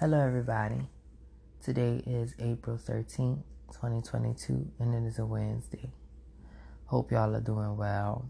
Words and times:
Hello, 0.00 0.20
everybody. 0.20 0.88
Today 1.60 2.00
is 2.06 2.32
April 2.38 2.76
13th, 2.76 3.42
2022, 3.72 4.70
and 4.78 4.94
it 4.94 5.04
is 5.08 5.18
a 5.18 5.26
Wednesday. 5.26 5.90
Hope 6.84 7.10
y'all 7.10 7.34
are 7.34 7.40
doing 7.40 7.76
well. 7.76 8.28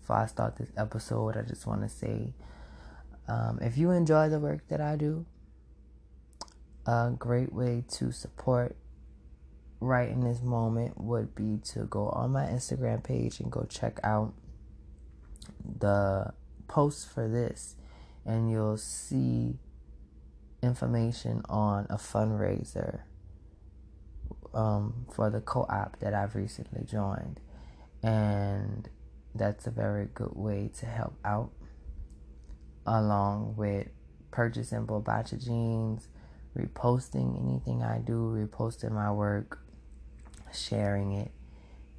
Before 0.00 0.16
I 0.16 0.24
start 0.24 0.56
this 0.56 0.72
episode, 0.78 1.36
I 1.36 1.42
just 1.42 1.66
want 1.66 1.82
to 1.82 1.90
say 1.90 2.32
um, 3.28 3.58
if 3.60 3.76
you 3.76 3.90
enjoy 3.90 4.30
the 4.30 4.40
work 4.40 4.66
that 4.68 4.80
I 4.80 4.96
do, 4.96 5.26
a 6.86 7.10
great 7.18 7.52
way 7.52 7.84
to 7.98 8.10
support 8.10 8.74
right 9.80 10.08
in 10.08 10.20
this 10.20 10.40
moment 10.40 10.98
would 10.98 11.34
be 11.34 11.58
to 11.72 11.80
go 11.80 12.08
on 12.08 12.32
my 12.32 12.46
Instagram 12.46 13.04
page 13.04 13.40
and 13.40 13.52
go 13.52 13.66
check 13.68 14.00
out 14.02 14.32
the 15.78 16.32
post 16.66 17.10
for 17.10 17.28
this, 17.28 17.76
and 18.24 18.50
you'll 18.50 18.78
see 18.78 19.58
information 20.64 21.42
on 21.48 21.86
a 21.90 21.96
fundraiser 21.96 23.00
um, 24.54 25.06
for 25.12 25.30
the 25.30 25.40
co-op 25.40 25.98
that 26.00 26.14
I've 26.14 26.34
recently 26.34 26.84
joined, 26.84 27.40
and 28.02 28.88
that's 29.34 29.66
a 29.66 29.70
very 29.70 30.08
good 30.14 30.34
way 30.34 30.70
to 30.78 30.86
help 30.86 31.14
out, 31.24 31.50
along 32.86 33.54
with 33.56 33.88
purchasing 34.30 34.86
Bobacha 34.86 35.44
jeans, 35.44 36.08
reposting 36.56 37.40
anything 37.42 37.82
I 37.82 37.98
do, 37.98 38.14
reposting 38.14 38.92
my 38.92 39.10
work, 39.12 39.58
sharing 40.52 41.12
it, 41.12 41.32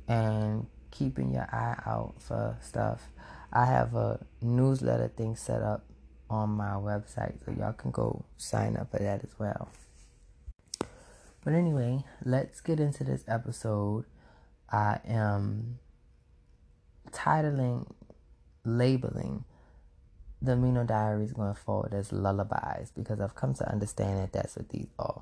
and 0.08 0.68
keeping 0.92 1.34
your 1.34 1.48
eye 1.52 1.82
out 1.86 2.16
for 2.20 2.58
stuff. 2.62 3.10
I 3.52 3.66
have 3.66 3.96
a 3.96 4.26
newsletter 4.42 5.10
thing 5.10 5.36
set 5.36 5.62
up 5.62 5.86
on 6.30 6.50
my 6.50 6.74
website, 6.74 7.36
so 7.46 7.52
y'all 7.58 7.74
can 7.74 7.92
go 7.92 8.26
sign 8.38 8.76
up 8.78 8.92
for 8.92 9.00
that 9.00 9.24
as 9.24 9.38
well. 9.38 9.70
But 11.44 11.54
anyway, 11.54 12.04
let's 12.24 12.62
get 12.62 12.80
into 12.80 13.04
this 13.04 13.24
episode. 13.28 14.06
I 14.72 15.00
am 15.08 15.80
titling, 17.12 17.88
labeling 18.64 19.44
the 20.42 20.54
Miino 20.54 20.86
Diaries 20.86 21.34
going 21.34 21.54
forward 21.54 21.94
as 21.94 22.12
lullabies 22.12 22.92
because 22.96 23.22
I've 23.22 23.36
come 23.36 23.54
to 23.56 23.72
understand 23.72 24.20
that 24.20 24.34
that's 24.34 24.56
what 24.56 24.70
these 24.70 24.90
are. 24.98 25.22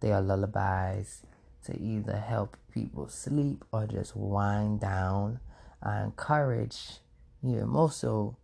They 0.00 0.12
are 0.12 0.22
lullabies 0.22 1.22
to 1.66 1.80
either 1.80 2.16
help 2.16 2.56
people 2.72 3.08
sleep 3.08 3.64
or 3.72 3.86
just 3.86 4.16
wind 4.16 4.80
down. 4.80 5.40
I 5.82 6.02
encourage 6.02 7.00
you, 7.42 7.66
more 7.66 7.90
so 7.90 8.36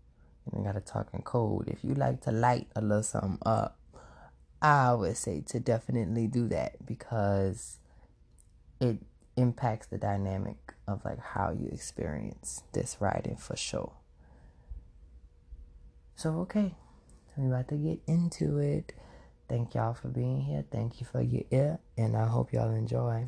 I 0.57 0.63
gotta 0.63 0.81
talk 0.81 1.09
in 1.13 1.23
code. 1.23 1.69
If 1.69 1.85
you 1.85 1.95
like 1.95 2.21
to 2.23 2.33
light 2.33 2.69
a 2.75 2.81
little 2.81 3.03
something 3.03 3.39
up, 3.43 3.79
I 4.63 4.93
would 4.93 5.17
say 5.17 5.43
to 5.49 5.61
definitely 5.61 6.27
do 6.27 6.49
that 6.49 6.87
because 6.87 7.79
it 8.81 8.99
impacts 9.37 9.87
the 9.87 9.99
dynamic 9.99 10.57
of 10.87 11.05
like 11.05 11.21
how 11.21 11.51
you 11.51 11.69
experience 11.69 12.63
this 12.73 12.97
writing 13.01 13.37
for 13.37 13.57
sure. 13.57 13.93
So 16.17 16.41
okay, 16.41 16.75
we 17.37 17.47
about 17.47 17.69
to 17.69 17.77
get 17.77 18.01
into 18.07 18.59
it. 18.59 18.93
Thank 19.49 19.75
y'all 19.75 19.95
for 19.95 20.09
being 20.09 20.43
here. 20.43 20.65
Thank 20.71 21.01
you 21.01 21.07
for 21.07 21.23
your 21.23 21.43
ear, 21.51 21.79
and 21.97 22.17
I 22.17 22.27
hope 22.27 22.53
y'all 22.53 22.71
enjoy. 22.71 23.27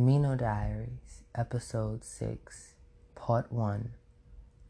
Miino 0.00 0.34
Diaries, 0.34 1.24
Episode 1.34 2.04
6, 2.04 2.72
Part 3.14 3.52
1 3.52 3.90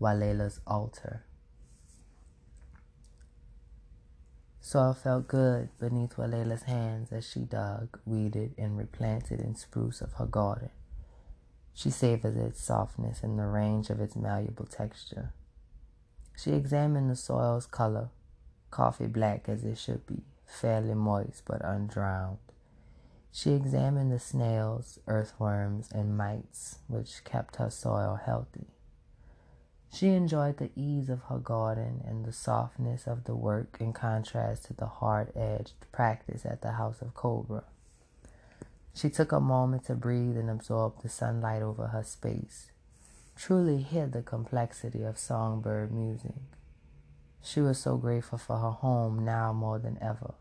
Walela's 0.00 0.58
Altar. 0.66 1.22
Soil 4.60 4.92
felt 4.92 5.28
good 5.28 5.68
beneath 5.78 6.16
Walela's 6.16 6.64
hands 6.64 7.12
as 7.12 7.30
she 7.30 7.42
dug, 7.42 8.00
weeded, 8.04 8.54
and 8.58 8.76
replanted 8.76 9.38
and 9.38 9.56
spruce 9.56 10.00
of 10.00 10.14
her 10.14 10.26
garden. 10.26 10.70
She 11.74 11.90
savored 11.90 12.36
its 12.36 12.60
softness 12.60 13.22
and 13.22 13.38
the 13.38 13.46
range 13.46 13.88
of 13.88 14.00
its 14.00 14.16
malleable 14.16 14.66
texture. 14.66 15.32
She 16.36 16.54
examined 16.54 17.08
the 17.08 17.14
soil's 17.14 17.66
color, 17.66 18.08
coffee 18.72 19.06
black 19.06 19.48
as 19.48 19.62
it 19.62 19.78
should 19.78 20.04
be, 20.08 20.24
fairly 20.44 20.94
moist 20.94 21.44
but 21.46 21.64
undrowned. 21.64 22.49
She 23.32 23.52
examined 23.52 24.10
the 24.12 24.18
snails, 24.18 24.98
earthworms, 25.06 25.90
and 25.92 26.16
mites 26.16 26.78
which 26.88 27.24
kept 27.24 27.56
her 27.56 27.70
soil 27.70 28.16
healthy. 28.16 28.66
She 29.92 30.08
enjoyed 30.08 30.58
the 30.58 30.70
ease 30.76 31.08
of 31.08 31.22
her 31.24 31.38
garden 31.38 32.02
and 32.06 32.24
the 32.24 32.32
softness 32.32 33.06
of 33.06 33.24
the 33.24 33.34
work 33.34 33.76
in 33.80 33.92
contrast 33.92 34.66
to 34.66 34.74
the 34.74 34.86
hard 34.86 35.32
edged 35.36 35.74
practice 35.90 36.46
at 36.46 36.62
the 36.62 36.72
House 36.72 37.02
of 37.02 37.14
Cobra. 37.14 37.64
She 38.94 39.10
took 39.10 39.32
a 39.32 39.40
moment 39.40 39.84
to 39.84 39.94
breathe 39.94 40.36
and 40.36 40.50
absorb 40.50 41.02
the 41.02 41.08
sunlight 41.08 41.62
over 41.62 41.88
her 41.88 42.02
space, 42.02 42.70
truly 43.36 43.82
hid 43.82 44.12
the 44.12 44.22
complexity 44.22 45.02
of 45.02 45.18
songbird 45.18 45.92
music. 45.92 46.34
She 47.42 47.60
was 47.60 47.78
so 47.78 47.96
grateful 47.96 48.38
for 48.38 48.58
her 48.58 48.70
home 48.70 49.24
now 49.24 49.52
more 49.52 49.78
than 49.78 49.98
ever. 50.00 50.34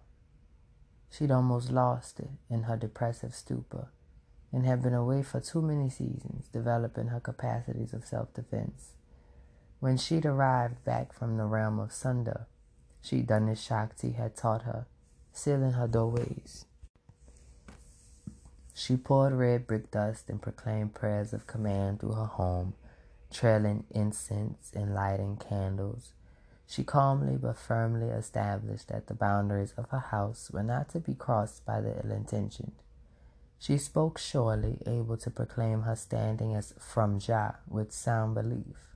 She'd 1.10 1.32
almost 1.32 1.72
lost 1.72 2.20
it 2.20 2.30
in 2.50 2.64
her 2.64 2.78
depressive 2.78 3.34
stupor 3.34 3.88
and 4.52 4.66
had 4.66 4.82
been 4.82 4.94
away 4.94 5.24
for 5.24 5.40
too 5.40 5.62
many 5.62 5.90
seasons, 5.90 6.48
developing 6.48 7.08
her 7.08 7.20
capacities 7.20 7.94
of 7.94 8.06
self 8.06 8.34
defense. 8.34 8.94
When 9.80 9.98
she'd 9.98 10.26
arrived 10.26 10.84
back 10.84 11.14
from 11.14 11.38
the 11.38 11.46
realm 11.46 11.80
of 11.80 11.94
Sunda, 11.94 12.48
she'd 13.02 13.28
done 13.28 13.48
as 13.50 13.62
Shakti 13.62 14.12
had 14.12 14.36
taught 14.36 14.64
her, 14.64 14.86
sealing 15.32 15.74
her 15.74 15.88
doorways. 15.88 16.66
She 18.74 18.98
poured 18.98 19.34
red 19.34 19.68
brick 19.68 19.92
dust 19.92 20.30
and 20.30 20.42
proclaimed 20.42 20.94
prayers 20.94 21.34
of 21.34 21.48
command 21.48 22.00
through 22.00 22.14
her 22.14 22.26
home, 22.26 22.74
trailing 23.32 23.84
incense 23.92 24.72
and 24.74 24.94
lighting 24.94 25.38
candles. 25.38 26.14
She 26.70 26.84
calmly 26.84 27.36
but 27.36 27.58
firmly 27.58 28.10
established 28.10 28.90
that 28.90 29.08
the 29.08 29.16
boundaries 29.16 29.74
of 29.76 29.90
her 29.90 29.98
house 30.00 30.52
were 30.52 30.62
not 30.62 30.90
to 30.90 31.00
be 31.00 31.16
crossed 31.16 31.66
by 31.66 31.82
the 31.82 31.98
ill 32.06 32.12
intentioned. 32.12 32.76
She 33.58 33.80
spoke 33.80 34.20
surely, 34.20 34.78
able 34.86 35.18
to 35.18 35.32
proclaim 35.32 35.82
her 35.82 35.96
standing 35.96 36.54
as 36.54 36.76
from 36.78 37.18
Jah 37.18 37.56
with 37.68 37.92
sound 37.92 38.36
belief. 38.36 38.96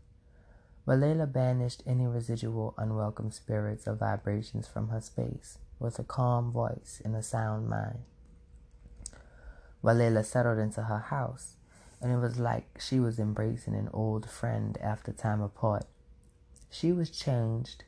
Walela 0.88 1.26
banished 1.26 1.82
any 1.88 2.06
residual 2.06 2.76
unwelcome 2.78 3.32
spirits 3.32 3.88
or 3.88 3.96
vibrations 3.96 4.68
from 4.68 4.90
her 4.90 5.02
space 5.02 5.58
with 5.80 5.98
a 5.98 6.04
calm 6.04 6.52
voice 6.52 7.02
and 7.04 7.16
a 7.16 7.24
sound 7.24 7.68
mind. 7.68 8.04
Walela 9.84 10.24
settled 10.24 10.60
into 10.60 10.84
her 10.84 11.00
house, 11.00 11.56
and 12.00 12.12
it 12.12 12.18
was 12.18 12.38
like 12.38 12.80
she 12.80 13.00
was 13.00 13.18
embracing 13.18 13.74
an 13.74 13.90
old 13.92 14.30
friend 14.30 14.78
after 14.80 15.12
time 15.12 15.42
apart. 15.42 15.88
She 16.74 16.92
was 16.92 17.12
changed, 17.12 17.84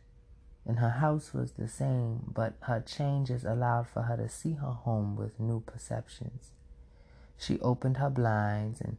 and 0.64 0.78
her 0.78 1.02
house 1.02 1.34
was 1.34 1.54
the 1.54 1.68
same, 1.68 2.32
but 2.32 2.54
her 2.62 2.80
changes 2.80 3.44
allowed 3.44 3.88
for 3.88 4.04
her 4.04 4.16
to 4.16 4.30
see 4.30 4.54
her 4.54 4.74
home 4.74 5.16
with 5.16 5.40
new 5.40 5.62
perceptions. 5.62 6.52
She 7.36 7.60
opened 7.62 7.98
her 7.98 8.12
blinds 8.12 8.82
and 8.82 8.98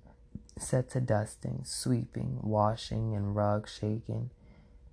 set 0.58 0.90
to 0.90 1.00
dusting, 1.00 1.60
sweeping, 1.62 2.40
washing, 2.42 3.14
and 3.14 3.36
rug 3.36 3.68
shaking. 3.68 4.30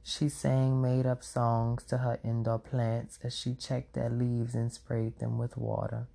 She 0.03 0.29
sang 0.29 0.79
made 0.79 1.07
up 1.07 1.23
songs 1.23 1.83
to 1.85 1.97
her 1.97 2.19
indoor 2.23 2.59
plants 2.59 3.17
as 3.23 3.35
she 3.35 3.55
checked 3.55 3.93
their 3.93 4.11
leaves 4.11 4.53
and 4.53 4.71
sprayed 4.71 5.17
them 5.17 5.39
with 5.39 5.57
water. 5.57 6.05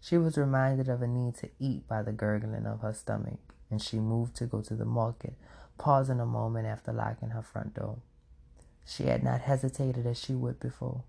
She 0.00 0.18
was 0.18 0.38
reminded 0.38 0.88
of 0.88 1.02
a 1.02 1.08
need 1.08 1.34
to 1.38 1.50
eat 1.58 1.88
by 1.88 2.02
the 2.02 2.12
gurgling 2.12 2.64
of 2.64 2.80
her 2.80 2.92
stomach, 2.92 3.40
and 3.72 3.82
she 3.82 3.98
moved 3.98 4.36
to 4.36 4.46
go 4.46 4.60
to 4.60 4.74
the 4.76 4.84
market, 4.84 5.34
pausing 5.78 6.20
a 6.20 6.26
moment 6.26 6.66
after 6.66 6.92
locking 6.92 7.30
her 7.30 7.42
front 7.42 7.74
door. 7.74 7.98
She 8.86 9.04
had 9.04 9.22
not 9.22 9.42
hesitated 9.42 10.06
as 10.06 10.18
she 10.18 10.34
would 10.34 10.60
before. 10.60 11.04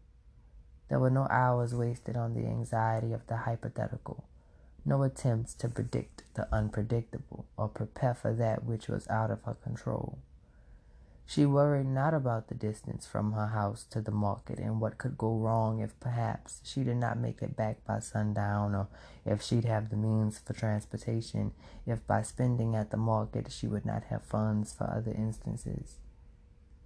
There 0.89 0.99
were 0.99 1.09
no 1.09 1.27
hours 1.29 1.73
wasted 1.73 2.15
on 2.15 2.33
the 2.33 2.45
anxiety 2.45 3.13
of 3.13 3.27
the 3.27 3.37
hypothetical 3.37 4.25
no 4.85 5.01
attempts 5.01 5.53
to 5.55 5.67
predict 5.67 6.23
the 6.35 6.47
unpredictable 6.53 7.45
or 7.57 7.67
prepare 7.67 8.13
for 8.13 8.33
that 8.33 8.63
which 8.63 8.87
was 8.87 9.07
out 9.07 9.31
of 9.31 9.41
her 9.43 9.55
control. 9.55 10.19
She 11.27 11.45
worried 11.45 11.87
not 11.87 12.13
about 12.13 12.47
the 12.47 12.55
distance 12.55 13.07
from 13.07 13.33
her 13.33 13.47
house 13.47 13.83
to 13.89 13.99
the 13.99 14.11
market 14.11 14.59
and 14.59 14.79
what 14.79 14.99
could 14.99 15.17
go 15.17 15.35
wrong 15.35 15.79
if 15.79 15.99
perhaps 15.99 16.61
she 16.63 16.83
did 16.83 16.97
not 16.97 17.17
make 17.17 17.41
it 17.41 17.55
back 17.55 17.83
by 17.83 17.99
sundown 17.99 18.75
or 18.75 18.87
if 19.25 19.41
she'd 19.41 19.65
have 19.65 19.89
the 19.89 19.95
means 19.95 20.37
for 20.37 20.53
transportation, 20.53 21.51
if 21.85 22.05
by 22.05 22.21
spending 22.21 22.75
at 22.75 22.91
the 22.91 22.97
market 22.97 23.51
she 23.51 23.67
would 23.67 23.85
not 23.85 24.03
have 24.05 24.23
funds 24.23 24.71
for 24.71 24.83
other 24.83 25.11
instances. 25.11 25.95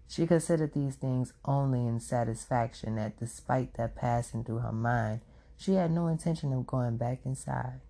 She 0.08 0.26
considered 0.26 0.74
these 0.74 0.96
things 0.96 1.34
only 1.44 1.86
in 1.86 2.00
satisfaction 2.00 2.96
that 2.96 3.20
despite 3.20 3.74
their 3.74 3.90
passing 3.90 4.46
through 4.46 4.60
her 4.60 4.72
mind, 4.72 5.20
she 5.58 5.74
had 5.74 5.92
no 5.92 6.08
intention 6.08 6.54
of 6.54 6.66
going 6.66 6.96
back 6.96 7.20
inside. 7.26 7.82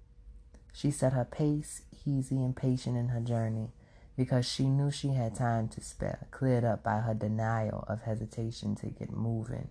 She 0.74 0.90
set 0.90 1.14
her 1.14 1.26
pace 1.26 1.84
easy 2.06 2.44
and 2.44 2.56
patient 2.56 2.98
in 2.98 3.10
her 3.10 3.22
journey 3.22 3.70
because 4.20 4.46
she 4.46 4.68
knew 4.68 4.92
she 4.92 5.14
had 5.14 5.34
time 5.34 5.70
to 5.70 5.80
spare, 5.80 6.28
cleared 6.30 6.66
up 6.66 6.84
by 6.84 6.98
her 6.98 7.14
denial 7.14 7.86
of 7.88 8.02
hesitation 8.02 8.76
to 8.76 8.88
get 8.88 9.10
moving. 9.10 9.70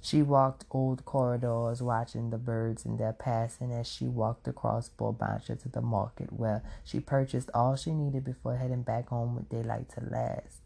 She 0.00 0.22
walked 0.22 0.64
old 0.70 1.04
corridors, 1.04 1.82
watching 1.82 2.30
the 2.30 2.38
birds 2.38 2.86
in 2.86 2.96
their 2.96 3.12
passing 3.12 3.72
as 3.72 3.86
she 3.86 4.06
walked 4.06 4.48
across 4.48 4.88
Bulbancha 4.88 5.60
to 5.60 5.68
the 5.68 5.82
market, 5.82 6.32
where 6.32 6.62
she 6.84 7.00
purchased 7.00 7.50
all 7.52 7.76
she 7.76 7.92
needed 7.92 8.24
before 8.24 8.56
heading 8.56 8.80
back 8.80 9.08
home 9.08 9.36
with 9.36 9.50
daylight 9.50 9.90
to 9.90 10.00
last. 10.00 10.62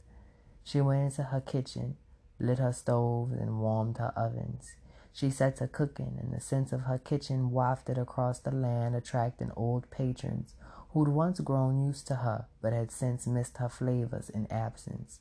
She 0.62 0.80
went 0.80 1.06
into 1.06 1.24
her 1.24 1.40
kitchen, 1.40 1.96
lit 2.38 2.60
her 2.60 2.72
stove, 2.72 3.32
and 3.32 3.58
warmed 3.58 3.98
her 3.98 4.12
ovens. 4.16 4.76
She 5.12 5.30
set 5.30 5.56
to 5.56 5.66
cooking, 5.66 6.16
and 6.22 6.32
the 6.32 6.40
scent 6.40 6.72
of 6.72 6.82
her 6.82 6.98
kitchen 6.98 7.50
wafted 7.50 7.98
across 7.98 8.38
the 8.38 8.52
land, 8.52 8.94
attracting 8.94 9.50
old 9.56 9.90
patrons 9.90 10.54
who'd 10.92 11.08
once 11.08 11.40
grown 11.40 11.84
used 11.84 12.06
to 12.06 12.16
her 12.16 12.46
but 12.60 12.72
had 12.72 12.90
since 12.90 13.26
missed 13.26 13.58
her 13.58 13.68
flavors 13.68 14.28
in 14.30 14.46
absence. 14.50 15.20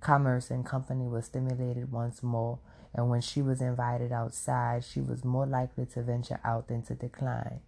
Commerce 0.00 0.50
and 0.50 0.66
company 0.66 1.06
was 1.06 1.26
stimulated 1.26 1.90
once 1.90 2.22
more, 2.22 2.58
and 2.94 3.08
when 3.08 3.20
she 3.20 3.40
was 3.40 3.60
invited 3.60 4.12
outside, 4.12 4.84
she 4.84 5.00
was 5.00 5.24
more 5.24 5.46
likely 5.46 5.86
to 5.86 6.02
venture 6.02 6.40
out 6.44 6.68
than 6.68 6.82
to 6.82 6.94
decline. 6.94 7.60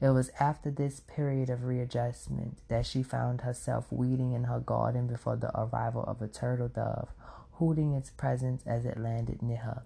It 0.00 0.10
was 0.10 0.30
after 0.40 0.70
this 0.70 1.00
period 1.00 1.50
of 1.50 1.64
readjustment 1.64 2.58
that 2.68 2.86
she 2.86 3.02
found 3.02 3.42
herself 3.42 3.86
weeding 3.92 4.32
in 4.32 4.44
her 4.44 4.58
garden 4.58 5.06
before 5.06 5.36
the 5.36 5.56
arrival 5.56 6.02
of 6.04 6.20
a 6.20 6.26
turtle 6.26 6.68
dove, 6.68 7.08
hooting 7.52 7.92
its 7.94 8.10
presence 8.10 8.62
as 8.66 8.84
it 8.84 8.98
landed 8.98 9.42
near 9.42 9.58
her. 9.58 9.82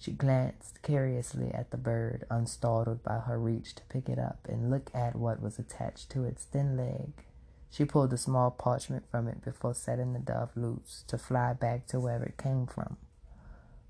She 0.00 0.12
glanced 0.12 0.80
curiously 0.82 1.52
at 1.52 1.70
the 1.70 1.76
bird, 1.76 2.24
unstartled 2.30 3.02
by 3.02 3.18
her 3.18 3.38
reach 3.38 3.74
to 3.74 3.82
pick 3.88 4.08
it 4.08 4.18
up 4.18 4.46
and 4.48 4.70
look 4.70 4.90
at 4.94 5.16
what 5.16 5.42
was 5.42 5.58
attached 5.58 6.10
to 6.10 6.24
its 6.24 6.44
thin 6.44 6.76
leg. 6.76 7.24
She 7.70 7.84
pulled 7.84 8.12
a 8.12 8.18
small 8.18 8.50
parchment 8.50 9.04
from 9.10 9.26
it 9.26 9.44
before 9.44 9.74
setting 9.74 10.12
the 10.12 10.20
dove 10.20 10.56
loose 10.56 11.04
to 11.08 11.18
fly 11.18 11.52
back 11.52 11.86
to 11.88 12.00
where 12.00 12.22
it 12.22 12.38
came 12.38 12.66
from. 12.66 12.96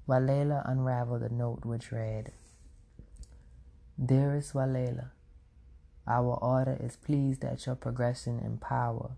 Walela 0.08 0.62
unraveled 0.68 1.22
a 1.22 1.32
note 1.32 1.64
which 1.66 1.92
read, 1.92 2.32
Dearest 4.02 4.54
Walela, 4.54 5.10
our 6.06 6.38
order 6.40 6.78
is 6.80 6.96
pleased 6.96 7.44
at 7.44 7.66
your 7.66 7.74
progression 7.74 8.40
in 8.40 8.56
power. 8.56 9.10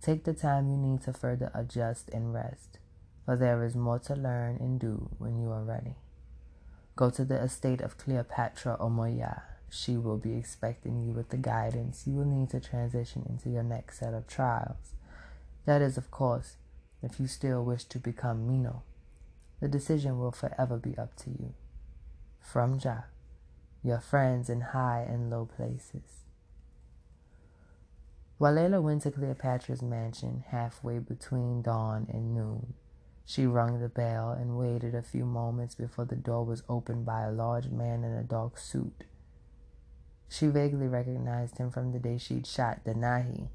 Take 0.00 0.22
the 0.22 0.34
time 0.34 0.70
you 0.70 0.76
need 0.76 1.02
to 1.02 1.12
further 1.12 1.50
adjust 1.52 2.08
and 2.10 2.32
rest, 2.32 2.78
for 3.24 3.36
there 3.36 3.64
is 3.64 3.74
more 3.74 3.98
to 4.00 4.14
learn 4.14 4.58
and 4.58 4.78
do 4.78 5.10
when 5.18 5.40
you 5.40 5.50
are 5.50 5.64
ready. 5.64 5.96
Go 7.02 7.10
to 7.10 7.24
the 7.24 7.42
estate 7.42 7.80
of 7.80 7.98
Cleopatra 7.98 8.76
Omoya. 8.78 9.42
She 9.68 9.96
will 9.96 10.18
be 10.18 10.36
expecting 10.36 11.02
you 11.02 11.10
with 11.10 11.30
the 11.30 11.36
guidance 11.36 12.04
you 12.06 12.14
will 12.14 12.24
need 12.24 12.50
to 12.50 12.60
transition 12.60 13.26
into 13.28 13.50
your 13.50 13.64
next 13.64 13.98
set 13.98 14.14
of 14.14 14.28
trials. 14.28 14.94
That 15.66 15.82
is, 15.82 15.96
of 15.96 16.12
course, 16.12 16.58
if 17.02 17.18
you 17.18 17.26
still 17.26 17.64
wish 17.64 17.82
to 17.86 17.98
become 17.98 18.46
Miino. 18.46 18.82
The 19.58 19.66
decision 19.66 20.20
will 20.20 20.30
forever 20.30 20.76
be 20.76 20.96
up 20.96 21.16
to 21.24 21.30
you. 21.30 21.54
From 22.38 22.78
Jah, 22.78 23.06
your 23.82 23.98
friends 23.98 24.48
in 24.48 24.60
high 24.60 25.04
and 25.04 25.28
low 25.28 25.46
places. 25.46 26.22
Walela 28.40 28.80
went 28.80 29.02
to 29.02 29.10
Cleopatra's 29.10 29.82
mansion 29.82 30.44
halfway 30.50 31.00
between 31.00 31.62
dawn 31.62 32.06
and 32.12 32.32
noon. 32.32 32.74
She 33.24 33.46
rung 33.46 33.80
the 33.80 33.88
bell 33.88 34.32
and 34.32 34.58
waited 34.58 34.94
a 34.94 35.02
few 35.02 35.24
moments 35.24 35.74
before 35.74 36.04
the 36.04 36.16
door 36.16 36.44
was 36.44 36.62
opened 36.68 37.06
by 37.06 37.22
a 37.22 37.32
large 37.32 37.68
man 37.68 38.04
in 38.04 38.12
a 38.12 38.22
dark 38.22 38.58
suit. 38.58 39.04
She 40.28 40.46
vaguely 40.46 40.88
recognized 40.88 41.58
him 41.58 41.70
from 41.70 41.92
the 41.92 41.98
day 41.98 42.18
she'd 42.18 42.46
shot 42.46 42.84
Denahi. 42.84 43.48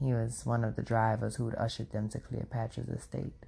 He 0.00 0.12
was 0.12 0.44
one 0.44 0.64
of 0.64 0.76
the 0.76 0.82
drivers 0.82 1.36
who'd 1.36 1.54
ushered 1.54 1.92
them 1.92 2.08
to 2.10 2.18
Cleopatra's 2.18 2.88
estate. 2.88 3.46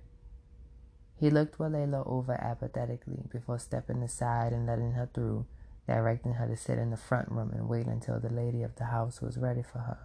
He 1.19 1.31
looked 1.31 1.59
Walela 1.59 2.07
over 2.07 2.35
apathetically 2.35 3.25
before 3.33 3.59
stepping 3.59 4.03
aside 4.03 4.53
and 4.53 4.67
letting 4.67 4.93
her 4.93 5.09
through, 5.13 5.47
directing 5.87 6.35
her 6.35 6.47
to 6.47 6.57
sit 6.57 6.79
in 6.79 6.91
the 6.91 6.97
front 6.97 7.31
room 7.31 7.53
and 7.53 7.69
wait 7.69 7.87
until 7.87 8.21
the 8.21 8.33
lady 8.33 8.63
of 8.63 8.77
the 8.77 8.85
house 8.85 9.23
was 9.23 9.39
ready 9.39 9.63
for 9.63 9.79
her. 9.79 9.99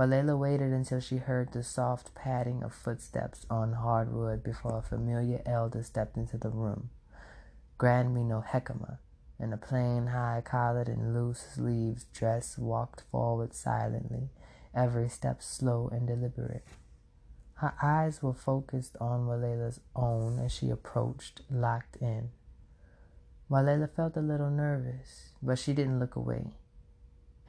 Walela 0.00 0.34
waited 0.34 0.72
until 0.72 0.98
she 0.98 1.18
heard 1.18 1.52
the 1.52 1.62
soft 1.62 2.14
padding 2.14 2.62
of 2.62 2.72
footsteps 2.72 3.44
on 3.50 3.74
hardwood 3.74 4.42
before 4.42 4.78
a 4.78 4.82
familiar 4.82 5.42
elder 5.44 5.82
stepped 5.82 6.16
into 6.16 6.38
the 6.38 6.48
room. 6.48 6.88
Grand 7.76 8.16
Miino 8.16 8.42
Hekima, 8.42 8.96
in 9.38 9.52
a 9.52 9.58
plain, 9.58 10.06
high 10.06 10.40
collared 10.42 10.88
and 10.88 11.12
loose 11.12 11.40
sleeved 11.40 12.10
dress, 12.14 12.56
walked 12.56 13.02
forward 13.12 13.52
silently, 13.52 14.30
every 14.74 15.10
step 15.10 15.42
slow 15.42 15.90
and 15.92 16.06
deliberate. 16.06 16.64
Her 17.56 17.74
eyes 17.82 18.22
were 18.22 18.32
focused 18.32 18.96
on 19.02 19.26
Walela's 19.26 19.80
own 19.94 20.38
as 20.38 20.50
she 20.50 20.70
approached, 20.70 21.42
locked 21.50 21.96
in. 21.96 22.30
Walela 23.50 23.94
felt 23.94 24.16
a 24.16 24.22
little 24.22 24.48
nervous, 24.48 25.32
but 25.42 25.58
she 25.58 25.74
didn't 25.74 25.98
look 25.98 26.16
away. 26.16 26.54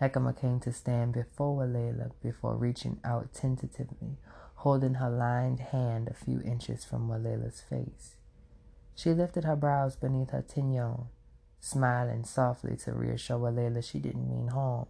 Hekima 0.02 0.36
came 0.36 0.60
to 0.62 0.74
stand 0.74 1.14
before 1.14 1.58
Walela 1.58 2.12
before 2.24 2.56
reaching 2.56 3.00
out 3.04 3.34
tentatively, 3.34 4.18
holding 4.56 4.96
her 4.96 5.10
lined 5.10 5.60
hand 5.60 6.08
a 6.08 6.14
few 6.14 6.42
inches 6.42 6.84
from 6.84 7.08
Walela's 7.08 7.62
face. 7.62 8.16
She 8.96 9.14
lifted 9.14 9.44
her 9.44 9.56
brows 9.56 9.96
beneath 9.96 10.32
her 10.32 10.42
tignon, 10.42 11.06
smiling 11.60 12.24
softly 12.24 12.76
to 12.78 12.94
reassure 12.94 13.38
Walela 13.38 13.84
she 13.84 14.00
didn't 14.00 14.28
mean 14.28 14.48
harm. 14.48 14.88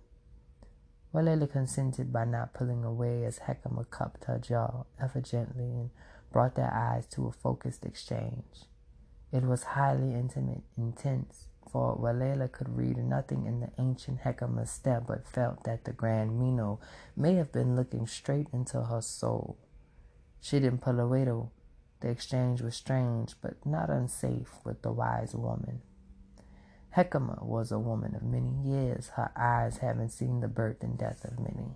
Walela 1.13 1.51
consented 1.51 2.13
by 2.13 2.24
not 2.24 2.53
pulling 2.53 2.86
away 2.86 3.25
as 3.25 3.39
Hekima 3.39 3.89
cupped 3.89 4.25
her 4.25 4.39
jaw 4.39 4.86
ever 4.98 5.20
gently 5.20 5.65
and 5.65 5.89
brought 6.32 6.56
their 6.56 6.74
eyes 6.74 7.06
to 7.08 7.27
a 7.27 7.34
focused 7.34 7.86
exchange. 7.86 8.65
It 9.34 9.44
was 9.44 9.63
highly 9.63 10.13
intimate, 10.13 10.63
intense, 10.77 11.48
for 11.70 11.96
Walela 11.98 12.51
could 12.51 12.77
read 12.77 12.98
nothing 12.98 13.46
in 13.46 13.60
the 13.60 13.72
ancient 13.77 14.22
Hekima's 14.22 14.70
step 14.70 15.03
but 15.08 15.27
felt 15.27 15.63
that 15.63 15.86
the 15.86 15.94
Grand 15.94 16.32
Miino 16.32 16.80
may 17.15 17.36
have 17.36 17.51
been 17.51 17.75
looking 17.75 18.08
straight 18.08 18.48
into 18.53 18.84
her 18.84 19.01
soul. 19.01 19.58
She 20.39 20.60
didn't 20.60 20.82
pull 20.82 21.00
away 21.00 21.25
though. 21.25 21.51
The 22.01 22.10
exchange 22.10 22.62
was 22.62 22.75
strange, 22.75 23.36
but 23.41 23.63
not 23.65 23.89
unsafe 23.89 24.53
with 24.63 24.82
the 24.82 24.91
wise 24.91 25.36
woman. 25.36 25.82
Hekima 26.98 27.44
was 27.44 27.72
a 27.72 27.80
woman 27.80 28.15
of 28.15 28.24
many 28.24 28.51
years, 28.63 29.10
her 29.15 29.32
eyes 29.36 29.77
having 29.77 30.10
seen 30.10 30.41
the 30.41 30.48
birth 30.48 30.84
and 30.84 30.98
death 30.98 31.24
of 31.24 31.39
many. 31.39 31.75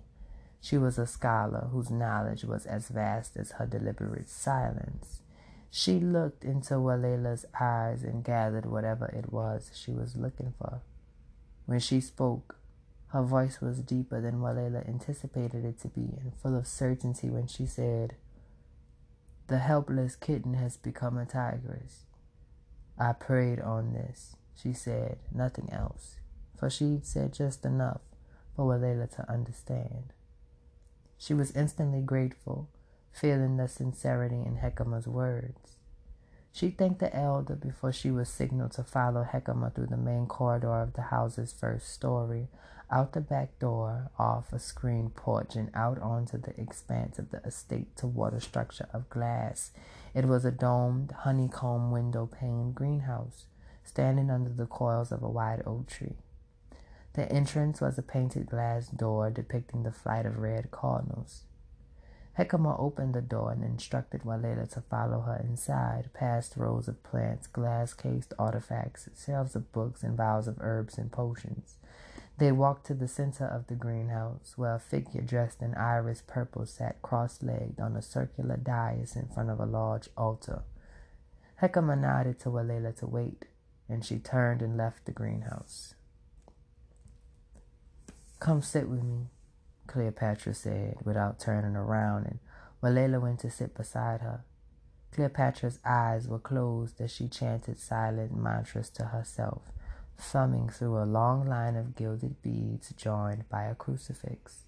She 0.60 0.76
was 0.76 0.98
a 0.98 1.06
scholar 1.06 1.68
whose 1.70 1.90
knowledge 1.90 2.44
was 2.44 2.66
as 2.66 2.88
vast 2.88 3.36
as 3.36 3.52
her 3.52 3.66
deliberate 3.66 4.28
silence. 4.28 5.22
She 5.78 6.00
looked 6.00 6.42
into 6.42 6.72
Walela's 6.80 7.44
eyes 7.60 8.02
and 8.02 8.24
gathered 8.24 8.64
whatever 8.64 9.04
it 9.08 9.30
was 9.30 9.70
she 9.74 9.92
was 9.92 10.16
looking 10.16 10.54
for. 10.58 10.80
When 11.66 11.80
she 11.80 12.00
spoke, 12.00 12.56
her 13.08 13.22
voice 13.22 13.60
was 13.60 13.82
deeper 13.82 14.18
than 14.18 14.40
Walela 14.40 14.88
anticipated 14.88 15.66
it 15.66 15.78
to 15.80 15.88
be 15.88 16.16
and 16.18 16.32
full 16.34 16.56
of 16.56 16.66
certainty 16.66 17.28
when 17.28 17.46
she 17.46 17.66
said, 17.66 18.16
The 19.48 19.58
helpless 19.58 20.16
kitten 20.16 20.54
has 20.54 20.78
become 20.78 21.18
a 21.18 21.26
tigress. 21.26 22.06
I 22.98 23.12
prayed 23.12 23.60
on 23.60 23.92
this. 23.92 24.36
She 24.54 24.72
said 24.72 25.18
nothing 25.30 25.68
else, 25.70 26.16
for 26.58 26.70
she'd 26.70 27.04
said 27.04 27.34
just 27.34 27.66
enough 27.66 28.00
for 28.54 28.64
Walela 28.64 29.14
to 29.16 29.30
understand. 29.30 30.14
She 31.18 31.34
was 31.34 31.50
instantly 31.50 32.00
grateful, 32.00 32.70
feeling 33.16 33.56
the 33.56 33.66
sincerity 33.66 34.42
in 34.44 34.58
Hekima's 34.58 35.08
words. 35.08 35.78
She 36.52 36.70
thanked 36.70 37.00
the 37.00 37.14
elder 37.14 37.54
before 37.54 37.92
she 37.92 38.10
was 38.10 38.28
signaled 38.28 38.72
to 38.72 38.82
follow 38.82 39.24
Hekima 39.24 39.74
through 39.74 39.88
the 39.88 39.96
main 39.96 40.26
corridor 40.26 40.82
of 40.82 40.94
the 40.94 41.02
house's 41.02 41.52
first 41.52 41.88
story, 41.88 42.48
out 42.90 43.12
the 43.12 43.20
back 43.20 43.58
door, 43.58 44.10
off 44.18 44.52
a 44.52 44.58
screened 44.58 45.16
porch, 45.16 45.56
and 45.56 45.70
out 45.74 46.00
onto 46.00 46.38
the 46.38 46.58
expanse 46.60 47.18
of 47.18 47.30
the 47.30 47.42
estate 47.44 47.96
toward 47.96 48.32
a 48.34 48.40
structure 48.40 48.88
of 48.92 49.10
glass. 49.10 49.72
It 50.14 50.26
was 50.26 50.44
a 50.44 50.50
domed, 50.50 51.12
honeycomb 51.12 51.90
window 51.90 52.26
paned 52.26 52.74
greenhouse 52.74 53.46
standing 53.84 54.30
under 54.30 54.50
the 54.50 54.66
coils 54.66 55.12
of 55.12 55.22
a 55.22 55.28
wide 55.28 55.62
oak 55.66 55.86
tree. 55.86 56.16
The 57.14 57.30
entrance 57.32 57.80
was 57.80 57.96
a 57.96 58.02
painted 58.02 58.46
glass 58.46 58.88
door 58.88 59.30
depicting 59.30 59.84
the 59.84 59.92
flight 59.92 60.26
of 60.26 60.38
red 60.38 60.70
cardinals. 60.70 61.44
Hekima 62.38 62.78
opened 62.78 63.14
the 63.14 63.22
door 63.22 63.52
and 63.52 63.64
instructed 63.64 64.22
Walela 64.22 64.70
to 64.72 64.82
follow 64.82 65.20
her 65.20 65.36
inside, 65.36 66.10
past 66.12 66.56
rows 66.56 66.86
of 66.86 67.02
plants, 67.02 67.46
glass-cased 67.46 68.34
artifacts, 68.38 69.08
shelves 69.24 69.56
of 69.56 69.72
books, 69.72 70.02
and 70.02 70.16
vials 70.16 70.46
of 70.46 70.58
herbs 70.60 70.98
and 70.98 71.10
potions. 71.10 71.76
They 72.38 72.52
walked 72.52 72.86
to 72.88 72.94
the 72.94 73.08
center 73.08 73.46
of 73.46 73.68
the 73.68 73.74
greenhouse, 73.74 74.52
where 74.56 74.74
a 74.74 74.80
figure 74.80 75.22
dressed 75.22 75.62
in 75.62 75.74
iris 75.74 76.22
purple 76.26 76.66
sat 76.66 77.00
cross-legged 77.00 77.80
on 77.80 77.96
a 77.96 78.02
circular 78.02 78.58
dais 78.58 79.16
in 79.16 79.28
front 79.28 79.48
of 79.48 79.58
a 79.58 79.64
large 79.64 80.10
altar. 80.16 80.62
Hekima 81.62 81.98
nodded 81.98 82.38
to 82.40 82.50
Walela 82.50 82.94
to 82.98 83.06
wait 83.06 83.46
and 83.88 84.04
she 84.04 84.18
turned 84.18 84.62
and 84.62 84.76
left 84.76 85.04
the 85.04 85.12
greenhouse. 85.12 85.94
Come 88.40 88.62
sit 88.62 88.88
with 88.88 89.02
me, 89.02 89.26
Cleopatra 89.86 90.54
said 90.54 90.98
without 91.04 91.38
turning 91.38 91.76
around, 91.76 92.26
and 92.26 92.38
Walela 92.82 93.20
went 93.20 93.40
to 93.40 93.50
sit 93.50 93.74
beside 93.74 94.20
her. 94.20 94.44
Cleopatra's 95.12 95.78
eyes 95.84 96.28
were 96.28 96.38
closed 96.38 97.00
as 97.00 97.10
she 97.10 97.28
chanted 97.28 97.78
silent 97.78 98.36
mantras 98.36 98.90
to 98.90 99.06
herself, 99.06 99.72
thumbing 100.16 100.68
through 100.68 100.98
a 100.98 101.04
long 101.04 101.46
line 101.46 101.76
of 101.76 101.94
gilded 101.94 102.42
beads 102.42 102.92
joined 102.96 103.48
by 103.48 103.64
a 103.64 103.74
crucifix. 103.74 104.64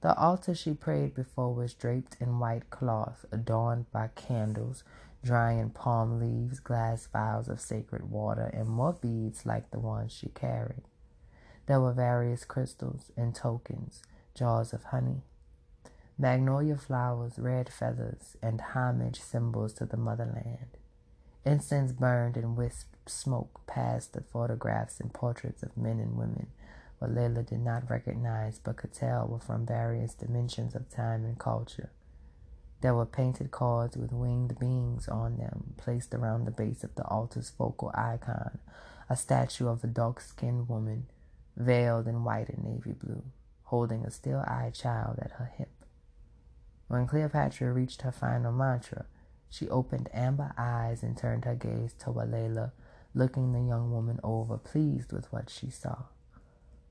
The 0.00 0.14
altar 0.14 0.54
she 0.54 0.74
prayed 0.74 1.14
before 1.14 1.52
was 1.52 1.74
draped 1.74 2.16
in 2.20 2.38
white 2.38 2.70
cloth, 2.70 3.24
adorned 3.32 3.90
by 3.90 4.08
candles 4.14 4.84
drying 5.22 5.70
palm 5.70 6.20
leaves, 6.20 6.60
glass 6.60 7.06
vials 7.12 7.48
of 7.48 7.60
sacred 7.60 8.10
water, 8.10 8.50
and 8.54 8.68
more 8.68 8.92
beads 8.92 9.44
like 9.44 9.70
the 9.70 9.80
ones 9.80 10.12
she 10.12 10.28
carried. 10.28 10.82
There 11.66 11.80
were 11.80 11.92
various 11.92 12.44
crystals 12.44 13.10
and 13.16 13.34
tokens, 13.34 14.02
jars 14.38 14.72
of 14.72 14.84
honey, 14.84 15.22
magnolia 16.16 16.76
flowers, 16.76 17.38
red 17.38 17.68
feathers, 17.68 18.36
and 18.40 18.60
homage 18.60 19.20
symbols 19.20 19.72
to 19.72 19.84
the 19.84 19.96
motherland. 19.96 20.78
Incense 21.44 21.92
burned 21.92 22.36
and 22.36 22.56
wisped 22.56 23.08
smoke 23.08 23.60
past 23.66 24.12
the 24.12 24.20
photographs 24.20 25.00
and 25.00 25.12
portraits 25.12 25.64
of 25.64 25.76
men 25.76 25.98
and 25.98 26.16
women, 26.16 26.46
Walela 27.00 27.44
did 27.44 27.60
not 27.60 27.90
recognize 27.90 28.58
but 28.58 28.76
could 28.76 28.92
tell 28.92 29.26
were 29.26 29.38
from 29.38 29.66
various 29.66 30.14
dimensions 30.14 30.74
of 30.74 30.88
time 30.88 31.24
and 31.24 31.38
culture. 31.38 31.90
There 32.80 32.94
were 32.94 33.06
painted 33.06 33.50
cards 33.50 33.96
with 33.96 34.12
winged 34.12 34.58
beings 34.58 35.08
on 35.08 35.36
them 35.36 35.74
placed 35.76 36.14
around 36.14 36.44
the 36.44 36.52
base 36.52 36.84
of 36.84 36.94
the 36.94 37.04
altar's 37.04 37.50
focal 37.50 37.90
icon, 37.94 38.58
a 39.08 39.16
statue 39.16 39.66
of 39.66 39.82
a 39.82 39.88
dark 39.88 40.20
skinned 40.20 40.68
woman, 40.68 41.06
veiled 41.56 42.06
in 42.06 42.22
white 42.22 42.48
and 42.48 42.64
navy 42.64 42.92
blue, 42.92 43.24
holding 43.68 44.04
a 44.04 44.10
still 44.10 44.42
eyed 44.46 44.74
child 44.74 45.18
at 45.20 45.32
her 45.32 45.52
hip. 45.56 45.68
When 46.88 47.06
Cleopatra 47.06 47.70
reached 47.70 48.00
her 48.02 48.12
final 48.12 48.50
mantra, 48.50 49.04
she 49.50 49.68
opened 49.68 50.08
amber 50.12 50.54
eyes 50.56 51.02
and 51.02 51.16
turned 51.16 51.44
her 51.44 51.54
gaze 51.54 51.92
to 52.00 52.06
Walela, 52.06 52.72
looking 53.14 53.52
the 53.52 53.60
young 53.60 53.92
woman 53.92 54.20
over, 54.24 54.56
pleased 54.56 55.12
with 55.12 55.30
what 55.32 55.50
she 55.50 55.68
saw. 55.68 56.04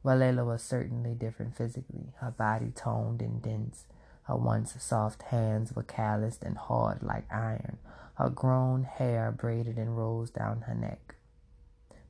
Walela 0.03 0.45
was 0.45 0.61
certainly 0.61 1.15
different 1.15 1.55
physically, 1.55 2.13
her 2.17 2.31
body 2.31 2.71
toned 2.75 3.21
and 3.23 3.41
dense, 3.41 3.85
her 4.23 4.35
once 4.35 4.75
soft 4.83 5.23
hands 5.23 5.73
were 5.75 5.83
calloused 5.83 6.43
and 6.43 6.57
hard 6.57 7.01
like 7.01 7.25
iron, 7.31 7.77
her 8.15 8.29
grown 8.29 8.83
hair 8.83 9.31
braided 9.31 9.79
in 9.79 9.95
rolls 9.95 10.29
down 10.29 10.61
her 10.61 10.75
neck. 10.75 11.15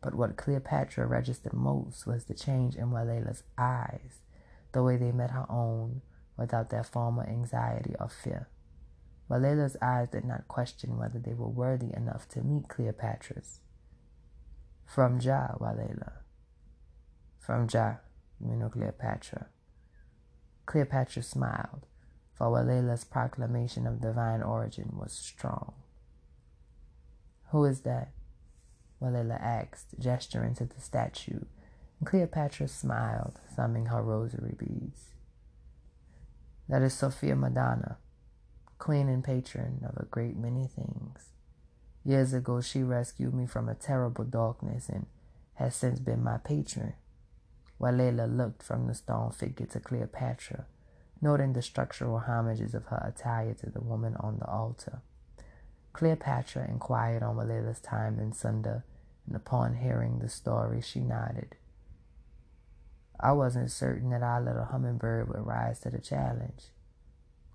But 0.01 0.13
what 0.13 0.36
Cleopatra 0.36 1.05
registered 1.05 1.53
most 1.53 2.05
was 2.05 2.25
the 2.25 2.33
change 2.33 2.75
in 2.75 2.91
Walela's 2.91 3.43
eyes, 3.57 4.19
the 4.77 4.84
way 4.84 4.96
they 4.96 5.12
met 5.12 5.31
her 5.31 5.48
own 5.50 6.03
without 6.38 6.69
their 6.69 6.84
former 6.84 7.27
anxiety 7.27 7.96
or 8.00 8.07
fear. 8.07 8.48
Walela's 9.27 9.75
eyes 9.81 10.07
did 10.10 10.24
not 10.24 10.48
question 10.48 11.00
whether 11.00 11.17
they 11.17 11.34
were 11.34 11.50
worthy 11.50 11.91
enough 11.96 12.29
to 12.29 12.43
meet 12.43 12.67
Cleopatra's. 12.67 13.62
From 14.86 15.19
Jah, 15.19 15.55
Walela. 15.60 16.12
From 17.39 17.67
Jah, 17.67 18.01
you 18.39 18.55
know 18.55 18.69
Cleopatra. 18.69 19.48
Cleopatra 20.67 21.24
smiled 21.24 21.88
for 22.36 22.46
Walela's 22.46 23.03
proclamation 23.03 23.88
of 23.88 24.00
divine 24.00 24.43
origin 24.43 24.91
was 24.93 25.12
strong. 25.12 25.74
Who 27.50 27.65
is 27.65 27.81
that? 27.81 28.12
Walela 29.01 29.41
asked, 29.41 30.00
gesturing 30.00 30.53
to 30.53 30.65
the 30.65 30.79
statue, 30.79 31.46
and 31.99 32.07
Cleopatra 32.07 32.67
smiled, 32.67 33.39
thumbing 33.55 33.87
her 33.87 34.01
rosary 34.01 34.55
beads. 34.57 35.11
That 36.69 36.81
is 36.81 36.93
Sophia 36.93 37.35
Madonna, 37.35 37.97
queen 38.77 39.07
and 39.09 39.23
patron 39.23 39.85
of 39.87 39.97
a 39.97 40.05
great 40.05 40.35
many 40.35 40.67
things. 40.67 41.29
Years 42.03 42.33
ago, 42.33 42.61
she 42.61 42.83
rescued 42.83 43.33
me 43.33 43.45
from 43.45 43.67
a 43.67 43.75
terrible 43.75 44.23
darkness 44.23 44.89
and 44.89 45.05
has 45.55 45.75
since 45.75 45.99
been 45.99 46.23
my 46.23 46.37
patron. 46.37 46.93
While 47.77 47.93
Walela 47.93 48.27
looked 48.27 48.63
from 48.63 48.87
the 48.87 48.93
stone 48.93 49.31
figure 49.31 49.65
to 49.67 49.79
Cleopatra 49.79 50.65
noting 51.21 51.53
the 51.53 51.61
structural 51.61 52.19
homages 52.19 52.73
of 52.73 52.85
her 52.85 53.03
attire 53.05 53.53
to 53.55 53.69
the 53.69 53.81
woman 53.81 54.15
on 54.19 54.37
the 54.39 54.47
altar. 54.47 55.01
Cleopatra 55.93 56.67
inquired 56.67 57.23
on 57.23 57.35
Walela's 57.35 57.79
time 57.79 58.19
in 58.19 58.33
Sunda 58.33 58.83
and 59.25 59.35
upon 59.35 59.75
hearing 59.75 60.19
the 60.19 60.29
story, 60.29 60.81
she 60.81 60.99
nodded. 60.99 61.55
I 63.19 63.31
wasn't 63.31 63.71
certain 63.71 64.12
that 64.12 64.21
our 64.21 64.41
little 64.41 64.65
hummingbird 64.65 65.29
would 65.29 65.45
rise 65.45 65.79
to 65.81 65.89
the 65.89 66.00
challenge. 66.00 66.65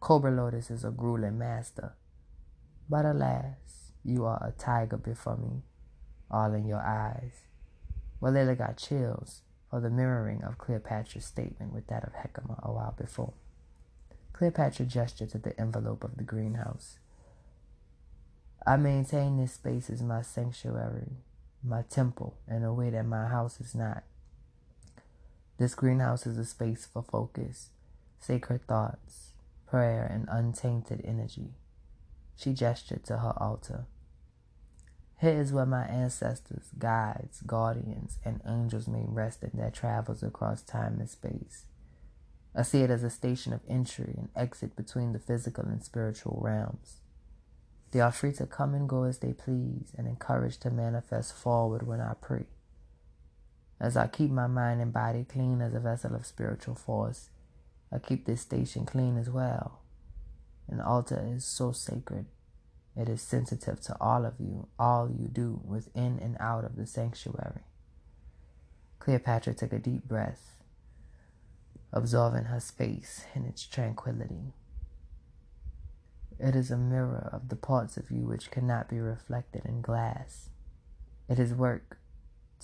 Cobra 0.01 0.33
Lotus 0.33 0.71
is 0.71 0.85
a 0.85 0.91
grueling 0.91 1.39
master. 1.39 1.95
But 2.91 3.05
alas, 3.05 3.93
you 4.05 4.25
are 4.25 4.45
a 4.45 4.51
tiger 4.59 4.97
before 4.97 5.37
me, 5.37 5.63
all 6.31 6.53
in 6.53 6.67
your 6.67 6.81
eyes. 6.83 7.43
Walela 8.21 8.59
got 8.59 8.77
chills 8.77 9.43
for 9.71 9.81
the 9.81 9.91
mirroring 9.91 10.43
of 10.43 10.59
Cleopatra's 10.59 11.25
statement 11.25 11.73
with 11.73 11.87
that 11.87 12.05
of 12.05 12.13
Hekima 12.13 12.63
a 12.63 12.73
while 12.73 12.95
before. 12.99 13.33
Cleopatra 14.33 14.87
gestured 14.87 15.31
to 15.31 15.39
the 15.39 15.59
envelope 15.61 16.03
of 16.03 16.17
the 16.17 16.25
greenhouse. 16.25 16.99
I 18.67 18.77
maintain 18.77 19.37
this 19.37 19.53
space 19.53 19.89
as 19.91 20.03
my 20.03 20.23
sanctuary, 20.23 21.13
my 21.63 21.83
temple, 21.83 22.37
in 22.49 22.65
a 22.65 22.75
way 22.75 22.91
that 22.91 23.07
my 23.07 23.27
house 23.27 23.61
is 23.61 23.75
not. 23.75 24.03
This 25.59 25.75
greenhouse 25.75 26.27
is 26.27 26.39
a 26.39 26.45
space 26.45 26.89
for 26.91 27.03
focus, 27.03 27.71
sacred 28.19 28.67
thoughts, 28.67 29.33
prayer, 29.67 30.05
and 30.05 30.27
untainted 30.31 31.03
energy. 31.05 31.55
She 32.37 32.53
gestured 32.53 33.05
to 33.05 33.19
her 33.19 33.35
altar. 33.37 33.87
Here 35.21 35.39
is 35.39 35.53
where 35.53 35.67
my 35.67 35.85
ancestors, 35.85 36.71
guides, 36.79 37.43
guardians, 37.43 38.19
and 38.25 38.41
angels 38.45 38.89
may 38.89 39.05
rest 39.07 39.45
in 39.45 39.53
their 39.55 39.71
travels 39.71 40.23
across 40.23 40.63
time 40.63 40.99
and 40.99 41.09
space. 41.09 41.67
I 42.55 42.63
see 42.63 42.81
it 42.81 42.91
as 42.91 43.05
a 43.05 43.11
station 43.11 43.53
of 43.53 43.61
entry 43.69 44.15
and 44.19 44.31
exit 44.35 44.75
between 44.75 45.13
the 45.13 45.19
physical 45.19 45.65
and 45.65 45.83
spiritual 45.83 46.41
realms. 46.43 46.97
They 47.93 48.01
are 48.01 48.11
free 48.11 48.33
to 48.33 48.47
come 48.47 48.75
and 48.75 48.89
go 48.89 49.05
as 49.05 49.19
they 49.19 49.33
please 49.33 49.93
and 49.97 50.09
encouraged 50.09 50.63
to 50.63 50.71
manifest 50.71 51.35
forward 51.35 51.87
when 51.87 52.01
I 52.01 52.15
pray. 52.21 52.47
As 53.83 53.97
I 53.97 54.07
keep 54.07 54.31
my 54.31 54.47
mind 54.47 54.81
and 54.81 54.93
body 54.93 55.27
clean 55.29 55.61
as 55.61 55.75
a 55.75 55.81
vessel 55.81 56.15
of 56.15 56.25
spiritual 56.25 56.77
force, 56.77 57.31
I 57.91 57.99
keep 57.99 58.25
this 58.25 58.41
station 58.41 58.87
clean 58.87 59.19
as 59.19 59.29
well. 59.29 59.81
An 60.69 60.81
altar 60.81 61.21
is 61.35 61.45
so 61.45 61.73
sacred. 61.73 62.27
It 62.97 63.09
is 63.09 63.21
sensitive 63.21 63.81
to 63.81 63.97
all 64.01 64.25
of 64.25 64.35
you, 64.39 64.69
all 64.79 65.11
you 65.11 65.27
do 65.27 65.61
within 65.65 66.21
and 66.21 66.37
out 66.39 66.65
of 66.65 66.77
the 66.77 66.87
sanctuary. 66.87 67.65
Cleopatra 69.01 69.55
took 69.55 69.73
a 69.73 69.81
deep 69.81 70.05
breath, 70.05 70.59
absorbing 71.93 72.45
her 72.45 72.61
space 72.61 73.25
in 73.35 73.45
its 73.45 73.67
tranquility. 73.67 74.53
It 76.39 76.55
is 76.55 76.71
a 76.71 76.77
mirror 76.77 77.29
of 77.33 77.49
the 77.49 77.57
parts 77.57 77.97
of 77.97 78.13
you 78.13 78.27
which 78.27 78.53
cannot 78.53 78.89
be 78.89 79.01
reflected 79.01 79.65
in 79.65 79.83
glass. 79.83 80.51
It 81.29 81.41
is 81.41 81.53
work 81.53 81.99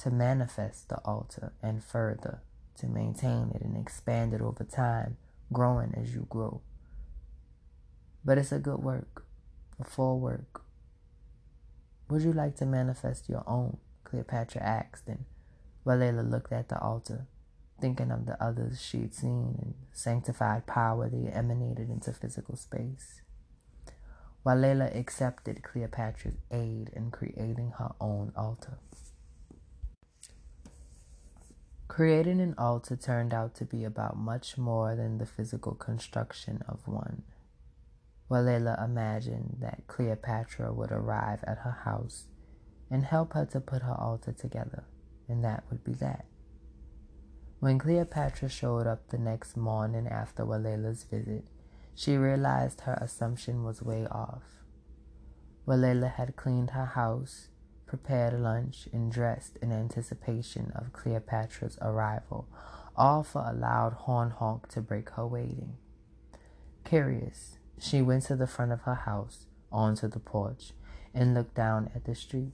to 0.03 0.11
manifest 0.11 0.89
the 0.89 0.99
altar 1.05 1.53
and 1.63 1.83
further 1.83 2.43
to 2.79 2.87
maintain 2.87 3.51
it 3.55 3.63
and 3.63 3.77
expand 3.77 4.33
it 4.33 4.41
over 4.41 4.65
time, 4.65 5.17
growing 5.53 5.95
as 6.01 6.15
you 6.15 6.27
grow. 6.29 6.61
But 8.25 8.39
it's 8.39 8.53
a 8.53 8.59
good 8.59 8.79
work, 8.79 9.25
a 9.81 9.85
full 9.85 10.21
work. 10.21 10.63
Would 12.09 12.23
you 12.23 12.33
like 12.33 12.57
to 12.57 12.67
manifest 12.67 13.29
your 13.29 13.43
own? 13.47 13.79
Cleopatra 14.05 14.63
asked, 14.63 15.09
and 15.09 15.25
Walela 15.85 16.29
looked 16.29 16.53
at 16.53 16.69
the 16.69 16.79
altar, 16.81 17.27
thinking 17.81 18.11
of 18.11 18.27
the 18.27 18.43
others 18.43 18.81
she 18.81 19.01
had 19.01 19.15
seen 19.15 19.57
and 19.61 19.75
sanctified 19.93 20.67
power 20.67 21.09
they 21.09 21.29
emanated 21.29 21.91
into 21.91 22.13
physical 22.13 22.57
space. 22.57 23.23
Walela 24.47 24.97
accepted 24.97 25.63
Cleopatra's 25.63 26.37
aid 26.51 26.91
in 26.95 27.11
creating 27.11 27.73
her 27.79 27.93
own 28.01 28.33
altar. 28.37 28.79
Creating 31.99 32.41
an 32.41 32.55
altar 32.57 32.95
turned 32.95 33.35
out 33.35 33.57
to 33.57 33.65
be 33.65 33.83
about 33.83 34.17
much 34.17 34.57
more 34.57 34.95
than 34.95 35.19
the 35.19 35.27
physical 35.27 35.75
construction 35.75 36.63
of 36.69 36.87
one. 36.87 37.25
Walela 38.31 38.81
imagined 38.85 39.57
that 39.59 39.89
Cleopatra 39.89 40.73
would 40.73 40.93
arrive 40.93 41.43
at 41.45 41.59
her 41.65 41.81
house 41.83 42.29
and 42.89 43.05
help 43.05 43.33
her 43.33 43.45
to 43.47 43.59
put 43.59 43.83
her 43.83 43.97
altar 43.99 44.31
together, 44.31 44.85
and 45.29 45.43
that 45.43 45.65
would 45.69 45.83
be 45.83 45.93
that. 45.95 46.27
When 47.59 47.81
Cleopatra 47.81 48.49
showed 48.49 48.87
up 48.87 49.09
the 49.09 49.19
next 49.19 49.57
morning 49.57 50.07
after 50.07 50.45
Walela's 50.45 51.03
visit, 51.03 51.49
she 51.97 52.17
realized 52.17 52.83
her 52.83 52.97
assumption 53.03 53.65
was 53.65 53.83
way 53.83 54.07
off. 54.07 54.45
Walela 55.67 56.13
had 56.13 56.37
cleaned 56.37 56.71
her 56.71 56.87
house, 56.87 57.49
prepared 57.89 58.39
lunch, 58.39 58.87
and 58.93 59.11
dressed 59.11 59.57
in 59.63 59.73
anticipation 59.73 60.71
of 60.75 60.93
Cleopatra's 60.93 61.79
arrival, 61.81 62.47
all 62.95 63.23
for 63.23 63.45
a 63.47 63.53
loud 63.53 63.95
horn 63.95 64.31
honk 64.31 64.69
to 64.69 64.81
break 64.81 65.11
her 65.11 65.27
waiting. 65.27 65.77
Curious, 66.85 67.59
she 67.81 68.03
went 68.03 68.25
to 68.25 68.37
the 68.37 68.47
front 68.47 68.73
of 68.73 68.83
her 68.83 68.95
house, 68.95 69.47
onto 69.73 70.07
the 70.07 70.21
porch, 70.21 70.73
and 71.15 71.35
looked 71.35 71.55
down 71.55 71.91
at 71.95 72.05
the 72.05 72.15
street. 72.15 72.53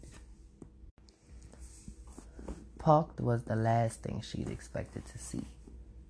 Parked 2.79 3.21
was 3.21 3.45
the 3.45 3.57
last 3.57 4.03
thing 4.03 4.21
she'd 4.21 4.51
expected 4.51 5.05
to 5.07 5.19
see. 5.19 5.47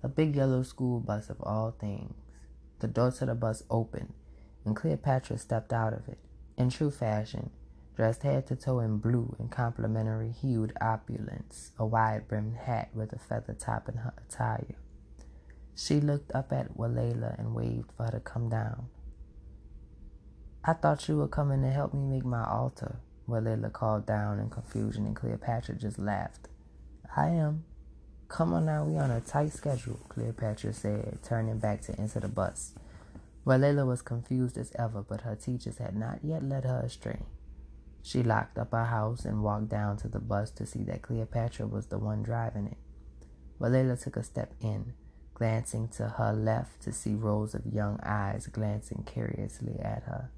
A 0.03 0.07
big 0.07 0.35
yellow 0.35 0.61
school 0.61 0.99
bus 0.99 1.29
of 1.29 1.41
all 1.41 1.71
things. 1.71 2.13
The 2.79 2.87
door 2.87 3.11
to 3.11 3.25
the 3.25 3.35
bus 3.35 3.63
opened, 3.69 4.13
and 4.65 4.75
Cleopatra 4.75 5.37
stepped 5.37 5.73
out 5.73 5.93
of 5.93 6.07
it, 6.07 6.19
in 6.57 6.69
true 6.69 6.91
fashion, 6.91 7.49
dressed 7.95 8.23
head 8.23 8.45
to 8.47 8.55
toe 8.55 8.79
in 8.79 8.97
blue 8.97 9.35
and 9.39 9.49
complementary 9.49 10.31
hued 10.31 10.73
opulence, 10.81 11.71
a 11.79 11.85
wide 11.85 12.27
brimmed 12.27 12.57
hat 12.57 12.89
with 12.93 13.13
a 13.13 13.19
feather 13.19 13.53
top 13.53 13.87
in 13.87 13.95
her 13.95 14.13
attire. 14.17 14.75
She 15.75 15.99
looked 15.99 16.33
up 16.33 16.51
at 16.51 16.77
Walela 16.77 17.37
and 17.37 17.55
waved 17.55 17.91
for 17.95 18.03
her 18.03 18.11
to 18.11 18.19
come 18.19 18.49
down. 18.49 18.87
I 20.63 20.73
thought 20.73 21.07
you 21.07 21.17
were 21.17 21.27
coming 21.27 21.61
to 21.61 21.69
help 21.69 21.93
me 21.93 22.01
make 22.01 22.25
my 22.25 22.43
altar, 22.43 22.97
Walela 23.29 23.71
called 23.71 24.05
down 24.05 24.39
in 24.39 24.49
confusion, 24.49 25.05
and 25.05 25.15
Cleopatra 25.15 25.75
just 25.75 25.99
laughed. 25.99 26.47
I 27.15 27.29
am. 27.29 27.65
Come 28.27 28.53
on 28.53 28.65
now, 28.65 28.83
we 28.83 28.97
on 28.97 29.11
a 29.11 29.21
tight 29.21 29.53
schedule, 29.53 29.99
Cleopatra 30.09 30.73
said, 30.73 31.19
turning 31.23 31.59
back 31.59 31.81
to 31.83 31.99
enter 31.99 32.19
the 32.19 32.27
bus. 32.27 32.73
Walela 33.45 33.85
was 33.85 34.01
confused 34.01 34.57
as 34.57 34.71
ever, 34.77 35.03
but 35.03 35.21
her 35.21 35.35
teachers 35.35 35.77
had 35.77 35.95
not 35.95 36.19
yet 36.23 36.43
led 36.43 36.63
her 36.63 36.81
astray. 36.83 37.19
She 38.05 38.21
locked 38.21 38.59
up 38.59 38.71
her 38.71 38.85
house 38.85 39.25
and 39.25 39.41
walked 39.41 39.69
down 39.69 39.97
to 39.97 40.07
the 40.07 40.19
bus 40.19 40.51
to 40.51 40.67
see 40.67 40.83
that 40.83 41.01
Cleopatra 41.01 41.65
was 41.65 41.87
the 41.87 41.97
one 41.97 42.21
driving 42.21 42.67
it. 42.67 42.77
Walela 43.59 43.99
took 43.99 44.15
a 44.15 44.21
step 44.21 44.53
in, 44.61 44.93
glancing 45.33 45.87
to 45.87 46.09
her 46.09 46.31
left 46.31 46.83
to 46.83 46.91
see 46.91 47.15
rows 47.15 47.55
of 47.55 47.65
young 47.65 47.99
eyes 48.03 48.45
glancing 48.45 49.01
curiously 49.07 49.79
at 49.79 50.03
her. 50.03 50.29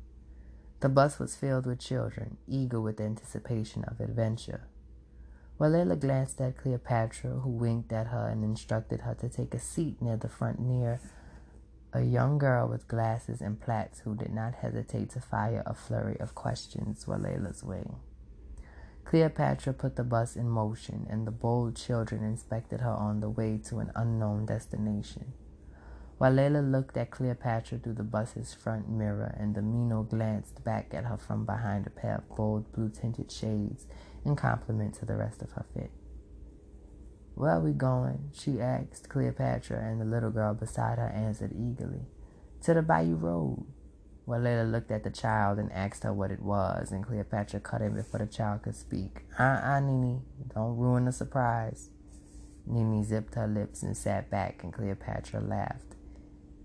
The 0.79 0.87
bus 0.87 1.19
was 1.19 1.35
filled 1.35 1.65
with 1.65 1.79
children, 1.79 2.37
eager 2.47 2.79
with 2.79 3.01
anticipation 3.01 3.83
of 3.83 3.99
adventure. 3.99 4.69
Walela 5.59 5.99
glanced 5.99 6.39
at 6.39 6.55
Cleopatra, 6.55 7.41
who 7.41 7.49
winked 7.49 7.91
at 7.91 8.07
her 8.07 8.29
and 8.29 8.45
instructed 8.45 9.01
her 9.01 9.15
to 9.15 9.27
take 9.27 9.53
a 9.53 9.59
seat 9.59 10.01
near 10.01 10.15
the 10.15 10.29
front 10.29 10.61
near 10.61 11.01
a 11.93 12.01
young 12.01 12.37
girl 12.37 12.67
with 12.67 12.87
glasses 12.87 13.41
and 13.41 13.61
plaits 13.61 13.99
who 13.99 14.15
did 14.15 14.33
not 14.33 14.55
hesitate 14.55 15.09
to 15.11 15.21
fire 15.21 15.63
a 15.65 15.73
flurry 15.73 16.19
of 16.19 16.35
questions 16.35 17.05
Walela's 17.05 17.63
way. 17.63 17.85
Cleopatra 19.05 19.71
put 19.73 19.95
the 19.95 20.03
bus 20.03 20.35
in 20.35 20.49
motion, 20.49 21.07
and 21.09 21.25
the 21.25 21.31
bold 21.31 21.77
children 21.77 22.23
inspected 22.23 22.81
her 22.81 22.91
on 22.91 23.21
the 23.21 23.29
way 23.29 23.57
to 23.57 23.79
an 23.79 23.89
unknown 23.95 24.45
destination. 24.45 25.31
Walela 26.19 26.61
looked 26.61 26.97
at 26.97 27.11
Cleopatra 27.11 27.77
through 27.77 27.93
the 27.93 28.03
bus's 28.03 28.53
front 28.53 28.89
mirror, 28.89 29.33
and 29.39 29.55
the 29.55 29.61
Miino 29.61 30.09
glanced 30.09 30.63
back 30.65 30.93
at 30.93 31.05
her 31.05 31.15
from 31.15 31.45
behind 31.45 31.87
a 31.87 31.91
pair 31.91 32.15
of 32.15 32.35
bold 32.35 32.69
blue 32.73 32.89
tinted 32.89 33.31
shades 33.31 33.85
in 34.25 34.35
compliment 34.35 34.95
to 34.95 35.05
the 35.05 35.15
rest 35.15 35.41
of 35.41 35.51
her 35.53 35.65
fit. 35.73 35.91
Where 37.37 37.51
are 37.51 37.59
we 37.59 37.71
going? 37.71 38.31
she 38.33 38.59
asked 38.59 39.09
Cleopatra, 39.09 39.77
and 39.77 40.01
the 40.01 40.05
little 40.05 40.31
girl 40.31 40.55
beside 40.55 40.97
her 40.97 41.07
answered 41.09 41.53
eagerly. 41.53 42.07
To 42.63 42.73
the 42.73 42.81
Bayou 42.81 43.13
Road. 43.13 43.63
Walela 44.27 44.69
looked 44.69 44.89
at 44.89 45.03
the 45.03 45.11
child 45.11 45.59
and 45.59 45.71
asked 45.71 46.01
her 46.03 46.11
what 46.11 46.31
it 46.31 46.41
was, 46.41 46.91
and 46.91 47.05
Cleopatra 47.05 47.59
cut 47.59 47.83
in 47.83 47.93
before 47.93 48.21
the 48.21 48.25
child 48.25 48.63
could 48.63 48.75
speak. 48.75 49.21
Uh-uh, 49.37 49.79
Nini, 49.81 50.21
don't 50.51 50.77
ruin 50.77 51.05
the 51.05 51.11
surprise. 51.11 51.91
Nini 52.65 53.03
zipped 53.03 53.35
her 53.35 53.47
lips 53.47 53.83
and 53.83 53.95
sat 53.95 54.31
back, 54.31 54.63
and 54.63 54.73
Cleopatra 54.73 55.39
laughed. 55.39 55.95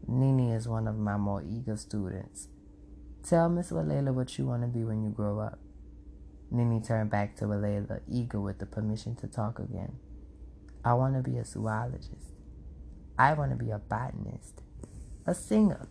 Nini 0.09 0.53
is 0.53 0.67
one 0.67 0.89
of 0.89 0.97
my 0.97 1.19
more 1.19 1.43
eager 1.43 1.77
students. 1.77 2.49
Tell 3.23 3.51
Miss 3.51 3.71
Walela 3.71 4.15
what 4.15 4.39
you 4.39 4.47
want 4.47 4.63
to 4.63 4.69
be 4.69 4.85
when 4.85 5.05
you 5.05 5.11
grow 5.11 5.39
up. 5.39 5.59
Nini 6.51 6.81
turned 6.81 7.11
back 7.11 7.37
to 7.37 7.45
Walela, 7.45 8.01
eager 8.11 8.41
with 8.41 8.59
the 8.59 8.67
permission 8.67 9.15
to 9.17 9.27
talk 9.27 9.59
again. 9.59 9.99
I 10.85 10.95
want 10.95 11.15
to 11.15 11.23
be 11.23 11.39
a 11.39 11.45
zoologist. 11.45 12.33
I 13.19 13.35
want 13.35 13.51
to 13.51 13.57
be 13.57 13.71
a 13.71 13.79
botanist. 13.79 14.63
A 15.27 15.35
singer. 15.35 15.89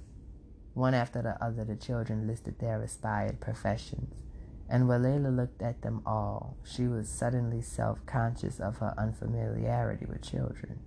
One 0.73 0.93
after 0.93 1.21
the 1.21 1.41
other, 1.43 1.63
the 1.63 1.75
children 1.75 2.27
listed 2.27 2.59
their 2.59 2.81
aspired 2.81 3.39
professions, 3.39 4.23
And 4.69 4.85
Walela 4.85 5.35
looked 5.35 5.61
at 5.61 5.81
them 5.81 6.01
all, 6.05 6.57
she 6.63 6.87
was 6.87 7.09
suddenly 7.09 7.61
self 7.61 8.05
conscious 8.05 8.59
of 8.59 8.77
her 8.77 8.93
unfamiliarity 8.97 10.05
with 10.05 10.21
children. 10.21 10.79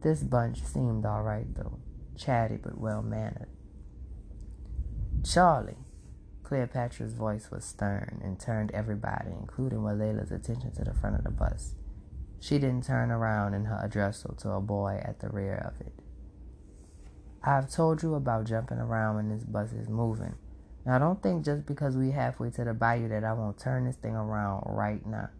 This 0.00 0.22
bunch 0.22 0.62
seemed 0.62 1.04
all 1.04 1.22
right, 1.22 1.46
though, 1.54 1.78
chatty 2.16 2.56
but 2.56 2.78
well 2.78 3.02
mannered. 3.02 3.48
Charlie, 5.24 5.76
Cleopatra's 6.42 7.12
voice 7.12 7.50
was 7.50 7.64
stern 7.64 8.20
and 8.24 8.40
turned 8.40 8.70
everybody, 8.70 9.30
including 9.30 9.80
Walela's 9.80 10.32
attention 10.32 10.72
to 10.72 10.84
the 10.84 10.94
front 10.94 11.16
of 11.16 11.24
the 11.24 11.30
bus. 11.30 11.74
She 12.40 12.58
didn't 12.58 12.84
turn 12.84 13.10
around 13.10 13.54
in 13.54 13.64
her 13.64 13.80
addressal 13.82 14.36
to 14.38 14.50
a 14.50 14.60
boy 14.60 15.00
at 15.04 15.20
the 15.20 15.28
rear 15.28 15.56
of 15.56 15.80
it. 15.84 15.92
I've 17.42 17.70
told 17.70 18.02
you 18.02 18.14
about 18.14 18.46
jumping 18.46 18.78
around 18.78 19.16
when 19.16 19.28
this 19.28 19.44
bus 19.44 19.72
is 19.72 19.88
moving. 19.88 20.34
Now, 20.84 20.98
don't 20.98 21.22
think 21.22 21.44
just 21.44 21.66
because 21.66 21.96
we 21.96 22.12
halfway 22.12 22.50
to 22.50 22.64
the 22.64 22.74
bayou 22.74 23.08
that 23.08 23.24
I 23.24 23.32
won't 23.32 23.58
turn 23.58 23.84
this 23.84 23.96
thing 23.96 24.14
around 24.14 24.64
right 24.66 25.04
now. 25.04 25.30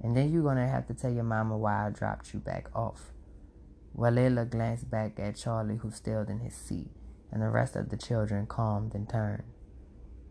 And 0.00 0.16
then 0.16 0.32
you're 0.32 0.42
going 0.42 0.56
to 0.56 0.66
have 0.66 0.86
to 0.88 0.94
tell 0.94 1.12
your 1.12 1.24
mama 1.24 1.56
why 1.56 1.86
I 1.86 1.90
dropped 1.90 2.32
you 2.32 2.40
back 2.40 2.68
off. 2.74 3.12
Walela 3.96 4.48
glanced 4.48 4.90
back 4.90 5.18
at 5.18 5.36
Charlie, 5.36 5.76
who 5.76 5.90
stilled 5.90 6.30
in 6.30 6.40
his 6.40 6.54
seat, 6.54 6.90
and 7.30 7.42
the 7.42 7.48
rest 7.48 7.76
of 7.76 7.90
the 7.90 7.96
children 7.96 8.46
calmed 8.46 8.94
and 8.94 9.08
turned. 9.08 9.44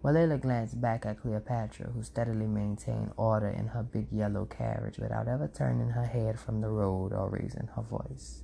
Walela 0.03 0.41
glanced 0.41 0.81
back 0.81 1.05
at 1.05 1.21
Cleopatra, 1.21 1.91
who 1.91 2.01
steadily 2.01 2.47
maintained 2.47 3.11
order 3.17 3.49
in 3.49 3.67
her 3.67 3.83
big 3.83 4.07
yellow 4.11 4.45
carriage 4.45 4.97
without 4.97 5.27
ever 5.27 5.47
turning 5.47 5.89
her 5.89 6.05
head 6.05 6.39
from 6.39 6.61
the 6.61 6.69
road 6.69 7.13
or 7.13 7.29
raising 7.29 7.69
her 7.75 7.83
voice. 7.83 8.41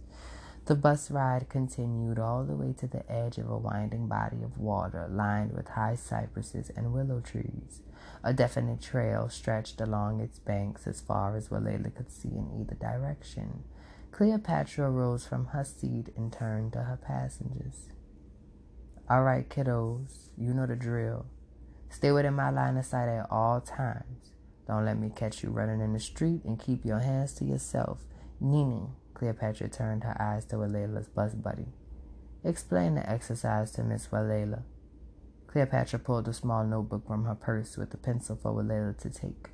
The 0.66 0.76
bus 0.76 1.10
ride 1.10 1.50
continued 1.50 2.20
all 2.20 2.44
the 2.44 2.56
way 2.56 2.74
to 2.74 2.88
the 2.88 3.10
edge 3.12 3.40
of 3.40 3.50
a 3.50 3.58
winding 3.58 4.08
body 4.08 4.44
of 4.44 4.60
water 4.60 5.08
lined 5.10 5.54
with 5.54 5.70
high 5.70 5.96
cypresses 5.96 6.70
and 6.76 6.94
willow 6.94 7.22
trees. 7.22 7.82
A 8.24 8.34
definite 8.34 8.82
trail 8.82 9.28
stretched 9.30 9.82
along 9.82 10.20
its 10.20 10.38
banks 10.38 10.86
as 10.86 11.02
far 11.02 11.36
as 11.36 11.50
Walela 11.50 11.96
could 11.96 12.12
see 12.12 12.28
in 12.28 12.52
either 12.60 12.76
direction. 12.76 13.64
Cleopatra 14.12 14.92
rose 14.92 15.26
from 15.26 15.48
her 15.48 15.64
seat 15.64 16.10
and 16.16 16.32
turned 16.32 16.74
to 16.74 16.84
her 16.84 16.98
passengers. 16.98 17.88
All 19.10 19.24
right, 19.24 19.48
kiddos, 19.50 20.30
you 20.38 20.54
know 20.54 20.66
the 20.68 20.76
drill. 20.76 21.26
Stay 21.90 22.12
within 22.12 22.34
my 22.34 22.50
line 22.50 22.78
of 22.78 22.86
sight 22.86 23.10
at 23.10 23.28
all 23.32 23.62
times. 23.62 24.32
Don't 24.68 24.86
let 24.86 25.00
me 25.00 25.10
catch 25.16 25.44
you 25.44 25.50
running 25.50 25.80
in 25.80 25.94
the 25.94 26.00
street 26.00 26.44
and 26.44 26.60
keep 26.60 26.86
your 26.86 27.00
hands 27.00 27.34
to 27.36 27.46
yourself. 27.46 28.02
Nini, 28.40 28.88
Cleopatra 29.14 29.70
turned 29.70 30.04
her 30.04 30.16
eyes 30.22 30.46
to 30.46 30.58
Walela's 30.58 31.08
bus 31.08 31.34
buddy. 31.34 31.68
Explain 32.44 32.96
the 32.96 33.10
exercise 33.10 33.72
to 33.72 33.84
Miss 33.84 34.08
Walela. 34.08 34.64
Cleopatra 35.48 36.00
pulled 36.00 36.28
a 36.28 36.34
small 36.34 36.66
notebook 36.66 37.08
from 37.08 37.26
her 37.26 37.36
purse 37.36 37.78
with 37.78 37.94
a 37.94 37.98
pencil 37.98 38.36
for 38.36 38.52
Walela 38.52 38.98
to 39.00 39.10
take. 39.10 39.50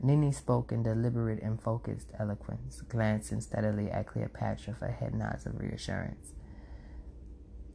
Nini 0.00 0.30
spoke 0.30 0.72
in 0.72 0.82
deliberate 0.82 1.42
and 1.42 1.60
focused 1.60 2.12
eloquence, 2.18 2.82
glancing 2.88 3.40
steadily 3.40 3.90
at 3.90 4.06
Cleopatra 4.06 4.74
for 4.74 4.88
head 4.88 5.14
nods 5.14 5.46
of 5.46 5.58
reassurance. 5.58 6.32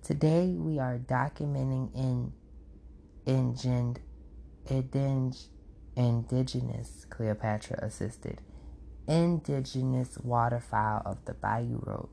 Today 0.02 0.56
we 0.58 0.80
are 0.80 0.98
documenting 0.98 1.94
in 1.96 2.34
indigenous, 3.26 4.00
Cleopatra 7.10 7.80
assisted, 7.82 8.42
indigenous 9.08 10.18
waterfowl 10.24 11.02
of 11.06 11.24
the 11.26 11.34
Bayou 11.34 11.82
Road. 11.86 12.10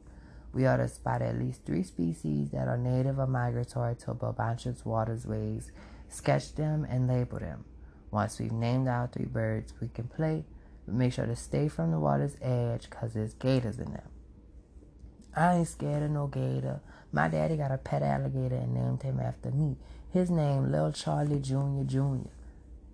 We 0.52 0.66
ought 0.66 0.78
to 0.78 0.88
spot 0.88 1.22
at 1.22 1.38
least 1.38 1.64
three 1.64 1.82
species 1.82 2.50
that 2.50 2.68
are 2.68 2.78
native 2.78 3.18
or 3.18 3.26
migratory 3.26 3.94
to 3.96 4.14
Bulbancha's 4.14 4.84
waterways, 4.84 5.70
sketch 6.08 6.54
them, 6.54 6.86
and 6.88 7.06
label 7.06 7.38
them. 7.38 7.64
Once 8.10 8.40
we've 8.40 8.52
named 8.52 8.88
our 8.88 9.06
three 9.06 9.26
birds, 9.26 9.74
we 9.80 9.88
can 9.88 10.08
play, 10.08 10.44
but 10.86 10.94
make 10.94 11.12
sure 11.12 11.26
to 11.26 11.36
stay 11.36 11.68
from 11.68 11.90
the 11.90 12.00
water's 12.00 12.36
edge 12.40 12.88
because 12.88 13.12
there's 13.12 13.34
gators 13.34 13.78
in 13.78 13.92
them. 13.92 14.08
I 15.36 15.56
ain't 15.56 15.68
scared 15.68 16.02
of 16.02 16.10
no 16.10 16.26
gator. 16.26 16.80
My 17.12 17.28
daddy 17.28 17.56
got 17.56 17.70
a 17.70 17.78
pet 17.78 18.02
alligator 18.02 18.56
and 18.56 18.74
named 18.74 19.02
him 19.02 19.20
after 19.20 19.50
me. 19.50 19.76
His 20.10 20.30
name, 20.30 20.72
Lil 20.72 20.92
Charlie 20.92 21.40
Jr. 21.40 21.82
Jr. 21.86 22.28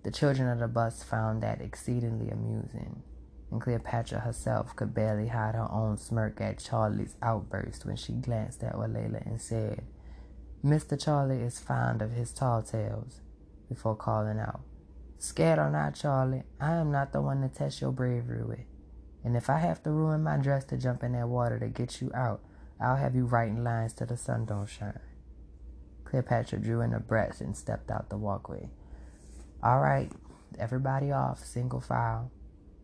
The 0.03 0.11
children 0.11 0.49
of 0.49 0.59
the 0.59 0.67
bus 0.67 1.01
found 1.01 1.41
that 1.43 1.61
exceedingly 1.61 2.29
amusing 2.29 3.03
and 3.51 3.61
Cleopatra 3.61 4.19
herself 4.19 4.75
could 4.75 4.93
barely 4.93 5.29
hide 5.29 5.55
her 5.55 5.71
own 5.71 5.97
smirk 5.97 6.41
at 6.41 6.59
Charlie's 6.59 7.15
outburst 7.21 7.85
when 7.85 7.95
she 7.95 8.13
glanced 8.13 8.63
at 8.63 8.75
Walela 8.75 9.25
and 9.25 9.39
said, 9.39 9.83
Mr. 10.63 11.01
Charlie 11.01 11.41
is 11.41 11.59
fond 11.59 12.01
of 12.01 12.11
his 12.11 12.33
tall 12.33 12.61
tales, 12.61 13.21
before 13.69 13.95
calling 13.95 14.39
out, 14.39 14.61
Scared 15.17 15.59
or 15.59 15.69
not, 15.69 15.95
Charlie, 15.95 16.43
I 16.59 16.73
am 16.73 16.91
not 16.91 17.13
the 17.13 17.21
one 17.21 17.41
to 17.41 17.47
test 17.47 17.79
your 17.79 17.91
bravery 17.91 18.43
with. 18.43 18.65
And 19.23 19.37
if 19.37 19.49
I 19.49 19.59
have 19.59 19.81
to 19.83 19.91
ruin 19.91 20.21
my 20.21 20.37
dress 20.37 20.65
to 20.65 20.77
jump 20.77 21.03
in 21.03 21.13
that 21.13 21.29
water 21.29 21.57
to 21.59 21.67
get 21.67 22.01
you 22.01 22.11
out, 22.13 22.41
I'll 22.79 22.97
have 22.97 23.15
you 23.15 23.25
writing 23.25 23.63
lines 23.63 23.93
till 23.93 24.07
the 24.07 24.17
sun 24.17 24.45
don't 24.45 24.67
shine. 24.67 24.99
Cleopatra 26.15 26.59
drew 26.59 26.79
in 26.79 26.93
a 26.93 26.99
breath 27.01 27.41
and 27.41 27.57
stepped 27.57 27.91
out 27.91 28.09
the 28.09 28.15
walkway. 28.15 28.69
All 29.61 29.81
right, 29.81 30.09
everybody 30.57 31.11
off, 31.11 31.43
single 31.43 31.81
file. 31.81 32.31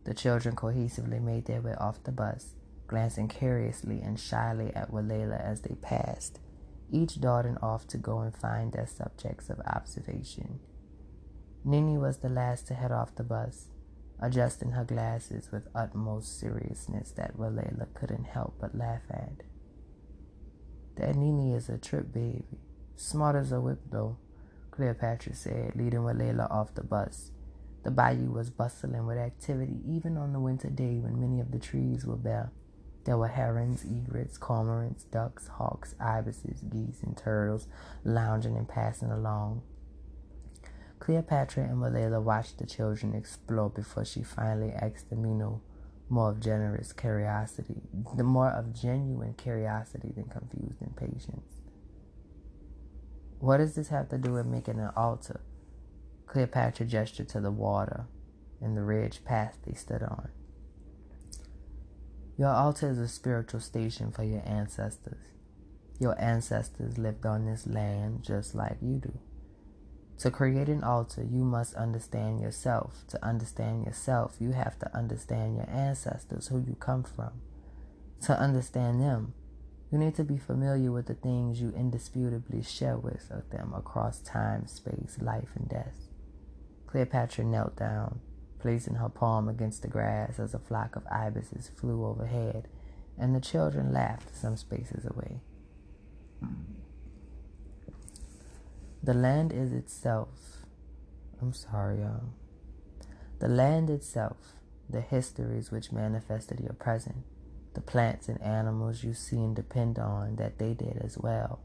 The 0.04 0.14
children 0.14 0.54
cohesively 0.54 1.22
made 1.22 1.46
their 1.46 1.62
way 1.62 1.74
off 1.76 2.04
the 2.04 2.12
bus, 2.12 2.56
glancing 2.88 3.30
curiously 3.30 4.02
and 4.02 4.20
shyly 4.20 4.76
at 4.76 4.92
Walela 4.92 5.42
as 5.42 5.62
they 5.62 5.76
passed, 5.76 6.42
each 6.92 7.22
darting 7.22 7.56
off 7.62 7.88
to 7.88 7.98
go 7.98 8.20
and 8.20 8.36
find 8.36 8.74
their 8.74 8.86
subjects 8.86 9.50
of 9.50 9.62
observation. 9.62 10.60
Nini 11.64 11.98
was 11.98 12.18
the 12.18 12.28
last 12.28 12.68
to 12.68 12.74
head 12.74 12.92
off 12.92 13.16
the 13.16 13.24
bus, 13.24 13.68
adjusting 14.20 14.72
her 14.72 14.84
glasses 14.84 15.54
with 15.54 15.70
utmost 15.74 16.38
seriousness 16.38 17.12
that 17.12 17.38
Walela 17.38 17.88
couldn't 17.94 18.26
help 18.26 18.56
but 18.60 18.78
laugh 18.78 19.04
at. 19.10 19.44
That 20.98 21.16
Nini 21.16 21.54
is 21.54 21.70
a 21.70 21.78
trip 21.78 22.12
baby, 22.12 22.60
smart 23.02 23.36
as 23.36 23.52
a 23.52 23.60
whip 23.60 23.80
though, 23.90 24.18
Cleopatra 24.72 25.36
said, 25.36 25.76
leading 25.76 26.02
Walela 26.02 26.50
off 26.50 26.74
the 26.74 26.84
bus 26.84 27.32
the 27.84 27.92
bayou 27.92 28.30
was 28.32 28.50
bustling 28.52 29.08
with 29.08 29.18
activity 29.18 29.80
even 29.88 30.18
on 30.18 30.34
the 30.34 30.40
winter 30.40 30.70
day 30.70 31.00
when 31.00 31.20
many 31.20 31.40
of 31.40 31.52
the 31.52 31.60
trees 31.60 32.06
were 32.06 32.16
bare. 32.16 32.52
There 33.06 33.18
were 33.18 33.30
herons, 33.30 33.84
egrets, 33.84 34.38
cormorants, 34.38 35.04
ducks, 35.10 35.48
hawks, 35.48 35.96
ibises, 36.00 36.62
geese, 36.62 37.02
and 37.02 37.18
turtles 37.18 37.68
lounging 38.04 38.56
and 38.56 38.70
passing 38.70 39.10
along. 39.10 39.64
Cleopatra 41.00 41.64
and 41.64 41.78
Walela 41.78 42.22
watched 42.22 42.60
the 42.60 42.68
children 42.68 43.16
explore 43.16 43.72
before 43.72 44.06
she 44.06 44.22
finally 44.22 44.72
asked 44.72 45.10
the 45.10 45.16
more 45.16 46.30
of 46.30 46.40
generous 46.40 46.94
curiosity, 46.94 47.82
the 48.16 48.24
more 48.24 48.52
of 48.52 48.80
genuine 48.80 49.34
curiosity 49.34 50.12
than 50.16 50.26
confused 50.26 50.80
impatience. 50.82 51.61
What 53.42 53.58
does 53.58 53.74
this 53.74 53.90
have 53.90 54.08
to 54.10 54.20
do 54.20 54.34
with 54.34 54.46
making 54.46 54.80
an 54.80 54.92
altar? 54.96 55.42
Cleopatra 56.28 56.86
gestured 56.86 57.28
to 57.30 57.42
the 57.42 57.50
water 57.50 58.06
and 58.62 58.78
the 58.78 58.84
ridge 58.84 59.26
path 59.26 59.58
they 59.66 59.74
stood 59.74 60.04
on. 60.04 60.30
Your 62.38 62.50
altar 62.50 62.92
is 62.92 63.00
a 63.00 63.08
spiritual 63.08 63.60
station 63.60 64.12
for 64.12 64.24
your 64.24 64.44
ancestors. 64.46 65.26
Your 66.00 66.20
ancestors 66.22 67.00
lived 67.00 67.26
on 67.26 67.48
this 67.48 67.66
land 67.66 68.22
just 68.24 68.54
like 68.54 68.78
you 68.80 68.98
do. 68.98 69.18
To 70.20 70.30
create 70.30 70.70
an 70.70 70.84
altar, 70.84 71.24
you 71.24 71.44
must 71.44 71.74
understand 71.74 72.42
yourself. 72.42 73.06
To 73.08 73.26
understand 73.26 73.88
yourself, 73.88 74.36
you 74.40 74.52
have 74.52 74.78
to 74.80 74.96
understand 74.96 75.56
your 75.56 75.68
ancestors, 75.68 76.50
who 76.50 76.60
you 76.60 76.76
come 76.80 77.04
from. 77.04 77.42
To 78.26 78.40
understand 78.40 79.02
them, 79.02 79.34
you 79.92 79.98
need 79.98 80.16
to 80.16 80.24
be 80.24 80.38
familiar 80.38 80.92
with 80.92 81.08
the 81.08 81.14
things 81.14 81.60
you 81.60 81.74
indisputably 81.76 82.64
share 82.64 82.98
with 82.98 83.30
them 83.52 83.74
across 83.76 84.22
time, 84.22 84.66
space, 84.66 85.18
life, 85.20 85.50
and 85.56 85.68
death. 85.68 86.08
Cleopatra 86.88 87.44
knelt 87.44 87.76
down, 87.76 88.22
placing 88.60 88.96
her 88.96 89.10
palm 89.10 89.50
against 89.50 89.82
the 89.82 89.90
grass 89.90 90.40
as 90.40 90.54
a 90.54 90.60
flock 90.60 90.96
of 90.96 91.06
ibises 91.12 91.70
flew 91.76 92.06
overhead, 92.06 92.68
and 93.18 93.36
the 93.36 93.42
children 93.42 93.92
laughed 93.92 94.36
some 94.36 94.56
spaces 94.56 95.06
away. 95.06 95.42
The 99.04 99.14
land 99.14 99.52
is 99.52 99.74
itself. 99.74 100.66
I'm 101.42 101.54
sorry, 101.54 102.00
y'all. 102.00 102.30
The 103.40 103.48
land 103.48 103.90
itself, 103.90 104.54
the 104.90 105.02
histories 105.02 105.72
which 105.72 105.92
manifested 105.92 106.60
your 106.60 106.74
present, 106.74 107.26
the 107.74 107.82
plants 107.82 108.28
and 108.28 108.42
animals 108.42 109.04
you 109.04 109.14
see 109.14 109.38
and 109.38 109.56
depend 109.56 109.98
on 109.98 110.36
that 110.38 110.58
they 110.58 110.74
did 110.74 111.02
as 111.04 111.18
well. 111.18 111.60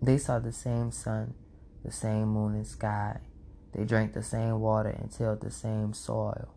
They 0.00 0.18
saw 0.18 0.38
the 0.38 0.52
same 0.52 0.90
sun, 0.90 1.34
the 1.84 1.92
same 1.92 2.28
moon 2.28 2.54
and 2.54 2.66
sky, 2.66 3.20
they 3.72 3.84
drank 3.84 4.12
the 4.12 4.22
same 4.22 4.60
water 4.60 4.90
and 4.90 5.10
tilled 5.10 5.40
the 5.40 5.50
same 5.50 5.94
soil. 5.94 6.48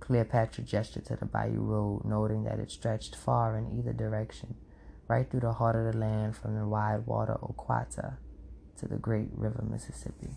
Cleopatra 0.00 0.64
gestured 0.64 1.06
to 1.06 1.16
the 1.16 1.26
bayou 1.26 1.60
road, 1.60 2.04
noting 2.04 2.44
that 2.44 2.58
it 2.58 2.70
stretched 2.70 3.14
far 3.14 3.56
in 3.56 3.78
either 3.78 3.92
direction, 3.92 4.56
right 5.06 5.30
through 5.30 5.40
the 5.40 5.52
heart 5.52 5.76
of 5.76 5.92
the 5.92 5.98
land 5.98 6.36
from 6.36 6.56
the 6.56 6.66
wide 6.66 7.06
water 7.06 7.36
Oquata 7.40 8.16
to 8.78 8.88
the 8.88 8.96
great 8.96 9.28
river 9.32 9.64
Mississippi. 9.68 10.30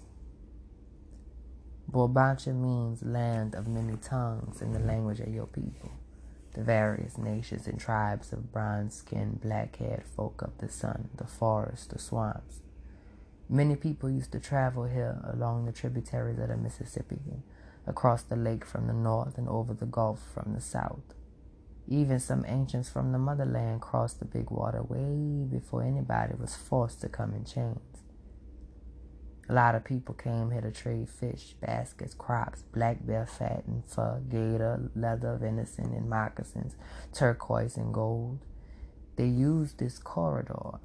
Bulbancha 1.90 2.54
means 2.54 3.04
land 3.04 3.56
of 3.56 3.68
many 3.68 3.98
tongues 3.98 4.62
in 4.62 4.74
the 4.74 4.80
language 4.80 5.20
of 5.20 5.34
your 5.34 5.48
people, 5.48 5.92
the 6.54 6.64
various 6.64 7.18
nations 7.18 7.68
and 7.68 7.80
tribes 7.80 8.32
of 8.32 8.52
bronze 8.52 8.96
skinned, 8.96 9.42
black 9.42 9.76
haired 9.78 10.06
folk 10.06 10.42
of 10.42 10.58
the 10.60 10.70
sun, 10.70 11.10
the 11.16 11.26
forests, 11.26 11.88
the 11.88 12.00
swamps. 12.00 12.62
Many 13.50 13.76
people 13.76 14.10
used 14.10 14.32
to 14.32 14.40
travel 14.40 14.86
here 14.86 15.20
along 15.24 15.66
the 15.66 15.72
tributaries 15.72 16.40
of 16.40 16.50
the 16.50 16.58
Mississippi, 16.58 17.20
across 17.86 18.24
the 18.24 18.36
lake 18.36 18.66
from 18.66 18.88
the 18.88 18.94
north 18.94 19.38
and 19.38 19.50
over 19.50 19.74
the 19.74 19.86
Gulf 19.86 20.22
from 20.34 20.54
the 20.54 20.62
south. 20.62 21.14
Even 21.88 22.20
some 22.20 22.46
ancients 22.48 22.90
from 22.90 23.12
the 23.12 23.18
motherland 23.18 23.82
crossed 23.82 24.20
the 24.20 24.26
big 24.26 24.50
water 24.50 24.82
way 24.82 25.46
before 25.46 25.84
anybody 25.84 26.34
was 26.40 26.56
forced 26.56 27.02
to 27.02 27.10
come 27.10 27.34
in 27.34 27.44
chains. 27.44 27.93
A 29.50 29.54
lot 29.54 29.76
of 29.76 29.84
people 29.84 30.16
came 30.16 30.52
here 30.52 30.62
to 30.62 30.72
trade 30.72 31.10
fish, 31.10 31.54
baskets, 31.60 32.14
crops, 32.14 32.64
black 32.74 33.06
bear 33.06 33.26
fat 33.26 33.64
and 33.68 33.84
fur, 33.86 34.22
gator, 34.30 34.90
leather, 34.96 35.38
venison, 35.40 35.94
and 35.94 36.10
moccasins, 36.10 36.78
turquoise 37.12 37.76
and 37.76 37.94
gold. 37.94 38.40
They 39.18 39.28
used 39.28 39.80
this 39.80 40.00
corridor, 40.00 40.80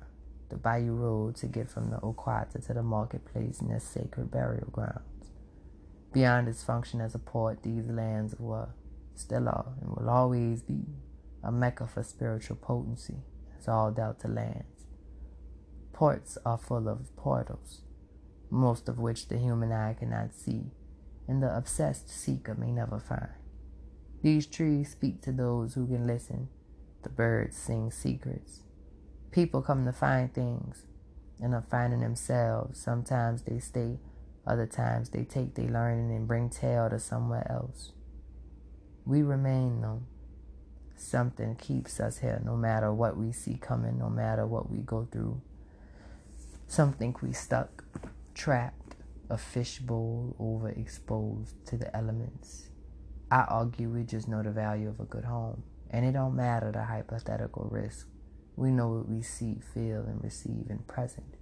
the 0.49 0.57
Bayou 0.57 0.95
Road, 0.95 1.37
to 1.37 1.47
get 1.47 1.71
from 1.71 1.91
the 1.91 1.99
Oquata 1.99 2.67
to 2.67 2.75
the 2.75 2.83
marketplace 2.83 3.61
and 3.61 3.71
their 3.71 3.79
sacred 3.79 4.33
burial 4.33 4.69
grounds. 4.73 5.31
Beyond 6.13 6.49
its 6.49 6.65
function 6.65 7.01
as 7.01 7.15
a 7.15 7.21
port, 7.21 7.63
these 7.63 7.87
lands 7.87 8.35
were, 8.41 8.71
still 9.15 9.49
are, 9.49 9.73
and 9.81 9.91
will 9.97 10.11
always 10.11 10.63
be 10.63 10.81
a 11.45 11.53
mecca 11.53 11.87
for 11.87 12.03
spiritual 12.03 12.57
potency, 12.57 13.19
as 13.57 13.69
all 13.69 13.93
Delta 13.93 14.27
lands. 14.27 14.87
Ports 15.93 16.39
are 16.45 16.59
full 16.59 16.89
of 16.89 17.15
portals 17.15 17.83
most 18.51 18.89
of 18.89 18.99
which 18.99 19.29
the 19.29 19.39
human 19.39 19.73
eye 19.73 19.95
cannot 19.99 20.35
see, 20.35 20.71
and 21.27 21.43
the 21.43 21.57
obsessed 21.57 22.09
seeker 22.09 22.55
may 22.55 22.71
never 22.71 22.99
find. 22.99 23.29
These 24.23 24.47
trees 24.47 24.91
speak 24.91 25.23
to 25.23 25.33
those 25.33 25.75
who 25.75 25.87
can 25.87 26.07
listen. 26.07 26.49
The 27.03 27.09
birds 27.09 27.57
sing 27.57 27.91
secrets. 27.91 28.63
People 29.31 29.63
come 29.63 29.85
to 29.85 29.93
find 29.93 30.33
things, 30.33 30.87
and 31.41 31.55
of 31.55 31.69
finding 31.69 32.01
themselves, 32.01 32.81
sometimes 32.81 33.43
they 33.43 33.59
stay, 33.59 33.99
other 34.47 34.67
times 34.67 35.11
they 35.11 35.25
take 35.25 35.55
their 35.55 35.69
learning 35.69 36.11
and 36.11 36.27
bring 36.27 36.49
tale 36.49 36.89
to 36.89 36.99
somewhere 36.99 37.47
else. 37.51 37.93
We 39.05 39.23
remain 39.23 39.81
though. 39.81 40.03
Something 40.97 41.55
keeps 41.55 42.01
us 42.01 42.19
here 42.19 42.43
no 42.45 42.57
matter 42.57 42.93
what 42.93 43.17
we 43.17 43.31
see 43.31 43.57
coming, 43.57 43.99
no 43.99 44.11
matter 44.11 44.47
what 44.47 44.71
we 44.71 44.79
go 44.79 45.07
through. 45.11 45.41
Some 46.67 46.93
think 46.93 47.23
we 47.23 47.33
stuck 47.33 47.85
trapped, 48.39 48.95
a 49.29 49.37
fishbowl 49.37 50.37
overexposed 50.41 51.55
to 51.67 51.77
the 51.77 51.95
elements. 51.95 52.71
I 53.33 53.41
argue 53.41 53.91
we 53.91 54.05
just 54.05 54.29
know 54.29 54.45
the 54.45 54.53
value 54.53 54.89
of 54.89 55.01
a 55.01 55.05
good 55.05 55.25
home, 55.25 55.65
and 55.91 56.07
it 56.07 56.13
don't 56.13 56.37
matter 56.37 56.71
the 56.71 56.85
hypothetical 56.85 57.69
risk. 57.69 58.07
We 58.55 58.71
know 58.71 58.89
what 58.89 59.09
we 59.09 59.23
see, 59.23 59.57
feel, 59.75 60.03
and 60.03 60.23
receive 60.23 60.67
in 60.71 60.79
present. 60.87 61.37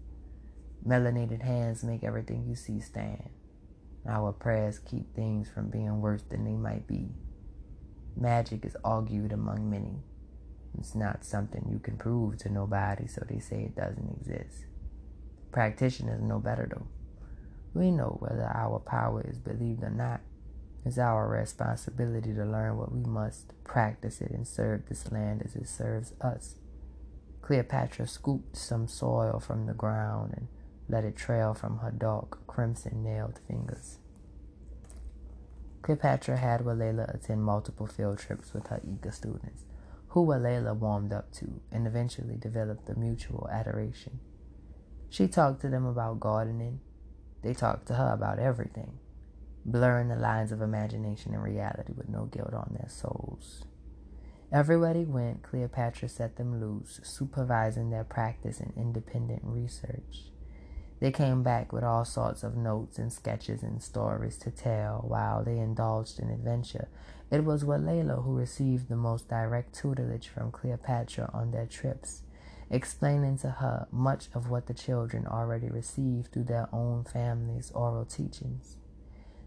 Melanated 0.86 1.42
hands 1.42 1.84
make 1.84 2.02
everything 2.02 2.46
you 2.48 2.56
see 2.56 2.80
stand. 2.80 3.28
Our 4.08 4.32
prayers 4.32 4.78
keep 4.78 5.14
things 5.14 5.50
from 5.50 5.68
being 5.68 6.00
worse 6.00 6.22
than 6.22 6.44
they 6.44 6.56
might 6.56 6.86
be. 6.86 7.10
Magic 8.16 8.64
is 8.64 8.76
argued 8.82 9.32
among 9.32 9.68
many. 9.68 9.98
It's 10.78 10.94
not 10.94 11.26
something 11.26 11.68
you 11.70 11.78
can 11.78 11.98
prove 11.98 12.38
to 12.38 12.48
nobody, 12.48 13.06
so 13.06 13.22
they 13.28 13.38
say 13.38 13.64
it 13.64 13.76
doesn't 13.76 14.16
exist. 14.18 14.65
Practitioners 15.52 16.22
know 16.22 16.38
better 16.38 16.68
though. 16.70 16.86
We 17.74 17.90
know 17.90 18.16
whether 18.20 18.50
our 18.54 18.78
power 18.78 19.22
is 19.22 19.38
believed 19.38 19.82
or 19.82 19.90
not. 19.90 20.20
It's 20.84 20.98
our 20.98 21.28
responsibility 21.28 22.32
to 22.32 22.44
learn 22.44 22.78
what 22.78 22.92
we 22.92 23.00
must, 23.00 23.52
practice 23.64 24.20
it, 24.20 24.30
and 24.30 24.46
serve 24.46 24.86
this 24.88 25.10
land 25.10 25.42
as 25.44 25.56
it 25.56 25.68
serves 25.68 26.12
us. 26.20 26.54
Cleopatra 27.42 28.06
scooped 28.06 28.56
some 28.56 28.88
soil 28.88 29.40
from 29.40 29.66
the 29.66 29.74
ground 29.74 30.34
and 30.36 30.48
let 30.88 31.04
it 31.04 31.16
trail 31.16 31.54
from 31.54 31.78
her 31.78 31.90
dark, 31.90 32.46
crimson 32.46 33.02
nailed 33.02 33.40
fingers. 33.46 33.98
Cleopatra 35.82 36.36
had 36.36 36.62
Walela 36.62 37.14
attend 37.14 37.44
multiple 37.44 37.86
field 37.86 38.18
trips 38.18 38.52
with 38.52 38.68
her 38.68 38.80
eager 38.84 39.10
students, 39.10 39.64
who 40.08 40.24
Walela 40.24 40.74
warmed 40.74 41.12
up 41.12 41.32
to 41.34 41.60
and 41.70 41.86
eventually 41.86 42.36
developed 42.36 42.88
a 42.88 42.98
mutual 42.98 43.48
adoration. 43.52 44.18
She 45.08 45.28
talked 45.28 45.60
to 45.62 45.68
them 45.68 45.86
about 45.86 46.20
gardening. 46.20 46.80
They 47.42 47.54
talked 47.54 47.86
to 47.88 47.94
her 47.94 48.12
about 48.12 48.38
everything, 48.38 48.98
blurring 49.64 50.08
the 50.08 50.16
lines 50.16 50.52
of 50.52 50.60
imagination 50.60 51.32
and 51.34 51.42
reality 51.42 51.92
with 51.96 52.08
no 52.08 52.24
guilt 52.24 52.54
on 52.54 52.76
their 52.78 52.88
souls. 52.88 53.64
Everywhere 54.52 54.94
they 54.94 55.04
went, 55.04 55.42
Cleopatra 55.42 56.08
set 56.08 56.36
them 56.36 56.60
loose, 56.60 57.00
supervising 57.02 57.90
their 57.90 58.04
practice 58.04 58.60
and 58.60 58.72
independent 58.76 59.42
research. 59.44 60.30
They 60.98 61.10
came 61.10 61.42
back 61.42 61.72
with 61.72 61.84
all 61.84 62.04
sorts 62.04 62.42
of 62.42 62.56
notes 62.56 62.98
and 62.98 63.12
sketches 63.12 63.62
and 63.62 63.82
stories 63.82 64.38
to 64.38 64.50
tell 64.50 65.04
while 65.06 65.44
they 65.44 65.58
indulged 65.58 66.18
in 66.18 66.30
adventure. 66.30 66.88
It 67.30 67.44
was 67.44 67.64
Walela 67.64 68.24
who 68.24 68.36
received 68.36 68.88
the 68.88 68.96
most 68.96 69.28
direct 69.28 69.74
tutelage 69.74 70.28
from 70.28 70.52
Cleopatra 70.52 71.30
on 71.34 71.50
their 71.50 71.66
trips 71.66 72.22
explaining 72.70 73.38
to 73.38 73.50
her 73.50 73.86
much 73.90 74.28
of 74.34 74.50
what 74.50 74.66
the 74.66 74.74
children 74.74 75.26
already 75.26 75.68
received 75.68 76.32
through 76.32 76.44
their 76.44 76.68
own 76.72 77.04
families' 77.04 77.70
oral 77.74 78.04
teachings. 78.04 78.76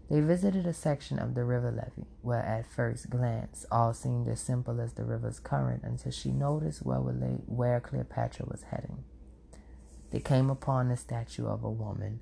They 0.08 0.20
visited 0.20 0.66
a 0.66 0.72
section 0.72 1.20
of 1.20 1.34
the 1.34 1.44
river 1.44 1.70
levee 1.70 2.08
where, 2.22 2.42
at 2.42 2.66
first 2.66 3.10
glance, 3.10 3.64
all 3.70 3.94
seemed 3.94 4.26
as 4.26 4.40
simple 4.40 4.80
as 4.80 4.94
the 4.94 5.04
river's 5.04 5.38
current 5.38 5.84
until 5.84 6.10
she 6.10 6.32
noticed 6.32 6.84
where, 6.84 6.98
where 6.98 7.80
Cleopatra 7.80 8.46
was 8.46 8.64
heading. 8.64 9.04
They 10.10 10.18
came 10.18 10.50
upon 10.50 10.88
the 10.88 10.96
statue 10.96 11.46
of 11.46 11.62
a 11.62 11.70
woman, 11.70 12.18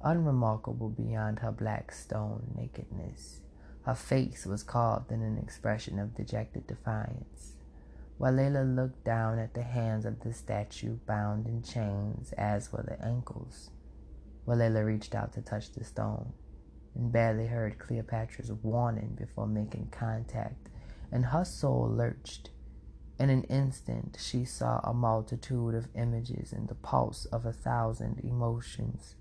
unremarkable 0.00 0.90
beyond 0.90 1.40
her 1.40 1.50
black 1.50 1.90
stone 1.90 2.52
nakedness. 2.56 3.40
Her 3.82 3.96
face 3.96 4.46
was 4.46 4.62
carved 4.62 5.10
in 5.10 5.20
an 5.22 5.36
expression 5.36 5.98
of 5.98 6.14
dejected 6.14 6.68
defiance. 6.68 7.53
Walela 8.18 8.64
looked 8.64 9.02
down 9.04 9.38
at 9.38 9.54
the 9.54 9.62
hands 9.62 10.04
of 10.04 10.20
the 10.20 10.32
statue 10.32 10.98
bound 11.06 11.48
in 11.48 11.62
chains, 11.62 12.32
as 12.32 12.72
were 12.72 12.82
the 12.82 13.04
ankles. 13.04 13.70
Walela 14.46 14.84
reached 14.84 15.14
out 15.14 15.32
to 15.32 15.42
touch 15.42 15.72
the 15.72 15.82
stone 15.82 16.32
and 16.94 17.10
barely 17.10 17.48
heard 17.48 17.78
Cleopatra's 17.78 18.52
warning 18.52 19.16
before 19.18 19.48
making 19.48 19.88
contact, 19.90 20.68
and 21.10 21.26
her 21.26 21.44
soul 21.44 21.88
lurched. 21.90 22.50
In 23.18 23.30
an 23.30 23.44
instant, 23.44 24.16
she 24.20 24.44
saw 24.44 24.78
a 24.84 24.94
multitude 24.94 25.74
of 25.74 25.88
images 25.94 26.52
and 26.52 26.68
the 26.68 26.74
pulse 26.74 27.24
of 27.26 27.44
a 27.44 27.52
thousand 27.52 28.20
emotions 28.20 29.16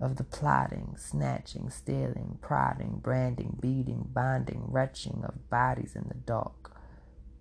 of 0.00 0.16
the 0.16 0.24
plotting, 0.24 0.94
snatching, 0.96 1.68
stealing, 1.68 2.38
prodding, 2.40 3.00
branding, 3.02 3.58
beating, 3.60 4.08
bonding, 4.12 4.64
retching 4.66 5.22
of 5.24 5.50
bodies 5.50 5.94
in 5.94 6.04
the 6.08 6.14
dark 6.14 6.69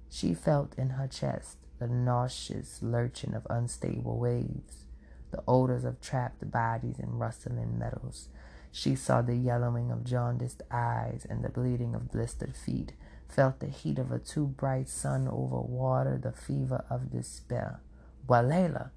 she 0.09 0.33
felt 0.33 0.77
in 0.77 0.91
her 0.91 1.07
chest 1.07 1.57
the 1.77 1.87
nauseous 1.87 2.81
lurching 2.81 3.33
of 3.33 3.47
unstable 3.49 4.17
waves, 4.17 4.85
the 5.31 5.43
odors 5.47 5.85
of 5.85 6.01
trapped 6.01 6.51
bodies 6.51 6.99
and 6.99 7.19
rustling 7.19 7.77
metals. 7.77 8.27
She 8.71 8.95
saw 8.95 9.21
the 9.21 9.35
yellowing 9.35 9.91
of 9.91 10.03
jaundiced 10.03 10.61
eyes 10.69 11.25
and 11.29 11.43
the 11.43 11.49
bleeding 11.49 11.95
of 11.95 12.11
blistered 12.11 12.55
feet, 12.55 12.93
felt 13.27 13.59
the 13.59 13.67
heat 13.67 13.99
of 13.99 14.11
a 14.11 14.19
too 14.19 14.47
bright 14.47 14.89
sun 14.89 15.27
over 15.27 15.59
water, 15.61 16.19
the 16.21 16.31
fever 16.31 16.83
of 16.89 17.11
despair. 17.11 17.79
Walela! 18.27 18.91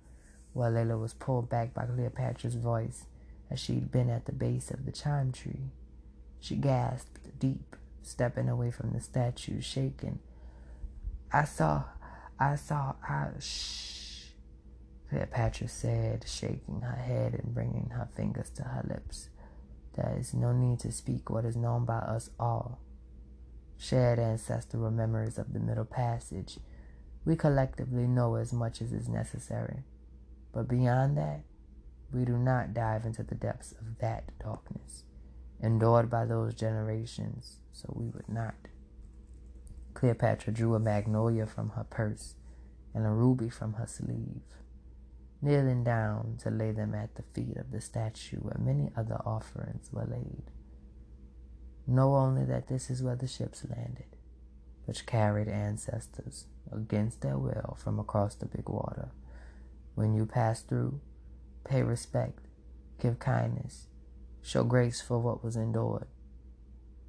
Walela 0.55 0.99
was 0.99 1.15
pulled 1.15 1.49
back 1.49 1.73
by 1.73 1.87
Cleopatra's 1.87 2.55
voice 2.57 3.07
as 3.51 3.61
she'd 3.61 3.93
been 3.93 4.11
at 4.11 4.25
the 4.27 4.33
base 4.33 4.71
of 4.71 4.85
the 4.85 4.93
chime 4.93 5.33
tree. 5.33 5.71
She 6.41 6.57
gasped 6.57 7.39
deep, 7.39 7.77
stepping 8.03 8.49
away 8.49 8.71
from 8.71 8.93
the 8.93 9.01
statue, 9.01 9.61
shaken 9.61 10.19
I 11.35 11.45
saw, 11.45 11.85
I 12.39 12.57
saw, 12.57 12.93
I, 13.09 13.29
shh, 13.39 14.33
Cleopatra 15.09 15.67
said, 15.67 16.25
shaking 16.29 16.83
her 16.83 16.97
head 16.97 17.33
and 17.33 17.55
bringing 17.55 17.89
her 17.95 18.07
fingers 18.15 18.51
to 18.51 18.65
her 18.65 18.85
lips. 18.87 19.31
There 19.97 20.15
is 20.19 20.35
no 20.35 20.53
need 20.53 20.81
to 20.81 20.93
speak 20.93 21.31
what 21.31 21.47
is 21.47 21.57
known 21.57 21.87
by 21.87 22.01
us 22.01 22.29
all. 22.39 22.81
Shared 23.79 24.19
ancestral 24.19 24.91
memories 24.91 25.39
of 25.39 25.55
the 25.55 25.61
Middle 25.61 25.87
Passage, 25.87 26.59
we 27.25 27.35
collectively 27.35 28.07
know 28.07 28.35
as 28.35 28.53
much 28.53 28.83
as 28.83 28.93
is 28.93 29.09
necessary. 29.09 29.85
But 30.53 30.69
beyond 30.69 31.17
that, 31.17 31.45
we 32.13 32.27
do 32.27 32.37
not 32.37 32.75
dive 32.75 33.07
into 33.07 33.23
the 33.23 33.35
depths 33.35 33.73
of 33.73 33.99
that 34.01 34.39
darkness, 34.39 35.05
endured 35.63 36.11
by 36.11 36.27
those 36.27 36.53
generations, 36.53 37.57
so 37.73 37.91
we 37.97 38.09
would 38.09 38.29
not. 38.29 38.55
Cleopatra 40.03 40.53
drew 40.53 40.75
a 40.75 40.81
magnolia 40.81 41.47
from 41.47 41.69
her 41.77 41.85
purse 41.85 42.35
and 42.93 43.07
a 43.07 43.11
ruby 43.11 43.49
from 43.49 43.75
her 43.75 43.87
sleeve, 43.87 44.43
kneeling 45.41 45.85
down 45.85 46.39
to 46.41 46.51
lay 46.51 46.73
them 46.73 46.93
at 46.93 47.15
the 47.15 47.23
feet 47.23 47.57
of 47.57 47.71
the 47.71 47.81
statue 47.81 48.39
where 48.39 48.59
many 48.59 48.91
other 48.97 49.21
offerings 49.25 49.91
were 49.93 50.05
laid. 50.05 50.43
Know 51.87 52.17
only 52.17 52.45
that 52.47 52.67
this 52.67 52.91
is 52.91 53.01
where 53.01 53.15
the 53.15 53.29
ships 53.29 53.65
landed, 53.65 54.17
which 54.87 55.07
carried 55.07 55.47
ancestors 55.47 56.47
against 56.73 57.21
their 57.21 57.39
will 57.39 57.79
from 57.81 58.01
across 58.01 58.35
the 58.35 58.47
big 58.47 58.69
water. 58.69 59.11
When 59.95 60.15
you 60.15 60.27
pass 60.27 60.63
through, 60.63 61.01
pay 61.63 61.85
respect, 61.85 62.49
give 63.01 63.21
kindness, 63.21 63.87
show 64.43 64.65
grace 64.65 65.01
for 65.01 65.21
what 65.21 65.45
was 65.45 65.55
endured. 65.55 66.09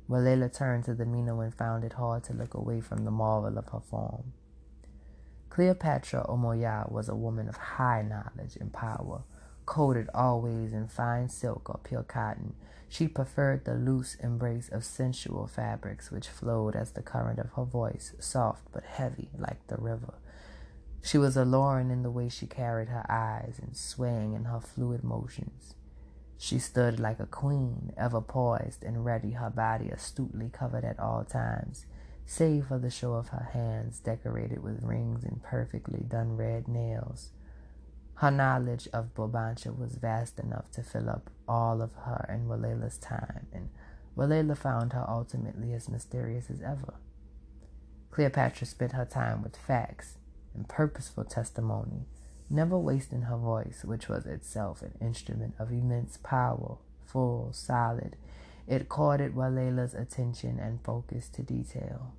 Walela 0.09 0.53
turned 0.53 0.83
to 0.85 0.93
the 0.93 1.05
Miino 1.05 1.43
and 1.43 1.53
found 1.53 1.83
it 1.83 1.93
hard 1.93 2.23
to 2.25 2.33
look 2.33 2.53
away 2.53 2.81
from 2.81 3.05
the 3.05 3.11
marvel 3.11 3.57
of 3.57 3.69
her 3.69 3.79
form. 3.79 4.33
Cleopatra 5.49 6.25
Omoya 6.27 6.91
was 6.91 7.07
a 7.07 7.15
woman 7.15 7.47
of 7.47 7.55
high 7.55 8.01
knowledge 8.01 8.55
and 8.59 8.73
power, 8.73 9.23
coated 9.65 10.09
always 10.13 10.73
in 10.73 10.87
fine 10.87 11.29
silk 11.29 11.69
or 11.69 11.79
pure 11.83 12.03
cotton. 12.03 12.55
She 12.89 13.07
preferred 13.07 13.63
the 13.63 13.75
loose 13.75 14.15
embrace 14.15 14.69
of 14.69 14.83
sensual 14.83 15.47
fabrics 15.47 16.11
which 16.11 16.27
flowed 16.27 16.75
as 16.75 16.91
the 16.91 17.01
current 17.01 17.39
of 17.39 17.51
her 17.55 17.63
voice, 17.63 18.13
soft 18.19 18.67
but 18.71 18.83
heavy 18.83 19.29
like 19.37 19.65
the 19.67 19.77
river. 19.77 20.15
She 21.01 21.17
was 21.17 21.37
alluring 21.37 21.91
in 21.91 22.03
the 22.03 22.11
way 22.11 22.29
she 22.29 22.47
carried 22.47 22.89
her 22.89 23.05
eyes 23.09 23.59
and 23.61 23.75
swaying 23.75 24.33
in 24.33 24.45
her 24.45 24.59
fluid 24.59 25.03
motions. 25.03 25.75
She 26.37 26.59
stood 26.59 26.99
like 26.99 27.19
a 27.19 27.25
queen, 27.25 27.93
ever 27.97 28.21
poised 28.21 28.83
and 28.83 29.05
ready, 29.05 29.31
her 29.31 29.49
body 29.49 29.89
astutely 29.89 30.49
covered 30.49 30.83
at 30.83 30.99
all 30.99 31.23
times, 31.23 31.85
save 32.25 32.67
for 32.67 32.77
the 32.77 32.89
show 32.89 33.13
of 33.13 33.29
her 33.29 33.49
hands 33.53 33.99
decorated 33.99 34.61
with 34.63 34.83
rings 34.83 35.23
and 35.23 35.41
perfectly 35.41 36.01
done 36.01 36.35
red 36.35 36.67
nails. 36.67 37.29
Her 38.15 38.31
knowledge 38.31 38.87
of 38.93 39.13
Bulbancha 39.15 39.77
was 39.77 39.95
vast 39.95 40.39
enough 40.39 40.69
to 40.71 40.83
fill 40.83 41.09
up 41.09 41.29
all 41.47 41.81
of 41.81 41.93
her 41.93 42.25
and 42.29 42.47
Walela's 42.49 42.97
time, 42.97 43.47
and 43.51 43.69
Walela 44.15 44.55
found 44.55 44.93
her 44.93 45.05
ultimately 45.07 45.73
as 45.73 45.89
mysterious 45.89 46.49
as 46.49 46.61
ever. 46.61 46.93
Cleopatra 48.11 48.67
spent 48.67 48.91
her 48.91 49.05
time 49.05 49.41
with 49.41 49.57
facts 49.57 50.17
and 50.53 50.69
purposeful 50.69 51.23
testimony 51.23 52.05
never 52.53 52.77
wasting 52.77 53.23
her 53.23 53.37
voice, 53.37 53.83
which 53.83 54.07
was 54.07 54.25
itself 54.25 54.81
an 54.81 54.93
instrument 55.01 55.55
of 55.59 55.71
immense 55.71 56.17
power, 56.17 56.77
full, 57.05 57.49
solid. 57.51 58.15
It 58.67 58.87
courted 58.87 59.35
Walela's 59.35 59.93
attention 59.93 60.59
and 60.59 60.81
focus 60.83 61.27
to 61.29 61.41
detail. 61.41 62.13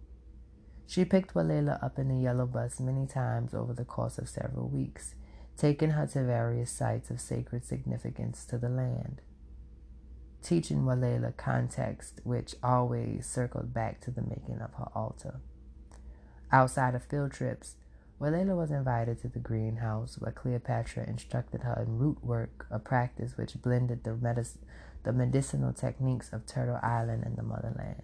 She 0.86 1.04
picked 1.04 1.34
Walela 1.34 1.82
up 1.82 1.98
in 1.98 2.08
the 2.08 2.22
yellow 2.22 2.46
bus 2.46 2.78
many 2.78 3.06
times 3.06 3.54
over 3.54 3.72
the 3.72 3.84
course 3.84 4.18
of 4.18 4.28
several 4.28 4.68
weeks, 4.68 5.14
taking 5.56 5.90
her 5.90 6.06
to 6.08 6.24
various 6.24 6.70
sites 6.70 7.10
of 7.10 7.20
sacred 7.20 7.64
significance 7.64 8.44
to 8.46 8.58
the 8.58 8.68
land, 8.68 9.22
teaching 10.42 10.84
Walela 10.84 11.34
context, 11.36 12.20
which 12.24 12.54
always 12.62 13.26
circled 13.26 13.72
back 13.72 14.00
to 14.02 14.10
the 14.10 14.22
making 14.22 14.60
of 14.60 14.74
her 14.74 14.88
altar. 14.94 15.40
Outside 16.52 16.94
of 16.94 17.04
field 17.04 17.32
trips, 17.32 17.76
Walela 18.24 18.56
was 18.56 18.70
invited 18.70 19.20
to 19.20 19.28
the 19.28 19.38
greenhouse 19.38 20.16
where 20.18 20.32
Cleopatra 20.32 21.04
instructed 21.06 21.60
her 21.60 21.84
in 21.86 21.98
root 21.98 22.24
work, 22.24 22.66
a 22.70 22.78
practice 22.78 23.36
which 23.36 23.60
blended 23.60 24.02
the, 24.02 24.16
medic- 24.16 24.62
the 25.02 25.12
medicinal 25.12 25.74
techniques 25.74 26.32
of 26.32 26.46
Turtle 26.46 26.80
Island 26.82 27.24
and 27.26 27.36
the 27.36 27.42
motherland. 27.42 28.02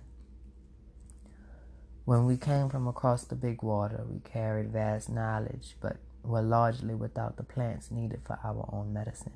When 2.04 2.26
we 2.26 2.36
came 2.36 2.68
from 2.68 2.86
across 2.86 3.24
the 3.24 3.34
big 3.34 3.62
water, 3.62 4.04
we 4.06 4.18
carried 4.20 4.70
vast 4.70 5.08
knowledge, 5.08 5.76
but 5.80 5.96
were 6.22 6.42
largely 6.42 6.94
without 6.94 7.38
the 7.38 7.42
plants 7.42 7.90
needed 7.90 8.20
for 8.22 8.38
our 8.44 8.68
own 8.70 8.92
medicine. 8.92 9.32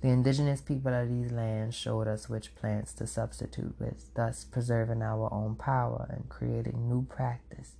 The 0.00 0.08
indigenous 0.08 0.60
people 0.60 0.92
of 0.92 1.08
these 1.08 1.30
lands 1.30 1.76
showed 1.76 2.08
us 2.08 2.28
which 2.28 2.56
plants 2.56 2.94
to 2.94 3.06
substitute 3.06 3.76
with, 3.78 4.12
thus 4.14 4.42
preserving 4.42 5.02
our 5.02 5.32
own 5.32 5.54
power 5.54 6.08
and 6.10 6.28
creating 6.28 6.88
new 6.88 7.02
practice 7.02 7.76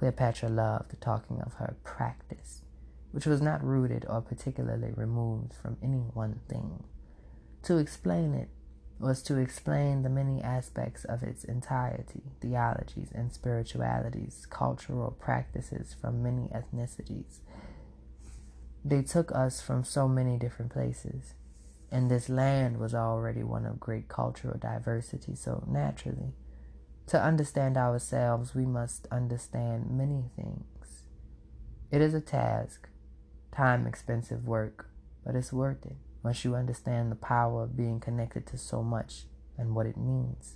Cleopatra 0.00 0.48
loved 0.48 0.98
talking 1.02 1.42
of 1.42 1.52
her 1.56 1.76
practice, 1.84 2.62
which 3.12 3.26
was 3.26 3.42
not 3.42 3.62
rooted 3.62 4.06
or 4.08 4.22
particularly 4.22 4.92
removed 4.96 5.52
from 5.52 5.76
any 5.82 5.98
one 5.98 6.40
thing. 6.48 6.84
To 7.64 7.76
explain 7.76 8.32
it 8.32 8.48
was 8.98 9.22
to 9.24 9.36
explain 9.36 10.02
the 10.02 10.08
many 10.08 10.42
aspects 10.42 11.04
of 11.04 11.22
its 11.22 11.44
entirety, 11.44 12.22
theologies 12.40 13.10
and 13.14 13.30
spiritualities, 13.30 14.46
cultural 14.48 15.10
practices 15.20 15.94
from 16.00 16.22
many 16.22 16.48
ethnicities. 16.48 17.40
They 18.82 19.02
took 19.02 19.30
us 19.32 19.60
from 19.60 19.84
so 19.84 20.08
many 20.08 20.38
different 20.38 20.72
places, 20.72 21.34
and 21.92 22.10
this 22.10 22.30
land 22.30 22.78
was 22.78 22.94
already 22.94 23.42
one 23.42 23.66
of 23.66 23.78
great 23.78 24.08
cultural 24.08 24.56
diversity, 24.56 25.34
so 25.34 25.62
naturally, 25.68 26.32
to 27.10 27.20
understand 27.20 27.76
ourselves, 27.76 28.54
we 28.54 28.64
must 28.64 29.08
understand 29.10 29.90
many 29.90 30.26
things. 30.36 31.02
It 31.90 32.00
is 32.00 32.14
a 32.14 32.20
task, 32.20 32.88
time 33.50 33.84
expensive 33.84 34.46
work, 34.46 34.88
but 35.26 35.34
it's 35.34 35.52
worth 35.52 35.84
it 35.84 35.96
once 36.22 36.44
you 36.44 36.54
understand 36.54 37.10
the 37.10 37.16
power 37.16 37.64
of 37.64 37.76
being 37.76 37.98
connected 37.98 38.46
to 38.46 38.56
so 38.56 38.80
much 38.84 39.24
and 39.58 39.74
what 39.74 39.86
it 39.86 39.96
means. 39.96 40.54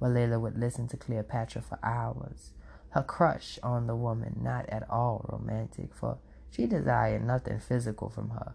Walela 0.00 0.40
would 0.40 0.56
listen 0.56 0.86
to 0.86 0.96
Cleopatra 0.96 1.62
for 1.62 1.80
hours, 1.82 2.52
her 2.90 3.02
crush 3.02 3.58
on 3.60 3.88
the 3.88 3.96
woman 3.96 4.38
not 4.40 4.68
at 4.68 4.88
all 4.88 5.26
romantic, 5.32 5.92
for 5.96 6.18
she 6.48 6.66
desired 6.66 7.26
nothing 7.26 7.58
physical 7.58 8.08
from 8.08 8.30
her, 8.30 8.54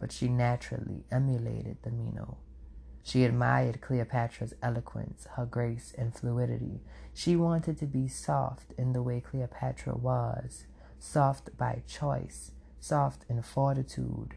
but 0.00 0.10
she 0.10 0.26
naturally 0.26 1.04
emulated 1.12 1.76
the 1.84 1.90
Miino. 1.90 2.38
She 3.06 3.24
admired 3.24 3.82
Cleopatra's 3.82 4.54
eloquence, 4.62 5.28
her 5.36 5.44
grace 5.44 5.94
and 5.96 6.14
fluidity. 6.14 6.80
She 7.12 7.36
wanted 7.36 7.76
to 7.78 7.86
be 7.86 8.08
soft 8.08 8.72
in 8.78 8.94
the 8.94 9.02
way 9.02 9.20
Cleopatra 9.20 9.94
was, 9.94 10.64
soft 10.98 11.54
by 11.58 11.82
choice, 11.86 12.52
soft 12.80 13.26
in 13.28 13.42
fortitude. 13.42 14.36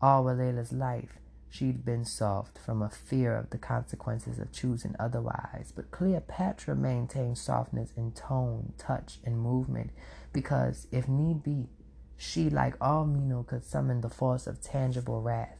All 0.00 0.24
Walela's 0.24 0.72
life, 0.72 1.18
she'd 1.50 1.84
been 1.84 2.06
soft 2.06 2.56
from 2.56 2.80
a 2.80 2.88
fear 2.88 3.36
of 3.36 3.50
the 3.50 3.58
consequences 3.58 4.38
of 4.38 4.50
choosing 4.50 4.96
otherwise. 4.98 5.70
But 5.76 5.90
Cleopatra 5.90 6.74
maintained 6.74 7.36
softness 7.36 7.92
in 7.98 8.12
tone, 8.12 8.72
touch, 8.78 9.18
and 9.26 9.38
movement 9.38 9.90
because, 10.32 10.86
if 10.90 11.06
need 11.06 11.42
be, 11.42 11.68
she, 12.16 12.48
like 12.48 12.76
all 12.80 13.04
Miino, 13.04 13.46
could 13.46 13.64
summon 13.64 14.00
the 14.00 14.08
force 14.08 14.46
of 14.46 14.62
tangible 14.62 15.20
wrath. 15.20 15.59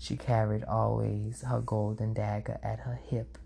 She 0.00 0.16
carried 0.16 0.64
always 0.64 1.42
her 1.42 1.60
golden 1.60 2.14
dagger 2.14 2.58
at 2.62 2.80
her 2.80 2.94
hip, 2.94 3.36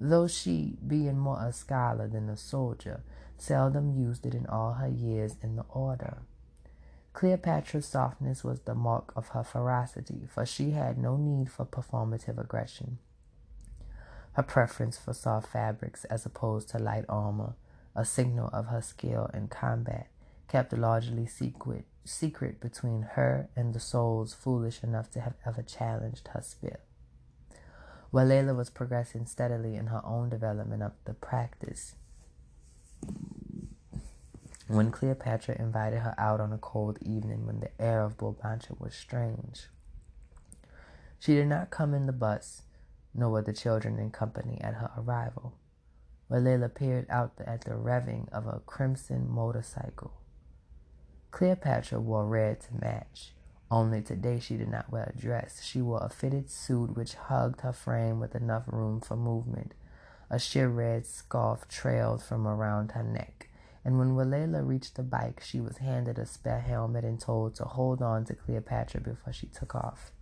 though 0.00 0.26
she, 0.26 0.76
being 0.84 1.16
more 1.16 1.40
a 1.40 1.52
scholar 1.52 2.08
than 2.08 2.28
a 2.28 2.36
soldier, 2.36 3.04
seldom 3.38 3.88
used 3.88 4.26
it 4.26 4.34
in 4.34 4.44
all 4.46 4.72
her 4.72 4.88
years 4.88 5.36
in 5.42 5.54
the 5.54 5.64
order. 5.70 6.18
Cleopatra's 7.12 7.86
softness 7.86 8.42
was 8.42 8.62
the 8.62 8.74
mark 8.74 9.12
of 9.14 9.28
her 9.28 9.44
ferocity, 9.44 10.26
for 10.26 10.44
she 10.44 10.72
had 10.72 10.98
no 10.98 11.16
need 11.16 11.52
for 11.52 11.64
performative 11.64 12.36
aggression. 12.36 12.98
Her 14.32 14.42
preference 14.42 14.98
for 14.98 15.14
soft 15.14 15.52
fabrics 15.52 16.04
as 16.06 16.26
opposed 16.26 16.70
to 16.70 16.80
light 16.80 17.04
armor, 17.08 17.54
a 17.94 18.04
signal 18.04 18.50
of 18.52 18.66
her 18.66 18.82
skill 18.82 19.30
in 19.32 19.46
combat, 19.46 20.08
kept 20.48 20.76
largely 20.76 21.26
secret 21.26 21.84
secret 22.04 22.60
between 22.60 23.02
her 23.02 23.48
and 23.56 23.74
the 23.74 23.80
souls 23.80 24.34
foolish 24.34 24.82
enough 24.82 25.10
to 25.10 25.20
have 25.20 25.34
ever 25.46 25.62
challenged 25.62 26.28
her 26.28 26.42
spirit. 26.42 26.84
While 28.10 28.26
Walela 28.26 28.54
was 28.54 28.70
progressing 28.70 29.26
steadily 29.26 29.76
in 29.76 29.86
her 29.86 30.02
own 30.04 30.28
development 30.28 30.82
of 30.82 30.92
the 31.04 31.14
practice. 31.14 31.94
When 34.68 34.90
Cleopatra 34.90 35.56
invited 35.58 36.00
her 36.00 36.14
out 36.18 36.40
on 36.40 36.52
a 36.52 36.58
cold 36.58 36.98
evening 37.02 37.46
when 37.46 37.60
the 37.60 37.70
air 37.80 38.02
of 38.02 38.16
Bulbancha 38.16 38.78
was 38.78 38.94
strange, 38.94 39.68
she 41.18 41.34
did 41.34 41.46
not 41.46 41.70
come 41.70 41.94
in 41.94 42.06
the 42.06 42.12
bus, 42.12 42.62
nor 43.14 43.30
were 43.30 43.42
the 43.42 43.52
children 43.52 43.98
in 43.98 44.10
company 44.10 44.60
at 44.60 44.74
her 44.74 44.90
arrival. 44.96 45.54
Walela 46.30 46.74
peered 46.74 47.06
out 47.10 47.32
at 47.44 47.64
the 47.64 47.72
revving 47.72 48.28
of 48.30 48.46
a 48.46 48.60
crimson 48.64 49.30
motorcycle. 49.30 50.12
Cleopatra 51.32 51.98
wore 51.98 52.26
red 52.26 52.60
to 52.60 52.74
match. 52.78 53.32
Only 53.70 54.02
today 54.02 54.38
she 54.38 54.58
did 54.58 54.68
not 54.68 54.92
wear 54.92 55.10
a 55.12 55.18
dress. 55.18 55.64
She 55.64 55.80
wore 55.80 56.04
a 56.04 56.10
fitted 56.10 56.50
suit 56.50 56.94
which 56.94 57.14
hugged 57.14 57.62
her 57.62 57.72
frame 57.72 58.20
with 58.20 58.34
enough 58.34 58.64
room 58.66 59.00
for 59.00 59.16
movement. 59.16 59.72
A 60.28 60.38
sheer 60.38 60.68
red 60.68 61.06
scarf 61.06 61.66
trailed 61.68 62.22
from 62.22 62.46
around 62.46 62.92
her 62.92 63.02
neck. 63.02 63.48
And 63.82 63.98
when 63.98 64.14
Walela 64.14 64.62
reached 64.62 64.96
the 64.96 65.02
bike, 65.02 65.40
she 65.42 65.58
was 65.58 65.78
handed 65.78 66.18
a 66.18 66.26
spare 66.26 66.60
helmet 66.60 67.02
and 67.02 67.18
told 67.18 67.54
to 67.56 67.64
hold 67.64 68.02
on 68.02 68.26
to 68.26 68.34
Cleopatra 68.34 69.00
before 69.00 69.32
she 69.32 69.46
took 69.46 69.74
off. 69.74 70.12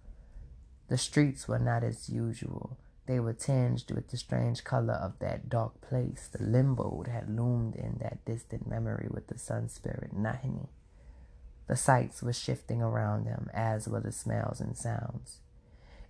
The 0.87 0.97
streets 0.97 1.49
were 1.49 1.59
not 1.59 1.83
as 1.83 2.09
usual. 2.09 2.79
They 3.07 3.19
were 3.19 3.33
tinged 3.33 3.91
with 3.91 4.09
the 4.09 4.17
strange 4.17 4.63
color 4.63 4.95
of 4.95 5.19
that 5.19 5.49
dark 5.49 5.81
place. 5.81 6.29
The 6.33 6.45
limbo 6.45 7.03
had 7.11 7.29
loomed 7.29 7.75
in 7.75 7.99
that 8.01 8.25
distant 8.25 8.69
memory 8.69 9.09
with 9.11 9.27
the 9.27 9.39
sun 9.39 9.69
spirit 9.69 10.15
Nahini. 10.15 10.69
The 11.71 11.77
sights 11.77 12.21
were 12.21 12.33
shifting 12.33 12.83
around 12.83 13.27
them, 13.27 13.49
as 13.55 13.87
were 13.87 14.01
the 14.01 14.11
smells 14.11 14.61
and 14.61 14.77
sounds. 14.77 15.39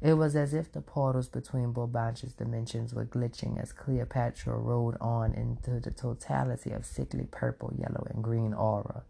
It 0.01 0.15
was 0.15 0.35
as 0.35 0.55
if 0.55 0.73
the 0.73 0.81
portals 0.81 1.29
between 1.29 1.75
Bulbancha's 1.75 2.33
dimensions 2.33 2.95
were 2.95 3.05
glitching 3.05 3.61
as 3.61 3.71
Cleopatra 3.71 4.57
rode 4.57 4.97
on 5.03 5.35
into 5.35 5.79
the 5.79 5.91
totality 5.91 6.71
of 6.71 6.87
sickly 6.87 7.27
purple, 7.31 7.75
yellow, 7.77 8.07
and 8.09 8.25
green 8.25 8.55
aura. 8.55 9.03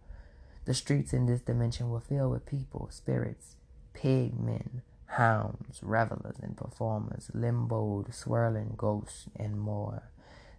The 0.64 0.74
streets 0.74 1.12
in 1.12 1.26
this 1.26 1.40
dimension 1.40 1.88
were 1.88 2.00
filled 2.00 2.32
with 2.32 2.46
people, 2.46 2.88
spirits, 2.90 3.54
pig 3.92 4.36
men, 4.36 4.82
hounds, 5.06 5.84
revelers, 5.84 6.40
and 6.42 6.56
performers, 6.56 7.30
limboed, 7.32 8.12
swirling 8.12 8.74
ghosts, 8.76 9.26
and 9.36 9.60
more. 9.60 10.02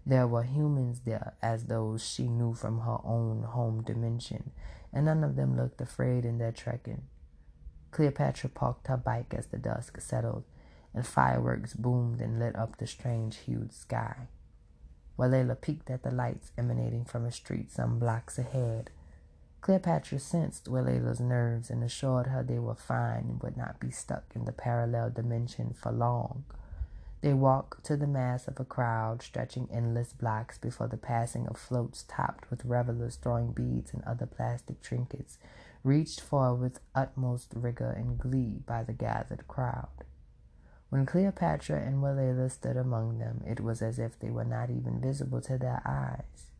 There 0.06 0.26
were 0.26 0.44
humans 0.44 1.02
there, 1.04 1.34
as 1.42 1.66
those 1.66 2.02
she 2.02 2.30
knew 2.30 2.54
from 2.54 2.80
her 2.80 3.00
own 3.04 3.44
home 3.44 3.84
dimension, 3.84 4.52
and 4.94 5.06
none 5.06 5.24
of 5.24 5.36
them 5.36 5.56
looked 5.56 5.82
afraid 5.82 6.26
in 6.26 6.38
their 6.38 6.52
trekking. 6.52 7.04
Cleopatra 7.92 8.50
parked 8.50 8.88
her 8.88 8.98
bike 8.98 9.34
as 9.38 9.48
the 9.48 9.58
dusk 9.58 10.00
settled, 10.00 10.44
and 10.94 11.06
fireworks 11.06 11.74
boomed 11.74 12.22
and 12.22 12.40
lit 12.40 12.56
up 12.56 12.78
the 12.78 12.88
strange 12.88 13.38
hued 13.38 13.74
sky. 13.74 14.28
Walela 15.18 15.60
peeked 15.60 15.90
at 15.90 16.04
the 16.04 16.12
lights 16.12 16.52
emanating 16.58 17.06
from 17.06 17.26
a 17.26 17.32
street 17.32 17.72
some 17.72 18.00
blocks 18.00 18.38
ahead. 18.38 18.90
Cleopatra 19.62 20.20
sensed 20.20 20.66
Walela's 20.66 21.20
nerves 21.20 21.70
and 21.70 21.84
assured 21.84 22.28
her 22.28 22.42
they 22.42 22.58
were 22.58 22.76
fine 22.76 23.26
and 23.30 23.44
would 23.44 23.56
not 23.56 23.80
be 23.80 23.92
stuck 23.92 24.24
in 24.34 24.46
the 24.46 24.52
parallel 24.52 25.12
dimension 25.12 25.74
for 25.74 25.92
long. 25.92 26.44
They 27.22 27.34
walked 27.34 27.84
to 27.86 27.96
the 27.96 28.08
mass 28.08 28.48
of 28.48 28.60
a 28.60 28.66
crowd 28.66 29.22
stretching 29.22 29.70
endless 29.72 30.12
blocks 30.12 30.58
before 30.58 30.88
the 30.88 30.98
passing 30.98 31.48
of 31.48 31.58
floats 31.58 32.04
topped 32.08 32.50
with 32.50 32.66
revelers 32.66 33.16
throwing 33.16 33.52
beads 33.52 33.94
and 33.94 34.04
other 34.04 34.26
plastic 34.26 34.82
trinkets 34.82 35.38
reached 35.84 36.20
for 36.20 36.56
with 36.56 36.80
utmost 36.96 37.54
rigor 37.56 37.92
and 37.92 38.18
glee 38.18 38.64
by 38.66 38.84
the 38.84 38.94
gathered 38.94 39.48
crowd. 39.48 40.04
When 40.90 41.06
Cleopatra 41.06 41.80
and 41.80 42.02
Walela 42.02 42.50
stood 42.50 42.76
among 42.76 43.20
them, 43.20 43.44
it 43.46 43.60
was 43.60 43.82
as 43.82 44.00
if 44.00 44.20
they 44.20 44.30
were 44.30 44.44
not 44.44 44.70
even 44.70 45.00
visible 45.00 45.42
to 45.42 45.58
their 45.58 45.82
eyes. 45.86 46.52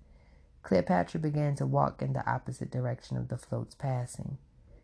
Cleopatra 0.64 1.20
began 1.20 1.56
to 1.56 1.66
walk 1.66 2.04
in 2.04 2.14
the 2.14 2.30
opposite 2.30 2.70
direction 2.72 3.18
of 3.18 3.30
the 3.30 3.38
float's 3.38 3.76
passing. 3.76 4.38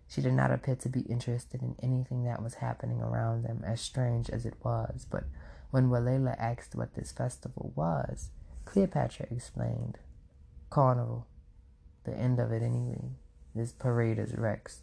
She 0.08 0.22
did 0.22 0.34
not 0.34 0.52
appear 0.52 0.76
to 0.78 0.90
be 0.90 1.02
interested 1.02 1.62
in 1.62 1.76
anything 1.82 2.24
that 2.24 2.42
was 2.42 2.56
happening 2.56 3.02
around 3.02 3.44
them, 3.44 3.62
as 3.66 3.80
strange 3.80 4.30
as 4.30 4.46
it 4.46 4.56
was. 4.64 5.06
But 5.10 5.26
when 5.72 5.90
Walela 5.90 6.36
asked 6.40 6.76
what 6.76 6.96
this 6.96 7.12
festival 7.12 7.72
was, 7.76 8.30
Cleopatra 8.66 9.28
explained. 9.32 9.98
Carnival. 10.70 11.28
The 12.04 12.14
end 12.14 12.40
of 12.40 12.52
it, 12.52 12.62
anyway. 12.62 13.12
This 13.56 13.72
parade 13.72 14.20
is 14.20 14.36
Rex, 14.36 14.82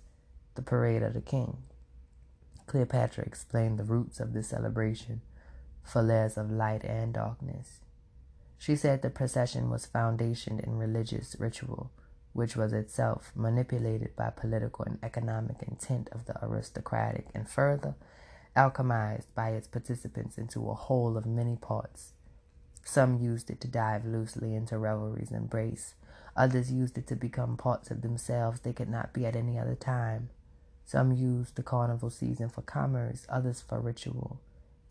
the 0.54 0.62
parade 0.62 1.02
of 1.02 1.14
the 1.14 1.20
king. 1.20 1.58
Cleopatra 2.66 3.24
explained 3.24 3.78
the 3.78 3.84
roots 3.84 4.20
of 4.20 4.32
this 4.32 4.48
celebration, 4.48 5.20
falaise 5.84 6.36
of 6.36 6.50
light 6.50 6.82
and 6.84 7.12
darkness. 7.12 7.80
She 8.58 8.76
said 8.76 9.02
the 9.02 9.10
procession 9.10 9.70
was 9.70 9.86
foundationed 9.86 10.64
in 10.64 10.78
religious 10.78 11.36
ritual, 11.38 11.90
which 12.32 12.56
was 12.56 12.72
itself 12.72 13.30
manipulated 13.34 14.16
by 14.16 14.30
political 14.30 14.84
and 14.86 14.98
economic 15.02 15.62
intent 15.62 16.08
of 16.10 16.24
the 16.24 16.42
aristocratic, 16.44 17.26
and 17.34 17.48
further 17.48 17.94
alchemized 18.56 19.26
by 19.34 19.50
its 19.50 19.66
participants 19.66 20.38
into 20.38 20.68
a 20.70 20.74
whole 20.74 21.16
of 21.16 21.26
many 21.26 21.56
parts. 21.56 22.12
Some 22.84 23.18
used 23.18 23.50
it 23.50 23.60
to 23.62 23.68
dive 23.68 24.04
loosely 24.04 24.54
into 24.54 24.78
revelry's 24.78 25.30
embrace, 25.30 25.94
Others 26.36 26.72
used 26.72 26.98
it 26.98 27.06
to 27.06 27.16
become 27.16 27.56
parts 27.56 27.90
of 27.90 28.02
themselves 28.02 28.60
they 28.60 28.72
could 28.72 28.88
not 28.88 29.12
be 29.12 29.24
at 29.24 29.36
any 29.36 29.58
other 29.58 29.76
time. 29.76 30.30
Some 30.84 31.12
used 31.12 31.54
the 31.54 31.62
carnival 31.62 32.10
season 32.10 32.48
for 32.48 32.62
commerce, 32.62 33.26
others 33.28 33.60
for 33.60 33.80
ritual. 33.80 34.40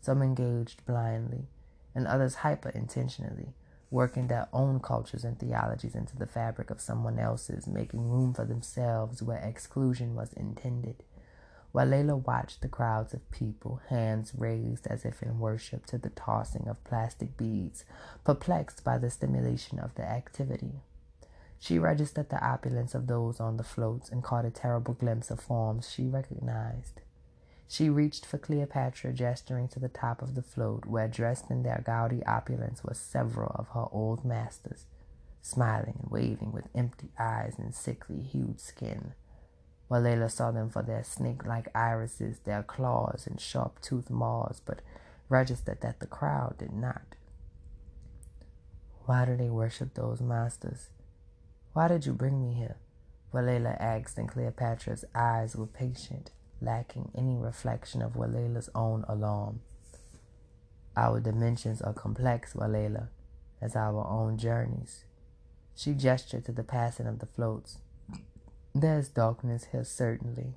Some 0.00 0.22
engaged 0.22 0.84
blindly, 0.86 1.46
and 1.94 2.06
others 2.06 2.36
hyper 2.36 2.70
intentionally, 2.70 3.54
working 3.90 4.26
their 4.26 4.48
own 4.52 4.80
cultures 4.80 5.24
and 5.24 5.38
theologies 5.38 5.94
into 5.94 6.16
the 6.16 6.26
fabric 6.26 6.70
of 6.70 6.80
someone 6.80 7.18
else's, 7.18 7.66
making 7.66 8.08
room 8.08 8.32
for 8.32 8.44
themselves 8.44 9.22
where 9.22 9.38
exclusion 9.38 10.14
was 10.14 10.32
intended. 10.32 10.96
Walela 11.74 12.16
watched 12.24 12.62
the 12.62 12.68
crowds 12.68 13.12
of 13.14 13.30
people, 13.32 13.80
hands 13.88 14.32
raised 14.36 14.86
as 14.86 15.04
if 15.04 15.22
in 15.22 15.40
worship 15.40 15.86
to 15.86 15.98
the 15.98 16.10
tossing 16.10 16.68
of 16.68 16.84
plastic 16.84 17.36
beads, 17.36 17.84
perplexed 18.22 18.84
by 18.84 18.96
the 18.96 19.10
stimulation 19.10 19.80
of 19.80 19.94
the 19.96 20.04
activity. 20.04 20.82
She 21.58 21.78
registered 21.78 22.28
the 22.28 22.44
opulence 22.44 22.94
of 22.94 23.08
those 23.08 23.40
on 23.40 23.56
the 23.56 23.64
floats 23.64 24.08
and 24.08 24.22
caught 24.22 24.44
a 24.44 24.50
terrible 24.50 24.94
glimpse 24.94 25.30
of 25.30 25.40
forms 25.40 25.90
she 25.90 26.06
recognized. 26.06 27.00
She 27.66 27.88
reached 27.88 28.24
for 28.24 28.38
Cleopatra, 28.38 29.12
gesturing 29.12 29.66
to 29.68 29.80
the 29.80 29.88
top 29.88 30.22
of 30.22 30.36
the 30.36 30.42
float, 30.42 30.84
where 30.84 31.08
dressed 31.08 31.50
in 31.50 31.64
their 31.64 31.82
gaudy 31.84 32.24
opulence 32.24 32.84
were 32.84 32.94
several 32.94 33.50
of 33.56 33.68
her 33.68 33.86
old 33.90 34.24
masters, 34.24 34.84
smiling 35.42 35.98
and 36.02 36.10
waving 36.12 36.52
with 36.52 36.68
empty 36.74 37.08
eyes 37.18 37.54
and 37.58 37.74
sickly 37.74 38.20
hued 38.20 38.60
skin. 38.60 39.14
Walela 39.90 40.30
saw 40.30 40.50
them 40.50 40.70
for 40.70 40.82
their 40.82 41.04
snake 41.04 41.44
like 41.44 41.68
irises, 41.74 42.38
their 42.40 42.62
claws, 42.62 43.26
and 43.26 43.40
sharp 43.40 43.80
toothed 43.80 44.10
maws, 44.10 44.60
but 44.64 44.80
registered 45.28 45.80
that 45.82 46.00
the 46.00 46.06
crowd 46.06 46.56
did 46.58 46.72
not. 46.72 47.16
Why 49.06 49.24
do 49.26 49.36
they 49.36 49.50
worship 49.50 49.94
those 49.94 50.20
masters? 50.20 50.88
Why 51.74 51.88
did 51.88 52.06
you 52.06 52.12
bring 52.12 52.40
me 52.40 52.54
here? 52.54 52.76
Walela 53.32 53.76
asked, 53.80 54.16
and 54.16 54.28
Cleopatra's 54.28 55.04
eyes 55.14 55.56
were 55.56 55.66
patient, 55.66 56.30
lacking 56.60 57.10
any 57.14 57.36
reflection 57.36 58.00
of 58.00 58.14
Walela's 58.14 58.70
own 58.74 59.04
alarm. 59.08 59.60
Our 60.96 61.20
dimensions 61.20 61.82
are 61.82 61.92
complex, 61.92 62.54
Walela, 62.54 63.08
as 63.60 63.74
our 63.74 64.06
own 64.06 64.38
journeys. 64.38 65.04
She 65.74 65.92
gestured 65.92 66.44
to 66.44 66.52
the 66.52 66.62
passing 66.62 67.06
of 67.06 67.18
the 67.18 67.26
floats. 67.26 67.78
There's 68.74 69.08
darkness 69.08 69.68
here, 69.72 69.84
certainly. 69.84 70.54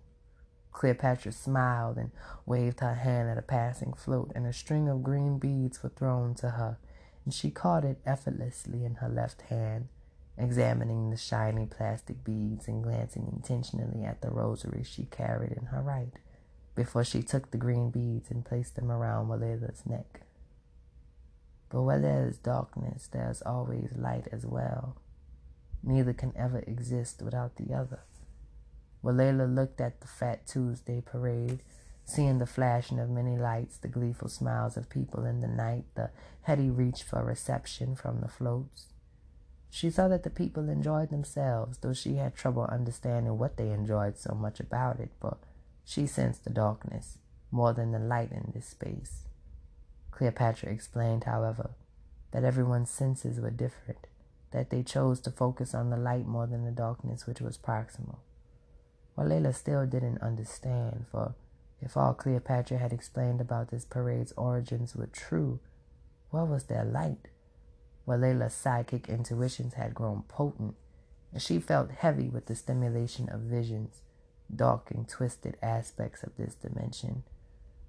Cleopatra 0.72 1.32
smiled 1.32 1.98
and 1.98 2.12
waved 2.46 2.80
her 2.80 2.96
hand 2.96 3.30
at 3.30 3.38
a 3.38 3.44
passing 3.44 3.94
float, 3.94 4.32
and 4.36 4.46
a 4.46 4.54
string 4.54 4.88
of 4.90 5.04
green 5.04 5.38
beads 5.38 5.84
were 5.84 5.90
thrown 5.90 6.36
to 6.36 6.52
her, 6.52 6.78
and 7.26 7.34
she 7.34 7.52
caught 7.52 7.84
it 7.84 8.00
effortlessly 8.06 8.86
in 8.86 8.96
her 8.96 9.10
left 9.10 9.42
hand 9.44 9.90
examining 10.38 11.10
the 11.10 11.18
shiny 11.18 11.66
plastic 11.66 12.24
beads 12.24 12.68
and 12.68 12.84
glancing 12.84 13.28
intentionally 13.34 14.06
at 14.06 14.22
the 14.22 14.30
rosary 14.30 14.84
she 14.84 15.06
carried 15.06 15.52
in 15.52 15.66
her 15.66 15.82
right 15.82 16.14
before 16.76 17.04
she 17.04 17.24
took 17.24 17.50
the 17.50 17.58
green 17.58 17.90
beads 17.90 18.30
and 18.30 18.46
placed 18.46 18.76
them 18.76 18.92
around 18.92 19.28
Walela's 19.28 19.82
neck. 19.88 20.22
But 21.70 21.82
where 21.82 22.00
there 22.00 22.28
is 22.28 22.38
darkness, 22.38 23.10
there 23.12 23.30
is 23.32 23.42
always 23.42 23.92
light 23.96 24.28
as 24.32 24.46
well. 24.46 24.96
Neither 25.88 26.12
can 26.12 26.34
ever 26.36 26.60
exist 26.68 27.22
without 27.22 27.56
the 27.56 27.74
other. 27.74 28.02
Walela 29.02 29.48
looked 29.48 29.80
at 29.80 30.02
the 30.02 30.08
Fat 30.08 30.46
Tuesday 30.46 31.00
parade, 31.00 31.64
seeing 32.04 32.40
the 32.40 32.46
flashing 32.46 33.00
of 33.00 33.10
many 33.10 33.38
lights, 33.38 33.78
the 33.78 33.88
gleeful 33.88 34.28
smiles 34.28 34.76
of 34.76 34.90
people 34.90 35.24
in 35.24 35.40
the 35.40 35.48
night, 35.48 35.86
the 35.96 36.10
heady 36.42 36.70
reach 36.70 37.04
for 37.04 37.24
reception 37.24 37.96
from 37.96 38.20
the 38.20 38.28
floats. 38.28 38.88
She 39.70 39.90
saw 39.90 40.10
that 40.10 40.24
the 40.24 40.30
people 40.30 40.68
enjoyed 40.68 41.10
themselves, 41.10 41.78
though 41.78 41.94
she 41.94 42.16
had 42.16 42.36
trouble 42.36 42.66
understanding 42.66 43.38
what 43.38 43.56
they 43.56 43.72
enjoyed 43.72 44.18
so 44.18 44.36
much 44.36 44.60
about 44.60 45.00
it, 45.00 45.12
but 45.22 45.38
she 45.86 46.06
sensed 46.06 46.44
the 46.44 46.50
darkness 46.50 47.18
more 47.50 47.72
than 47.72 47.94
the 47.94 48.00
light 48.00 48.34
in 48.34 48.52
this 48.54 48.68
space. 48.68 49.24
Cleopatra 50.12 50.70
explained, 50.70 51.24
however, 51.24 51.70
that 52.32 52.44
everyone's 52.44 52.90
senses 52.90 53.40
were 53.40 53.52
different, 53.52 54.08
that 54.52 54.70
they 54.70 54.84
chose 54.84 55.20
to 55.22 55.32
focus 55.32 55.74
on 55.74 55.90
the 55.90 55.98
light 55.98 56.26
more 56.26 56.48
than 56.48 56.66
the 56.66 56.72
darkness 56.72 57.28
which 57.28 57.42
was 57.42 57.58
proximal. 57.58 58.18
Walela 59.18 59.54
still 59.54 59.86
didn't 59.86 60.22
understand, 60.22 61.06
for 61.12 61.36
if 61.82 61.98
all 61.98 62.14
Cleopatra 62.14 62.78
had 62.78 62.94
explained 62.94 63.42
about 63.42 63.70
this 63.70 63.86
parade's 63.86 64.34
origins 64.38 64.96
were 64.96 65.08
true, 65.08 65.60
what 66.30 66.48
was 66.48 66.66
their 66.66 66.86
light? 66.86 67.30
Walela's 68.08 68.54
psychic 68.54 69.10
intuitions 69.10 69.74
had 69.74 69.94
grown 69.94 70.24
potent, 70.28 70.76
and 71.34 71.42
she 71.42 71.60
felt 71.60 71.92
heavy 71.92 72.30
with 72.30 72.46
the 72.46 72.56
stimulation 72.56 73.28
of 73.30 73.42
visions, 73.42 74.02
dark 74.54 74.92
and 74.92 75.08
twisted 75.10 75.58
aspects 75.62 76.24
of 76.24 76.36
this 76.38 76.56
dimension, 76.56 77.24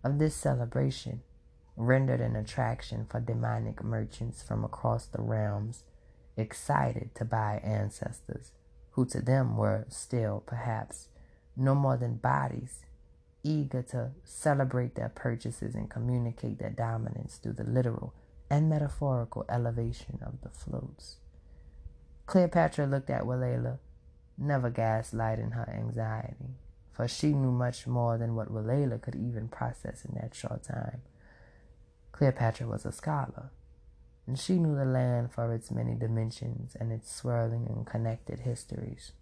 of 0.03 0.19
this 0.19 0.35
celebration, 0.35 1.23
rendered 1.77 2.21
an 2.21 2.35
attraction 2.35 3.07
for 3.09 3.21
demonic 3.21 3.85
merchants 3.85 4.43
from 4.43 4.65
across 4.65 5.07
the 5.07 5.23
realms, 5.23 5.85
excited 6.39 7.15
to 7.17 7.25
buy 7.25 7.61
ancestors, 7.65 8.53
who 8.93 9.05
to 9.07 9.21
them 9.21 9.57
were 9.57 9.85
still, 9.89 10.43
perhaps, 10.47 11.09
no 11.57 11.75
more 11.75 11.97
than 11.97 12.17
bodies, 12.17 12.85
eager 13.43 13.83
to 13.83 14.11
celebrate 14.25 14.95
their 14.95 15.09
purchases 15.09 15.75
and 15.75 15.91
communicate 15.91 16.59
their 16.59 16.71
dominance 16.71 17.37
through 17.37 17.53
the 17.53 17.65
literal 17.65 18.15
and 18.51 18.69
metaphorical 18.69 19.45
elevation 19.49 20.19
of 20.25 20.41
the 20.43 20.49
floats. 20.49 21.17
Cleopatra 22.27 22.87
looked 22.87 23.11
at 23.11 23.23
Walela, 23.23 23.79
never 24.37 24.71
gaslighting 24.71 25.55
her 25.55 25.69
anxiety, 25.69 26.57
for 26.93 27.09
she 27.09 27.29
knew 27.33 27.53
much 27.53 27.87
more 27.87 28.19
than 28.19 28.35
what 28.35 28.53
Walela 28.53 29.01
could 29.01 29.15
even 29.15 29.49
process 29.49 30.05
in 30.05 30.15
that 30.15 30.35
short 30.35 30.63
time. 30.63 31.03
Cleopatra 32.13 32.67
was 32.67 32.85
a 32.85 32.93
scholar, 32.93 33.51
and 34.29 34.39
she 34.39 34.59
knew 34.59 34.77
the 34.77 34.85
land 34.85 35.33
for 35.33 35.55
its 35.55 35.71
many 35.71 35.95
dimensions 35.95 36.77
and 36.79 36.93
its 36.93 37.11
swirling 37.11 37.67
and 37.67 37.87
connected 37.87 38.41
histories. 38.41 39.13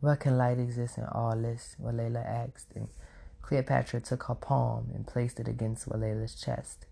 What 0.00 0.18
can 0.18 0.36
light 0.36 0.58
exist 0.58 0.98
in 0.98 1.04
all 1.04 1.36
this? 1.36 1.76
Walela 1.80 2.26
asked, 2.26 2.72
and 2.74 2.88
Cleopatra 3.42 4.00
took 4.00 4.24
her 4.24 4.34
palm 4.34 4.90
and 4.92 5.06
placed 5.06 5.38
it 5.38 5.46
against 5.46 5.88
Walela's 5.88 6.34
chest. 6.34 6.86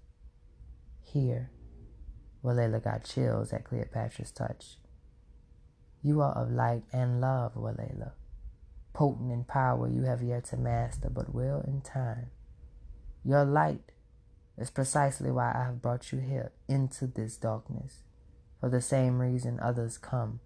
Here, 1.02 1.50
Walela 2.44 2.82
got 2.82 3.02
chills 3.02 3.52
at 3.52 3.64
Cleopatra's 3.64 4.30
touch. 4.30 4.76
You 6.00 6.20
are 6.20 6.32
of 6.32 6.52
light 6.52 6.84
and 6.92 7.20
love, 7.20 7.54
Walela. 7.56 8.12
Potent 8.92 9.32
in 9.32 9.42
power 9.42 9.88
you 9.88 10.02
have 10.02 10.22
yet 10.22 10.44
to 10.46 10.56
master, 10.56 11.10
but 11.10 11.34
will 11.34 11.60
in 11.66 11.80
time. 11.80 12.30
Your 13.24 13.44
light 13.44 13.90
is 14.58 14.70
precisely 14.70 15.30
why 15.30 15.52
I 15.54 15.64
have 15.64 15.82
brought 15.82 16.12
you 16.12 16.18
here 16.18 16.52
into 16.68 17.06
this 17.06 17.36
darkness. 17.36 18.02
For 18.60 18.68
the 18.68 18.80
same 18.80 19.20
reason 19.20 19.60
others 19.60 19.98
come 19.98 20.40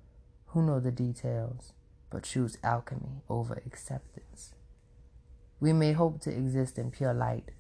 who 0.47 0.63
know 0.63 0.81
the 0.81 0.93
details, 0.93 1.73
but 2.11 2.25
choose 2.25 2.59
alchemy 2.63 3.23
over 3.29 3.63
acceptance. 3.67 4.55
We 5.61 5.73
may 5.73 5.93
hope 5.93 6.21
to 6.23 6.31
exist 6.31 6.79
in 6.79 6.91
pure 6.91 7.15
light, 7.15 7.53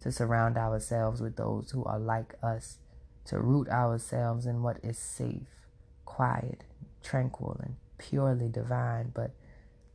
to 0.00 0.10
surround 0.10 0.56
ourselves 0.56 1.20
with 1.20 1.36
those 1.36 1.72
who 1.72 1.84
are 1.84 1.98
like 1.98 2.34
us, 2.42 2.78
to 3.26 3.38
root 3.38 3.68
ourselves 3.68 4.46
in 4.46 4.62
what 4.62 4.78
is 4.82 4.98
safe, 4.98 5.68
quiet, 6.06 6.64
tranquil, 7.02 7.60
and 7.62 7.76
purely 7.98 8.48
divine, 8.48 9.12
but 9.14 9.32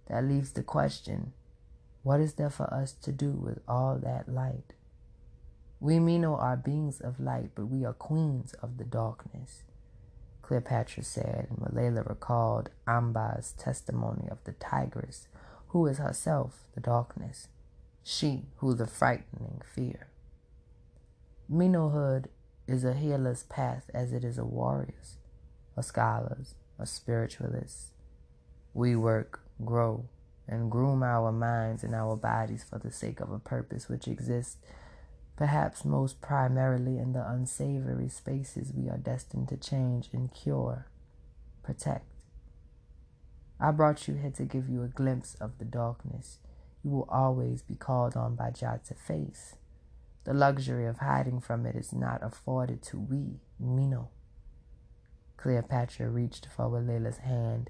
that 0.08 0.24
leaves 0.24 0.52
the 0.52 0.64
question 0.64 1.34
what 2.04 2.22
is 2.22 2.36
there 2.36 2.50
for 2.50 2.74
us 2.74 2.93
to 2.93 3.12
do 3.12 3.32
with 3.32 3.60
all 3.68 3.98
that 3.98 4.30
light? 4.30 4.74
We 5.80 5.98
Miino 6.00 6.42
are 6.42 6.58
beings 6.58 7.00
of 7.02 7.20
light, 7.20 7.52
but 7.54 7.68
we 7.68 7.86
are 7.86 7.94
queens 7.94 8.54
of 8.64 8.78
the 8.78 8.84
darkness. 8.84 9.64
Cleopatra 10.42 11.04
said, 11.04 11.48
and 11.50 11.60
Walela 11.60 12.08
recalled 12.08 12.70
Amba's 12.88 13.54
testimony 13.58 14.28
of 14.32 14.44
the 14.46 14.54
tigress, 14.54 15.28
who 15.68 15.86
is 15.86 16.00
herself 16.00 16.64
the 16.74 16.82
darkness, 16.82 17.50
she 18.02 18.46
who 18.58 18.74
the 18.74 18.88
frightening 18.88 19.62
fear. 19.76 20.08
Miinohood 21.52 22.26
is 22.68 22.84
a 22.84 22.94
healer's 22.94 23.44
path 23.44 23.92
as 23.94 24.14
it 24.14 24.24
is 24.24 24.38
a 24.38 24.46
warrior's, 24.46 25.18
a 25.76 25.84
scholar's, 25.84 26.56
a 26.80 26.86
spiritualist. 26.86 27.92
We 28.74 28.96
work, 28.96 29.42
grow, 29.64 30.06
and 30.48 30.72
groom 30.72 31.04
our 31.04 31.32
minds 31.32 31.84
and 31.84 31.94
our 31.94 32.16
bodies 32.16 32.66
for 32.68 32.80
the 32.80 32.92
sake 32.92 33.20
of 33.20 33.32
a 33.32 33.40
purpose 33.40 33.90
which 33.90 34.08
exists 34.08 34.58
perhaps 35.38 35.86
most 35.86 36.20
primarily 36.20 36.98
in 36.98 37.14
the 37.14 37.26
unsavory 37.26 38.10
spaces 38.10 38.74
we 38.74 38.90
are 38.90 38.98
destined 38.98 39.48
to 39.48 39.56
change 39.58 40.10
and 40.12 40.34
cure, 40.34 40.88
protect. 41.64 42.06
I 43.60 43.72
brought 43.72 44.08
you 44.08 44.16
here 44.16 44.32
to 44.32 44.44
give 44.44 44.68
you 44.68 44.84
a 44.84 44.88
glimpse 44.88 45.36
of 45.36 45.58
the 45.58 45.66
darkness 45.66 46.40
you 46.84 46.92
will 46.92 47.08
always 47.10 47.62
be 47.62 47.76
called 47.76 48.16
on 48.16 48.36
by 48.36 48.52
Jah 48.52 48.80
to 48.88 48.94
face. 48.94 49.56
The 50.24 50.34
luxury 50.34 50.86
of 50.86 51.00
hiding 51.00 51.42
from 51.42 51.66
it 51.66 51.76
is 51.76 51.92
not 51.94 52.24
afforded 52.24 52.82
to 52.84 52.98
we, 52.98 53.40
Miino. 53.62 54.08
Cleopatra 55.36 56.10
reached 56.10 56.48
for 56.56 56.70
Walela's 56.70 57.20
hand, 57.20 57.70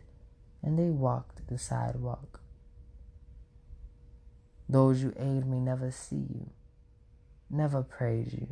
and 0.61 0.77
they 0.77 0.89
walked 0.89 1.47
the 1.47 1.57
sidewalk. 1.57 2.41
Those 4.69 5.01
you 5.01 5.13
aid 5.17 5.45
may 5.45 5.59
never 5.59 5.91
see 5.91 6.15
you, 6.29 6.51
never 7.49 7.83
praise 7.83 8.33
you, 8.33 8.47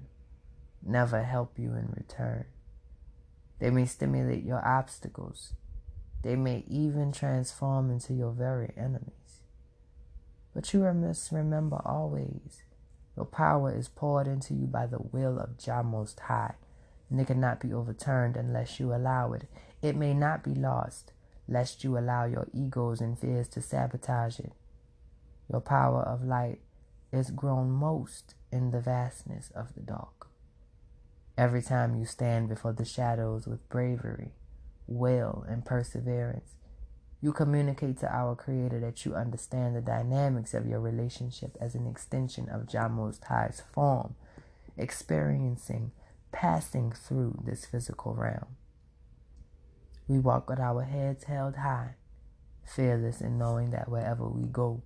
never 0.84 1.24
help 1.24 1.58
you 1.58 1.70
in 1.74 1.94
return. 1.96 2.46
They 3.60 3.70
may 3.70 3.86
stimulate 3.86 4.44
your 4.44 4.66
obstacles. 4.66 5.54
They 6.24 6.36
may 6.36 6.64
even 6.68 7.12
transform 7.12 7.92
into 7.92 8.14
your 8.14 8.32
very 8.32 8.72
enemies. 8.76 9.42
But 10.54 10.74
you 10.74 10.82
must 10.94 11.32
remember 11.32 11.82
always 11.86 12.64
your 13.16 13.26
power 13.26 13.74
is 13.74 13.88
poured 13.88 14.28
into 14.28 14.54
you 14.54 14.68
by 14.68 14.88
the 14.88 15.00
will 15.00 15.40
of 15.40 15.58
Jah 15.58 15.84
Most 15.84 16.20
High, 16.20 16.56
and 17.10 17.20
it 17.20 17.28
cannot 17.28 17.62
be 17.62 17.74
overturned 17.74 18.36
unless 18.36 18.80
you 18.80 18.94
allow 18.94 19.32
it. 19.34 19.44
It 19.82 19.96
may 19.96 20.14
not 20.14 20.44
be 20.44 20.54
lost, 20.54 21.14
lest 21.48 21.84
you 21.84 21.98
allow 21.98 22.26
your 22.26 22.48
egos 22.54 23.00
and 23.00 23.18
fears 23.18 23.48
to 23.50 23.62
sabotage 23.62 24.40
it. 24.40 24.52
Your 25.50 25.62
power 25.62 26.02
of 26.02 26.26
light 26.26 26.60
is 27.14 27.32
grown 27.32 27.70
most 27.72 28.36
in 28.56 28.72
the 28.72 28.80
vastness 28.80 29.52
of 29.54 29.76
the 29.76 29.82
dark. 29.82 30.28
Every 31.38 31.62
time 31.62 31.96
you 31.96 32.06
stand 32.06 32.48
before 32.48 32.72
the 32.72 32.86
shadows 32.86 33.46
with 33.46 33.68
bravery, 33.68 34.32
will, 34.88 35.46
and 35.50 35.66
perseverance, 35.66 36.56
you 37.22 37.34
communicate 37.34 37.98
to 38.00 38.14
our 38.14 38.34
Creator 38.34 38.80
that 38.80 39.06
you 39.06 39.14
understand 39.14 39.76
the 39.76 39.82
dynamics 39.82 40.54
of 40.54 40.66
your 40.66 40.80
relationship 40.80 41.58
as 41.60 41.76
an 41.76 41.86
extension 41.86 42.48
of 42.48 42.68
Jah 42.68 42.88
Most 42.88 43.26
High's 43.26 43.62
form, 43.74 44.16
experiencing, 44.78 45.92
passing 46.32 46.94
through 46.94 47.44
this 47.46 47.66
physical 47.66 48.14
realm. 48.14 48.56
We 50.08 50.20
walk 50.20 50.50
with 50.50 50.60
our 50.60 50.84
heads 50.84 51.26
held 51.26 51.58
high, 51.58 51.96
fearless 52.64 53.20
in 53.20 53.38
knowing 53.38 53.72
that 53.72 53.90
wherever 53.90 54.30
we 54.30 54.48
go, 54.48 54.84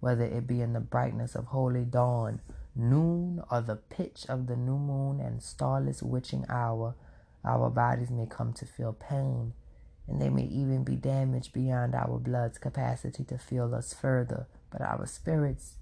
whether 0.00 0.24
it 0.24 0.46
be 0.46 0.60
in 0.60 0.74
the 0.74 0.80
brightness 0.80 1.34
of 1.34 1.46
holy 1.46 1.84
dawn, 1.84 2.40
noon, 2.74 3.42
or 3.50 3.60
the 3.60 3.76
pitch 3.76 4.26
of 4.28 4.46
the 4.46 4.56
new 4.56 4.78
moon 4.78 5.20
and 5.20 5.42
starless 5.42 6.02
witching 6.02 6.44
hour, 6.48 6.94
our 7.44 7.70
bodies 7.70 8.10
may 8.10 8.26
come 8.26 8.52
to 8.54 8.66
feel 8.66 8.92
pain, 8.92 9.52
and 10.06 10.20
they 10.20 10.28
may 10.28 10.44
even 10.44 10.84
be 10.84 10.96
damaged 10.96 11.52
beyond 11.52 11.94
our 11.94 12.18
blood's 12.18 12.58
capacity 12.58 13.24
to 13.24 13.38
feel 13.38 13.74
us 13.74 13.92
further. 13.92 14.46
But 14.70 14.82
our 14.82 15.06
spirits, 15.06 15.76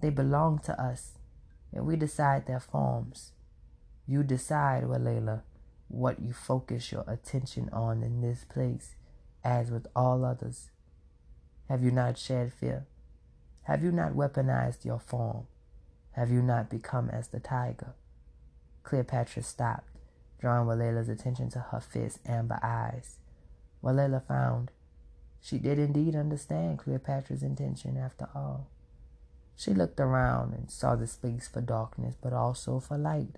they 0.00 0.10
belong 0.10 0.60
to 0.60 0.80
us, 0.80 1.18
and 1.72 1.86
we 1.86 1.96
decide 1.96 2.46
their 2.46 2.60
forms. 2.60 3.32
You 4.06 4.22
decide, 4.22 4.84
Walela, 4.84 5.42
what 5.88 6.20
you 6.20 6.32
focus 6.32 6.92
your 6.92 7.04
attention 7.06 7.68
on 7.72 8.02
in 8.02 8.20
this 8.20 8.44
place, 8.44 8.94
as 9.44 9.70
with 9.70 9.86
all 9.94 10.24
others. 10.24 10.70
Have 11.68 11.82
you 11.82 11.90
not 11.90 12.18
shed 12.18 12.52
fear? 12.52 12.86
Have 13.64 13.82
you 13.82 13.92
not 13.92 14.12
weaponized 14.12 14.84
your 14.84 14.98
form? 14.98 15.46
Have 16.18 16.32
you 16.32 16.42
not 16.42 16.68
become 16.68 17.08
as 17.10 17.28
the 17.28 17.38
tiger? 17.38 17.94
Cleopatra 18.82 19.44
stopped, 19.44 19.88
drawing 20.40 20.66
Walela's 20.66 21.08
attention 21.08 21.48
to 21.50 21.60
her 21.60 21.78
fierce 21.78 22.18
amber 22.26 22.58
eyes. 22.60 23.18
Walela 23.84 24.26
found 24.26 24.72
she 25.40 25.58
did 25.58 25.78
indeed 25.78 26.16
understand 26.16 26.80
Cleopatra's 26.80 27.44
intention 27.44 27.96
after 27.96 28.28
all. 28.34 28.66
She 29.54 29.72
looked 29.72 30.00
around 30.00 30.54
and 30.54 30.68
saw 30.68 30.96
the 30.96 31.06
space 31.06 31.46
for 31.46 31.60
darkness, 31.60 32.16
but 32.20 32.32
also 32.32 32.80
for 32.80 32.98
light, 32.98 33.36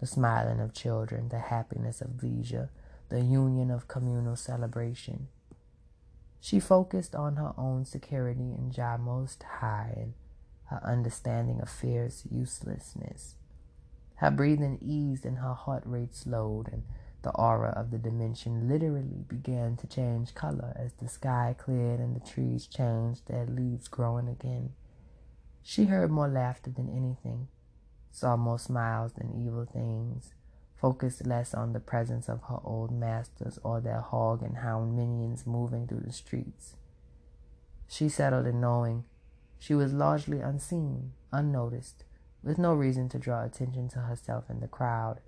the 0.00 0.06
smiling 0.06 0.60
of 0.60 0.72
children, 0.72 1.28
the 1.28 1.40
happiness 1.40 2.00
of 2.00 2.22
leisure, 2.22 2.70
the 3.10 3.20
union 3.20 3.70
of 3.70 3.86
communal 3.86 4.36
celebration. 4.36 5.28
She 6.40 6.58
focused 6.58 7.14
on 7.14 7.36
her 7.36 7.52
own 7.58 7.84
security 7.84 8.54
in 8.56 8.70
Jah 8.70 8.96
Most 8.98 9.42
High 9.42 9.92
and 9.94 10.14
her 10.66 10.80
understanding 10.84 11.60
of 11.60 11.68
fear's 11.68 12.24
uselessness. 12.30 13.36
Her 14.16 14.30
breathing 14.30 14.78
eased 14.80 15.26
and 15.26 15.38
her 15.38 15.54
heart 15.54 15.82
rate 15.84 16.14
slowed, 16.14 16.68
and 16.72 16.84
the 17.22 17.30
aura 17.30 17.70
of 17.70 17.90
the 17.90 17.98
dimension 17.98 18.68
literally 18.68 19.24
began 19.26 19.76
to 19.76 19.86
change 19.86 20.34
color 20.34 20.74
as 20.76 20.92
the 20.94 21.08
sky 21.08 21.54
cleared 21.58 22.00
and 22.00 22.14
the 22.14 22.20
trees 22.20 22.66
changed, 22.66 23.26
their 23.26 23.46
leaves 23.46 23.88
growing 23.88 24.28
again. 24.28 24.72
She 25.62 25.86
heard 25.86 26.10
more 26.10 26.28
laughter 26.28 26.70
than 26.70 26.90
anything, 26.90 27.48
saw 28.10 28.36
more 28.36 28.58
smiles 28.58 29.14
than 29.14 29.32
evil 29.34 29.64
things, 29.64 30.34
focused 30.76 31.26
less 31.26 31.54
on 31.54 31.72
the 31.72 31.80
presence 31.80 32.28
of 32.28 32.42
her 32.48 32.58
old 32.62 32.92
masters 32.92 33.58
or 33.64 33.80
their 33.80 34.00
hog 34.00 34.42
and 34.42 34.58
hound 34.58 34.94
minions 34.94 35.46
moving 35.46 35.86
through 35.86 36.02
the 36.04 36.12
streets. 36.12 36.76
She 37.88 38.10
settled 38.10 38.46
in 38.46 38.60
knowing 38.60 39.04
she 39.64 39.74
was 39.74 39.94
largely 39.94 40.40
unseen, 40.40 41.12
unnoticed, 41.32 42.04
with 42.42 42.58
no 42.58 42.74
reason 42.74 43.08
to 43.08 43.18
draw 43.18 43.42
attention 43.42 43.88
to 43.88 44.00
herself 44.00 44.50
in 44.50 44.60
the 44.60 44.68
crowd, 44.68 45.20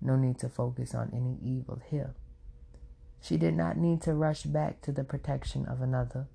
no 0.00 0.16
need 0.16 0.38
to 0.38 0.48
focus 0.48 0.94
on 0.94 1.10
any 1.12 1.36
evil 1.44 1.82
here. 1.90 2.14
She 3.20 3.36
did 3.36 3.54
not 3.54 3.76
need 3.76 4.00
to 4.02 4.14
rush 4.14 4.44
back 4.44 4.80
to 4.82 4.92
the 4.92 5.04
protection 5.04 5.66
of 5.66 5.82
another 5.82 6.28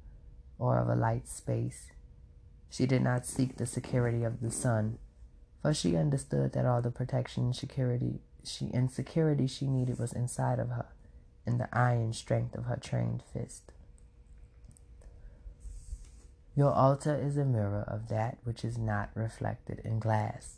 or 0.59 0.77
of 0.77 0.89
a 0.89 0.95
light 0.95 1.27
space. 1.27 1.87
She 2.69 2.85
did 2.85 3.01
not 3.01 3.25
seek 3.25 3.57
the 3.57 3.65
security 3.65 4.23
of 4.23 4.41
the 4.41 4.51
sun, 4.51 4.99
for 5.63 5.73
she 5.73 5.97
understood 5.97 6.53
that 6.53 6.67
all 6.67 6.83
the 6.83 6.91
protection 6.91 7.45
and 7.45 7.55
security 7.55 8.19
she 8.43 8.69
and 8.75 8.91
security 8.91 9.47
she 9.47 9.65
needed 9.65 9.97
was 9.97 10.13
inside 10.13 10.59
of 10.59 10.69
her, 10.69 10.85
in 11.47 11.57
the 11.57 11.75
iron 11.75 12.13
strength 12.13 12.53
of 12.53 12.65
her 12.65 12.77
trained 12.77 13.23
fist. 13.33 13.71
Your 16.59 16.73
altar 16.73 17.15
is 17.15 17.37
a 17.37 17.45
mirror 17.45 17.85
of 17.87 18.09
that 18.09 18.39
which 18.43 18.65
is 18.65 18.77
not 18.77 19.11
reflected 19.13 19.79
in 19.85 19.97
glass. 19.97 20.57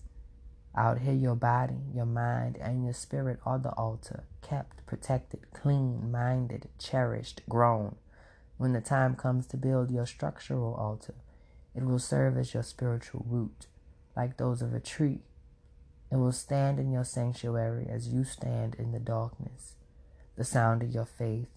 Out 0.76 1.02
here, 1.02 1.14
your 1.14 1.36
body, 1.36 1.78
your 1.94 2.08
mind, 2.08 2.58
and 2.60 2.84
your 2.84 2.96
spirit 2.96 3.38
are 3.46 3.60
the 3.60 3.70
altar, 3.74 4.24
kept, 4.42 4.84
protected, 4.88 5.42
clean, 5.54 6.12
minded, 6.12 6.70
cherished, 6.80 7.42
grown. 7.48 7.98
When 8.58 8.74
the 8.74 8.82
time 8.82 9.16
comes 9.16 9.46
to 9.46 9.58
build 9.58 9.92
your 9.92 10.08
structural 10.08 10.74
altar, 10.74 11.14
it 11.76 11.84
will 11.84 12.00
serve 12.00 12.36
as 12.36 12.56
your 12.56 12.64
spiritual 12.64 13.24
root, 13.30 13.68
like 14.18 14.38
those 14.38 14.64
of 14.64 14.74
a 14.74 14.80
tree. 14.80 15.20
It 16.12 16.16
will 16.16 16.32
stand 16.32 16.80
in 16.80 16.92
your 16.92 17.06
sanctuary 17.06 17.86
as 17.88 18.08
you 18.08 18.24
stand 18.24 18.74
in 18.80 18.92
the 18.92 19.00
darkness. 19.00 19.76
The 20.36 20.46
sound 20.46 20.82
of 20.82 20.90
your 20.90 21.06
faith, 21.06 21.50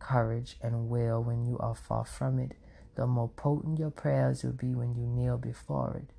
courage, 0.00 0.56
and 0.60 0.88
will 0.88 1.22
when 1.22 1.46
you 1.46 1.56
are 1.60 1.76
far 1.76 2.04
from 2.04 2.40
it 2.40 2.56
the 2.94 3.06
more 3.06 3.28
potent 3.28 3.78
your 3.78 3.90
prayers 3.90 4.42
will 4.42 4.52
be 4.52 4.74
when 4.74 4.94
you 4.94 5.06
kneel 5.06 5.38
before 5.38 6.02
it. 6.02 6.14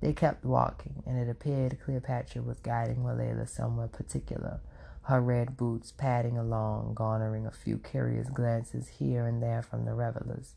They 0.00 0.12
kept 0.12 0.44
walking, 0.44 1.02
and 1.06 1.16
it 1.16 1.30
appeared 1.30 1.78
Cleopatra 1.84 2.42
was 2.42 2.58
guiding 2.58 3.04
Walela 3.04 3.48
somewhere 3.48 3.86
particular, 3.86 4.60
her 5.02 5.20
red 5.20 5.56
boots 5.56 5.92
padding 5.92 6.36
along, 6.36 6.94
garnering 6.94 7.46
a 7.46 7.52
few 7.52 7.78
curious 7.78 8.28
glances 8.28 8.88
here 8.88 9.26
and 9.26 9.42
there 9.42 9.62
from 9.62 9.84
the 9.84 9.94
revelers. 9.94 10.54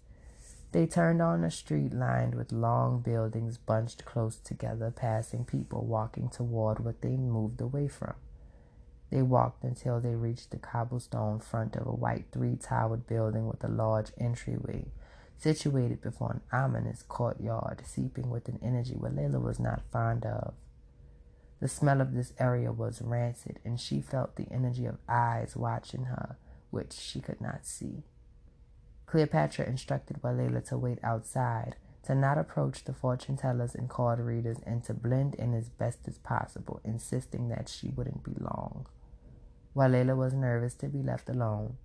They 0.71 0.87
turned 0.87 1.21
on 1.21 1.43
a 1.43 1.51
street 1.51 1.93
lined 1.93 2.35
with 2.35 2.51
long 2.51 2.99
buildings 2.99 3.57
bunched 3.57 4.03
close 4.03 4.35
together, 4.37 4.91
passing 4.91 5.45
people 5.45 5.85
walking 5.85 6.27
toward 6.27 6.83
what 6.83 7.01
they 7.01 7.15
moved 7.15 7.61
away 7.61 7.87
from. 7.87 8.15
They 9.11 9.21
walked 9.21 9.63
until 9.63 9.99
they 9.99 10.15
reached 10.15 10.51
the 10.51 10.57
cobblestone 10.57 11.39
front 11.39 11.75
of 11.75 11.87
a 11.87 11.91
white 11.91 12.25
three 12.31 12.55
towered 12.55 13.07
building 13.07 13.47
with 13.47 13.63
a 13.63 13.69
large 13.69 14.11
entryway, 14.17 14.87
situated 15.37 16.01
before 16.01 16.31
an 16.31 16.41
ominous 16.51 17.03
courtyard, 17.03 17.83
seeping 17.85 18.29
with 18.29 18.49
an 18.49 18.59
energy 18.61 18.95
Walela 18.95 19.41
was 19.41 19.59
not 19.59 19.83
fond 19.91 20.25
of. 20.25 20.53
The 21.59 21.67
smell 21.67 22.01
of 22.01 22.13
this 22.13 22.33
area 22.39 22.71
was 22.71 23.01
rancid, 23.01 23.59
and 23.63 23.79
she 23.79 24.01
felt 24.01 24.35
the 24.35 24.51
energy 24.51 24.85
of 24.85 24.97
eyes 25.07 25.55
watching 25.55 26.05
her, 26.05 26.37
which 26.69 26.93
she 26.93 27.21
could 27.21 27.39
not 27.39 27.65
see. 27.65 28.03
Cleopatra 29.05 29.65
instructed 29.65 30.21
Walela 30.21 30.67
to 30.67 30.77
wait 30.77 30.99
outside, 31.03 31.75
to 32.03 32.13
not 32.13 32.37
approach 32.37 32.83
the 32.83 32.93
fortune 32.93 33.37
tellers 33.37 33.75
and 33.75 33.89
card 33.89 34.19
readers, 34.19 34.57
and 34.65 34.83
to 34.83 34.93
blend 34.93 35.35
in 35.35 35.53
as 35.53 35.69
best 35.69 36.07
as 36.07 36.17
possible, 36.17 36.81
insisting 36.83 37.47
that 37.49 37.69
she 37.69 37.89
wouldn't 37.89 38.23
be 38.23 38.35
long. 38.39 38.87
Walela 39.75 40.15
was 40.15 40.33
nervous 40.33 40.73
to 40.75 40.87
be 40.87 41.03
left 41.03 41.27
alone, 41.27 41.77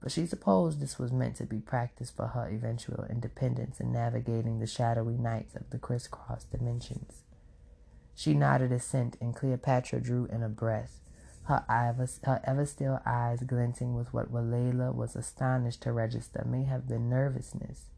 but 0.00 0.10
she 0.10 0.26
supposed 0.26 0.80
this 0.80 0.98
was 0.98 1.12
meant 1.12 1.36
to 1.36 1.44
be 1.44 1.58
practice 1.58 2.10
for 2.10 2.28
her 2.28 2.48
eventual 2.48 3.04
independence 3.10 3.80
in 3.80 3.92
navigating 3.92 4.58
the 4.58 4.66
shadowy 4.66 5.18
nights 5.18 5.54
of 5.54 5.68
the 5.70 5.78
crisscross 5.78 6.44
dimensions. 6.44 7.22
She 8.14 8.32
nodded 8.32 8.72
assent, 8.72 9.16
and 9.20 9.34
Cleopatra 9.34 10.00
drew 10.00 10.26
in 10.26 10.42
a 10.42 10.48
breath, 10.48 11.00
her, 11.44 11.64
her 11.68 12.40
ever 12.44 12.64
still 12.64 13.00
eyes 13.04 13.42
glinting 13.42 13.94
with 13.94 14.14
what 14.14 14.32
Walela 14.32 14.94
was 14.94 15.14
astonished 15.14 15.82
to 15.82 15.92
register 15.92 16.44
may 16.46 16.64
have 16.64 16.88
been 16.88 17.10
nervousness. 17.10 17.90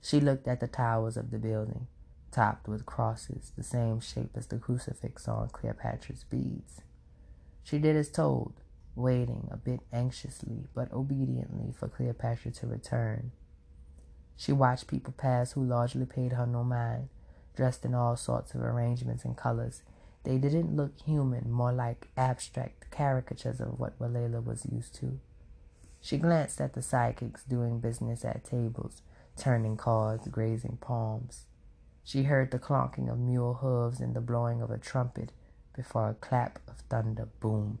She 0.00 0.20
looked 0.20 0.48
at 0.48 0.60
the 0.60 0.68
towers 0.68 1.16
of 1.18 1.30
the 1.30 1.38
building, 1.38 1.88
topped 2.30 2.68
with 2.68 2.86
crosses, 2.86 3.52
the 3.56 3.62
same 3.62 4.00
shape 4.00 4.30
as 4.36 4.46
the 4.46 4.56
crucifix 4.56 5.28
on 5.28 5.50
Cleopatra's 5.50 6.24
beads. 6.24 6.80
She 7.68 7.78
did 7.78 7.96
as 7.96 8.08
told, 8.08 8.54
waiting 8.96 9.46
a 9.50 9.58
bit 9.58 9.80
anxiously 9.92 10.64
but 10.72 10.90
obediently 10.90 11.70
for 11.70 11.86
Cleopatra 11.86 12.52
to 12.52 12.66
return. 12.66 13.32
She 14.36 14.52
watched 14.52 14.86
people 14.86 15.12
pass 15.14 15.52
who 15.52 15.62
largely 15.62 16.06
paid 16.06 16.32
her 16.32 16.46
no 16.46 16.64
mind, 16.64 17.10
dressed 17.54 17.84
in 17.84 17.94
all 17.94 18.16
sorts 18.16 18.54
of 18.54 18.62
arrangements 18.62 19.22
and 19.26 19.36
colors. 19.36 19.82
They 20.24 20.38
didn't 20.38 20.76
look 20.76 20.98
human, 20.98 21.50
more 21.50 21.72
like 21.72 22.08
abstract 22.16 22.90
caricatures 22.90 23.60
of 23.60 23.78
what 23.78 23.98
Walela 23.98 24.42
was 24.42 24.64
used 24.64 24.94
to. 25.00 25.20
She 26.00 26.16
glanced 26.16 26.62
at 26.62 26.72
the 26.72 26.80
psychics 26.80 27.44
doing 27.44 27.80
business 27.80 28.24
at 28.24 28.44
tables, 28.44 29.02
turning 29.36 29.76
cards, 29.76 30.26
grazing 30.28 30.78
palms. 30.80 31.44
She 32.02 32.22
heard 32.22 32.50
the 32.50 32.58
clonking 32.58 33.12
of 33.12 33.18
mule 33.18 33.58
hooves 33.60 34.00
and 34.00 34.16
the 34.16 34.22
blowing 34.22 34.62
of 34.62 34.70
a 34.70 34.78
trumpet 34.78 35.32
before 35.78 36.10
a 36.10 36.14
clap 36.14 36.58
of 36.66 36.80
thunder 36.90 37.28
boomed. 37.38 37.78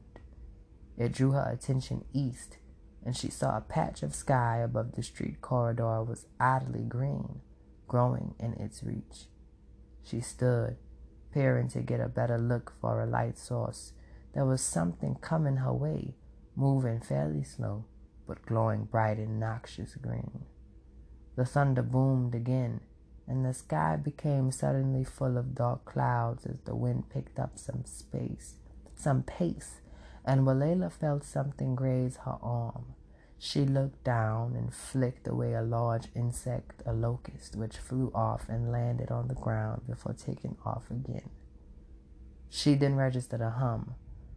It 0.96 1.10
drew 1.10 1.32
her 1.32 1.50
attention 1.50 2.04
east, 2.14 2.58
and 3.04 3.16
she 3.16 3.28
saw 3.28 3.56
a 3.56 3.60
patch 3.60 4.04
of 4.04 4.14
sky 4.14 4.58
above 4.58 4.92
the 4.92 5.02
street 5.02 5.40
corridor 5.40 6.04
was 6.04 6.26
oddly 6.38 6.84
green, 6.84 7.40
growing 7.88 8.36
in 8.38 8.52
its 8.52 8.84
reach. 8.84 9.26
She 10.04 10.20
stood, 10.20 10.76
peering 11.34 11.66
to 11.70 11.80
get 11.80 11.98
a 11.98 12.08
better 12.08 12.38
look 12.38 12.72
for 12.80 13.02
a 13.02 13.06
light 13.06 13.36
source. 13.36 13.94
There 14.32 14.46
was 14.46 14.60
something 14.60 15.16
coming 15.16 15.56
her 15.56 15.74
way, 15.74 16.14
moving 16.54 17.00
fairly 17.00 17.42
slow, 17.42 17.84
but 18.28 18.46
glowing 18.46 18.84
bright 18.84 19.18
in 19.18 19.40
noxious 19.40 19.96
green. 19.96 20.44
The 21.34 21.44
thunder 21.44 21.82
boomed 21.82 22.36
again, 22.36 22.80
and 23.28 23.44
the 23.44 23.52
sky 23.52 23.96
became 23.96 24.50
suddenly 24.50 25.04
full 25.04 25.36
of 25.36 25.54
dark 25.54 25.84
clouds 25.84 26.46
as 26.46 26.60
the 26.64 26.74
wind 26.74 27.10
picked 27.10 27.38
up 27.38 27.58
some 27.58 27.84
space, 27.84 28.54
some 28.96 29.22
pace, 29.22 29.80
and 30.24 30.46
Walela 30.46 30.90
felt 30.90 31.24
something 31.24 31.74
graze 31.74 32.16
her 32.24 32.38
arm. 32.42 32.94
She 33.38 33.64
looked 33.64 34.02
down 34.02 34.56
and 34.56 34.74
flicked 34.74 35.28
away 35.28 35.52
a 35.52 35.62
large 35.62 36.08
insect, 36.14 36.82
a 36.84 36.92
locust, 36.92 37.54
which 37.54 37.76
flew 37.76 38.10
off 38.14 38.48
and 38.48 38.72
landed 38.72 39.10
on 39.10 39.28
the 39.28 39.34
ground 39.34 39.82
before 39.88 40.14
taking 40.14 40.56
off 40.64 40.90
again. 40.90 41.30
She 42.50 42.74
then 42.74 42.96
registered 42.96 43.40
a 43.40 43.50
hum, 43.50 43.94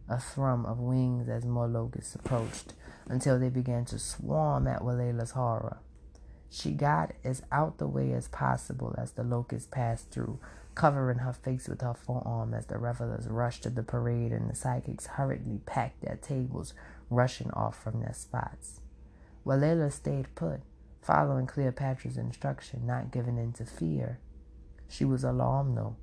a 0.08 0.20
thrum 0.20 0.66
of 0.66 0.78
wings 0.78 1.28
as 1.28 1.44
more 1.44 1.66
locusts 1.66 2.14
approached, 2.14 2.74
until 3.06 3.38
they 3.38 3.48
began 3.48 3.84
to 3.86 3.98
swarm 3.98 4.68
at 4.68 4.82
Walela's 4.82 5.32
horror. 5.32 5.78
She 6.54 6.72
got 6.72 7.12
as 7.24 7.42
out 7.50 7.78
the 7.78 7.86
way 7.86 8.12
as 8.12 8.28
possible 8.28 8.94
as 8.98 9.12
the 9.12 9.22
locust 9.22 9.70
passed 9.70 10.10
through, 10.10 10.38
covering 10.74 11.20
her 11.20 11.32
face 11.32 11.66
with 11.66 11.80
her 11.80 11.94
forearm 11.94 12.52
as 12.52 12.66
the 12.66 12.76
revelers 12.76 13.26
rushed 13.26 13.62
to 13.62 13.70
the 13.70 13.82
parade 13.82 14.32
and 14.32 14.50
the 14.50 14.54
psychics 14.54 15.06
hurriedly 15.06 15.62
packed 15.64 16.02
their 16.02 16.16
tables, 16.16 16.74
rushing 17.08 17.50
off 17.52 17.82
from 17.82 18.00
their 18.00 18.12
spots. 18.12 18.82
Walela 19.46 19.90
stayed 19.90 20.34
put, 20.34 20.60
following 21.00 21.46
Cleopatra's 21.46 22.18
instruction, 22.18 22.86
not 22.86 23.10
giving 23.10 23.38
in 23.38 23.54
to 23.54 23.64
fear. 23.64 24.18
She 24.90 25.06
was 25.06 25.24
alarmed, 25.24 25.78
though, 25.78 25.96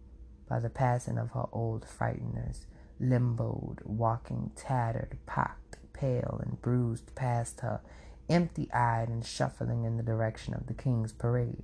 by 0.47 0.57
the 0.57 0.71
passing 0.71 1.19
of 1.19 1.29
her 1.33 1.45
old 1.51 1.85
frighteners, 1.85 2.65
limboed, 2.99 3.85
walking 3.85 4.49
tattered, 4.55 5.15
pocked, 5.27 5.77
pale, 5.93 6.41
and 6.43 6.59
bruised 6.59 7.13
past 7.13 7.59
her 7.59 7.81
empty 8.29 8.71
eyed 8.71 9.09
and 9.09 9.25
shuffling 9.25 9.85
in 9.85 9.97
the 9.97 10.03
direction 10.03 10.53
of 10.53 10.67
the 10.67 10.73
king's 10.73 11.11
parade. 11.11 11.63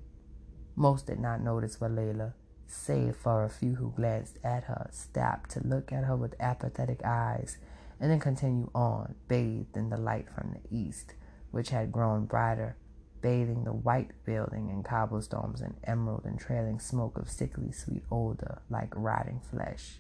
Most 0.75 1.07
did 1.07 1.19
not 1.19 1.41
notice 1.41 1.77
Walela, 1.77 2.33
save 2.67 3.15
for 3.15 3.43
a 3.43 3.49
few 3.49 3.75
who 3.75 3.93
glanced 3.95 4.39
at 4.43 4.65
her, 4.65 4.89
stopped 4.91 5.51
to 5.51 5.65
look 5.65 5.91
at 5.91 6.03
her 6.05 6.15
with 6.15 6.35
apathetic 6.39 7.01
eyes, 7.05 7.57
and 7.99 8.11
then 8.11 8.19
continue 8.19 8.69
on, 8.75 9.15
bathed 9.27 9.77
in 9.77 9.89
the 9.89 9.97
light 9.97 10.27
from 10.29 10.53
the 10.53 10.75
east, 10.77 11.13
which 11.51 11.69
had 11.69 11.91
grown 11.91 12.25
brighter, 12.25 12.75
bathing 13.21 13.63
the 13.63 13.73
white 13.73 14.11
building 14.25 14.69
in 14.69 14.83
cobblestones 14.83 15.61
and 15.61 15.75
emerald 15.85 16.25
and 16.25 16.39
trailing 16.39 16.79
smoke 16.79 17.17
of 17.17 17.29
sickly 17.29 17.71
sweet 17.71 18.03
odor 18.11 18.61
like 18.69 18.91
rotting 18.95 19.39
flesh. 19.39 19.99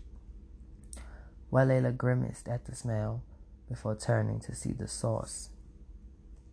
Walela 1.51 1.95
grimaced 1.95 2.49
at 2.49 2.65
the 2.65 2.75
smell 2.75 3.23
before 3.69 3.95
turning 3.95 4.39
to 4.41 4.53
see 4.53 4.73
the 4.73 4.87
source. 4.87 5.49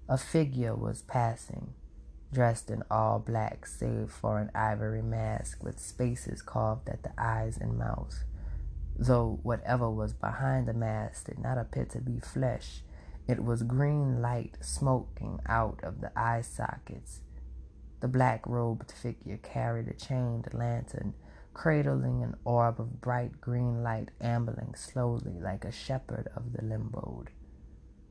A 0.09 0.19
figure 0.19 0.75
was 0.75 1.03
passing, 1.03 1.75
dressed 2.33 2.71
in 2.71 2.83
all 2.91 3.21
black 3.21 3.67
save 3.67 4.11
for 4.11 4.41
an 4.41 4.51
ivory 4.55 5.01
mask 5.01 5.63
with 5.63 5.79
spaces 5.79 6.43
carved 6.43 6.89
at 6.89 7.05
the 7.05 7.13
eyes 7.17 7.57
and 7.57 7.79
mouth. 7.79 8.25
Though 8.97 9.39
whatever 9.43 9.89
was 9.89 10.13
behind 10.13 10.67
the 10.67 10.75
mask 10.75 11.27
did 11.27 11.39
not 11.39 11.57
appear 11.57 11.85
to 11.87 12.01
be 12.01 12.19
flesh, 12.19 12.83
it 13.29 13.45
was 13.45 13.63
green 13.63 14.21
light 14.21 14.59
smoking 14.61 15.39
out 15.47 15.81
of 15.85 16.01
the 16.01 16.11
eye 16.19 16.43
sockets. 16.43 17.21
The 18.01 18.09
black 18.09 18.45
robed 18.47 18.91
figure 18.91 19.39
carried 19.39 19.87
a 19.87 19.95
chained 19.95 20.53
lantern, 20.53 21.15
cradling 21.55 22.25
an 22.25 22.35
orb 22.45 22.81
of 22.81 23.01
bright 23.01 23.41
green 23.41 23.85
light 23.85 24.11
ambling 24.21 24.75
slowly 24.75 25.39
like 25.41 25.65
a 25.65 25.71
shepherd 25.71 26.29
of 26.35 26.53
the 26.53 26.63
limboed. 26.63 27.29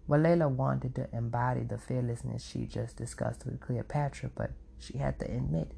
Walela 0.10 0.50
wanted 0.50 0.96
to 0.96 1.08
embody 1.14 1.62
the 1.62 1.78
fearlessness 1.78 2.44
she 2.44 2.66
just 2.66 2.98
discussed 2.98 3.46
with 3.46 3.62
Cleopatra, 3.62 4.32
but 4.36 4.52
she 4.78 4.98
had 4.98 5.20
to 5.20 5.26
admit 5.26 5.72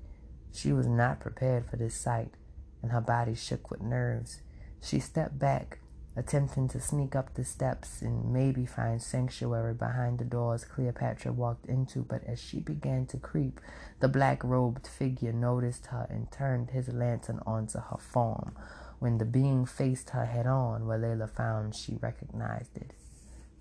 she 0.51 0.71
was 0.71 0.88
not 0.88 1.19
prepared 1.19 1.65
for 1.65 1.78
this 1.78 1.95
sight, 1.95 2.34
and 2.82 2.91
her 2.91 3.01
body 3.01 3.36
shook 3.36 3.69
with 3.69 3.82
nerves. 3.82 4.41
She 4.82 4.99
stepped 4.99 5.39
back, 5.39 5.80
attempting 6.15 6.67
to 6.69 6.80
sneak 6.80 7.15
up 7.15 7.34
the 7.34 7.43
steps 7.43 8.01
and 8.01 8.32
maybe 8.32 8.65
find 8.65 9.01
sanctuary 9.01 9.74
behind 9.74 10.19
the 10.19 10.26
doors 10.26 10.63
Cleopatra 10.63 11.32
walked 11.32 11.65
into, 11.65 12.03
but 12.03 12.24
as 12.26 12.39
she 12.39 12.59
began 12.59 13.05
to 13.07 13.17
creep, 13.17 13.59
the 13.99 14.07
black 14.07 14.43
robed 14.43 14.86
figure 14.88 15.34
noticed 15.34 15.88
her 15.88 16.05
and 16.09 16.32
turned 16.32 16.69
his 16.69 16.89
lantern 16.89 17.39
onto 17.45 17.80
her 17.80 17.97
form. 17.97 18.55
When 18.99 19.17
the 19.17 19.26
being 19.26 19.65
faced 19.65 20.11
her 20.11 20.26
head 20.26 20.45
on, 20.45 20.84
Walela 20.84 21.30
found 21.30 21.76
she 21.76 21.95
recognized 21.95 22.78
it. 22.78 22.93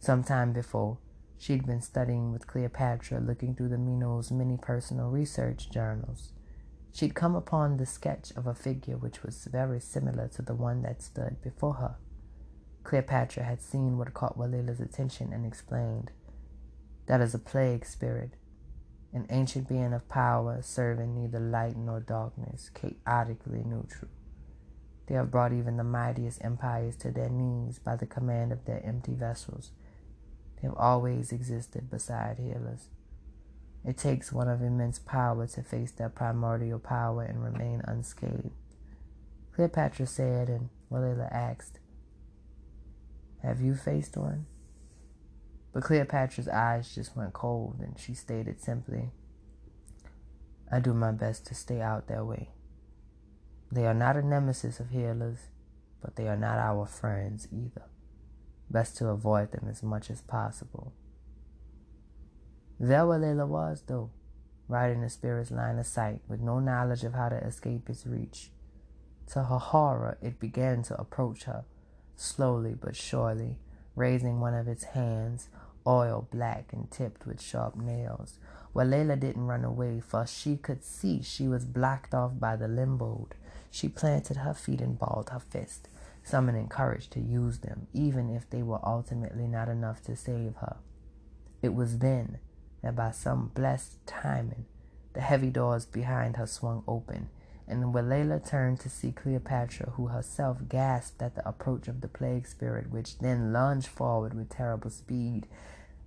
Some 0.03 0.25
time 0.25 0.53
before, 0.53 0.99
she'd 1.39 1.65
been 1.65 1.81
studying 1.81 2.33
with 2.33 2.49
Cleopatra, 2.49 3.21
looking 3.21 3.55
through 3.55 3.69
the 3.69 3.77
Miino's 3.77 4.33
many 4.33 4.57
personal 4.57 5.11
research 5.11 5.71
journals. 5.71 6.33
She'd 6.93 7.15
come 7.15 7.37
upon 7.37 7.77
the 7.77 7.87
sketch 7.87 8.33
of 8.35 8.49
a 8.49 8.53
figure 8.53 8.97
which 8.97 9.23
was 9.23 9.45
very 9.45 9.79
similar 9.79 10.27
to 10.35 10.43
the 10.43 10.57
one 10.57 10.83
that 10.83 11.03
stood 11.03 11.41
before 11.41 11.75
her. 11.75 11.95
Cleopatra 12.83 13.45
had 13.45 13.63
seen 13.63 13.97
what 13.97 14.13
caught 14.13 14.37
Walela's 14.37 14.81
attention 14.81 15.33
and 15.33 15.47
explained. 15.47 16.11
That 17.07 17.21
is 17.21 17.33
a 17.33 17.39
plague 17.39 17.87
spirit, 17.87 18.33
an 19.13 19.29
ancient 19.31 19.69
being 19.69 19.93
of 19.93 20.09
power, 20.09 20.63
serving 20.63 21.15
neither 21.15 21.39
light 21.39 21.77
nor 21.77 22.01
darkness, 22.01 22.73
chaotically 22.75 23.63
neutral. 23.65 24.11
They 25.07 25.15
have 25.15 25.31
brought 25.31 25.53
even 25.53 25.77
the 25.77 25.85
mightiest 25.85 26.45
empires 26.45 26.97
to 26.97 27.13
their 27.13 27.29
knees 27.29 27.79
by 27.79 27.95
the 27.95 28.07
command 28.07 28.51
of 28.51 28.65
their 28.65 28.85
empty 28.85 29.15
vessels. 29.15 29.71
They 30.63 30.69
have 30.69 30.77
always 30.79 31.33
existed 31.33 31.91
beside 31.91 32.39
healers. 32.39 32.87
It 33.85 33.99
takes 33.99 34.33
one 34.33 34.49
of 34.49 34.63
immense 34.63 35.01
power 35.01 35.47
to 35.49 35.63
face 35.63 35.91
their 35.91 36.09
primordial 36.09 36.79
power 36.79 37.25
and 37.25 37.43
remain 37.43 37.83
unscathed. 37.85 38.53
Cleopatra 39.57 40.07
said, 40.07 40.49
and 40.49 40.69
Walela 40.91 41.31
asked, 41.33 41.81
have 43.43 43.61
you 43.61 43.75
faced 43.75 44.17
one? 44.17 44.47
But 45.73 45.83
Cleopatra's 45.83 46.47
eyes 46.47 46.95
just 46.95 47.17
went 47.17 47.33
cold 47.33 47.81
and 47.81 47.99
she 47.99 48.15
stated 48.15 48.61
simply, 48.61 49.11
I 50.71 50.79
do 50.79 50.95
my 50.95 51.11
best 51.11 51.45
to 51.47 51.55
stay 51.55 51.81
out 51.81 52.07
their 52.07 52.25
way. 52.25 52.51
They 53.73 53.87
are 53.87 53.95
not 53.95 54.17
a 54.17 54.23
nemesis 54.23 54.79
of 54.79 54.91
healers, 54.91 55.39
but 56.01 56.15
they 56.15 56.29
are 56.29 56.37
not 56.37 56.59
our 56.59 56.87
friends 56.87 57.49
either. 57.51 57.87
Best 58.73 58.97
to 58.97 59.09
avoid 59.09 59.53
them 59.53 59.67
as 59.69 59.83
much 59.83 60.11
as 60.11 60.23
possible. 60.23 60.95
There 62.81 63.03
Walela 63.03 63.47
was, 63.47 63.83
though, 63.87 64.11
right 64.67 64.91
in 64.91 65.03
the 65.03 65.11
spirit's 65.11 65.51
line 65.51 65.79
of 65.79 65.87
sight, 65.87 66.21
with 66.27 66.41
no 66.41 66.59
knowledge 66.59 67.05
of 67.05 67.13
how 67.13 67.29
to 67.29 67.37
escape 67.37 67.91
its 67.91 68.07
reach. 68.07 68.51
To 69.33 69.45
her 69.45 69.59
horror, 69.59 70.17
it 70.23 70.41
began 70.41 70.83
to 70.85 70.99
approach 70.99 71.45
her, 71.45 71.65
slowly 72.17 72.75
but 72.75 72.97
surely, 72.97 73.59
raising 73.95 74.41
one 74.41 74.55
of 74.55 74.67
its 74.67 74.85
hands, 74.85 75.49
oil 75.87 76.27
black 76.31 76.73
and 76.73 76.91
tipped 76.91 77.27
with 77.27 77.43
sharp 77.43 77.77
nails. 77.77 78.39
Walela 78.75 79.21
didn't 79.21 79.47
run 79.47 79.65
away, 79.65 80.01
for 80.01 80.27
she 80.27 80.57
could 80.57 80.83
see 80.83 81.21
she 81.21 81.47
was 81.47 81.67
blocked 81.67 82.15
off 82.15 82.33
by 82.41 82.57
the 82.57 82.69
limboed. 82.69 83.33
She 83.71 83.89
planted 83.89 84.39
her 84.39 84.55
feet 84.55 84.81
and 84.81 84.99
balled 84.99 85.29
her 85.31 85.41
fist, 85.41 85.89
summoning 86.23 86.69
courage 86.69 87.09
to 87.11 87.21
use 87.21 87.59
them, 87.59 87.87
even 87.93 88.31
if 88.31 88.49
they 88.49 88.63
were 88.63 88.81
ultimately 88.85 89.47
not 89.47 89.69
enough 89.69 90.03
to 90.03 90.17
save 90.17 90.55
her. 90.57 90.77
It 91.63 91.75
was 91.75 91.99
then 91.99 92.39
that 92.83 92.97
by 92.97 93.11
some 93.13 93.51
blessed 93.55 94.07
timing, 94.07 94.67
the 95.13 95.21
heavy 95.21 95.51
doors 95.51 95.85
behind 95.85 96.37
her 96.37 96.47
swung 96.47 96.83
open, 96.89 97.29
and 97.69 97.95
Walela 97.95 98.47
turned 98.47 98.81
to 98.81 98.89
see 98.89 99.13
Cleopatra, 99.13 99.91
who 99.93 100.09
herself 100.09 100.69
gasped 100.69 101.23
at 101.23 101.35
the 101.35 101.49
approach 101.49 101.89
of 101.89 102.01
the 102.01 102.09
plague 102.09 102.47
spirit, 102.47 102.91
which 102.91 103.19
then 103.19 103.53
lunged 103.53 103.87
forward 103.87 104.35
with 104.35 104.51
terrible 104.51 104.91
speed. 104.91 105.47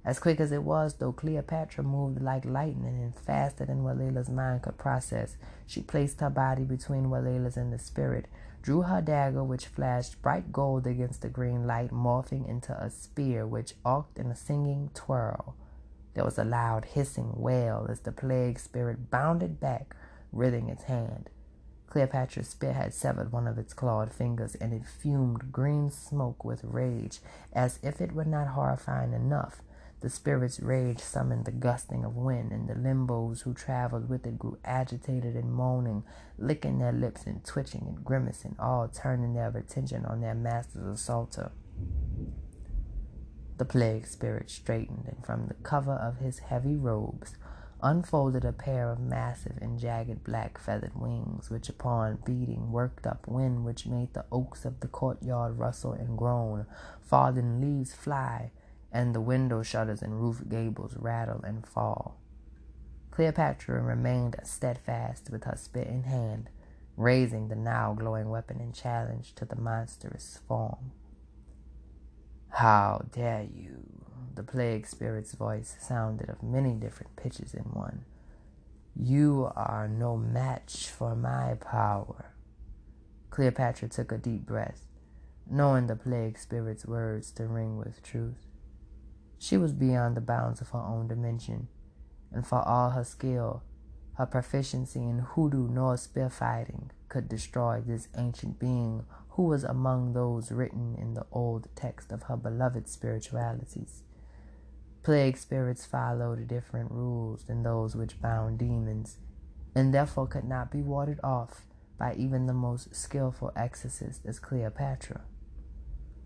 As 0.03 0.19
quick 0.19 0.39
as 0.39 0.51
it 0.51 0.63
was, 0.63 0.95
though, 0.95 1.11
Cleopatra 1.11 1.83
moved 1.83 2.21
like 2.21 2.45
lightning 2.45 3.01
and 3.01 3.15
faster 3.15 3.65
than 3.65 3.83
Walela's 3.83 4.29
mind 4.29 4.61
could 4.61 4.77
process. 4.77 5.37
She 5.65 5.81
placed 5.81 6.19
her 6.21 6.29
body 6.29 6.63
between 6.63 7.05
Walela's 7.05 7.57
and 7.57 7.73
the 7.73 7.79
spirit, 7.79 8.27
drew 8.65 8.81
her 8.81 8.99
dagger, 8.99 9.43
which 9.43 9.67
flashed 9.67 10.19
bright 10.23 10.51
gold 10.51 10.87
against 10.87 11.21
the 11.21 11.29
green 11.29 11.67
light, 11.67 11.91
morphing 11.91 12.49
into 12.49 12.73
a 12.73 12.89
spear 12.89 13.45
which 13.45 13.75
arced 13.85 14.17
in 14.17 14.31
a 14.31 14.35
singing 14.35 14.89
twirl. 14.95 15.55
There 16.15 16.25
was 16.25 16.39
a 16.39 16.43
loud 16.43 16.85
hissing 16.85 17.33
wail 17.35 17.85
as 17.87 17.99
the 17.99 18.11
plague 18.11 18.57
spirit 18.57 19.11
bounded 19.11 19.59
back, 19.59 19.95
writhing 20.31 20.69
its 20.69 20.85
hand. 20.85 21.29
Cleopatra's 21.85 22.49
spear 22.49 22.73
had 22.73 22.91
severed 22.91 23.31
one 23.31 23.47
of 23.47 23.59
its 23.59 23.71
clawed 23.71 24.11
fingers, 24.11 24.55
and 24.55 24.73
it 24.73 24.87
fumed 24.87 25.51
green 25.51 25.91
smoke 25.91 26.43
with 26.43 26.63
rage. 26.63 27.19
As 27.53 27.77
if 27.83 28.01
it 28.01 28.13
were 28.13 28.25
not 28.25 28.47
horrifying 28.47 29.13
enough, 29.13 29.61
the 30.01 30.09
spirit's 30.09 30.59
rage 30.59 30.99
summoned 30.99 31.45
the 31.45 31.51
gusting 31.51 32.03
of 32.03 32.15
wind, 32.15 32.51
and 32.51 32.67
the 32.67 32.73
limbos 32.73 33.41
who 33.41 33.53
traveled 33.53 34.09
with 34.09 34.27
it 34.27 34.37
grew 34.37 34.57
agitated 34.63 35.35
and 35.35 35.53
moaning, 35.53 36.03
licking 36.37 36.79
their 36.79 36.91
lips 36.91 37.25
and 37.25 37.43
twitching 37.43 37.85
and 37.87 38.03
grimacing, 38.03 38.55
all 38.59 38.87
turning 38.87 39.33
their 39.33 39.49
attention 39.49 40.05
on 40.05 40.21
their 40.21 40.35
master's 40.35 40.99
assaulter. 40.99 41.51
The 43.57 43.65
plague 43.65 44.05
spirit 44.05 44.49
straightened, 44.49 45.05
and 45.07 45.25
from 45.25 45.47
the 45.47 45.53
cover 45.55 45.93
of 45.93 46.17
his 46.17 46.39
heavy 46.39 46.75
robes, 46.75 47.35
unfolded 47.81 48.43
a 48.43 48.51
pair 48.51 48.91
of 48.91 48.99
massive 48.99 49.57
and 49.61 49.79
jagged 49.79 50.23
black 50.23 50.57
feathered 50.57 50.95
wings, 50.95 51.49
which 51.49 51.69
upon 51.69 52.19
beating 52.25 52.71
worked 52.71 53.07
up 53.07 53.27
wind 53.27 53.63
which 53.63 53.85
made 53.85 54.13
the 54.13 54.25
oaks 54.31 54.65
of 54.65 54.79
the 54.79 54.87
courtyard 54.87 55.57
rustle 55.57 55.93
and 55.93 56.17
groan, 56.17 56.65
fallen 57.01 57.61
leaves 57.61 57.93
fly, 57.93 58.51
and 58.95 59.13
the 59.13 59.19
window 59.19 59.61
shutters 59.61 60.01
and 60.01 60.21
roof 60.21 60.41
gables 60.47 60.95
rattle 60.97 61.41
and 61.43 61.67
fall. 61.67 62.17
Cleopatra 63.11 63.81
remained 63.81 64.37
steadfast 64.43 65.29
with 65.29 65.43
her 65.43 65.57
spit 65.57 65.87
in 65.87 66.03
hand, 66.03 66.49
raising 66.95 67.49
the 67.49 67.57
now 67.57 67.93
glowing 67.93 68.29
weapon 68.29 68.61
in 68.61 68.71
challenge 68.71 69.35
to 69.35 69.43
the 69.43 69.57
monstrous 69.57 70.39
form. 70.47 70.93
How 72.51 73.05
dare 73.11 73.43
you? 73.43 73.83
The 74.33 74.43
plague 74.43 74.87
spirit's 74.87 75.33
voice 75.33 75.75
sounded 75.81 76.29
of 76.29 76.41
many 76.41 76.71
different 76.71 77.17
pitches 77.17 77.53
in 77.53 77.63
one. 77.63 78.05
You 78.95 79.51
are 79.57 79.89
no 79.89 80.15
match 80.15 80.87
for 80.87 81.17
my 81.17 81.55
power. 81.55 82.31
Cleopatra 83.29 83.89
took 83.89 84.13
a 84.13 84.17
deep 84.17 84.45
breath, 84.45 84.87
knowing 85.49 85.87
the 85.87 85.97
plague 85.97 86.39
spirit's 86.39 86.85
words 86.85 87.31
to 87.31 87.45
ring 87.45 87.77
with 87.77 88.01
truth. 88.01 88.44
She 89.37 89.57
was 89.57 89.73
beyond 89.73 90.15
the 90.15 90.21
bounds 90.21 90.61
of 90.61 90.69
her 90.69 90.79
own 90.79 91.07
dimension, 91.07 91.67
and 92.31 92.45
for 92.45 92.59
all 92.59 92.91
her 92.91 93.03
skill, 93.03 93.63
her 94.15 94.25
proficiency 94.25 95.03
in 95.03 95.19
hoodoo 95.19 95.67
nor 95.67 95.97
spear 95.97 96.29
fighting 96.29 96.91
could 97.09 97.27
destroy 97.27 97.81
this 97.81 98.07
ancient 98.17 98.59
being 98.59 99.05
who 99.29 99.43
was 99.43 99.63
among 99.63 100.13
those 100.13 100.51
written 100.51 100.95
in 100.95 101.13
the 101.13 101.25
old 101.31 101.67
text 101.75 102.11
of 102.11 102.23
her 102.23 102.37
beloved 102.37 102.87
spiritualities. 102.87 104.03
Plague 105.03 105.37
spirits 105.37 105.85
followed 105.85 106.47
different 106.47 106.91
rules 106.91 107.43
than 107.43 107.61
those 107.61 107.95
which 107.95 108.21
bound 108.21 108.57
demons, 108.57 109.17
and 109.75 109.93
therefore 109.93 110.27
could 110.27 110.45
not 110.45 110.71
be 110.71 110.81
warded 110.81 111.19
off 111.23 111.65
by 111.97 112.13
even 112.15 112.45
the 112.45 112.53
most 112.53 112.95
skilful 112.95 113.51
exorcist 113.55 114.25
as 114.25 114.39
Cleopatra. 114.39 115.21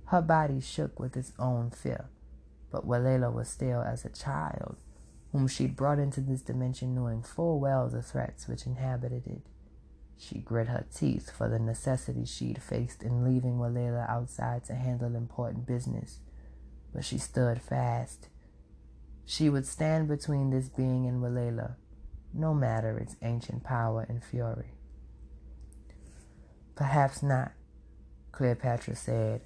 Her 0.05 0.21
body 0.21 0.61
shook 0.61 0.99
with 0.99 1.17
its 1.17 1.33
own 1.37 1.71
fear, 1.71 2.09
but 2.71 2.87
Walela 2.87 3.31
was 3.31 3.47
still 3.47 3.81
as 3.81 4.05
a 4.05 4.09
child, 4.09 4.77
whom 5.31 5.47
she'd 5.47 5.75
brought 5.75 5.99
into 5.99 6.21
this 6.21 6.41
dimension 6.41 6.95
knowing 6.95 7.23
full 7.23 7.59
well 7.59 7.87
the 7.87 8.01
threats 8.01 8.47
which 8.47 8.65
inhabited 8.65 9.27
it. 9.27 9.41
She 10.17 10.39
grit 10.39 10.67
her 10.67 10.85
teeth 10.93 11.31
for 11.31 11.47
the 11.47 11.59
necessity 11.59 12.25
she'd 12.25 12.61
faced 12.61 13.03
in 13.03 13.23
leaving 13.23 13.57
Walela 13.57 14.09
outside 14.09 14.65
to 14.65 14.75
handle 14.75 15.15
important 15.15 15.65
business, 15.65 16.19
but 16.93 17.05
she 17.05 17.17
stood 17.17 17.61
fast 17.61 18.29
she 19.29 19.47
would 19.47 19.67
stand 19.67 20.07
between 20.07 20.49
this 20.49 20.69
being 20.69 21.05
and 21.05 21.21
Walela, 21.21 21.75
no 22.33 22.55
matter 22.55 22.97
its 22.97 23.15
ancient 23.21 23.63
power 23.63 24.03
and 24.09 24.23
fury. 24.23 24.71
Perhaps 26.75 27.21
not, 27.21 27.51
Cleopatra 28.31 28.95
said, 28.95 29.41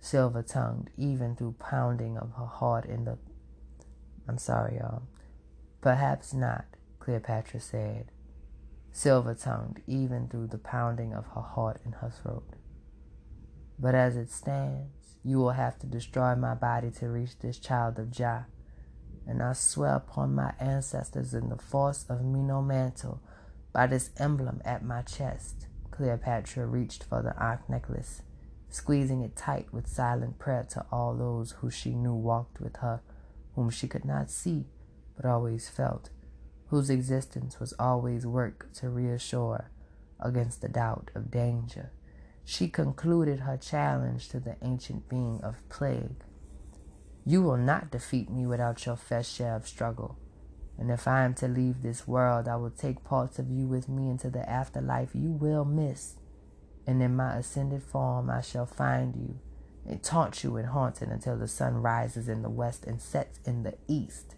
silver 0.00 0.42
tongued, 0.42 0.90
even 0.96 1.36
through 1.36 1.56
pounding 1.58 2.16
of 2.16 2.32
her 2.36 2.46
heart 2.46 2.84
in 2.86 3.04
the. 3.04 3.18
I'm 4.28 4.38
sorry, 4.38 4.76
y'all. 4.76 5.02
Perhaps 5.80 6.34
not, 6.34 6.64
Cleopatra 6.98 7.60
said, 7.60 8.10
silver 8.90 9.34
tongued, 9.34 9.82
even 9.86 10.28
through 10.28 10.48
the 10.48 10.58
pounding 10.58 11.12
of 11.12 11.26
her 11.34 11.42
heart 11.42 11.80
in 11.84 11.92
her 11.92 12.10
throat. 12.10 12.48
But 13.78 13.94
as 13.94 14.16
it 14.16 14.30
stands, 14.30 15.18
you 15.22 15.38
will 15.38 15.52
have 15.52 15.78
to 15.80 15.86
destroy 15.86 16.34
my 16.34 16.54
body 16.54 16.90
to 16.92 17.08
reach 17.08 17.38
this 17.38 17.58
child 17.58 17.98
of 17.98 18.10
Jah 18.10 18.46
and 19.26 19.42
I 19.42 19.52
swear 19.54 19.96
upon 19.96 20.34
my 20.34 20.54
ancestors 20.60 21.34
in 21.34 21.48
the 21.48 21.56
force 21.56 22.06
of 22.08 22.20
Miino 22.20 22.64
Mantle 22.64 23.20
by 23.72 23.86
this 23.86 24.10
emblem 24.18 24.62
at 24.64 24.84
my 24.84 25.02
chest. 25.02 25.66
Cleopatra 25.90 26.66
reached 26.66 27.04
for 27.04 27.22
the 27.22 27.34
ankh 27.42 27.68
necklace 27.68 28.22
squeezing 28.68 29.22
it 29.22 29.36
tight 29.36 29.72
with 29.72 29.86
silent 29.86 30.38
prayer 30.38 30.66
to 30.70 30.84
all 30.90 31.14
those 31.14 31.52
who 31.60 31.70
she 31.70 31.94
knew 31.94 32.14
walked 32.14 32.60
with 32.60 32.76
her, 32.76 33.00
whom 33.54 33.70
she 33.70 33.88
could 33.88 34.04
not 34.04 34.30
see 34.30 34.66
but 35.16 35.24
always 35.24 35.68
felt, 35.68 36.10
whose 36.68 36.90
existence 36.90 37.58
was 37.58 37.72
always 37.78 38.26
work 38.26 38.72
to 38.74 38.88
reassure 38.88 39.70
against 40.20 40.60
the 40.60 40.68
doubt 40.68 41.10
of 41.14 41.30
danger. 41.30 41.90
She 42.44 42.68
concluded 42.68 43.40
her 43.40 43.56
challenge 43.56 44.28
to 44.28 44.40
the 44.40 44.56
ancient 44.62 45.08
being 45.08 45.40
of 45.42 45.68
plague. 45.68 46.22
You 47.24 47.42
will 47.42 47.56
not 47.56 47.90
defeat 47.90 48.30
me 48.30 48.46
without 48.46 48.86
your 48.86 48.96
fair 48.96 49.24
share 49.24 49.56
of 49.56 49.66
struggle. 49.66 50.16
And 50.78 50.90
if 50.90 51.08
I 51.08 51.24
am 51.24 51.34
to 51.34 51.48
leave 51.48 51.82
this 51.82 52.06
world, 52.06 52.46
I 52.46 52.56
will 52.56 52.70
take 52.70 53.02
parts 53.02 53.38
of 53.38 53.50
you 53.50 53.66
with 53.66 53.88
me 53.88 54.08
into 54.08 54.30
the 54.30 54.48
afterlife 54.48 55.10
you 55.14 55.32
will 55.32 55.64
miss. 55.64 56.14
And 56.86 57.02
in 57.02 57.16
my 57.16 57.36
ascended 57.36 57.82
form 57.82 58.30
I 58.30 58.40
shall 58.40 58.66
find 58.66 59.16
you 59.16 59.38
and 59.88 60.02
taunt 60.02 60.42
you 60.42 60.56
and 60.56 60.68
haunt 60.68 61.02
it 61.02 61.08
until 61.08 61.36
the 61.36 61.48
sun 61.48 61.74
rises 61.74 62.28
in 62.28 62.42
the 62.42 62.50
west 62.50 62.84
and 62.84 63.00
sets 63.00 63.40
in 63.44 63.62
the 63.62 63.74
east. 63.88 64.34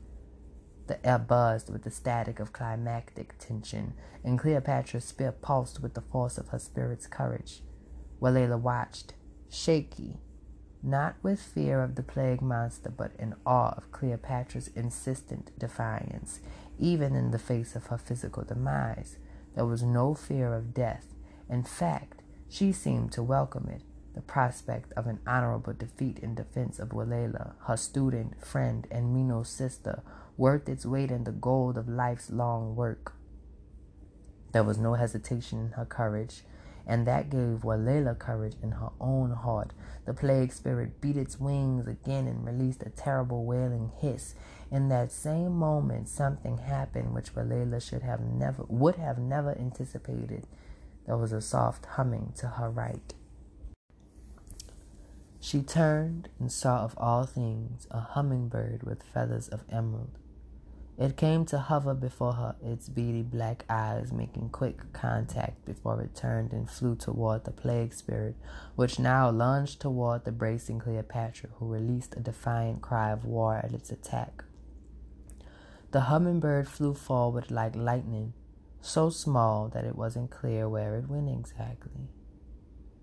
The 0.87 1.05
air 1.07 1.19
buzzed 1.19 1.71
with 1.71 1.85
the 1.85 1.91
static 1.91 2.41
of 2.41 2.53
climactic 2.53 3.39
tension, 3.39 3.93
and 4.25 4.39
Cleopatra's 4.39 5.05
spear 5.05 5.33
pulsed 5.33 5.83
with 5.83 5.95
the 5.95 6.01
force 6.01 6.39
of 6.39 6.49
her 6.49 6.59
spirit's 6.59 7.07
courage. 7.07 7.63
Walela 8.21 8.59
watched, 8.59 9.13
shaky, 9.51 10.19
not 10.83 11.17
with 11.23 11.41
fear 11.43 11.83
of 11.83 11.95
the 11.95 12.03
plague 12.03 12.41
monster, 12.41 12.91
but 12.91 13.13
in 13.19 13.35
awe 13.45 13.75
of 13.77 13.93
Cleopatra's 13.93 14.69
insistent 14.69 15.51
defiance, 15.59 16.41
even 16.79 17.15
in 17.15 17.33
the 17.33 17.39
face 17.39 17.75
of 17.77 17.87
her 17.87 17.99
physical 17.99 18.45
demise. 18.45 19.19
There 19.55 19.67
was 19.67 19.83
no 19.83 20.15
fear 20.15 20.55
of 20.55 20.73
death. 20.73 21.15
In 21.51 21.65
fact, 21.65 22.18
she 22.49 22.73
seemed 22.73 23.13
to 23.13 23.23
welcome 23.23 23.69
it, 23.69 23.83
the 24.15 24.23
prospect 24.23 24.93
of 24.95 25.07
an 25.07 25.21
honorable 25.27 25.73
defeat 25.73 26.19
in 26.19 26.35
defense 26.35 26.79
of 26.79 26.89
Walela, 26.91 27.53
her 27.67 27.77
student, 27.77 28.45
friend, 28.45 28.87
and 28.91 29.15
Minos 29.15 29.51
sister, 29.51 30.03
worth 30.37 30.69
its 30.69 30.87
weight 30.87 31.11
in 31.11 31.25
the 31.25 31.33
gold 31.33 31.77
of 31.77 31.89
life's 31.89 32.31
long 32.31 32.75
work. 32.75 33.13
There 34.53 34.65
was 34.65 34.79
no 34.79 34.95
hesitation 34.95 35.61
in 35.61 35.73
her 35.73 35.85
courage, 35.85 36.43
and 36.87 37.07
that 37.07 37.29
gave 37.29 37.65
Walela 37.65 38.19
courage 38.19 38.55
in 38.63 38.73
her 38.73 38.89
own 38.99 39.33
heart. 39.33 39.73
The 40.07 40.15
plague 40.15 40.53
spirit 40.55 41.03
beat 41.03 41.19
its 41.19 41.39
wings 41.39 41.87
again 41.87 42.27
and 42.27 42.47
released 42.47 42.83
a 42.83 42.89
terrible 42.89 43.45
wailing 43.45 43.93
hiss. 44.01 44.35
In 44.71 44.89
that 44.89 45.13
same 45.13 45.53
moment, 45.53 46.09
something 46.09 46.59
happened 46.59 47.15
which 47.15 47.35
Walela 47.35 47.87
should 47.87 48.03
have 48.03 48.21
never, 48.21 48.65
would 48.69 48.97
have 48.97 49.19
never 49.19 49.51
anticipated. 49.51 50.47
There 51.09 51.17
was 51.17 51.33
a 51.33 51.41
soft 51.41 51.87
humming 51.87 52.35
to 52.37 52.49
her 52.49 52.69
right. 52.69 53.15
She 55.41 55.63
turned 55.63 56.29
and 56.39 56.53
saw 56.53 56.85
of 56.85 56.95
all 56.99 57.25
things 57.25 57.87
a 57.91 58.01
hummingbird 58.01 58.83
with 58.83 59.03
feathers 59.03 59.49
of 59.49 59.65
emerald. 59.73 60.19
It 60.99 61.17
came 61.17 61.47
to 61.47 61.61
hover 61.61 61.95
before 61.95 62.35
her, 62.35 62.57
its 62.63 62.91
beady 62.91 63.23
black 63.23 63.65
eyes 63.71 64.13
making 64.13 64.51
quick 64.51 64.93
contact 64.93 65.65
before 65.65 66.03
it 66.03 66.15
turned 66.15 66.53
and 66.53 66.69
flew 66.69 66.95
toward 66.95 67.47
the 67.47 67.53
plague 67.53 67.95
spirit, 67.95 68.37
which 68.77 68.99
now 68.99 69.31
lunged 69.31 69.81
toward 69.81 70.27
the 70.27 70.33
bracing 70.33 70.79
Cleopatra, 70.79 71.49
who 71.55 71.73
released 71.73 72.17
a 72.19 72.21
defiant 72.21 72.83
cry 72.83 73.13
of 73.13 73.25
war 73.25 73.57
at 73.57 73.73
its 73.73 73.91
attack. 73.91 74.45
The 75.91 76.03
hummingbird 76.03 76.69
flew 76.69 76.93
forward 76.93 77.51
like 77.51 77.75
lightning, 77.75 78.35
so 78.81 79.11
small 79.11 79.69
that 79.69 79.85
it 79.85 79.97
wasn't 79.97 80.31
clear 80.31 80.69
where 80.69 80.97
it 80.97 81.09
went 81.09 81.29
exactly. 81.29 82.09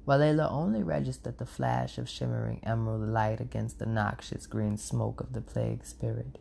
Walela 0.07 0.51
only 0.51 0.83
registered 0.83 1.39
the 1.39 1.45
flash 1.45 1.97
of 1.97 2.07
shimmering 2.07 2.59
emerald 2.63 3.09
light 3.09 3.41
against 3.41 3.79
the 3.79 3.85
noxious 3.85 4.45
green 4.45 4.77
smoke 4.77 5.19
of 5.19 5.33
the 5.33 5.41
plague 5.41 5.83
spirit. 5.83 6.37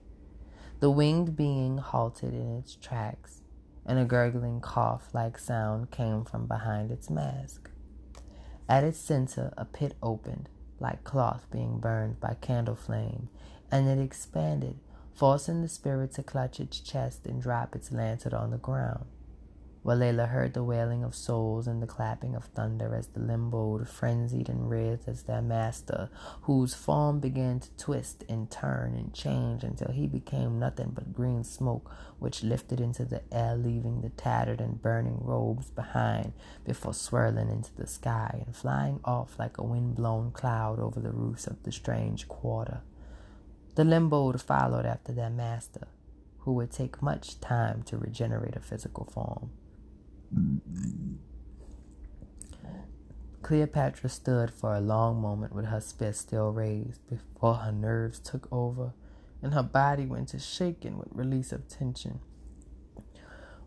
The 0.80 0.91
winged 0.91 1.35
being 1.35 1.78
halted 1.78 2.35
in 2.35 2.59
its 2.59 2.74
tracks, 2.74 3.41
and 3.87 3.99
a 3.99 4.05
gurgling 4.05 4.61
cough 4.61 5.09
like 5.14 5.39
sound 5.39 5.91
came 5.91 6.24
from 6.24 6.47
behind 6.47 6.91
its 6.91 7.09
mask. 7.09 7.70
At 8.68 8.85
its 8.85 8.99
center, 8.99 9.55
a 9.57 9.64
pit 9.64 9.95
opened, 10.03 10.49
like 10.78 11.05
cloth 11.05 11.47
being 11.51 11.78
burned 11.78 12.20
by 12.20 12.37
candle 12.41 12.74
flame, 12.74 13.28
and 13.70 13.89
it 13.89 13.99
expanded, 13.99 14.78
forcing 15.14 15.62
the 15.62 15.68
spirit 15.68 16.12
to 16.14 16.22
clutch 16.22 16.61
its 16.61 16.80
chest 16.80 17.26
and 17.26 17.41
drop 17.41 17.74
its 17.74 17.93
lantern 17.93 18.35
on 18.35 18.51
the 18.51 18.59
ground. 18.59 19.07
Walela 19.85 20.30
heard 20.30 20.55
the 20.55 20.64
wailing 20.64 21.05
of 21.05 21.14
souls 21.14 21.66
and 21.66 21.82
the 21.82 21.87
clapping 21.87 22.35
of 22.35 22.45
thunder 22.47 22.95
as 22.95 23.09
the 23.09 23.20
limboed, 23.20 23.87
frenzied 23.87 24.49
and 24.49 24.70
writhed 24.70 25.07
as 25.07 25.24
their 25.24 25.43
master, 25.43 26.09
whose 26.43 26.72
form 26.72 27.20
began 27.20 27.61
to 27.61 27.68
twist 27.76 28.24
and 28.26 28.51
turn 28.51 28.95
and 28.95 29.12
change 29.12 29.62
until 29.62 29.93
he 29.93 30.07
became 30.07 30.59
nothing 30.59 30.91
but 30.95 31.12
green 31.12 31.45
smoke, 31.45 31.91
which 32.18 32.43
lifted 32.43 32.80
into 32.80 33.05
the 33.05 33.20
air, 33.30 33.57
leaving 33.57 34.01
the 34.01 34.09
tattered 34.09 34.59
and 34.59 34.80
burning 34.80 35.18
robes 35.20 35.68
behind 35.68 36.32
before 36.64 36.95
swirling 36.95 37.51
into 37.51 37.74
the 37.76 37.87
sky 37.87 38.43
and 38.47 38.57
flying 38.57 39.01
off 39.05 39.39
like 39.39 39.59
a 39.59 39.62
wind-blown 39.62 40.30
cloud 40.30 40.80
over 40.80 40.99
the 40.99 41.12
roofs 41.12 41.47
of 41.47 41.62
the 41.62 41.72
strange 41.72 42.26
quarter. 42.26 42.80
The 43.74 43.85
limboed 43.85 44.41
followed 44.41 44.87
after 44.87 45.12
their 45.12 45.28
master, 45.28 45.89
who 46.39 46.55
would 46.55 46.70
take 46.70 47.03
much 47.03 47.39
time 47.41 47.82
to 47.82 47.99
regenerate 47.99 48.57
a 48.57 48.61
physical 48.61 49.05
form. 49.05 49.51
Cleopatra 53.45 54.09
stood 54.09 54.51
for 54.51 54.74
a 54.74 54.80
long 54.80 55.20
moment 55.20 55.55
with 55.55 55.66
her 55.66 55.80
fist 55.80 56.22
still 56.22 56.51
raised 56.51 57.07
before 57.11 57.57
her 57.57 57.72
nerves 57.72 58.18
took 58.18 58.51
over 58.51 58.95
and 59.43 59.53
her 59.53 59.62
body 59.62 60.07
went 60.07 60.28
to 60.28 60.39
shaking 60.39 60.97
with 60.97 61.09
release 61.12 61.53
of 61.53 61.68
tension. 61.68 62.20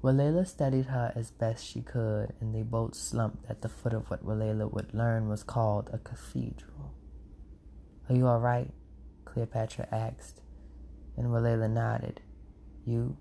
Walela 0.03 0.47
studied 0.47 0.88
her 0.88 1.11
as 1.15 1.30
best 1.30 1.63
she 1.63 1.82
could, 1.82 2.34
and 2.39 2.53
they 2.53 2.63
both 2.63 2.95
slumped 2.95 3.45
at 3.49 3.61
the 3.61 3.70
foot 3.70 3.93
of 3.93 4.09
what 4.09 4.26
Walela 4.26 4.72
would 4.72 4.93
learn 4.93 5.28
was 5.28 5.43
called 5.43 5.89
a 5.93 5.99
cathedral. 5.99 6.93
Are 8.09 8.15
you 8.15 8.28
all 8.28 8.39
right? 8.39 8.72
Cleopatra 9.26 9.88
asked, 9.91 10.41
and 11.15 11.28
Walela 11.28 11.70
nodded. 11.70 12.22
You? 12.86 13.18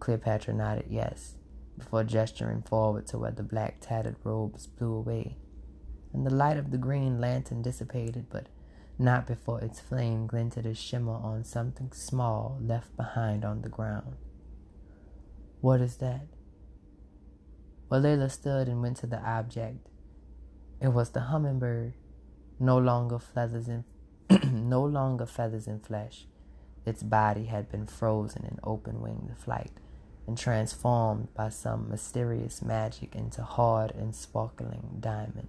Cleopatra 0.00 0.52
nodded 0.52 0.86
yes 0.90 1.36
before 1.78 2.04
gesturing 2.04 2.62
forward 2.62 3.06
to 3.08 3.18
where 3.18 3.30
the 3.30 3.42
black 3.42 3.76
tattered 3.80 4.16
robes 4.24 4.66
blew 4.66 4.94
away, 4.94 5.36
and 6.12 6.26
the 6.26 6.34
light 6.34 6.56
of 6.56 6.70
the 6.70 6.78
green 6.78 7.20
lantern 7.20 7.62
dissipated, 7.62 8.26
but 8.30 8.48
not 8.98 9.26
before 9.26 9.60
its 9.60 9.80
flame 9.80 10.26
glinted 10.26 10.64
a 10.64 10.74
shimmer 10.74 11.14
on 11.14 11.44
something 11.44 11.92
small 11.92 12.58
left 12.62 12.96
behind 12.96 13.44
on 13.44 13.62
the 13.62 13.68
ground. 13.68 14.16
What 15.60 15.80
is 15.80 15.96
that? 15.98 16.26
Walela 17.90 18.30
stood 18.30 18.68
and 18.68 18.82
went 18.82 18.96
to 18.98 19.06
the 19.06 19.20
object. 19.20 19.88
It 20.80 20.88
was 20.88 21.10
the 21.10 21.20
hummingbird, 21.20 21.94
no 22.58 22.78
longer 22.78 23.18
feathers 23.18 23.68
in 23.68 23.84
no 24.52 24.82
longer 24.82 25.26
feathers 25.26 25.68
and 25.68 25.84
flesh. 25.84 26.26
Its 26.84 27.02
body 27.02 27.44
had 27.44 27.70
been 27.70 27.86
frozen 27.86 28.44
in 28.44 28.58
open 28.64 29.00
winged 29.00 29.36
flight 29.36 29.72
and 30.26 30.36
transformed 30.36 31.32
by 31.34 31.48
some 31.48 31.88
mysterious 31.88 32.62
magic 32.62 33.14
into 33.14 33.42
hard 33.42 33.92
and 33.92 34.14
sparkling 34.14 34.98
diamond. 35.00 35.48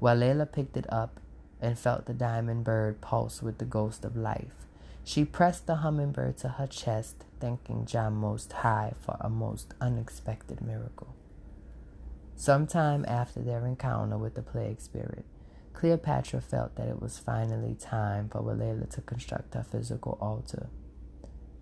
Walela 0.00 0.50
picked 0.50 0.76
it 0.76 0.86
up 0.92 1.20
and 1.60 1.78
felt 1.78 2.06
the 2.06 2.14
diamond 2.14 2.64
bird 2.64 3.00
pulse 3.00 3.42
with 3.42 3.58
the 3.58 3.64
ghost 3.64 4.04
of 4.04 4.16
life. 4.16 4.66
She 5.02 5.24
pressed 5.24 5.66
the 5.66 5.76
hummingbird 5.76 6.36
to 6.38 6.48
her 6.48 6.66
chest, 6.66 7.24
thanking 7.40 7.84
Jah 7.86 8.10
Most 8.10 8.52
High 8.52 8.94
for 9.00 9.16
a 9.20 9.28
most 9.28 9.74
unexpected 9.80 10.60
miracle. 10.60 11.14
Sometime 12.36 13.04
after 13.06 13.40
their 13.40 13.66
encounter 13.66 14.18
with 14.18 14.34
the 14.34 14.42
plague 14.42 14.80
spirit, 14.80 15.24
Cleopatra 15.72 16.40
felt 16.40 16.76
that 16.76 16.88
it 16.88 17.00
was 17.00 17.18
finally 17.18 17.74
time 17.74 18.28
for 18.28 18.40
Walela 18.40 18.88
to 18.90 19.00
construct 19.02 19.54
her 19.54 19.62
physical 19.62 20.18
altar. 20.20 20.68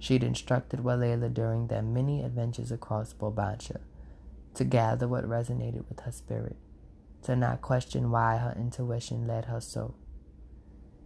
She'd 0.02 0.24
instructed 0.24 0.80
Walela 0.80 1.32
during 1.32 1.68
their 1.68 1.80
many 1.80 2.24
adventures 2.24 2.72
across 2.72 3.12
Bulbancha 3.12 3.78
to 4.54 4.64
gather 4.64 5.06
what 5.06 5.24
resonated 5.24 5.88
with 5.88 6.00
her 6.00 6.10
spirit, 6.10 6.56
to 7.22 7.36
not 7.36 7.62
question 7.62 8.10
why 8.10 8.38
her 8.38 8.52
intuition 8.58 9.28
led 9.28 9.44
her 9.44 9.60
so. 9.60 9.94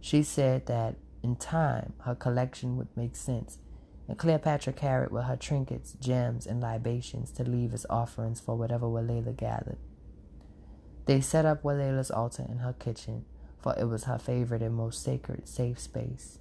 She 0.01 0.23
said 0.23 0.65
that 0.65 0.95
in 1.21 1.35
time 1.35 1.93
her 2.05 2.15
collection 2.15 2.75
would 2.77 2.87
make 2.97 3.15
sense, 3.15 3.59
and 4.07 4.17
Cleopatra 4.17 4.73
carried 4.73 5.11
with 5.11 5.25
her 5.25 5.37
trinkets, 5.37 5.93
gems, 6.01 6.47
and 6.47 6.59
libations 6.59 7.29
to 7.33 7.43
leave 7.43 7.75
as 7.75 7.85
offerings 7.91 8.39
for 8.39 8.55
whatever 8.55 8.87
Walela 8.87 9.37
gathered. 9.37 9.77
They 11.05 11.21
set 11.21 11.45
up 11.45 11.61
Walela's 11.61 12.09
altar 12.09 12.47
in 12.49 12.57
her 12.57 12.73
kitchen, 12.73 13.25
for 13.59 13.75
it 13.77 13.85
was 13.85 14.05
her 14.05 14.17
favorite 14.17 14.63
and 14.63 14.73
most 14.73 15.03
sacred 15.03 15.47
safe 15.47 15.77
space. 15.77 16.39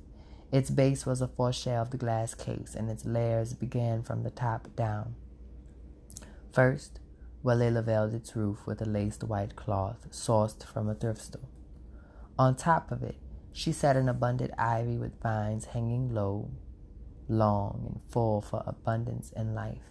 Its 0.53 0.71
base 0.71 1.05
was 1.05 1.21
a 1.21 1.29
four-shelved 1.29 1.99
glass 1.99 2.35
case, 2.35 2.75
and 2.75 2.89
its 2.89 3.05
layers 3.05 3.53
began 3.53 4.03
from 4.03 4.23
the 4.23 4.31
top 4.31 4.75
down. 4.77 5.15
First, 6.53 7.01
Walela 7.45 7.85
veiled 7.85 8.15
its 8.15 8.35
roof 8.35 8.67
with 8.67 8.81
a 8.81 8.87
laced 8.87 9.25
white 9.25 9.57
cloth 9.57 10.07
sourced 10.11 10.65
from 10.65 10.89
a 10.89 10.95
thrift 10.95 11.21
store. 11.21 11.49
On 12.39 12.55
top 12.55 12.91
of 12.91 13.03
it, 13.03 13.17
she 13.53 13.73
set 13.73 13.97
an 13.97 14.09
abundant 14.09 14.53
ivy 14.59 14.99
with 14.99 15.21
vines 15.21 15.67
hanging 15.67 16.13
low, 16.13 16.51
long 17.29 17.85
and 17.87 18.01
full 18.11 18.41
for 18.41 18.63
abundance 18.67 19.33
and 19.35 19.55
life. 19.55 19.91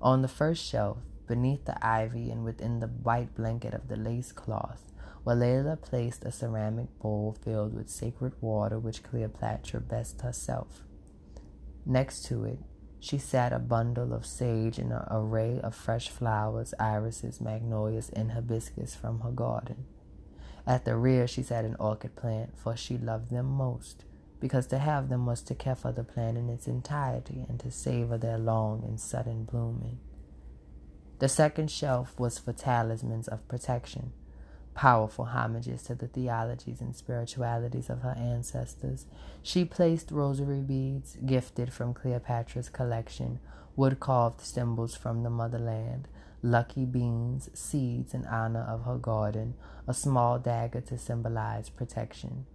On 0.00 0.22
the 0.22 0.28
first 0.28 0.64
shelf, 0.64 0.98
beneath 1.26 1.64
the 1.64 1.86
ivy 1.86 2.30
and 2.30 2.44
within 2.44 2.80
the 2.80 2.88
white 2.88 3.34
blanket 3.34 3.74
of 3.74 3.88
the 3.88 3.96
lace 3.96 4.32
cloth, 4.32 4.92
Walela 5.24 5.80
placed 5.80 6.24
a 6.24 6.32
ceramic 6.32 6.98
bowl 6.98 7.36
filled 7.42 7.72
with 7.72 7.88
sacred 7.88 8.34
water 8.42 8.78
which 8.78 9.02
Cleopatra 9.02 9.80
blessed 9.80 10.20
herself. 10.20 10.82
Next 11.86 12.26
to 12.26 12.44
it, 12.44 12.58
she 13.00 13.16
sat 13.18 13.52
a 13.52 13.58
bundle 13.58 14.12
of 14.12 14.26
sage 14.26 14.78
and 14.78 14.92
an 14.92 15.02
array 15.10 15.60
of 15.60 15.74
fresh 15.74 16.10
flowers, 16.10 16.74
irises, 16.78 17.40
magnolias, 17.40 18.10
and 18.10 18.32
hibiscus 18.32 18.94
from 18.94 19.20
her 19.20 19.30
garden. 19.30 19.86
At 20.66 20.84
the 20.84 20.96
rear, 20.96 21.26
she 21.26 21.42
sat 21.42 21.64
an 21.64 21.76
orchid 21.78 22.16
plant, 22.16 22.58
for 22.58 22.76
she 22.76 22.96
loved 22.96 23.30
them 23.30 23.46
most, 23.46 24.04
because 24.40 24.66
to 24.68 24.78
have 24.78 25.08
them 25.08 25.26
was 25.26 25.42
to 25.42 25.54
care 25.54 25.74
for 25.74 25.92
the 25.92 26.04
plant 26.04 26.36
in 26.36 26.48
its 26.48 26.66
entirety 26.66 27.44
and 27.48 27.60
to 27.60 27.70
savor 27.70 28.18
their 28.18 28.38
long 28.38 28.82
and 28.84 29.00
sudden 29.00 29.44
blooming. 29.44 29.98
The 31.18 31.28
second 31.28 31.70
shelf 31.70 32.18
was 32.18 32.38
for 32.38 32.52
talismans 32.52 33.28
of 33.28 33.46
protection 33.48 34.12
powerful 34.74 35.26
homages 35.26 35.82
to 35.84 35.94
the 35.94 36.08
theologies 36.08 36.80
and 36.80 36.94
spiritualities 36.94 37.88
of 37.88 38.02
her 38.02 38.14
ancestors. 38.18 39.06
She 39.42 39.64
placed 39.64 40.10
rosary 40.10 40.60
beads 40.60 41.16
gifted 41.24 41.72
from 41.72 41.94
Cleopatra's 41.94 42.68
collection, 42.68 43.38
wood 43.76 44.00
carved 44.00 44.40
symbols 44.40 44.94
from 44.96 45.22
the 45.22 45.30
motherland, 45.30 46.08
lucky 46.42 46.84
beans, 46.84 47.48
seeds 47.54 48.14
in 48.14 48.24
honor 48.26 48.62
of 48.62 48.84
her 48.84 48.98
garden, 48.98 49.54
a 49.86 49.94
small 49.94 50.38
dagger 50.38 50.80
to 50.80 50.98
symbolize 50.98 51.70
protection. 51.70 52.46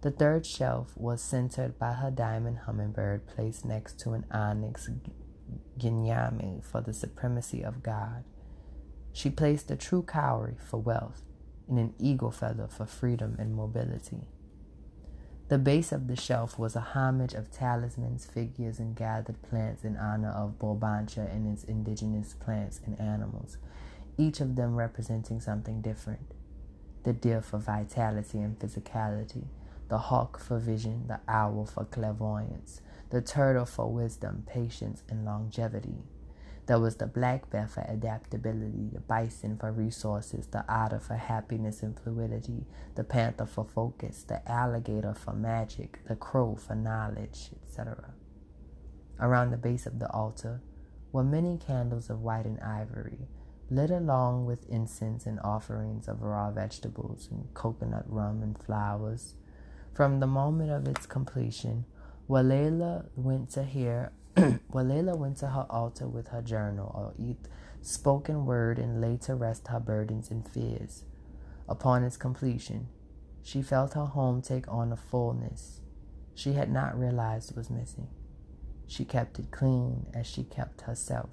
The 0.00 0.10
third 0.10 0.46
shelf 0.46 0.92
was 0.96 1.20
centered 1.20 1.78
by 1.78 1.94
her 1.94 2.10
diamond 2.10 2.58
hummingbird 2.66 3.26
placed 3.26 3.64
next 3.64 3.98
to 4.00 4.12
an 4.12 4.24
onyx 4.30 4.88
Gye 5.78 5.88
Nyame 5.88 6.64
for 6.64 6.80
the 6.80 6.92
supremacy 6.92 7.62
of 7.62 7.82
God. 7.82 8.24
She 9.12 9.30
placed 9.30 9.70
a 9.70 9.76
true 9.76 10.02
cowrie 10.02 10.56
for 10.64 10.78
wealth 10.78 11.22
and 11.68 11.78
an 11.78 11.94
eagle 11.98 12.30
feather 12.30 12.66
for 12.68 12.86
freedom 12.86 13.36
and 13.38 13.54
mobility. 13.54 14.22
The 15.48 15.58
base 15.58 15.92
of 15.92 16.08
the 16.08 16.16
shelf 16.16 16.58
was 16.58 16.76
a 16.76 16.80
homage 16.80 17.32
of 17.32 17.50
talismans, 17.50 18.26
figures, 18.26 18.78
and 18.78 18.94
gathered 18.94 19.40
plants 19.42 19.82
in 19.82 19.96
honor 19.96 20.30
of 20.30 20.58
Bulbancha 20.58 21.34
and 21.34 21.50
its 21.50 21.64
indigenous 21.64 22.34
plants 22.34 22.80
and 22.84 23.00
animals, 23.00 23.56
each 24.18 24.40
of 24.40 24.56
them 24.56 24.76
representing 24.76 25.40
something 25.40 25.80
different. 25.80 26.34
The 27.04 27.14
deer 27.14 27.40
for 27.40 27.58
vitality 27.58 28.38
and 28.40 28.58
physicality, 28.58 29.46
the 29.88 29.98
hawk 29.98 30.38
for 30.38 30.58
vision, 30.58 31.06
the 31.08 31.20
owl 31.26 31.64
for 31.64 31.86
clairvoyance, 31.86 32.82
the 33.08 33.22
turtle 33.22 33.64
for 33.64 33.90
wisdom, 33.90 34.44
patience, 34.46 35.02
and 35.08 35.24
longevity. 35.24 36.02
There 36.68 36.78
was 36.78 36.96
the 36.96 37.06
black 37.06 37.48
bear 37.48 37.66
for 37.66 37.80
adaptability, 37.88 38.90
the 38.92 39.00
bison 39.00 39.56
for 39.56 39.72
resources, 39.72 40.48
the 40.48 40.66
otter 40.68 41.00
for 41.00 41.14
happiness 41.14 41.82
and 41.82 41.98
fluidity, 41.98 42.66
the 42.94 43.04
panther 43.04 43.46
for 43.46 43.64
focus, 43.64 44.22
the 44.22 44.46
alligator 44.46 45.14
for 45.14 45.32
magic, 45.32 46.00
the 46.06 46.14
crow 46.14 46.56
for 46.56 46.74
knowledge, 46.74 47.52
etc. 47.62 48.12
Around 49.18 49.50
the 49.50 49.56
base 49.56 49.86
of 49.86 49.98
the 49.98 50.12
altar 50.12 50.60
were 51.10 51.24
many 51.24 51.56
candles 51.56 52.10
of 52.10 52.20
white 52.20 52.44
and 52.44 52.60
ivory, 52.60 53.28
lit 53.70 53.90
along 53.90 54.44
with 54.44 54.68
incense 54.68 55.24
and 55.24 55.40
offerings 55.40 56.06
of 56.06 56.20
raw 56.20 56.50
vegetables 56.50 57.28
and 57.30 57.48
coconut 57.54 58.04
rum 58.06 58.42
and 58.42 58.62
flowers. 58.62 59.36
From 59.94 60.20
the 60.20 60.26
moment 60.26 60.70
of 60.70 60.86
its 60.86 61.06
completion, 61.06 61.86
Walela 62.28 63.06
went 63.16 63.48
to 63.52 63.64
hear 63.64 64.12
Walela 64.72 65.16
went 65.16 65.38
to 65.38 65.48
her 65.48 65.66
altar 65.68 66.06
with 66.06 66.28
her 66.28 66.42
journal 66.42 66.92
or 66.94 67.14
eat 67.18 67.48
spoken 67.82 68.46
word 68.46 68.78
and 68.78 69.00
laid 69.00 69.22
to 69.22 69.34
rest 69.34 69.68
her 69.68 69.80
burdens 69.80 70.30
and 70.30 70.48
fears. 70.48 71.04
Upon 71.68 72.04
its 72.04 72.16
completion, 72.16 72.88
she 73.42 73.62
felt 73.62 73.94
her 73.94 74.06
home 74.06 74.42
take 74.42 74.68
on 74.68 74.92
a 74.92 74.96
fullness 74.96 75.80
she 76.38 76.52
had 76.52 76.70
not 76.70 76.96
realized 76.96 77.56
was 77.56 77.68
missing. 77.68 78.06
She 78.86 79.04
kept 79.04 79.40
it 79.40 79.50
clean 79.50 80.06
as 80.14 80.24
she 80.24 80.44
kept 80.44 80.82
herself, 80.82 81.30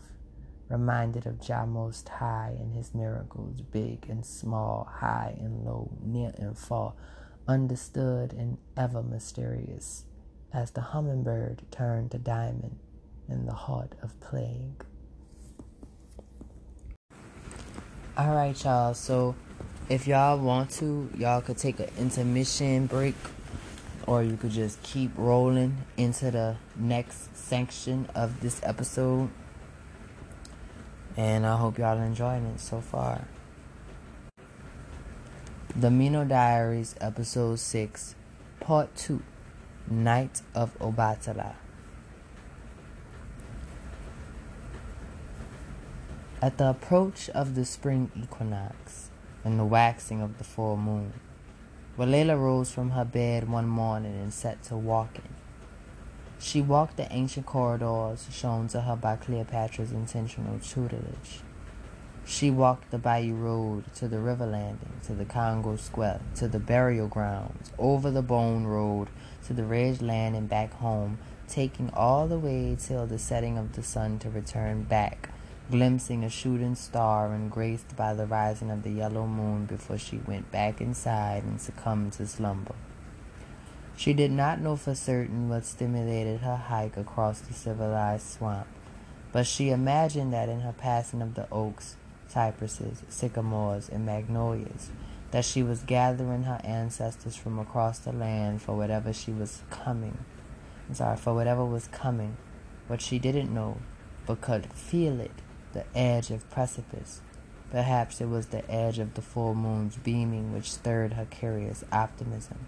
reminded 0.67 1.27
of 1.27 1.39
Jah 1.39 1.67
Most 1.67 2.09
High 2.09 2.55
and 2.59 2.73
his 2.73 2.95
miracles, 2.95 3.61
big 3.61 4.09
and 4.09 4.25
small, 4.25 4.89
high 4.91 5.37
and 5.39 5.63
low, 5.63 5.91
near 6.01 6.33
and 6.39 6.57
far, 6.57 6.93
understood 7.47 8.33
and 8.33 8.57
ever 8.75 9.03
mysterious, 9.03 10.05
as 10.51 10.71
the 10.71 10.81
hummingbird 10.81 11.61
turned 11.69 12.09
to 12.09 12.17
diamond 12.17 12.79
in 13.29 13.45
the 13.45 13.53
heart 13.53 13.93
of 14.01 14.19
plague. 14.19 14.85
All 18.17 18.33
right, 18.33 18.63
y'all. 18.63 18.93
So, 18.93 19.35
if 19.89 20.07
y'all 20.07 20.39
want 20.39 20.69
to, 20.71 21.09
y'all 21.17 21.41
could 21.41 21.57
take 21.57 21.79
an 21.79 21.89
intermission 21.97 22.87
break, 22.87 23.15
or 24.07 24.23
you 24.23 24.37
could 24.37 24.51
just 24.51 24.81
keep 24.83 25.11
rolling 25.17 25.77
into 25.97 26.31
the 26.31 26.55
next 26.75 27.35
section 27.35 28.07
of 28.15 28.39
this 28.41 28.61
episode. 28.63 29.29
And 31.17 31.45
I 31.45 31.57
hope 31.57 31.77
y'all 31.77 31.97
enjoying 31.97 32.45
it 32.45 32.59
so 32.59 32.81
far. 32.81 33.27
The 35.75 35.89
Miino 35.89 36.25
Diaries, 36.27 36.95
Episode 37.01 37.59
6, 37.59 38.15
Part 38.61 38.95
2 38.95 39.21
Night 39.89 40.41
of 40.53 40.77
Obatala. 40.79 41.55
At 46.45 46.59
the 46.59 46.69
approach 46.69 47.27
of 47.31 47.55
the 47.55 47.65
spring 47.65 48.11
equinox 48.15 49.09
and 49.43 49.57
the 49.57 49.65
waxing 49.65 50.21
of 50.21 50.37
the 50.37 50.43
full 50.43 50.77
moon, 50.77 51.13
Walela 51.97 52.39
rose 52.39 52.71
from 52.71 52.91
her 52.91 53.03
bed 53.03 53.49
one 53.49 53.67
morning 53.67 54.13
and 54.13 54.31
set 54.31 54.61
to 54.65 54.77
walking. 54.77 55.33
She 56.37 56.61
walked 56.61 56.97
the 56.97 57.11
ancient 57.11 57.47
corridors 57.47 58.27
shown 58.31 58.67
to 58.67 58.81
her 58.81 58.95
by 58.95 59.15
Cleopatra's 59.15 59.91
intentional 59.91 60.59
tutelage. 60.59 61.41
She 62.25 62.51
walked 62.51 62.91
the 62.91 62.99
bayou 62.99 63.33
road 63.33 63.85
to 63.95 64.07
the 64.07 64.19
river 64.19 64.45
landing, 64.45 65.01
to 65.07 65.15
the 65.15 65.25
Congo 65.25 65.77
Square, 65.77 66.21
to 66.35 66.47
the 66.47 66.59
burial 66.59 67.07
grounds, 67.07 67.71
over 67.79 68.11
the 68.11 68.21
bone 68.21 68.65
road 68.65 69.07
to 69.47 69.53
the 69.53 69.63
ridge 69.63 69.99
land 69.99 70.35
and 70.35 70.47
back 70.47 70.73
home, 70.73 71.17
taking 71.47 71.89
all 71.95 72.27
the 72.27 72.37
way 72.37 72.77
till 72.79 73.07
the 73.07 73.17
setting 73.17 73.57
of 73.57 73.73
the 73.73 73.81
sun 73.81 74.19
to 74.19 74.29
return 74.29 74.83
back 74.83 75.31
glimpsing 75.71 76.23
a 76.23 76.29
shooting 76.29 76.75
star 76.75 77.33
and 77.33 77.49
graced 77.49 77.95
by 77.95 78.13
the 78.13 78.25
rising 78.27 78.69
of 78.69 78.83
the 78.83 78.91
yellow 78.91 79.25
moon 79.25 79.65
before 79.65 79.97
she 79.97 80.17
went 80.17 80.51
back 80.51 80.79
inside 80.79 81.43
and 81.43 81.59
succumbed 81.59 82.13
to 82.13 82.27
slumber. 82.27 82.75
She 83.97 84.13
did 84.13 84.31
not 84.31 84.61
know 84.61 84.75
for 84.75 84.93
certain 84.93 85.49
what 85.49 85.65
stimulated 85.65 86.41
her 86.41 86.55
hike 86.55 86.97
across 86.97 87.39
the 87.39 87.53
civilized 87.53 88.27
swamp, 88.27 88.67
but 89.31 89.47
she 89.47 89.69
imagined 89.71 90.33
that 90.33 90.49
in 90.49 90.59
her 90.59 90.73
passing 90.73 91.21
of 91.21 91.33
the 91.33 91.47
oaks, 91.51 91.95
cypresses, 92.27 93.01
sycamores, 93.09 93.89
and 93.89 94.05
magnolias, 94.05 94.91
that 95.31 95.45
she 95.45 95.63
was 95.63 95.81
gathering 95.81 96.43
her 96.43 96.61
ancestors 96.63 97.35
from 97.35 97.57
across 97.57 97.97
the 97.99 98.11
land 98.11 98.61
for 98.61 98.75
whatever 98.75 99.11
she 99.11 99.31
was 99.31 99.63
coming. 99.71 100.17
I'm 100.87 100.95
sorry, 100.95 101.17
for 101.17 101.33
whatever 101.33 101.65
was 101.65 101.87
coming, 101.87 102.37
what 102.85 103.01
she 103.01 103.17
didn't 103.17 103.51
know, 103.51 103.77
but 104.27 104.41
could 104.41 104.71
feel 104.73 105.19
it 105.19 105.31
the 105.75 105.85
edge 105.93 106.31
of 106.31 106.49
precipice. 106.49 107.21
Perhaps 107.69 108.21
it 108.21 108.29
was 108.29 108.47
the 108.47 108.67
edge 108.71 108.97
of 108.97 109.13
the 109.13 109.21
full 109.21 109.53
moon's 109.53 109.97
beaming 109.97 110.53
which 110.53 110.71
stirred 110.71 111.13
her 111.13 111.25
curious 111.25 111.83
optimism 111.91 112.65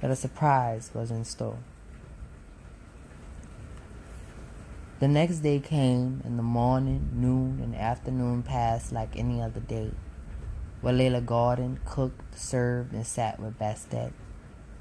But 0.00 0.10
a 0.10 0.16
surprise 0.16 0.90
was 0.94 1.10
in 1.10 1.24
store. 1.24 1.58
The 5.00 5.08
next 5.08 5.40
day 5.40 5.60
came, 5.60 6.22
and 6.24 6.38
the 6.38 6.42
morning, 6.42 7.10
noon, 7.12 7.60
and 7.62 7.76
afternoon 7.76 8.42
passed 8.42 8.90
like 8.90 9.16
any 9.16 9.40
other 9.40 9.60
day. 9.60 9.92
Walela 10.82 11.24
Garden 11.24 11.78
cooked, 11.84 12.36
served, 12.36 12.92
and 12.92 13.06
sat 13.06 13.38
with 13.38 13.58
Bastet. 13.58 14.12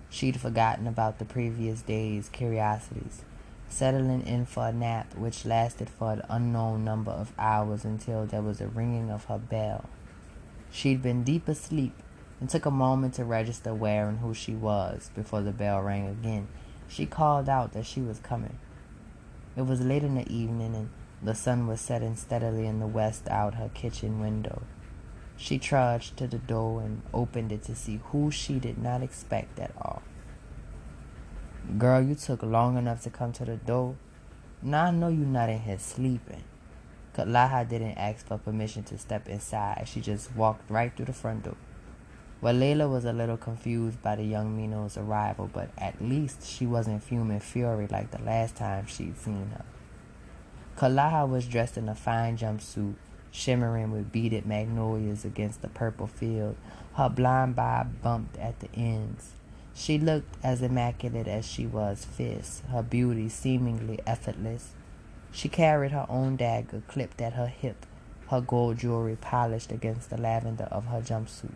She'd 0.10 0.40
forgotten 0.40 0.88
about 0.88 1.20
the 1.20 1.26
previous 1.26 1.82
day's 1.82 2.30
curiosities 2.30 3.24
settling 3.70 4.26
in 4.26 4.46
for 4.46 4.68
a 4.68 4.72
nap 4.72 5.16
which 5.16 5.46
lasted 5.46 5.90
for 5.90 6.14
an 6.14 6.22
unknown 6.30 6.84
number 6.84 7.12
of 7.12 7.34
hours 7.38 7.86
until 7.86 8.26
there 8.26 8.42
was 8.42 8.62
a 8.62 8.68
ringing 8.68 9.10
of 9.10 9.26
her 9.26 9.38
bell. 9.38 9.90
She'd 10.72 11.02
been 11.02 11.24
deep 11.24 11.48
asleep 11.48 11.94
and 12.40 12.50
took 12.50 12.66
a 12.66 12.72
moment 12.72 13.16
to 13.16 13.26
register 13.26 13.74
where 13.74 14.08
and 14.08 14.20
who 14.20 14.34
she 14.34 14.54
was 14.54 15.10
before 15.16 15.42
the 15.42 15.52
bell 15.52 15.82
rang 15.82 16.08
again. 16.08 16.48
She 16.88 17.06
called 17.06 17.50
out 17.50 17.74
that 17.74 17.86
she 17.86 18.02
was 18.02 18.20
coming. 18.20 18.58
It 19.56 19.64
was 19.64 19.82
late 19.82 20.04
in 20.04 20.16
the 20.16 20.32
evening 20.32 20.76
and 20.76 20.90
The 21.22 21.34
sun 21.34 21.66
was 21.66 21.82
setting 21.82 22.16
steadily 22.16 22.68
in 22.68 22.80
the 22.80 22.88
west 22.88 23.28
out 23.28 23.56
her 23.56 23.72
kitchen 23.74 24.20
window. 24.20 24.62
She 25.36 25.58
trudged 25.58 26.16
to 26.18 26.28
the 26.28 26.38
door 26.38 26.82
and 26.82 27.02
opened 27.14 27.52
it 27.52 27.64
to 27.64 27.76
see 27.76 28.00
who 28.06 28.30
she 28.30 28.60
did 28.60 28.78
not 28.78 29.02
expect 29.02 29.60
at 29.60 29.72
all. 29.78 30.04
Girl, 31.76 32.02
you 32.02 32.16
took 32.16 32.44
long 32.44 32.78
enough 32.78 33.02
to 33.04 33.10
come 33.10 33.34
to 33.34 33.44
the 33.44 33.58
door. 33.58 33.98
Now 34.62 34.86
I 34.86 34.92
know 34.92 35.10
you're 35.10 35.28
not 35.28 35.50
in 35.50 35.60
here 35.60 35.78
sleeping. 35.78 36.46
Kalaha 37.14 37.68
didn't 37.68 37.98
ask 37.98 38.26
for 38.26 38.38
permission 38.38 38.84
to 38.84 38.98
step 38.98 39.28
inside. 39.28 39.86
She 39.86 40.00
just 40.00 40.34
walked 40.34 40.72
right 40.72 40.96
through 40.96 41.08
the 41.08 41.14
front 41.14 41.44
door. 41.44 41.58
Walela 42.42 42.90
was 42.90 43.04
a 43.04 43.12
little 43.12 43.36
confused 43.36 44.02
by 44.02 44.16
the 44.16 44.24
young 44.24 44.58
Miino's 44.58 44.96
arrival, 44.96 45.50
but 45.52 45.70
at 45.78 46.02
least 46.02 46.48
she 46.48 46.66
wasn't 46.66 47.04
fuming 47.04 47.42
fury 47.42 47.88
like 47.88 48.12
the 48.12 48.22
last 48.22 48.56
time 48.56 48.86
she'd 48.88 49.18
seen 49.18 49.52
her. 49.54 49.66
Kalaha 50.78 51.28
was 51.28 51.48
dressed 51.48 51.78
in 51.78 51.90
a 51.90 51.96
fine 51.96 52.38
jumpsuit, 52.38 52.96
shimmering 53.30 53.92
with 53.92 54.12
beaded 54.12 54.46
magnolias 54.46 55.26
against 55.26 55.62
the 55.62 55.68
purple 55.68 56.08
field. 56.08 56.56
Her 56.94 57.10
blonde 57.10 57.58
bob 57.58 58.02
bumped 58.02 58.38
at 58.38 58.62
the 58.62 58.70
ends. 58.74 59.32
She 59.80 60.00
looked 60.00 60.44
as 60.44 60.64
immaculate 60.64 61.28
as 61.28 61.46
she 61.46 61.68
was 61.68 62.04
fierce, 62.04 62.64
her 62.72 62.82
beauty 62.82 63.30
seemingly 63.30 64.00
effortless. 64.08 64.72
She 65.32 65.50
carried 65.50 65.92
her 65.92 66.08
own 66.10 66.36
dagger 66.36 66.82
clipped 66.88 67.22
at 67.22 67.34
her 67.34 67.46
hip, 67.46 67.86
her 68.32 68.42
gold 68.42 68.80
jewelry 68.80 69.16
polished 69.16 69.72
against 69.72 70.10
the 70.10 70.18
lavender 70.18 70.68
of 70.72 70.88
her 70.88 71.00
jumpsuit. 71.00 71.54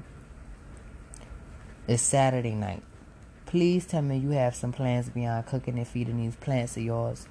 It's 1.88 2.04
Saturday 2.04 2.54
night. 2.54 2.84
Please 3.48 3.88
tell 3.88 4.04
me 4.04 4.18
you 4.18 4.30
have 4.30 4.54
some 4.54 4.72
plans 4.72 5.10
beyond 5.10 5.48
cooking 5.48 5.80
and 5.80 5.88
feeding 5.88 6.18
these 6.18 6.36
plants 6.36 6.78
of 6.78 6.84
yours, 6.84 7.28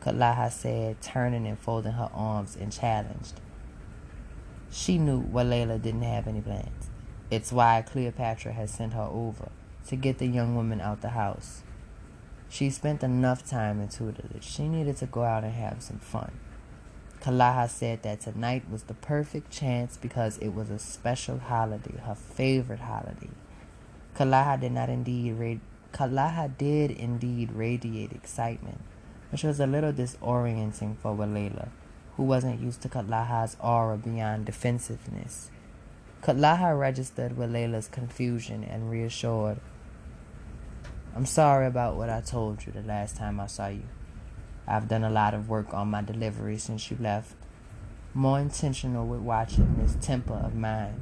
Kalaha 0.00 0.52
said, 0.52 1.02
turning 1.02 1.44
and 1.44 1.58
folding 1.58 1.92
her 1.94 2.08
arms 2.14 2.56
and 2.56 2.72
challenged. 2.72 3.40
She 4.70 4.96
knew 4.96 5.24
Walela 5.24 5.82
didn't 5.82 6.02
have 6.02 6.28
any 6.28 6.40
plans. 6.40 6.88
It's 7.32 7.52
why 7.52 7.82
Cleopatra 7.82 8.52
had 8.52 8.70
sent 8.70 8.92
her 8.92 9.08
over 9.10 9.50
to 9.90 9.96
get 9.96 10.18
the 10.18 10.26
young 10.26 10.54
woman 10.54 10.80
out 10.80 11.00
the 11.00 11.08
house. 11.08 11.62
She 12.48 12.70
spent 12.70 13.02
enough 13.02 13.44
time 13.44 13.80
in 13.80 13.88
tutelage. 13.88 14.44
She 14.44 14.68
needed 14.68 14.96
to 14.98 15.06
go 15.06 15.24
out 15.24 15.42
and 15.42 15.52
have 15.52 15.82
some 15.82 15.98
fun. 15.98 16.30
Kalaha 17.20 17.68
said 17.68 18.04
that 18.04 18.20
tonight 18.20 18.62
was 18.70 18.84
the 18.84 18.94
perfect 18.94 19.50
chance 19.50 19.96
because 19.96 20.38
it 20.38 20.50
was 20.50 20.70
a 20.70 20.78
special 20.78 21.38
holiday, 21.38 21.98
her 22.04 22.14
favorite 22.14 22.78
holiday. 22.78 23.30
Kalaha 24.14 24.60
did 24.60 24.70
not 24.70 24.88
indeed 24.88 25.32
ra- 25.32 25.56
Kalaha 25.92 26.56
did 26.56 26.92
indeed 26.92 27.50
radiate 27.50 28.12
excitement, 28.12 28.80
which 29.32 29.42
was 29.42 29.58
a 29.58 29.66
little 29.66 29.92
disorienting 29.92 30.96
for 30.98 31.16
Walela, 31.16 31.68
who 32.16 32.22
wasn't 32.22 32.60
used 32.60 32.80
to 32.82 32.88
Kalaha's 32.88 33.56
aura 33.58 33.96
beyond 33.96 34.46
defensiveness. 34.46 35.50
Kalaha 36.22 36.78
registered 36.78 37.32
Walela's 37.32 37.88
confusion 37.88 38.62
and 38.62 38.88
reassured 38.88 39.58
I'm 41.12 41.26
sorry 41.26 41.66
about 41.66 41.96
what 41.96 42.08
I 42.08 42.20
told 42.20 42.64
you 42.64 42.72
the 42.72 42.82
last 42.82 43.16
time 43.16 43.40
I 43.40 43.48
saw 43.48 43.66
you. 43.66 43.82
I've 44.66 44.86
done 44.86 45.02
a 45.02 45.10
lot 45.10 45.34
of 45.34 45.48
work 45.48 45.74
on 45.74 45.88
my 45.88 46.02
delivery 46.02 46.56
since 46.56 46.88
you 46.88 46.96
left. 47.00 47.34
More 48.14 48.38
intentional 48.38 49.04
with 49.04 49.20
watching 49.20 49.76
this 49.76 49.96
temper 50.00 50.34
of 50.34 50.54
mine. 50.54 51.00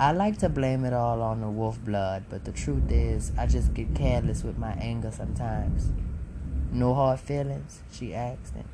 I 0.00 0.12
like 0.12 0.38
to 0.38 0.48
blame 0.48 0.86
it 0.86 0.94
all 0.94 1.20
on 1.20 1.42
the 1.42 1.48
wolf 1.48 1.78
blood, 1.84 2.24
but 2.30 2.46
the 2.46 2.52
truth 2.52 2.90
is, 2.90 3.32
I 3.36 3.46
just 3.46 3.74
get 3.74 3.94
careless 3.94 4.42
with 4.42 4.56
my 4.56 4.72
anger 4.72 5.10
sometimes. 5.10 5.92
No 6.72 6.94
hard 6.94 7.20
feelings? 7.20 7.80
she 7.92 8.14
asked, 8.14 8.54
and 8.54 8.64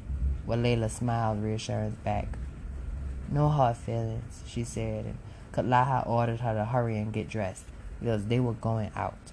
Walela 0.47 0.89
smiled 0.89 1.43
reassurance 1.43 1.97
back. 1.97 2.39
No 3.28 3.49
hard 3.49 3.76
feelings, 3.76 4.45
she 4.47 4.62
said, 4.62 5.05
and 5.05 5.18
Kalaha 5.53 6.07
ordered 6.07 6.41
her 6.41 6.55
to 6.55 6.64
hurry 6.64 6.97
and 6.97 7.12
get 7.12 7.28
dressed 7.28 7.64
because 7.99 8.26
they 8.26 8.39
were 8.39 8.55
going 8.55 8.93
out. 8.95 9.32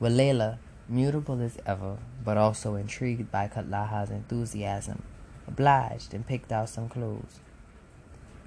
Walela, 0.00 0.58
mutable 0.88 1.40
as 1.40 1.58
ever, 1.66 1.98
but 2.24 2.36
also 2.36 2.76
intrigued 2.76 3.30
by 3.32 3.48
Kalaha's 3.48 4.10
enthusiasm, 4.10 5.02
obliged 5.46 6.14
and 6.14 6.26
picked 6.26 6.52
out 6.52 6.68
some 6.68 6.88
clothes. 6.88 7.40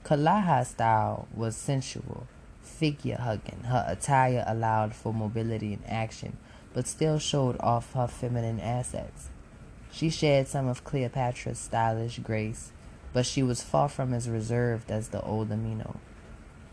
Kalaha's 0.04 0.70
style 0.70 1.28
was 1.36 1.56
sensual, 1.56 2.28
figure 2.62 3.18
hugging. 3.18 3.64
Her 3.66 3.86
attire 3.88 4.44
allowed 4.48 4.96
for 4.96 5.14
mobility 5.14 5.74
and 5.74 5.84
action, 5.86 6.38
but 6.74 6.88
still 6.88 7.20
showed 7.20 7.58
off 7.60 7.94
her 7.94 8.08
feminine 8.08 8.60
assets. 8.60 9.30
She 9.92 10.10
shared 10.10 10.48
some 10.48 10.68
of 10.68 10.84
Cleopatra's 10.86 11.60
stylish 11.60 12.20
grace, 12.20 12.72
but 13.14 13.26
she 13.26 13.44
was 13.44 13.62
far 13.62 13.90
from 13.90 14.14
as 14.14 14.30
reserved 14.30 14.90
as 14.90 15.10
the 15.10 15.22
old 15.22 15.50
Miino. 15.50 15.98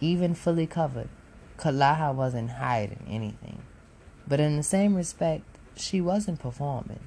Even 0.01 0.35
fully 0.35 0.69
covered, 0.69 1.09
Kalaha 1.59 2.15
wasn't 2.15 2.51
hiding 2.53 3.05
anything. 3.09 3.63
But 4.29 4.41
in 4.41 4.59
the 4.59 4.63
same 4.63 4.95
respect, 4.95 5.45
she 5.75 6.03
wasn't 6.03 6.39
performing. 6.39 7.01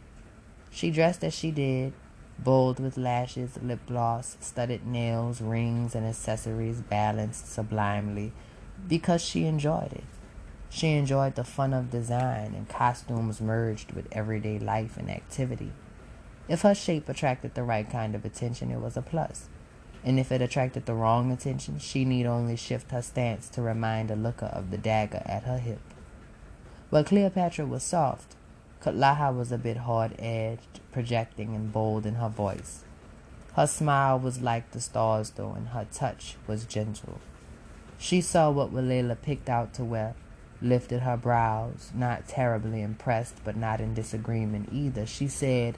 She 0.72 0.90
dressed 0.90 1.24
as 1.24 1.36
she 1.36 1.52
did, 1.52 1.94
bold 2.40 2.80
with 2.80 2.98
lashes, 2.98 3.60
lip 3.62 3.82
gloss, 3.86 4.38
studded 4.40 4.88
nails, 4.88 5.40
rings, 5.40 5.94
and 5.94 6.08
accessories 6.08 6.82
balanced 6.82 7.48
sublimely, 7.48 8.34
because 8.88 9.22
she 9.22 9.46
enjoyed 9.46 9.94
it. 9.94 10.04
She 10.72 10.94
enjoyed 10.94 11.36
the 11.36 11.44
fun 11.44 11.74
of 11.74 11.92
design 11.92 12.56
and 12.56 12.68
costumes 12.68 13.40
merged 13.40 13.92
with 13.92 14.08
everyday 14.12 14.58
life 14.58 14.98
and 14.98 15.12
activity. 15.12 15.74
If 16.48 16.62
her 16.62 16.74
shape 16.74 17.08
attracted 17.08 17.54
the 17.54 17.64
right 17.64 17.88
kind 17.88 18.16
of 18.16 18.26
attention, 18.26 18.72
it 18.72 18.80
was 18.80 18.98
a 18.98 19.02
plus. 19.02 19.48
And 20.04 20.20
if 20.20 20.32
it 20.32 20.42
attracted 20.42 20.88
the 20.88 20.96
wrong 20.96 21.32
attention, 21.32 21.78
she 21.78 22.04
need 22.04 22.26
only 22.26 22.56
shift 22.56 22.90
her 22.92 23.04
stance 23.04 23.48
to 23.50 23.62
remind 23.62 24.10
a 24.10 24.16
looker 24.16 24.48
of 24.48 24.72
the 24.72 24.78
dagger 24.78 25.22
at 25.28 25.44
her 25.44 25.60
hip. 25.60 25.91
But 26.92 27.06
Cleopatra 27.06 27.66
was 27.66 27.84
soft. 27.84 28.36
Kalaha 28.82 29.34
was 29.34 29.50
a 29.50 29.58
bit 29.58 29.78
hard-edged, 29.78 30.82
projecting 30.92 31.56
and 31.56 31.72
bold 31.72 32.06
in 32.06 32.16
her 32.16 32.28
voice. 32.28 32.84
Her 33.54 33.66
smile 33.66 34.20
was 34.20 34.42
like 34.42 34.72
the 34.72 34.82
stars, 34.82 35.30
though, 35.30 35.54
and 35.54 35.70
her 35.70 35.88
touch 35.94 36.36
was 36.48 36.66
gentle. 36.66 37.22
She 37.98 38.20
saw 38.20 38.52
what 38.52 38.74
Walela 38.74 39.16
picked 39.22 39.48
out 39.48 39.74
to 39.76 39.86
wear, 39.86 40.16
lifted 40.62 41.04
her 41.04 41.16
brows, 41.16 41.92
not 41.96 42.28
terribly 42.28 42.82
impressed, 42.82 43.36
but 43.46 43.56
not 43.56 43.80
in 43.80 43.94
disagreement 43.94 44.68
either. 44.74 45.06
She 45.06 45.30
said, 45.30 45.78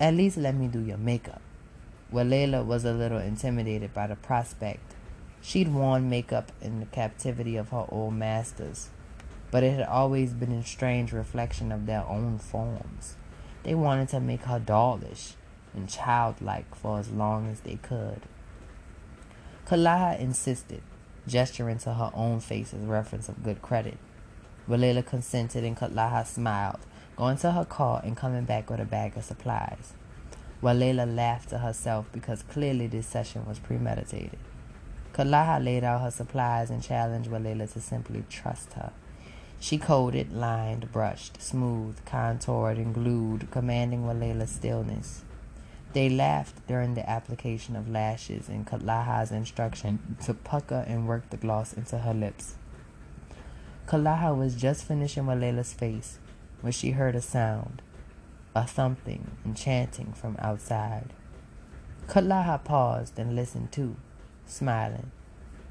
At 0.00 0.14
least 0.14 0.36
let 0.36 0.56
me 0.56 0.66
do 0.66 0.80
your 0.80 0.98
makeup. 0.98 1.42
Walela 2.12 2.64
was 2.64 2.84
a 2.84 2.92
little 2.92 3.18
intimidated 3.18 3.94
by 3.94 4.08
the 4.08 4.16
prospect. 4.16 4.96
She'd 5.40 5.72
worn 5.72 6.10
makeup 6.10 6.50
in 6.60 6.80
the 6.80 6.86
captivity 6.86 7.56
of 7.56 7.68
her 7.68 7.86
old 7.90 8.14
masters 8.14 8.90
but 9.50 9.62
it 9.62 9.72
had 9.72 9.86
always 9.86 10.32
been 10.32 10.52
a 10.52 10.64
strange 10.64 11.12
reflection 11.12 11.72
of 11.72 11.86
their 11.86 12.04
own 12.04 12.38
forms. 12.38 13.16
They 13.62 13.74
wanted 13.74 14.08
to 14.10 14.20
make 14.20 14.42
her 14.42 14.58
dollish 14.58 15.34
and 15.74 15.88
childlike 15.88 16.74
for 16.74 16.98
as 16.98 17.10
long 17.10 17.48
as 17.50 17.60
they 17.60 17.76
could. 17.76 18.22
Kalaha 19.66 20.18
insisted, 20.18 20.82
gesturing 21.26 21.78
to 21.78 21.94
her 21.94 22.10
own 22.14 22.40
face 22.40 22.72
as 22.72 22.80
reference 22.80 23.28
of 23.28 23.42
good 23.42 23.60
credit. 23.62 23.98
Walela 24.68 25.04
consented 25.04 25.64
and 25.64 25.76
Kalaha 25.76 26.26
smiled, 26.26 26.80
going 27.16 27.36
to 27.38 27.52
her 27.52 27.64
car 27.64 28.00
and 28.04 28.16
coming 28.16 28.44
back 28.44 28.70
with 28.70 28.80
a 28.80 28.84
bag 28.84 29.16
of 29.16 29.24
supplies. 29.24 29.92
Walela 30.62 31.06
laughed 31.06 31.50
to 31.50 31.58
herself 31.58 32.06
because 32.12 32.42
clearly 32.42 32.86
this 32.86 33.06
session 33.06 33.44
was 33.46 33.58
premeditated. 33.58 34.38
Kalaha 35.12 35.64
laid 35.64 35.84
out 35.84 36.02
her 36.02 36.10
supplies 36.10 36.70
and 36.70 36.82
challenged 36.82 37.30
Walela 37.30 37.72
to 37.72 37.80
simply 37.80 38.24
trust 38.28 38.74
her. 38.74 38.92
She 39.58 39.78
coated, 39.78 40.32
lined, 40.32 40.92
brushed, 40.92 41.42
smoothed, 41.42 42.04
contoured, 42.04 42.76
and 42.76 42.94
glued, 42.94 43.50
commanding 43.50 44.04
Walela's 44.04 44.50
stillness. 44.50 45.22
They 45.92 46.08
laughed 46.08 46.66
during 46.68 46.94
the 46.94 47.08
application 47.08 47.74
of 47.74 47.88
lashes 47.88 48.48
and 48.48 48.66
Kalaha's 48.66 49.32
instruction 49.32 50.16
to 50.24 50.34
pucker 50.34 50.84
and 50.86 51.08
work 51.08 51.30
the 51.30 51.36
gloss 51.36 51.72
into 51.72 51.98
her 51.98 52.12
lips. 52.12 52.56
Kalaha 53.86 54.36
was 54.36 54.54
just 54.54 54.84
finishing 54.84 55.24
Walela's 55.24 55.72
face 55.72 56.18
when 56.60 56.72
she 56.72 56.90
heard 56.90 57.16
a 57.16 57.22
sound, 57.22 57.82
a 58.54 58.66
thumping 58.66 59.30
and 59.44 59.56
chanting 59.56 60.12
from 60.12 60.36
outside. 60.38 61.12
Kalaha 62.08 62.62
paused 62.62 63.18
and 63.18 63.34
listened 63.34 63.72
too, 63.72 63.96
smiling. 64.46 65.10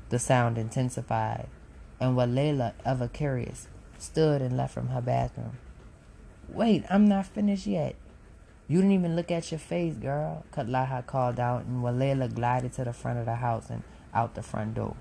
The 0.10 0.20
sound 0.20 0.58
intensified, 0.58 1.48
and 2.00 2.16
Walela, 2.16 2.74
ever 2.86 3.08
curious, 3.08 3.68
stood 3.98 4.42
and 4.42 4.58
left 4.58 4.74
from 4.74 4.90
her 4.90 5.02
bathroom. 5.02 5.58
Wait, 6.50 6.84
I'm 6.90 7.08
not 7.08 7.26
finished 7.28 7.68
yet. 7.68 7.96
You 8.68 8.78
didn't 8.78 8.94
even 8.94 9.16
look 9.16 9.32
at 9.32 9.52
your 9.52 9.60
face, 9.60 9.96
girl, 9.96 10.44
Kalaha 10.52 11.06
called 11.06 11.40
out, 11.40 11.66
and 11.66 11.84
Walela 11.84 12.34
glided 12.34 12.74
to 12.74 12.84
the 12.84 12.94
front 12.94 13.20
of 13.20 13.26
the 13.26 13.36
house 13.36 13.70
and 13.70 13.84
out 14.14 14.34
the 14.34 14.42
front 14.42 14.76
door. 14.76 14.96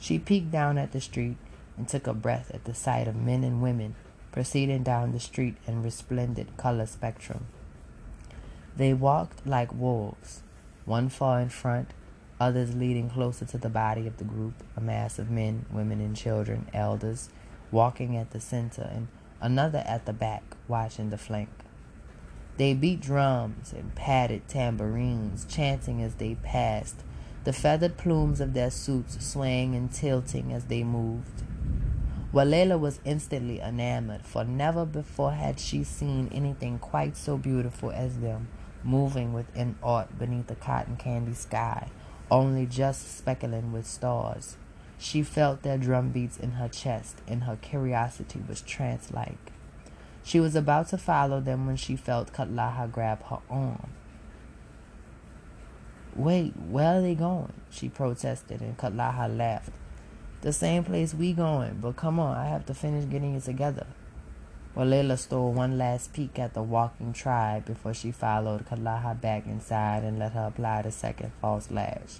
She 0.00 0.18
peeked 0.18 0.50
down 0.50 0.78
at 0.78 0.92
the 0.92 1.00
street 1.00 1.36
and 1.76 1.88
took 1.88 2.06
a 2.06 2.14
breath 2.14 2.50
at 2.52 2.64
the 2.64 2.74
sight 2.74 3.06
of 3.06 3.16
men 3.16 3.44
and 3.44 3.62
women 3.62 3.94
proceeding 4.32 4.82
down 4.82 5.12
the 5.12 5.20
street 5.20 5.56
in 5.66 5.82
resplendent 5.82 6.56
color 6.56 6.86
spectrum. 6.86 7.46
They 8.76 8.94
walked 8.94 9.46
like 9.46 9.74
wolves, 9.74 10.42
one 10.84 11.08
far 11.08 11.40
in 11.40 11.48
front, 11.48 11.90
others 12.40 12.74
leading 12.74 13.10
closer 13.10 13.44
to 13.46 13.58
the 13.58 13.68
body 13.68 14.06
of 14.06 14.18
the 14.18 14.24
group, 14.24 14.54
a 14.76 14.80
mass 14.80 15.18
of 15.18 15.30
men, 15.30 15.66
women, 15.72 16.00
and 16.00 16.16
children, 16.16 16.68
elders, 16.72 17.30
walking 17.70 18.16
at 18.16 18.30
the 18.30 18.40
center, 18.40 18.88
and 18.92 19.08
another 19.40 19.82
at 19.86 20.06
the 20.06 20.12
back, 20.12 20.56
watching 20.66 21.10
the 21.10 21.18
flank. 21.18 21.48
They 22.56 22.74
beat 22.74 23.00
drums 23.00 23.72
and 23.72 23.94
patted 23.94 24.48
tambourines, 24.48 25.44
chanting 25.44 26.02
as 26.02 26.16
they 26.16 26.34
passed, 26.36 27.04
the 27.44 27.52
feathered 27.52 27.96
plumes 27.96 28.40
of 28.40 28.52
their 28.52 28.70
suits 28.70 29.24
swaying 29.24 29.74
and 29.74 29.92
tilting 29.92 30.52
as 30.52 30.64
they 30.64 30.82
moved. 30.82 31.44
Walela 32.32 32.78
was 32.78 33.00
instantly 33.04 33.60
enamored, 33.60 34.22
for 34.22 34.44
never 34.44 34.84
before 34.84 35.32
had 35.32 35.58
she 35.58 35.82
seen 35.84 36.28
anything 36.32 36.78
quite 36.78 37.16
so 37.16 37.38
beautiful 37.38 37.90
as 37.90 38.18
them, 38.18 38.48
moving 38.84 39.32
within 39.32 39.76
art 39.82 40.18
beneath 40.18 40.50
a 40.50 40.54
cotton 40.54 40.96
candy 40.96 41.32
sky, 41.32 41.88
only 42.30 42.66
just 42.66 43.16
speckling 43.16 43.72
with 43.72 43.86
stars. 43.86 44.56
She 44.98 45.22
felt 45.22 45.62
their 45.62 45.78
drumbeats 45.78 46.38
in 46.38 46.52
her 46.52 46.68
chest, 46.68 47.18
and 47.28 47.44
her 47.44 47.56
curiosity 47.56 48.40
was 48.48 48.60
trance-like. 48.60 49.52
She 50.24 50.40
was 50.40 50.56
about 50.56 50.88
to 50.88 50.98
follow 50.98 51.40
them 51.40 51.66
when 51.66 51.76
she 51.76 51.96
felt 51.96 52.32
Katlaha 52.32 52.90
grab 52.90 53.22
her 53.24 53.38
arm. 53.48 53.90
Wait, 56.16 56.52
where 56.56 56.98
are 56.98 57.00
they 57.00 57.14
going? 57.14 57.52
She 57.70 57.88
protested, 57.88 58.60
and 58.60 58.76
Katlaha 58.76 59.34
laughed. 59.34 59.70
The 60.40 60.52
same 60.52 60.84
place 60.84 61.14
we 61.14 61.32
going, 61.32 61.78
but 61.80 61.96
come 61.96 62.18
on, 62.18 62.36
I 62.36 62.46
have 62.46 62.66
to 62.66 62.74
finish 62.74 63.04
getting 63.04 63.34
it 63.34 63.44
together. 63.44 63.86
Walela 64.76 65.16
stole 65.18 65.52
one 65.52 65.78
last 65.78 66.12
peek 66.12 66.38
at 66.38 66.54
the 66.54 66.62
walking 66.62 67.12
tribe 67.12 67.64
before 67.64 67.94
she 67.94 68.12
followed 68.12 68.66
Katlaha 68.66 69.20
back 69.20 69.46
inside 69.46 70.04
and 70.04 70.18
let 70.18 70.32
her 70.32 70.46
apply 70.46 70.82
the 70.82 70.92
second 70.92 71.32
false 71.40 71.70
lash. 71.70 72.18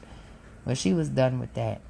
When 0.64 0.74
she 0.74 0.92
was 0.92 1.08
done 1.08 1.38
with 1.38 1.54
that, 1.54 1.80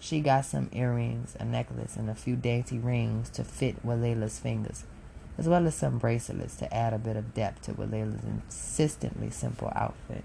she 0.00 0.20
got 0.20 0.46
some 0.46 0.70
earrings, 0.72 1.36
a 1.38 1.44
necklace, 1.44 1.94
and 1.94 2.08
a 2.08 2.14
few 2.14 2.34
dainty 2.34 2.78
rings 2.78 3.28
to 3.30 3.44
fit 3.44 3.86
Walela's 3.86 4.38
fingers, 4.38 4.84
as 5.36 5.46
well 5.46 5.66
as 5.66 5.74
some 5.74 5.98
bracelets 5.98 6.56
to 6.56 6.74
add 6.74 6.94
a 6.94 6.98
bit 6.98 7.16
of 7.16 7.34
depth 7.34 7.62
to 7.62 7.74
Walela's 7.74 8.24
insistently 8.24 9.28
simple 9.28 9.70
outfit. 9.76 10.24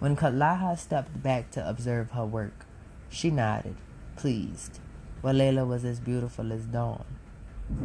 When 0.00 0.16
Katlaha 0.16 0.78
stepped 0.78 1.22
back 1.22 1.50
to 1.52 1.66
observe 1.66 2.10
her 2.10 2.26
work, 2.26 2.66
she 3.08 3.30
nodded, 3.30 3.76
pleased. 4.16 4.80
Walela 5.22 5.66
was 5.66 5.84
as 5.84 5.98
beautiful 5.98 6.52
as 6.52 6.66
dawn. 6.66 7.04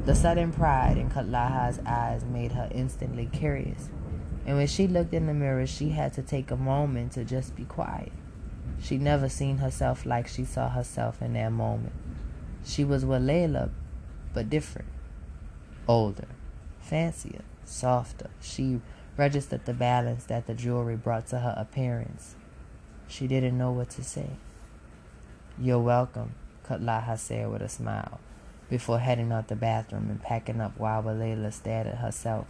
The 0.06 0.16
sudden 0.16 0.52
pride 0.52 0.98
in 0.98 1.10
Katlaha's 1.10 1.80
eyes 1.86 2.26
made 2.26 2.52
her 2.52 2.68
instantly 2.72 3.30
curious, 3.32 3.90
and 4.46 4.58
when 4.58 4.68
she 4.68 4.88
looked 4.88 5.14
in 5.14 5.28
the 5.28 5.34
mirror, 5.34 5.66
she 5.66 5.90
had 5.90 6.12
to 6.14 6.22
take 6.22 6.52
a 6.52 6.58
moment 6.58 7.14
to 7.14 7.24
just 7.24 7.56
be 7.56 7.64
quiet. 7.64 8.12
She'd 8.86 9.02
never 9.02 9.30
seen 9.30 9.58
herself 9.58 10.06
like 10.06 10.28
she 10.28 10.46
saw 10.46 10.70
herself 10.70 11.20
in 11.20 11.34
that 11.34 11.52
moment. 11.52 11.94
She 12.64 12.84
was 12.84 13.04
Walela, 13.04 13.72
but 14.32 14.48
different. 14.48 14.90
Older, 15.88 16.28
fancier, 16.82 17.42
softer. 17.64 18.30
She 18.40 18.82
registered 19.18 19.66
the 19.66 19.74
balance 19.74 20.26
that 20.26 20.46
the 20.46 20.54
jewelry 20.54 20.98
brought 20.98 21.26
to 21.28 21.40
her 21.40 21.56
appearance. 21.58 22.36
She 23.08 23.26
didn't 23.26 23.58
know 23.58 23.72
what 23.72 23.90
to 23.92 24.04
say. 24.04 24.30
You're 25.60 25.80
welcome, 25.80 26.36
Katlaha 26.64 27.18
said 27.18 27.50
with 27.50 27.64
a 27.64 27.70
smile, 27.70 28.20
before 28.70 29.00
heading 29.00 29.32
out 29.32 29.48
the 29.48 29.56
bathroom 29.56 30.12
and 30.12 30.22
packing 30.22 30.62
up 30.62 30.78
while 30.78 31.02
Walela 31.02 31.52
stared 31.52 31.88
at 31.88 31.98
herself, 31.98 32.46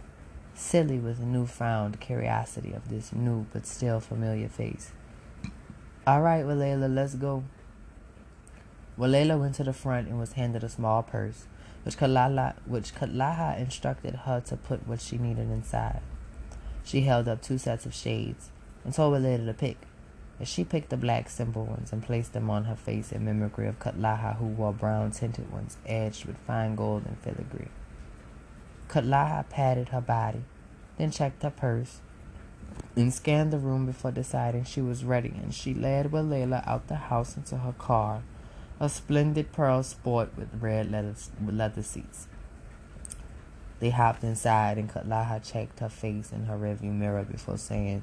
silly 0.52 0.98
with 0.98 1.18
the 1.18 1.24
newfound 1.24 1.98
curiosity 1.98 2.74
of 2.74 2.90
this 2.90 3.14
new 3.14 3.46
but 3.54 3.64
still 3.64 4.00
familiar 4.00 4.50
face. 4.50 4.92
All 6.08 6.22
right, 6.22 6.44
Walela, 6.44 6.94
let's 6.94 7.16
go. 7.16 7.42
Walela 8.96 9.40
went 9.40 9.56
to 9.56 9.64
the 9.64 9.72
front 9.72 10.06
and 10.06 10.20
was 10.20 10.34
handed 10.34 10.62
a 10.62 10.68
small 10.68 11.02
purse, 11.02 11.48
which 11.82 11.96
Katlaha, 11.96 12.54
which 12.64 12.94
Katlaha 12.94 13.58
instructed 13.58 14.14
her 14.14 14.40
to 14.42 14.56
put 14.56 14.86
what 14.86 15.00
she 15.00 15.18
needed 15.18 15.50
inside. 15.50 16.02
She 16.84 17.00
held 17.00 17.26
up 17.26 17.42
two 17.42 17.58
sets 17.58 17.86
of 17.86 17.92
shades 17.92 18.50
and 18.84 18.94
told 18.94 19.14
Walela 19.14 19.46
to 19.46 19.54
pick. 19.54 19.78
As 20.38 20.46
she 20.46 20.62
picked 20.62 20.90
the 20.90 20.96
black 20.96 21.28
simple 21.28 21.64
ones 21.64 21.92
and 21.92 22.04
placed 22.04 22.34
them 22.34 22.50
on 22.50 22.66
her 22.66 22.76
face 22.76 23.10
in 23.10 23.24
mimicry 23.24 23.66
of 23.66 23.80
Katlaha, 23.80 24.36
who 24.36 24.46
wore 24.46 24.72
brown 24.72 25.10
tinted 25.10 25.50
ones 25.50 25.76
edged 25.86 26.24
with 26.24 26.38
fine 26.46 26.76
gold 26.76 27.02
and 27.04 27.18
filigree. 27.18 27.70
Katlaha 28.88 29.48
patted 29.48 29.88
her 29.88 30.00
body, 30.00 30.44
then 30.98 31.10
checked 31.10 31.42
her 31.42 31.50
purse 31.50 32.00
and 32.96 33.12
scanned 33.12 33.52
the 33.52 33.58
room 33.58 33.84
before 33.84 34.10
deciding 34.10 34.64
she 34.64 34.80
was 34.80 35.04
ready, 35.04 35.34
and 35.42 35.52
she 35.54 35.74
led 35.74 36.10
Walela 36.10 36.66
out 36.66 36.88
the 36.88 36.94
house 36.96 37.36
into 37.36 37.58
her 37.58 37.74
car, 37.74 38.22
a 38.80 38.88
splendid 38.88 39.52
pearl 39.52 39.82
sport 39.82 40.30
with 40.36 40.48
red 40.60 40.90
leather, 40.90 41.14
leather 41.44 41.82
seats. 41.82 42.26
They 43.78 43.90
hopped 43.90 44.24
inside, 44.24 44.78
and 44.78 44.90
Katlaha 44.90 45.44
checked 45.44 45.80
her 45.80 45.90
face 45.90 46.32
in 46.32 46.46
her 46.46 46.56
rearview 46.56 46.94
mirror 46.94 47.24
before 47.24 47.58
saying, 47.58 48.02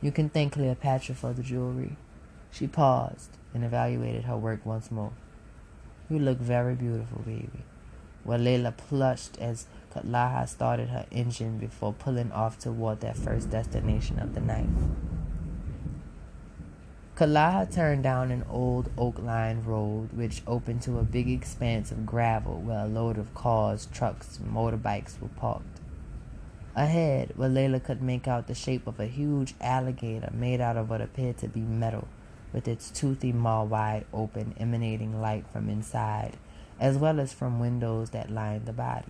You 0.00 0.10
can 0.10 0.30
thank 0.30 0.54
Cleopatra 0.54 1.14
for 1.14 1.34
the 1.34 1.42
jewelry. 1.42 1.96
She 2.50 2.66
paused 2.66 3.36
and 3.52 3.62
evaluated 3.62 4.24
her 4.24 4.36
work 4.36 4.64
once 4.64 4.90
more. 4.90 5.12
You 6.08 6.18
look 6.18 6.38
very 6.38 6.74
beautiful, 6.74 7.22
baby. 7.22 7.64
Walela 8.26 8.74
plushed 8.74 9.38
as 9.38 9.66
Katlaha 9.96 10.46
started 10.46 10.90
her 10.90 11.06
engine 11.10 11.56
before 11.56 11.94
pulling 11.94 12.30
off 12.30 12.58
toward 12.58 13.00
their 13.00 13.14
first 13.14 13.48
destination 13.48 14.18
of 14.18 14.34
the 14.34 14.40
night. 14.42 14.68
Katlaha 17.16 17.72
turned 17.72 18.02
down 18.02 18.30
an 18.30 18.44
old 18.50 18.90
oak-lined 18.98 19.66
road 19.66 20.12
which 20.12 20.42
opened 20.46 20.82
to 20.82 20.98
a 20.98 21.02
big 21.02 21.30
expanse 21.30 21.90
of 21.90 22.04
gravel 22.04 22.60
where 22.60 22.84
a 22.84 22.88
load 22.88 23.16
of 23.16 23.34
cars, 23.34 23.88
trucks, 23.90 24.38
and 24.38 24.52
motorbikes 24.52 25.18
were 25.18 25.28
parked. 25.28 25.80
Ahead, 26.74 27.32
Walela 27.38 27.82
could 27.82 28.02
make 28.02 28.28
out 28.28 28.48
the 28.48 28.54
shape 28.54 28.86
of 28.86 29.00
a 29.00 29.06
huge 29.06 29.54
alligator 29.62 30.30
made 30.34 30.60
out 30.60 30.76
of 30.76 30.90
what 30.90 31.00
appeared 31.00 31.38
to 31.38 31.48
be 31.48 31.60
metal, 31.60 32.06
with 32.52 32.68
its 32.68 32.90
toothy 32.90 33.32
maw 33.32 33.64
wide 33.64 34.04
open, 34.12 34.54
emanating 34.60 35.22
light 35.22 35.46
from 35.50 35.70
inside, 35.70 36.36
as 36.78 36.98
well 36.98 37.18
as 37.18 37.32
from 37.32 37.58
windows 37.58 38.10
that 38.10 38.30
lined 38.30 38.66
the 38.66 38.74
body. 38.74 39.06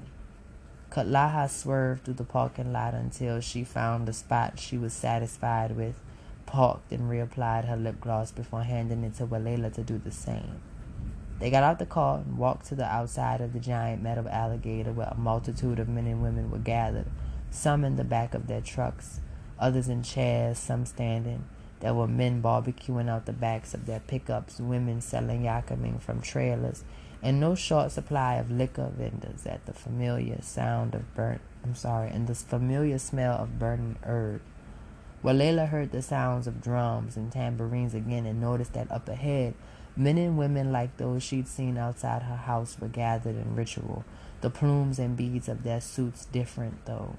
Katlaha 0.91 1.51
swerved 1.51 2.05
through 2.05 2.15
the 2.15 2.25
parking 2.25 2.73
lot 2.73 2.95
until 2.95 3.41
she 3.41 3.65
found 3.65 4.07
the 4.07 4.13
spot 4.13 4.59
she 4.59 4.79
was 4.79 4.93
satisfied 4.93 5.77
with 5.77 6.01
parked 6.47 6.93
and 6.93 7.11
reapplied 7.11 7.67
her 7.67 7.77
lip 7.77 8.01
gloss 8.01 8.31
before 8.31 8.63
handing 8.63 9.03
it 9.05 9.15
to 9.17 9.27
Walela 9.27 9.73
to 9.75 9.83
do 9.83 9.99
the 9.99 10.13
same. 10.13 10.61
They 11.39 11.51
got 11.51 11.65
out 11.65 11.79
the 11.79 11.87
car 11.87 12.19
and 12.19 12.39
walked 12.39 12.67
to 12.67 12.75
the 12.75 12.87
outside 12.87 13.41
of 13.41 13.53
the 13.53 13.59
giant 13.59 14.03
metal 14.03 14.29
alligator 14.29 14.93
where 14.93 15.09
a 15.09 15.19
multitude 15.19 15.79
of 15.79 15.89
men 15.89 16.07
and 16.07 16.23
women 16.23 16.51
were 16.51 16.59
gathered, 16.59 17.07
some 17.51 17.85
in 17.85 17.97
the 17.97 18.05
back 18.05 18.33
of 18.33 18.47
their 18.47 18.63
trucks, 18.63 19.21
others 19.59 19.89
in 19.89 20.03
chairs, 20.03 20.59
some 20.59 20.87
standing. 20.87 21.45
There 21.81 21.93
were 21.93 22.09
men 22.09 22.41
barbecuing 22.41 23.11
out 23.11 23.27
the 23.27 23.35
backs 23.35 23.75
of 23.75 23.85
their 23.85 24.01
pickups, 24.01 24.61
women 24.61 25.03
selling 25.03 25.43
yakamein 25.43 26.01
from 26.01 26.23
trailers, 26.23 26.85
and 27.23 27.41
no 27.41 27.55
short 27.55 27.91
supply 27.91 28.35
of 28.35 28.51
liquor 28.51 28.91
vendors 28.97 29.47
at 29.47 29.65
the 29.67 29.73
familiar 29.73 30.41
sound 30.43 30.95
of 30.95 31.15
burnt 31.15 31.41
I'm 31.67 31.75
sorry, 31.75 32.11
and 32.11 32.29
the 32.29 32.35
familiar 32.37 32.99
smell 32.99 33.39
of 33.39 33.59
burning 33.59 33.97
herb. 34.05 34.41
Walela 35.25 35.69
heard 35.69 35.91
the 35.91 36.01
sounds 36.01 36.47
of 36.47 36.63
drums 36.63 37.17
and 37.17 37.33
tambourines 37.33 37.93
again 37.93 38.25
and 38.25 38.41
noticed 38.41 38.75
that 38.75 38.93
up 38.93 39.09
ahead, 39.09 39.55
men 39.97 40.17
and 40.17 40.39
women 40.39 40.71
like 40.71 40.97
those 40.97 41.25
she'd 41.25 41.49
seen 41.49 41.77
outside 41.77 42.23
her 42.23 42.37
house 42.37 42.77
were 42.79 42.87
gathered 42.87 43.35
in 43.35 43.57
ritual, 43.57 44.05
the 44.43 44.51
plumes 44.51 45.01
and 45.01 45.17
beads 45.17 45.49
of 45.49 45.65
their 45.65 45.81
suits 45.81 46.27
different 46.27 46.85
though. 46.85 47.17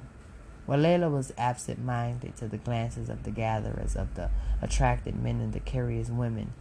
Walela 0.66 1.12
was 1.12 1.34
absent-minded 1.38 2.38
to 2.38 2.48
the 2.48 2.58
glances 2.58 3.10
of 3.10 3.24
the 3.24 3.32
gatherers, 3.32 3.98
of 3.98 4.16
the 4.16 4.30
attracted 4.62 5.22
men 5.22 5.42
and 5.42 5.52
the 5.52 5.60
curious 5.60 6.10
women. 6.10 6.54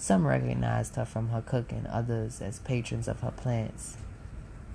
Some 0.00 0.26
recognized 0.26 0.96
her 0.96 1.04
from 1.04 1.28
her 1.28 1.42
cooking, 1.42 1.86
others 1.86 2.40
as 2.40 2.58
patrons 2.60 3.06
of 3.06 3.20
her 3.20 3.32
plants. 3.32 3.98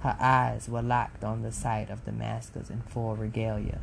Her 0.02 0.16
eyes 0.20 0.70
were 0.70 0.84
locked 0.84 1.24
on 1.24 1.42
the 1.42 1.52
sight 1.52 1.90
of 1.90 2.06
the 2.06 2.12
maskers 2.12 2.70
in 2.70 2.84
full 2.84 3.16
regalia. 3.16 3.80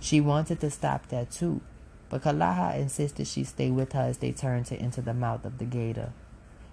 She 0.00 0.20
wanted 0.20 0.60
to 0.60 0.70
stop 0.70 1.08
there 1.08 1.24
too, 1.24 1.62
but 2.10 2.20
Katlaha 2.20 2.78
insisted 2.78 3.26
she 3.26 3.42
stay 3.42 3.70
with 3.70 3.94
her 3.94 4.02
as 4.02 4.18
they 4.18 4.32
turned 4.32 4.66
to 4.66 4.76
enter 4.76 5.00
the 5.00 5.14
mouth 5.14 5.46
of 5.46 5.56
the 5.56 5.64
gator. 5.64 6.12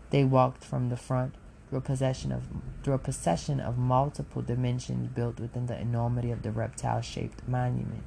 They 0.09 0.25
walked 0.25 0.65
from 0.65 0.89
the 0.89 0.97
front 0.97 1.35
through 1.69 1.77
a 1.77 1.81
procession 1.81 2.33
of 2.33 2.43
through 2.83 2.95
a 2.95 2.99
procession 2.99 3.61
of 3.61 3.77
multiple 3.77 4.41
dimensions 4.41 5.07
built 5.15 5.39
within 5.39 5.67
the 5.67 5.79
enormity 5.79 6.29
of 6.29 6.41
the 6.41 6.51
reptile-shaped 6.51 7.47
monument. 7.47 8.03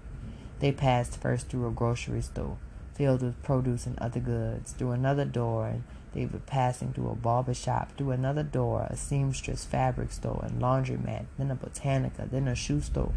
They 0.58 0.72
passed 0.72 1.18
first 1.18 1.48
through 1.48 1.66
a 1.66 1.70
grocery 1.70 2.20
store 2.20 2.58
filled 2.96 3.22
with 3.22 3.42
produce 3.42 3.86
and 3.86 3.98
other 3.98 4.20
goods, 4.20 4.72
through 4.72 4.92
another 4.92 5.24
door, 5.24 5.66
and 5.68 5.84
they 6.12 6.26
were 6.26 6.38
passing 6.38 6.92
through 6.92 7.10
a 7.10 7.14
barber 7.14 7.54
shop, 7.54 7.92
through 7.96 8.10
another 8.12 8.42
door, 8.42 8.86
a 8.88 8.96
seamstress 8.96 9.64
fabric 9.64 10.12
store 10.12 10.42
and 10.46 10.62
laundromat, 10.62 11.26
then 11.36 11.50
a 11.50 11.56
botanica, 11.56 12.30
then 12.30 12.48
a 12.48 12.54
shoe 12.54 12.80
store. 12.80 13.12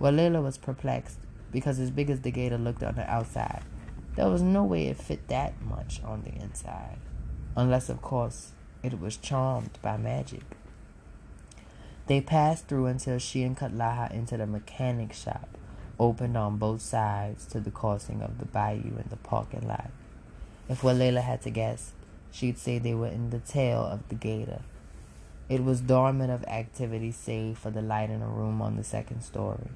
Walela 0.00 0.42
was 0.42 0.56
perplexed. 0.56 1.18
because 1.52 1.78
as 1.78 1.90
big 1.90 2.10
as 2.10 2.20
the 2.20 2.30
gator 2.30 2.58
looked 2.58 2.82
on 2.82 2.94
the 2.94 3.10
outside, 3.10 3.62
there 4.16 4.28
was 4.28 4.42
no 4.42 4.64
way 4.64 4.86
it 4.86 4.96
fit 4.96 5.26
that 5.28 5.60
much 5.62 6.00
on 6.04 6.22
the 6.22 6.42
inside. 6.42 6.98
Unless, 7.56 7.88
of 7.88 8.00
course, 8.02 8.52
it 8.82 9.00
was 9.00 9.16
charmed 9.16 9.78
by 9.82 9.96
magic. 9.96 10.42
They 12.06 12.20
passed 12.20 12.66
through 12.66 12.86
until 12.86 13.18
she 13.18 13.42
and 13.42 13.56
Katlaha 13.56 14.12
entered 14.12 14.40
a 14.40 14.46
mechanic 14.46 15.12
shop, 15.12 15.49
opened 16.00 16.36
on 16.36 16.56
both 16.56 16.80
sides 16.80 17.46
to 17.46 17.60
the 17.60 17.70
crossing 17.70 18.22
of 18.22 18.38
the 18.38 18.46
bayou 18.46 18.96
and 18.96 19.10
the 19.10 19.16
parking 19.16 19.68
lot. 19.68 19.90
If 20.68 20.80
Walela 20.80 21.22
had 21.22 21.42
to 21.42 21.50
guess, 21.50 21.92
she'd 22.32 22.58
say 22.58 22.78
they 22.78 22.94
were 22.94 23.06
in 23.06 23.30
the 23.30 23.38
tail 23.38 23.84
of 23.84 24.08
the 24.08 24.14
gator. 24.16 24.62
It 25.48 25.62
was 25.62 25.80
dormant 25.80 26.30
of 26.32 26.44
activity 26.44 27.12
save 27.12 27.58
for 27.58 27.70
the 27.70 27.82
light 27.82 28.10
in 28.10 28.22
a 28.22 28.28
room 28.28 28.62
on 28.62 28.76
the 28.76 28.84
second 28.84 29.22
story. 29.22 29.68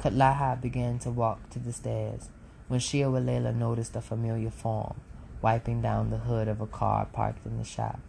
Katlaha 0.00 0.60
began 0.60 0.98
to 1.00 1.10
walk 1.10 1.50
to 1.50 1.58
the 1.58 1.72
stairs 1.72 2.30
when 2.68 2.80
she 2.80 3.02
and 3.02 3.12
Walela 3.12 3.54
noticed 3.54 3.94
a 3.94 4.00
familiar 4.00 4.50
form 4.50 5.00
wiping 5.42 5.80
down 5.80 6.10
the 6.10 6.18
hood 6.18 6.48
of 6.48 6.60
a 6.60 6.66
car 6.66 7.06
parked 7.12 7.46
in 7.46 7.58
the 7.58 7.64
shop. 7.64 8.00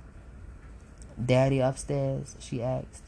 Daddy 1.24 1.60
upstairs? 1.60 2.36
she 2.40 2.62
asked. 2.62 3.04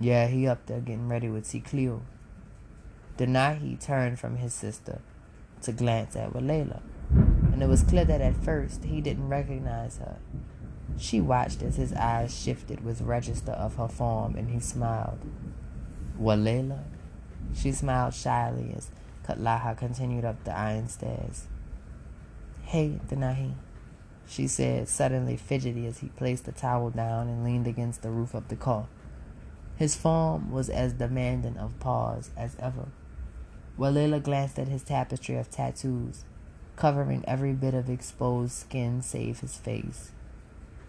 Yeah, 0.00 0.26
he 0.26 0.46
up 0.46 0.66
there 0.66 0.80
getting 0.80 1.08
ready 1.08 1.28
with 1.28 1.46
see 1.46 1.60
Cleo. 1.60 2.02
Denahi 3.18 3.78
turned 3.78 4.18
from 4.18 4.36
his 4.36 4.54
sister 4.54 5.00
to 5.62 5.72
glance 5.72 6.16
at 6.16 6.32
Walela, 6.32 6.80
and 7.10 7.62
it 7.62 7.68
was 7.68 7.82
clear 7.82 8.04
that 8.04 8.20
at 8.20 8.36
first 8.36 8.84
he 8.84 9.00
didn't 9.00 9.28
recognize 9.28 9.98
her. 9.98 10.16
She 10.96 11.20
watched 11.20 11.62
as 11.62 11.76
his 11.76 11.92
eyes 11.92 12.36
shifted 12.36 12.84
with 12.84 13.00
register 13.02 13.52
of 13.52 13.76
her 13.76 13.88
form, 13.88 14.34
and 14.34 14.50
he 14.50 14.60
smiled. 14.60 15.20
Walela? 16.18 16.84
She 17.54 17.72
smiled 17.72 18.14
shyly 18.14 18.72
as 18.76 18.90
Katlaha 19.24 19.76
continued 19.76 20.24
up 20.24 20.42
the 20.44 20.56
iron 20.56 20.88
stairs. 20.88 21.46
Hey, 22.62 22.98
Denahi, 23.08 23.54
she 24.26 24.46
said, 24.46 24.88
suddenly 24.88 25.36
fidgety 25.36 25.86
as 25.86 25.98
he 25.98 26.08
placed 26.08 26.46
the 26.46 26.52
towel 26.52 26.90
down 26.90 27.28
and 27.28 27.44
leaned 27.44 27.66
against 27.66 28.02
the 28.02 28.10
roof 28.10 28.34
of 28.34 28.48
the 28.48 28.56
car. 28.56 28.86
His 29.76 29.94
form 29.94 30.50
was 30.50 30.70
as 30.70 30.94
demanding 30.94 31.58
of 31.58 31.78
pause 31.80 32.30
as 32.36 32.56
ever. 32.58 32.88
Walela 33.78 34.22
glanced 34.22 34.58
at 34.58 34.68
his 34.68 34.82
tapestry 34.82 35.36
of 35.36 35.50
tattoos, 35.50 36.24
covering 36.76 37.24
every 37.26 37.52
bit 37.52 37.74
of 37.74 37.88
exposed 37.88 38.52
skin 38.52 39.02
save 39.02 39.40
his 39.40 39.56
face. 39.56 40.12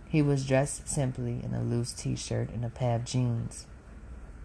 He 0.08 0.22
was 0.22 0.46
dressed 0.46 0.88
simply 0.88 1.42
in 1.44 1.54
a 1.54 1.64
loose 1.64 1.94
t-shirt 1.94 2.50
and 2.50 2.64
a 2.64 2.70
pair 2.70 2.98
of 2.98 3.06
jeans. 3.06 3.66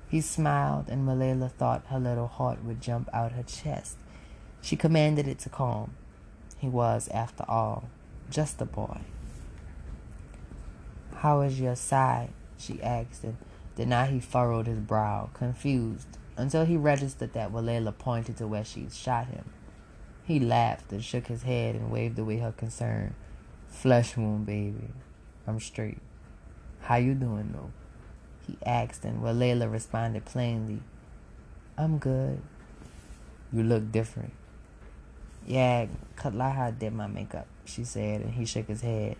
He 0.09 0.21
smiled, 0.21 0.89
and 0.89 1.07
Walela 1.07 1.51
thought 1.51 1.87
her 1.89 1.99
little 1.99 2.29
heart 2.29 2.65
would 2.65 2.81
jump 2.81 3.11
out 3.13 3.33
her 3.33 3.43
chest. 3.43 3.99
She 4.63 4.77
commanded 4.77 5.29
it 5.29 5.39
to 5.41 5.49
calm. 5.49 5.95
He 6.57 6.69
was, 6.69 7.09
after 7.09 7.45
all, 7.47 7.89
just 8.31 8.61
a 8.61 8.65
boy. 8.65 9.01
How 11.17 11.41
is 11.43 11.61
your 11.61 11.77
side? 11.77 12.31
she 12.57 12.83
asked, 12.83 13.25
and 13.25 13.37
then 13.77 14.11
he 14.11 14.21
furrowed 14.21 14.67
his 14.67 14.81
brow, 14.81 15.31
confused, 15.35 16.18
until 16.39 16.65
he 16.65 16.77
registered 16.77 17.33
that 17.35 17.53
Walela 17.53 17.97
pointed 17.97 18.37
to 18.39 18.47
where 18.47 18.65
she'd 18.65 18.93
shot 18.93 19.27
him. 19.27 19.45
He 20.25 20.39
laughed 20.39 20.93
and 20.93 21.05
shook 21.05 21.27
his 21.27 21.43
head 21.43 21.75
and 21.75 21.91
waved 21.91 22.19
away 22.19 22.39
her 22.39 22.53
concern. 22.53 23.15
Flesh 23.67 24.17
wound, 24.17 24.47
baby. 24.47 24.89
I'm 25.47 25.59
straight. 25.59 25.99
How 26.81 26.97
you 26.97 27.15
doing, 27.15 27.53
though? 27.53 27.73
He 28.47 28.57
asked, 28.65 29.05
and 29.05 29.21
Walela 29.21 29.71
responded 29.71 30.25
plainly, 30.25 30.81
I'm 31.77 31.99
good. 31.99 32.41
You 33.53 33.65
look 33.65 33.91
different. 33.91 34.33
Yeah, 35.47 35.87
Katlaha 36.17 36.79
did 36.79 36.93
my 36.93 37.09
makeup, 37.09 37.47
she 37.65 37.83
said, 37.83 38.21
and 38.21 38.35
he 38.35 38.45
shook 38.45 38.69
his 38.69 38.83
head. 38.83 39.17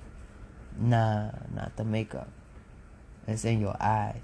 Nah, 0.79 1.31
not 1.53 1.77
the 1.77 1.85
makeup. 1.85 2.29
It's 3.27 3.45
in 3.45 3.61
your 3.61 3.77
eyes, 3.81 4.23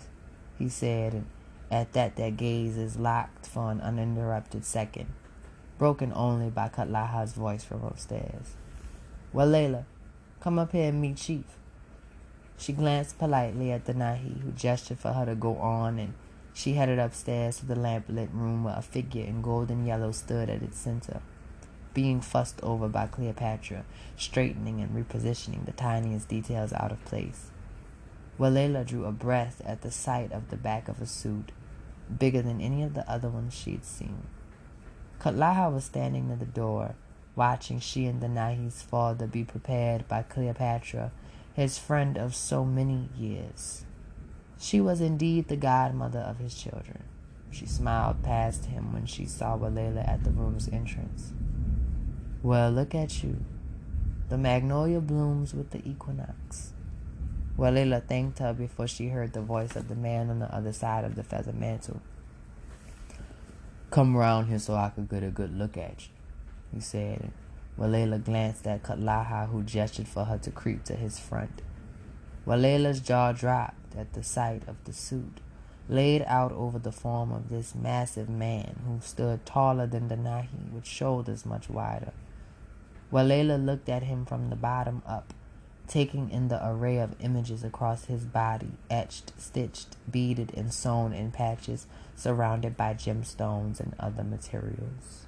he 0.59 0.69
said, 0.69 1.15
and 1.15 1.27
at 1.75 1.93
that 1.93 2.15
their 2.15 2.31
gaze 2.31 2.77
is 2.77 2.97
locked 2.97 3.47
for 3.47 3.73
an 3.73 3.81
uninterrupted 3.81 4.65
second, 4.65 5.07
broken 5.77 6.13
only 6.15 6.49
by 6.49 6.69
Katlaha's 6.69 7.33
voice 7.33 7.65
from 7.65 7.83
upstairs. 7.83 8.55
Walela, 9.35 9.85
come 10.41 10.59
up 10.59 10.71
here 10.71 10.89
and 10.89 11.01
meet 11.01 11.17
Chief. 11.17 11.45
She 12.57 12.73
glanced 12.73 13.19
politely 13.19 13.73
at 13.73 13.87
Denahi, 13.87 14.41
who 14.43 14.53
gestured 14.53 15.01
for 15.01 15.13
her 15.13 15.27
to 15.27 15.35
go 15.35 15.57
on, 15.59 15.99
and 15.99 16.15
she 16.53 16.75
headed 16.75 17.01
upstairs 17.01 17.57
to 17.57 17.67
the 17.67 17.75
lamp-lit 17.75 18.31
room 18.33 18.63
where 18.63 18.77
a 18.79 18.83
figure 18.83 19.25
in 19.25 19.43
golden 19.43 19.85
yellow 19.85 20.13
stood 20.13 20.49
at 20.49 20.63
its 20.63 20.79
center 20.79 21.21
being 21.95 22.21
fussed 22.21 22.61
over 22.63 22.89
by 22.89 23.07
Cleopatra, 23.07 23.85
straightening 24.17 24.81
and 24.81 24.91
repositioning 24.91 25.65
the 25.65 25.73
tiniest 25.73 26.29
details 26.29 26.73
out 26.73 26.91
of 26.91 27.05
place. 27.05 27.51
Walela 28.39 28.85
drew 28.85 29.05
a 29.05 29.13
breath 29.13 29.63
at 29.65 29.83
the 29.83 29.93
sight 29.93 30.33
of 30.33 30.51
the 30.51 30.57
back 30.57 30.89
of 30.89 31.01
a 31.01 31.07
suit, 31.07 31.53
bigger 32.19 32.43
than 32.43 32.61
any 32.61 32.83
of 32.83 32.95
the 32.95 33.09
other 33.11 33.29
ones 33.29 33.55
she'd 33.55 33.85
seen. 33.85 34.25
Katlaha 35.21 35.73
was 35.73 35.85
standing 35.85 36.29
near 36.29 36.37
the 36.37 36.45
door, 36.45 36.97
watching 37.35 37.81
she 37.81 38.07
and 38.07 38.21
Denahi's 38.21 38.83
father 38.83 39.27
be 39.27 39.43
prepared 39.45 40.07
by 40.07 40.23
Cleopatra, 40.23 41.13
his 41.55 41.79
friend 41.79 42.19
of 42.19 42.35
so 42.35 42.65
many 42.65 43.09
years. 43.17 43.85
She 44.59 44.81
was 44.81 45.01
indeed 45.01 45.49
the 45.49 45.57
godmother 45.57 46.21
of 46.21 46.39
his 46.39 46.55
children. 46.55 47.05
She 47.51 47.67
smiled 47.67 48.23
past 48.23 48.67
him 48.67 48.93
when 48.93 49.07
she 49.07 49.25
saw 49.25 49.57
Walela 49.57 50.07
at 50.07 50.25
the 50.25 50.31
room's 50.31 50.69
entrance. 50.69 51.33
Well, 52.43 52.71
look 52.71 52.95
at 52.95 53.25
you. 53.25 53.45
The 54.29 54.37
magnolia 54.37 55.01
blooms 55.01 55.55
with 55.55 55.71
the 55.71 55.87
equinox. 55.89 56.74
Walela 57.59 58.03
thanked 58.07 58.41
her 58.41 58.53
before 58.53 58.87
she 58.87 59.09
heard 59.09 59.33
the 59.33 59.41
voice 59.41 59.77
of 59.77 59.89
the 59.89 59.95
man 59.95 60.31
on 60.31 60.41
the 60.41 60.55
other 60.55 60.73
side 60.73 61.05
of 61.05 61.15
the 61.15 61.23
feather 61.23 61.53
mantle. 61.53 62.01
Come 63.91 64.17
round 64.17 64.49
here 64.49 64.59
so 64.59 64.75
I 64.75 64.91
could 64.91 65.09
get 65.09 65.23
a 65.23 65.31
good 65.31 65.57
look 65.57 65.77
at 65.77 66.07
you, 66.07 66.13
he 66.75 66.81
said. 66.81 67.31
Walela 67.79 68.23
glanced 68.23 68.67
at 68.67 68.83
Katlaha, 68.83 69.49
who 69.49 69.63
gestured 69.63 70.09
for 70.09 70.25
her 70.25 70.39
to 70.39 70.51
creep 70.51 70.85
to 70.85 70.95
his 70.95 71.19
front. 71.19 71.63
Walela's 72.47 73.01
jaw 73.01 73.33
dropped 73.33 73.97
at 73.97 74.13
the 74.13 74.23
sight 74.23 74.63
of 74.69 74.77
the 74.85 74.93
suit 74.93 75.41
laid 75.89 76.23
out 76.27 76.53
over 76.53 76.79
the 76.79 76.93
form 76.93 77.31
of 77.31 77.49
this 77.49 77.75
massive 77.75 78.29
man 78.29 78.81
who 78.87 78.99
stood 79.01 79.45
taller 79.45 79.87
than 79.87 80.09
Denahi 80.09 80.73
with 80.73 80.87
shoulders 80.87 81.45
much 81.45 81.69
wider. 81.69 82.13
Walela 83.13 83.63
looked 83.63 83.89
at 83.89 84.05
him 84.05 84.25
from 84.25 84.51
the 84.51 84.57
bottom 84.57 85.03
up, 85.07 85.35
taking 85.87 86.31
in 86.31 86.49
the 86.49 86.67
array 86.67 86.99
of 86.99 87.15
images 87.21 87.63
across 87.63 88.07
his 88.07 88.25
body, 88.25 88.73
etched, 88.91 89.33
stitched, 89.39 89.97
beaded, 90.11 90.53
and 90.57 90.73
sewn 90.73 91.13
in 91.13 91.31
patches, 91.31 91.87
surrounded 92.17 92.77
by 92.77 92.95
gemstones 92.95 93.81
and 93.81 93.95
other 93.99 94.25
materials. 94.25 95.27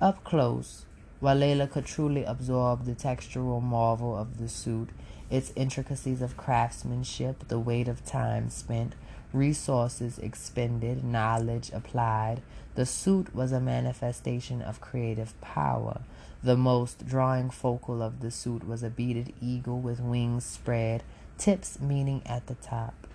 Up 0.00 0.24
close, 0.24 0.86
Walela 1.22 1.70
could 1.70 1.84
truly 1.84 2.24
absorb 2.24 2.84
the 2.84 2.94
textural 2.94 3.62
marvel 3.62 4.16
of 4.16 4.38
the 4.38 4.48
suit, 4.48 4.88
its 5.28 5.52
intricacies 5.54 6.22
of 6.22 6.36
craftsmanship, 6.36 7.46
the 7.48 7.58
weight 7.58 7.88
of 7.88 8.04
time 8.04 8.48
spent, 8.48 8.94
resources 9.32 10.18
expended, 10.18 11.04
knowledge 11.04 11.70
applied. 11.72 12.42
The 12.74 12.86
suit 12.86 13.34
was 13.34 13.52
a 13.52 13.60
manifestation 13.60 14.62
of 14.62 14.80
creative 14.80 15.38
power, 15.40 16.00
the 16.42 16.56
most 16.56 17.06
drawing 17.06 17.50
focal 17.50 18.02
of 18.02 18.20
the 18.20 18.30
suit 18.30 18.66
was 18.66 18.82
a 18.82 18.88
beaded 18.88 19.34
eagle 19.42 19.78
with 19.78 20.00
wings 20.00 20.44
spread, 20.44 21.02
tips 21.36 21.78
meeting 21.80 22.22
at 22.24 22.46
the 22.46 22.54
top. 22.54 23.06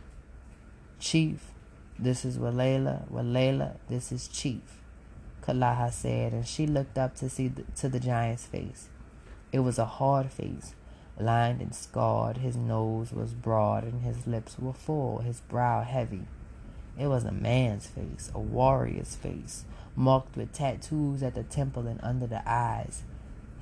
Chief, 0.99 1.51
this 1.97 2.23
is 2.23 2.37
Walela. 2.37 3.09
Walela, 3.09 3.77
this 3.89 4.11
is 4.11 4.27
Chief, 4.27 4.79
Kalaha 5.41 5.91
said, 5.91 6.33
and 6.33 6.47
she 6.47 6.67
looked 6.67 6.99
up 6.99 7.15
to 7.15 7.27
see 7.27 7.47
the, 7.47 7.63
to 7.77 7.89
the 7.89 7.99
giant's 7.99 8.45
face. 8.45 8.89
It 9.51 9.59
was 9.59 9.79
a 9.79 9.85
hard 9.85 10.31
face, 10.31 10.75
lined 11.19 11.61
and 11.61 11.73
scarred. 11.73 12.37
His 12.37 12.55
nose 12.55 13.11
was 13.11 13.33
broad 13.33 13.83
and 13.85 14.03
his 14.03 14.27
lips 14.27 14.59
were 14.59 14.73
full, 14.73 15.19
his 15.19 15.39
brow 15.41 15.81
heavy. 15.81 16.27
It 16.97 17.07
was 17.07 17.23
a 17.23 17.31
man's 17.31 17.87
face, 17.87 18.31
a 18.35 18.39
warrior's 18.39 19.15
face, 19.15 19.65
marked 19.95 20.37
with 20.37 20.53
tattoos 20.53 21.23
at 21.23 21.33
the 21.33 21.43
temple 21.43 21.87
and 21.87 21.99
under 22.03 22.27
the 22.27 22.43
eyes. 22.45 23.03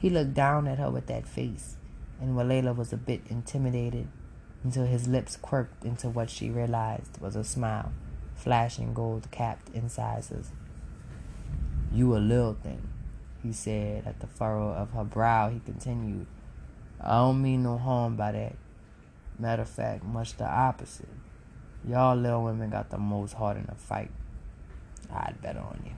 He 0.03 0.09
looked 0.09 0.33
down 0.33 0.67
at 0.67 0.79
her 0.79 0.91
with 0.91 1.07
that 1.07 1.25
face, 1.25 1.77
and 2.19 2.35
Walela 2.35 2.75
was 2.75 2.91
a 2.91 2.97
bit 2.97 3.21
intimidated 3.29 4.09
until 4.61 4.85
his 4.85 5.07
lips 5.07 5.37
quirked 5.37 5.85
into 5.85 6.09
what 6.09 6.29
she 6.29 6.49
realized 6.49 7.21
was 7.21 7.37
a 7.37 7.43
smile, 7.45 7.93
flashing 8.35 8.93
gold-capped 8.93 9.69
incisors. 9.69 10.51
You 11.89 12.17
a 12.17 12.19
little 12.19 12.53
thing, 12.53 12.85
he 13.41 13.53
said. 13.53 14.05
At 14.05 14.19
the 14.19 14.27
furrow 14.27 14.73
of 14.73 14.91
her 14.91 15.05
brow, 15.05 15.49
he 15.49 15.61
continued, 15.61 16.27
I 16.99 17.19
don't 17.19 17.41
mean 17.41 17.63
no 17.63 17.77
harm 17.77 18.17
by 18.17 18.33
that. 18.33 18.57
Matter 19.39 19.61
of 19.61 19.69
fact, 19.69 20.03
much 20.03 20.35
the 20.35 20.45
opposite. 20.45 21.07
Y'all 21.87 22.17
little 22.17 22.43
women 22.43 22.69
got 22.69 22.89
the 22.89 22.97
most 22.97 23.35
heart 23.35 23.55
in 23.55 23.69
a 23.69 23.75
fight. 23.75 24.11
I'd 25.09 25.41
bet 25.41 25.55
on 25.55 25.81
you. 25.85 25.93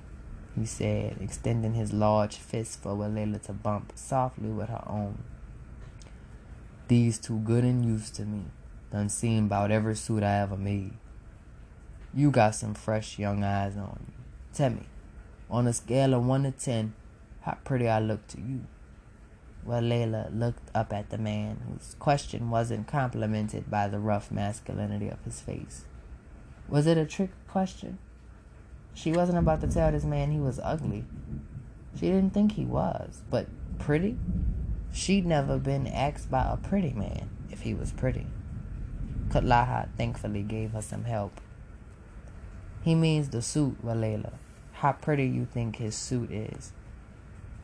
He 0.56 0.66
said, 0.66 1.18
extending 1.20 1.74
his 1.74 1.92
large 1.92 2.38
fist 2.38 2.82
for 2.82 2.96
Walela 2.96 3.42
to 3.44 3.54
bump 3.54 3.92
softly 3.96 4.50
with 4.50 4.70
her 4.70 4.84
own. 4.88 5.24
These 6.88 7.20
too 7.20 7.40
good 7.40 7.64
and 7.64 7.84
used 7.84 8.16
to 8.16 8.24
me, 8.24 8.46
done 8.92 9.10
seen 9.10 9.46
about 9.46 9.72
every 9.72 9.96
suit 9.96 10.24
I 10.24 10.40
ever 10.40 10.56
made. 10.56 10.94
You 12.14 12.32
got 12.32 12.56
some 12.56 12.74
fresh 12.74 13.20
young 13.20 13.44
eyes 13.44 13.76
on 13.76 14.06
you. 14.08 14.14
Tell 14.54 14.70
me, 14.70 14.84
on 15.50 15.68
a 15.68 15.74
scale 15.74 16.14
of 16.14 16.26
1 16.26 16.44
to 16.44 16.52
10, 16.52 16.94
how 17.42 17.58
pretty 17.64 17.90
I 17.90 18.00
look 18.00 18.26
to 18.28 18.40
you. 18.40 18.62
Well, 19.66 19.82
Walela 19.82 20.30
looked 20.32 20.70
up 20.76 20.94
at 20.94 21.10
the 21.10 21.18
man, 21.18 21.58
whose 21.68 21.96
question 22.00 22.50
wasn't 22.52 22.88
complimented 22.88 23.70
by 23.70 23.88
the 23.88 24.00
rough 24.00 24.32
masculinity 24.32 25.10
of 25.10 25.24
his 25.26 25.42
face. 25.42 25.86
Was 26.70 26.88
it 26.88 26.98
a 26.98 27.06
trick 27.06 27.32
question? 27.48 27.98
She 28.96 29.12
wasn't 29.12 29.38
about 29.38 29.62
to 29.62 29.68
tell 29.68 29.92
this 29.92 30.06
man 30.06 30.32
he 30.32 30.40
was 30.40 30.60
ugly. 30.64 31.04
She 32.00 32.08
didn't 32.08 32.34
think 32.34 32.54
he 32.54 32.66
was, 32.66 33.22
but 33.30 33.48
pretty? 33.78 34.18
She'd 34.92 35.26
never 35.26 35.60
been 35.60 35.86
asked 35.86 36.32
by 36.32 36.50
a 36.50 36.58
pretty 36.58 36.94
man 36.94 37.30
if 37.52 37.62
he 37.62 37.74
was 37.74 37.92
pretty. 37.92 38.26
Kutlaha 39.30 39.90
thankfully 39.98 40.44
gave 40.44 40.72
her 40.72 40.82
some 40.82 41.04
help. 41.04 41.42
He 42.84 42.96
means 42.96 43.30
the 43.30 43.42
suit, 43.42 43.86
Walela. 43.86 44.34
How 44.72 44.94
pretty 44.94 45.26
you 45.26 45.46
think 45.46 45.76
his 45.76 45.96
suit 45.96 46.32
is. 46.32 46.72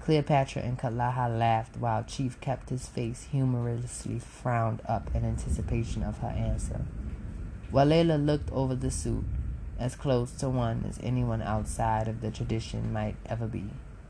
Cleopatra 0.01 0.63
and 0.63 0.77
Kalaha 0.77 1.29
laughed 1.37 1.77
while 1.77 2.03
Chief 2.03 2.39
kept 2.41 2.69
his 2.69 2.87
face 2.87 3.27
humorously 3.31 4.19
frowned 4.19 4.81
up 4.85 5.09
in 5.13 5.23
anticipation 5.23 6.03
of 6.03 6.17
her 6.19 6.27
answer. 6.27 6.81
Walela 7.71 8.23
looked 8.23 8.51
over 8.51 8.75
the 8.75 8.91
suit, 8.91 9.23
as 9.81 9.95
close 9.95 10.31
to 10.31 10.49
one 10.49 10.85
as 10.87 10.99
anyone 11.03 11.41
outside 11.41 12.07
of 12.07 12.21
the 12.21 12.31
tradition 12.31 12.93
might 12.93 13.15
ever 13.25 13.47
be, 13.47 13.65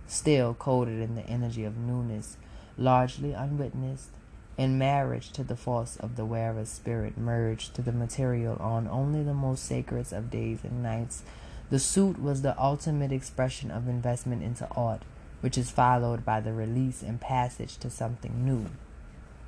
still 0.05 0.53
coated 0.53 0.99
in 0.99 1.15
the 1.15 1.25
energy 1.25 1.63
of 1.63 1.77
newness, 1.77 2.37
largely 2.77 3.33
unwitnessed, 3.33 4.09
in 4.57 4.77
marriage 4.77 5.31
to 5.31 5.43
the 5.43 5.55
force 5.55 5.95
of 5.97 6.15
the 6.15 6.25
wearer's 6.25 6.69
spirit 6.69 7.17
merged 7.17 7.73
to 7.73 7.81
the 7.81 7.91
material 7.91 8.57
on 8.59 8.87
only 8.87 9.23
the 9.23 9.33
most 9.33 9.63
sacred 9.63 10.11
of 10.13 10.29
days 10.29 10.59
and 10.63 10.83
nights. 10.83 11.23
The 11.69 11.79
suit 11.79 12.21
was 12.21 12.41
the 12.41 12.59
ultimate 12.61 13.11
expression 13.11 13.71
of 13.71 13.87
investment 13.87 14.43
into 14.43 14.67
art 14.75 15.01
which 15.41 15.57
is 15.57 15.71
followed 15.71 16.23
by 16.23 16.39
the 16.39 16.53
release 16.53 17.01
and 17.01 17.19
passage 17.19 17.77
to 17.77 17.89
something 17.89 18.45
new. 18.45 18.67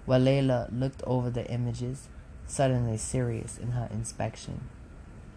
Walela 0.07 0.67
looked 0.71 1.01
over 1.03 1.29
the 1.29 1.49
images, 1.49 2.09
suddenly 2.47 2.97
serious 2.97 3.57
in 3.57 3.71
her 3.71 3.87
inspection. 3.91 4.67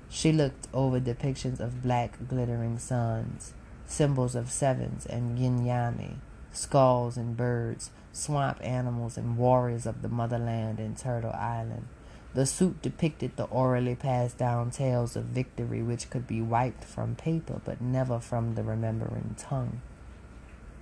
She 0.08 0.32
looked 0.32 0.68
over 0.72 1.00
depictions 1.00 1.60
of 1.60 1.82
black 1.82 2.16
glittering 2.28 2.78
suns, 2.78 3.52
symbols 3.86 4.34
of 4.34 4.50
sevens 4.50 5.06
and 5.06 5.38
yin 5.38 6.20
skulls 6.52 7.16
and 7.16 7.36
birds, 7.36 7.90
swamp 8.12 8.58
animals 8.62 9.18
and 9.18 9.36
warriors 9.36 9.86
of 9.86 10.02
the 10.02 10.08
motherland 10.08 10.78
and 10.78 10.96
Turtle 10.96 11.32
Island. 11.32 11.86
The 12.34 12.46
suit 12.46 12.82
depicted 12.82 13.36
the 13.36 13.44
orally 13.44 13.94
passed 13.94 14.38
down 14.38 14.70
tales 14.70 15.16
of 15.16 15.24
victory 15.24 15.82
which 15.82 16.10
could 16.10 16.26
be 16.26 16.42
wiped 16.42 16.84
from 16.84 17.14
paper 17.14 17.60
but 17.64 17.80
never 17.80 18.20
from 18.20 18.54
the 18.54 18.62
remembering 18.62 19.34
tongue. 19.38 19.80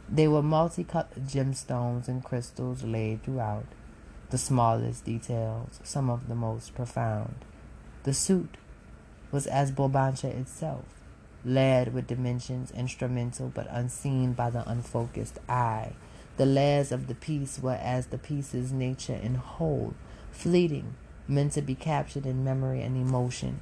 They 0.09 0.29
were 0.29 0.43
multicolored 0.43 1.29
gemstones 1.29 2.09
and 2.09 2.23
crystals 2.23 2.83
laid 2.83 3.23
throughout, 3.23 3.67
the 4.31 4.39
smallest 4.39 5.05
details, 5.05 5.81
some 5.83 6.11
of 6.11 6.29
the 6.29 6.35
most 6.35 6.75
profound. 6.75 7.37
The 8.03 8.15
suit 8.15 8.57
was 9.35 9.49
as 9.49 9.73
Bulbancha 9.73 10.29
itself, 10.29 10.85
layered 11.45 11.93
with 11.93 12.07
dimensions 12.07 12.71
instrumental 12.71 13.51
but 13.53 13.67
unseen 13.69 14.33
by 14.33 14.49
the 14.49 14.67
unfocused 14.71 15.41
eye. 15.49 15.93
The 16.37 16.47
layers 16.47 16.93
of 16.93 17.09
the 17.09 17.17
piece 17.17 17.59
were 17.59 17.81
as 17.83 18.07
the 18.07 18.19
piece's 18.19 18.71
nature 18.71 19.19
in 19.21 19.35
whole, 19.35 19.95
fleeting, 20.31 20.95
meant 21.27 21.51
to 21.55 21.63
be 21.63 21.75
captured 21.75 22.27
in 22.27 22.45
memory 22.45 22.81
and 22.81 22.97
emotion. 22.97 23.59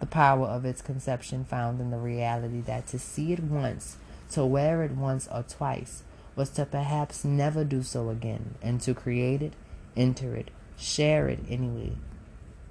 The 0.00 0.06
power 0.06 0.46
of 0.46 0.64
its 0.64 0.80
conception 0.80 1.44
found 1.44 1.82
in 1.82 1.90
the 1.90 1.98
reality 1.98 2.62
that 2.62 2.86
to 2.86 2.98
see 2.98 3.34
it 3.34 3.40
once 3.40 3.98
to 4.30 4.46
wear 4.46 4.82
it 4.84 4.92
once 4.92 5.28
or 5.30 5.42
twice 5.42 6.02
was 6.34 6.48
to 6.50 6.64
perhaps 6.64 7.26
never 7.26 7.62
do 7.62 7.82
so 7.82 8.08
again, 8.08 8.54
and 8.62 8.80
to 8.80 8.94
create 8.94 9.42
it, 9.42 9.52
enter 9.96 10.34
it, 10.34 10.50
share 10.78 11.28
it 11.28 11.40
anyway. 11.46 11.92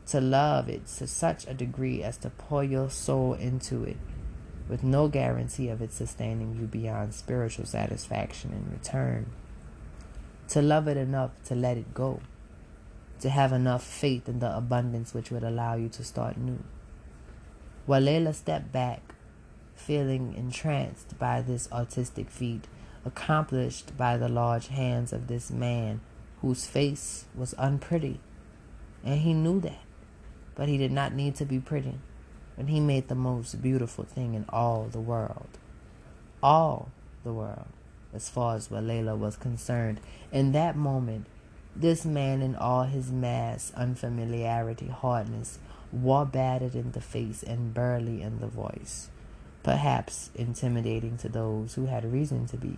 To 0.07 0.21
love 0.21 0.69
it 0.69 0.87
to 0.97 1.07
such 1.07 1.45
a 1.47 1.53
degree 1.53 2.01
as 2.01 2.17
to 2.17 2.29
pour 2.29 2.63
your 2.63 2.89
soul 2.89 3.33
into 3.33 3.83
it, 3.83 3.97
with 4.69 4.83
no 4.83 5.07
guarantee 5.09 5.67
of 5.67 5.81
it 5.81 5.91
sustaining 5.91 6.55
you 6.55 6.65
beyond 6.65 7.13
spiritual 7.13 7.65
satisfaction 7.65 8.53
in 8.53 8.71
return. 8.71 9.27
To 10.49 10.61
love 10.61 10.87
it 10.87 10.95
enough 10.95 11.31
to 11.45 11.55
let 11.55 11.77
it 11.77 11.93
go. 11.93 12.21
To 13.19 13.29
have 13.29 13.51
enough 13.51 13.83
faith 13.83 14.29
in 14.29 14.39
the 14.39 14.55
abundance 14.55 15.13
which 15.13 15.29
would 15.29 15.43
allow 15.43 15.75
you 15.75 15.89
to 15.89 16.03
start 16.03 16.37
new. 16.37 16.63
Walela 17.87 18.33
stepped 18.33 18.71
back 18.71 19.13
feeling 19.75 20.33
entranced 20.35 21.17
by 21.19 21.41
this 21.41 21.71
artistic 21.71 22.29
feat 22.29 22.65
accomplished 23.05 23.95
by 23.97 24.17
the 24.17 24.27
large 24.27 24.67
hands 24.67 25.13
of 25.13 25.27
this 25.27 25.49
man 25.49 26.01
whose 26.41 26.65
face 26.65 27.25
was 27.35 27.55
unpretty. 27.57 28.19
And 29.03 29.21
he 29.21 29.33
knew 29.33 29.59
that. 29.61 29.86
But 30.57 30.67
he 30.67 30.77
did 30.77 30.91
not 30.91 31.13
need 31.13 31.35
to 31.35 31.45
be 31.45 31.59
pretty. 31.59 31.95
But 32.57 32.67
he 32.67 32.81
made 32.81 33.07
the 33.07 33.15
most 33.15 33.61
beautiful 33.61 34.03
thing 34.03 34.33
in 34.33 34.43
all 34.49 34.89
the 34.91 34.99
world. 34.99 35.47
All 36.43 36.89
the 37.23 37.31
world, 37.31 37.67
as 38.13 38.29
far 38.29 38.57
as 38.57 38.67
Walela 38.67 39.17
was 39.17 39.37
concerned. 39.37 40.01
In 40.33 40.51
that 40.51 40.75
moment, 40.75 41.27
this 41.73 42.03
man 42.03 42.41
in 42.41 42.55
all 42.55 42.83
his 42.83 43.11
mass, 43.11 43.71
unfamiliarity, 43.73 44.87
hardness, 44.87 45.59
war 45.93 46.25
battered 46.25 46.75
in 46.75 46.91
the 46.91 47.01
face 47.01 47.41
and 47.41 47.73
burly 47.73 48.21
in 48.21 48.39
the 48.41 48.47
voice 48.47 49.09
perhaps 49.67 50.29
intimidating 50.33 51.17
to 51.17 51.27
those 51.27 51.73
who 51.73 51.87
had 51.87 52.09
reason 52.09 52.45
to 52.45 52.55
be, 52.55 52.77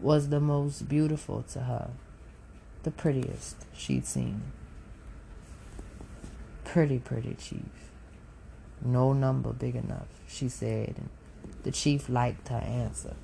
was 0.00 0.30
the 0.30 0.40
most 0.40 0.88
beautiful 0.88 1.42
to 1.42 1.60
her, 1.60 1.90
the 2.82 2.90
prettiest 2.90 3.66
she'd 3.74 4.06
seen. 4.06 4.40
Pretty, 6.68 6.98
pretty 6.98 7.34
chief. 7.34 7.62
No 8.84 9.14
number 9.14 9.54
big 9.54 9.74
enough, 9.74 10.08
she 10.28 10.50
said, 10.50 10.96
and 10.98 11.08
the 11.62 11.70
chief 11.70 12.10
liked 12.10 12.48
her 12.48 12.58
answer. 12.58 13.16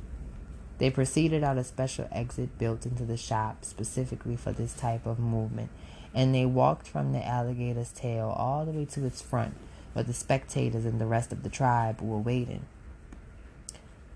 They 0.78 0.88
proceeded 0.88 1.44
out 1.44 1.58
a 1.58 1.64
special 1.64 2.08
exit 2.10 2.56
built 2.56 2.86
into 2.86 3.04
the 3.04 3.18
shop 3.18 3.66
specifically 3.66 4.34
for 4.34 4.52
this 4.52 4.72
type 4.72 5.04
of 5.04 5.18
movement, 5.18 5.68
and 6.14 6.34
they 6.34 6.46
walked 6.46 6.88
from 6.88 7.12
the 7.12 7.22
alligator's 7.22 7.92
tail 7.92 8.34
all 8.34 8.64
the 8.64 8.72
way 8.72 8.86
to 8.86 9.04
its 9.04 9.20
front, 9.20 9.54
where 9.92 10.04
the 10.04 10.14
spectators 10.14 10.86
and 10.86 10.98
the 10.98 11.06
rest 11.06 11.30
of 11.30 11.42
the 11.42 11.50
tribe 11.50 12.00
were 12.00 12.16
waiting. 12.16 12.64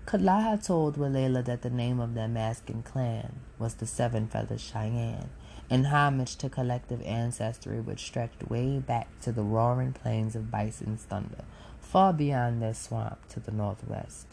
Kalaha 0.07 0.65
told 0.65 0.97
Walela 0.97 1.45
that 1.45 1.61
the 1.61 1.69
name 1.69 1.99
of 1.99 2.15
their 2.15 2.27
masking 2.27 2.81
clan 2.81 3.41
was 3.59 3.75
the 3.75 3.85
Seven 3.85 4.27
Feathers 4.27 4.61
Cheyenne, 4.61 5.29
in 5.69 5.85
homage 5.85 6.35
to 6.37 6.49
collective 6.49 7.01
ancestry 7.03 7.79
which 7.79 8.05
stretched 8.05 8.49
way 8.49 8.79
back 8.79 9.07
to 9.21 9.31
the 9.31 9.43
roaring 9.43 9.93
plains 9.93 10.35
of 10.35 10.49
Bison's 10.51 11.03
Thunder, 11.03 11.43
far 11.79 12.11
beyond 12.13 12.61
their 12.61 12.73
swamp 12.73 13.27
to 13.29 13.39
the 13.39 13.51
northwest. 13.51 14.27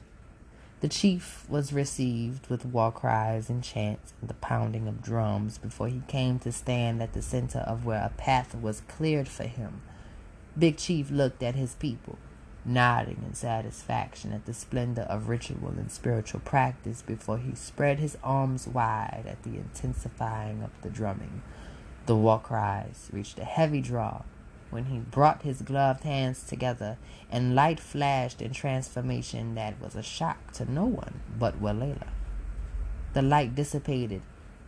The 0.81 0.89
chief 0.89 1.45
was 1.49 1.73
received 1.73 2.49
with 2.49 2.67
war 2.67 2.93
cries 2.93 3.49
and 3.49 3.63
chants 3.63 4.13
and 4.21 4.29
the 4.29 4.35
pounding 4.35 4.87
of 4.87 5.03
drums 5.03 5.59
before 5.59 5.89
he 5.89 6.03
came 6.07 6.39
to 6.41 6.53
stand 6.53 7.03
at 7.03 7.13
the 7.13 7.23
center 7.23 7.61
of 7.61 7.85
where 7.85 8.05
a 8.05 8.11
path 8.17 8.55
was 8.55 8.83
cleared 8.89 9.29
for 9.29 9.45
him. 9.45 9.81
Big 10.59 10.77
Chief 10.77 11.11
looked 11.11 11.43
at 11.43 11.55
his 11.55 11.75
people 11.75 12.19
nodding 12.67 13.23
in 13.25 13.33
satisfaction 13.33 14.33
at 14.33 14.45
the 14.45 14.53
splendor 14.53 15.03
of 15.03 15.29
ritual 15.29 15.69
and 15.77 15.91
spiritual 15.91 16.41
practice 16.41 17.01
before 17.01 17.39
he 17.39 17.55
spread 17.55 17.99
his 17.99 18.19
arms 18.25 18.67
wide 18.67 19.25
at 19.27 19.43
the 19.45 19.57
intensifying 19.57 20.63
of 20.63 20.71
the 20.83 20.91
drumming. 20.91 21.43
The 22.07 22.17
war 22.17 22.41
cries 22.41 23.09
reached 23.13 23.39
a 23.39 23.45
heavy 23.45 23.81
draw 23.81 24.23
when 24.71 24.87
he 24.87 24.99
brought 24.99 25.43
his 25.43 25.63
gloved 25.63 26.03
hands 26.03 26.43
together 26.43 26.99
and 27.31 27.55
light 27.55 27.79
flashed 27.79 28.43
in 28.43 28.53
transformation 28.53 29.55
that 29.55 29.81
was 29.81 29.95
a 29.95 30.03
shock 30.03 30.53
to 30.53 30.71
no 30.71 30.85
one 30.85 31.21
but 31.39 31.61
Walela. 31.61 32.09
The 33.13 33.23
light 33.23 33.55
dissipated, 33.55 34.23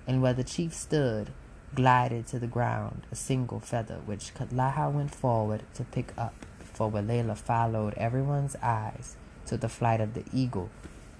and 0.06 0.22
where 0.22 0.32
the 0.32 0.44
chief 0.44 0.72
stood, 0.72 1.30
glided 1.74 2.26
to 2.28 2.38
the 2.38 2.46
ground 2.46 3.06
a 3.12 3.16
single 3.16 3.60
feather 3.60 4.00
which 4.06 4.32
Katlaha 4.34 4.90
went 4.90 5.14
forward 5.14 5.64
to 5.74 5.84
pick 5.84 6.14
up 6.16 6.46
for 6.78 6.88
Walela 6.88 7.36
followed 7.36 7.92
everyone's 7.94 8.54
eyes 8.62 9.16
to 9.46 9.56
the 9.56 9.68
flight 9.68 10.00
of 10.00 10.14
the 10.14 10.22
eagle, 10.32 10.70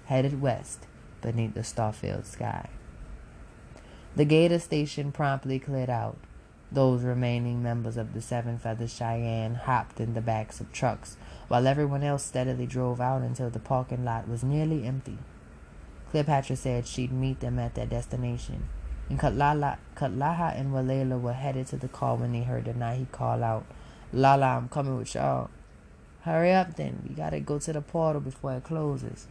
headed 0.05 0.39
west 0.41 0.87
beneath 1.21 1.53
the 1.53 1.65
star-filled 1.65 2.25
sky. 2.25 2.69
The 4.15 4.23
gator 4.23 4.59
station 4.59 5.11
promptly 5.11 5.59
cleared 5.59 5.89
out. 5.89 6.17
Those 6.71 7.03
remaining 7.03 7.61
members 7.61 7.97
of 7.97 8.13
the 8.13 8.21
Seven 8.21 8.57
Feathers 8.57 8.95
Cheyenne 8.95 9.55
hopped 9.55 9.99
in 9.99 10.13
the 10.13 10.21
backs 10.21 10.61
of 10.61 10.71
trucks, 10.71 11.17
while 11.49 11.67
everyone 11.67 12.03
else 12.03 12.23
steadily 12.23 12.65
drove 12.65 13.01
out 13.01 13.21
until 13.21 13.49
the 13.49 13.59
parking 13.59 14.05
lot 14.05 14.29
was 14.29 14.45
nearly 14.45 14.85
empty. 14.85 15.17
Cleopatra 16.09 16.55
said 16.55 16.87
she'd 16.87 17.11
meet 17.11 17.41
them 17.41 17.59
at 17.59 17.75
their 17.75 17.85
destination, 17.85 18.69
and 19.09 19.19
Katlaha, 19.19 19.77
and 19.97 20.71
Walela 20.71 21.19
were 21.19 21.33
headed 21.33 21.67
to 21.67 21.75
the 21.75 21.89
car 21.89 22.15
when 22.15 22.31
they 22.31 22.43
heard 22.43 22.63
Denahi 22.63 23.11
call 23.11 23.43
out, 23.43 23.65
Lala, 24.11 24.57
I'm 24.57 24.69
coming 24.69 24.97
with 24.97 25.13
y'all. 25.13 25.51
Hurry 26.21 26.51
up 26.51 26.75
then, 26.75 27.03
we 27.07 27.13
gotta 27.13 27.39
go 27.39 27.59
to 27.59 27.71
the 27.71 27.81
portal 27.81 28.19
before 28.19 28.55
it 28.55 28.63
closes, 28.63 29.27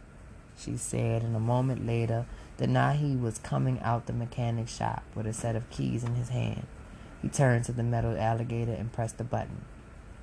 she 0.57 0.77
said, 0.77 1.21
and 1.21 1.35
a 1.35 1.39
moment 1.39 1.85
later, 1.85 2.25
Denahi 2.57 3.19
was 3.19 3.39
coming 3.39 3.81
out 3.81 4.05
the 4.05 4.13
mechanic 4.13 4.69
shop 4.69 5.03
with 5.15 5.27
a 5.27 5.33
set 5.33 5.57
of 5.57 5.69
keys 5.69 6.05
in 6.05 6.15
his 6.15 6.29
hand. 6.29 6.65
He 7.21 7.27
turned 7.27 7.65
to 7.65 7.73
the 7.73 7.83
metal 7.83 8.17
alligator 8.17 8.71
and 8.71 8.91
pressed 8.91 9.19
a 9.19 9.25
button. 9.25 9.65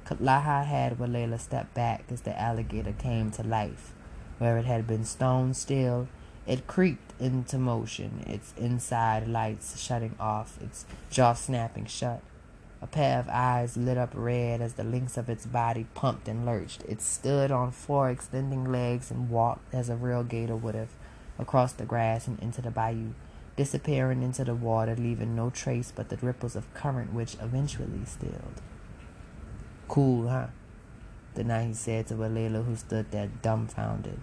Katlaha 0.07 0.65
had 0.65 0.99
Walela 0.99 1.39
step 1.39 1.75
back 1.75 2.05
as 2.11 2.23
the 2.23 2.39
alligator 2.41 2.93
came 2.93 3.31
to 3.33 3.43
life. 3.43 3.93
Where 4.39 4.57
it 4.57 4.65
had 4.65 4.87
been 4.87 5.05
stone 5.05 5.53
still, 5.53 6.09
it 6.47 6.67
creaked 6.67 7.13
into 7.21 7.59
motion, 7.59 8.25
its 8.27 8.55
inside 8.57 9.29
lights 9.29 9.79
shutting 9.79 10.15
off, 10.19 10.59
its 10.63 10.87
jaw 11.11 11.35
snapping 11.35 11.87
shut. 11.87 12.23
A 12.83 12.87
pair 12.87 13.19
of 13.19 13.29
eyes 13.31 13.77
lit 13.77 13.97
up 13.97 14.13
red 14.15 14.61
as 14.61 14.75
the 14.75 14.85
links 14.85 15.17
of 15.17 15.29
its 15.29 15.47
body 15.47 15.87
pumped 15.95 16.29
and 16.29 16.45
lurched. 16.45 16.83
It 16.85 17.01
stood 17.01 17.51
on 17.51 17.71
four 17.73 18.11
extending 18.11 18.71
legs 18.71 19.11
and 19.11 19.31
walked 19.31 19.73
as 19.75 19.89
a 19.89 19.97
real 19.97 20.23
gator 20.23 20.57
would 20.57 20.75
have, 20.75 20.91
across 21.39 21.73
the 21.73 21.85
grass 21.85 22.27
and 22.27 22.39
into 22.41 22.61
the 22.63 22.71
bayou 22.71 23.13
disappearing 23.57 24.23
into 24.23 24.45
the 24.45 24.55
water, 24.55 24.95
leaving 24.95 25.35
no 25.35 25.51
trace 25.51 25.91
but 25.95 26.11
the 26.11 26.19
ripples 26.19 26.55
of 26.55 26.73
current 26.75 27.13
which 27.13 27.37
eventually 27.41 28.05
stilled. 28.05 28.61
Cool, 29.89 30.29
huh? 30.29 30.49
The 31.35 31.65
he 31.65 31.75
said 31.75 32.07
to 32.09 32.15
Walela, 32.15 32.65
who 32.65 32.77
stood 32.77 33.11
there 33.11 33.31
dumbfounded. 33.43 34.19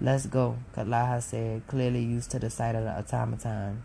Let's 0.00 0.26
go, 0.26 0.58
Katlaha 0.74 1.22
said, 1.22 1.66
clearly 1.66 2.02
used 2.02 2.30
to 2.32 2.38
the 2.38 2.50
sight 2.50 2.74
of 2.74 2.84
the 2.84 2.98
automaton. 2.98 3.82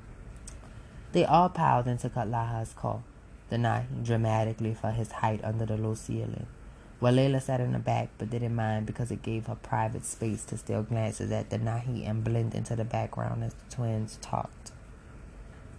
They 1.12 1.26
all 1.26 1.50
piled 1.50 1.88
into 1.88 2.10
Katlaha's 2.10 2.74
car, 2.74 3.02
the 3.50 3.58
night 3.58 4.04
dramatically 4.04 4.74
for 4.74 4.92
his 4.92 5.12
height 5.12 5.42
under 5.44 5.66
the 5.66 5.78
low 5.78 5.94
ceiling. 5.94 6.48
Walela 7.02 7.42
sat 7.42 7.62
in 7.62 7.72
the 7.72 7.80
back 7.80 8.10
but 8.18 8.30
didn't 8.30 8.56
mind 8.56 8.86
because 8.86 9.10
it 9.10 9.22
gave 9.22 9.48
her 9.48 9.56
private 9.56 10.06
space 10.06 10.44
to 10.46 10.58
steal 10.58 10.84
glances 10.84 11.32
at 11.32 11.50
Denahi 11.50 12.08
and 12.08 12.24
blend 12.24 12.54
into 12.54 12.76
the 12.76 12.84
background 12.84 13.44
as 13.44 13.54
the 13.54 13.76
twins 13.76 14.18
talked. 14.22 14.72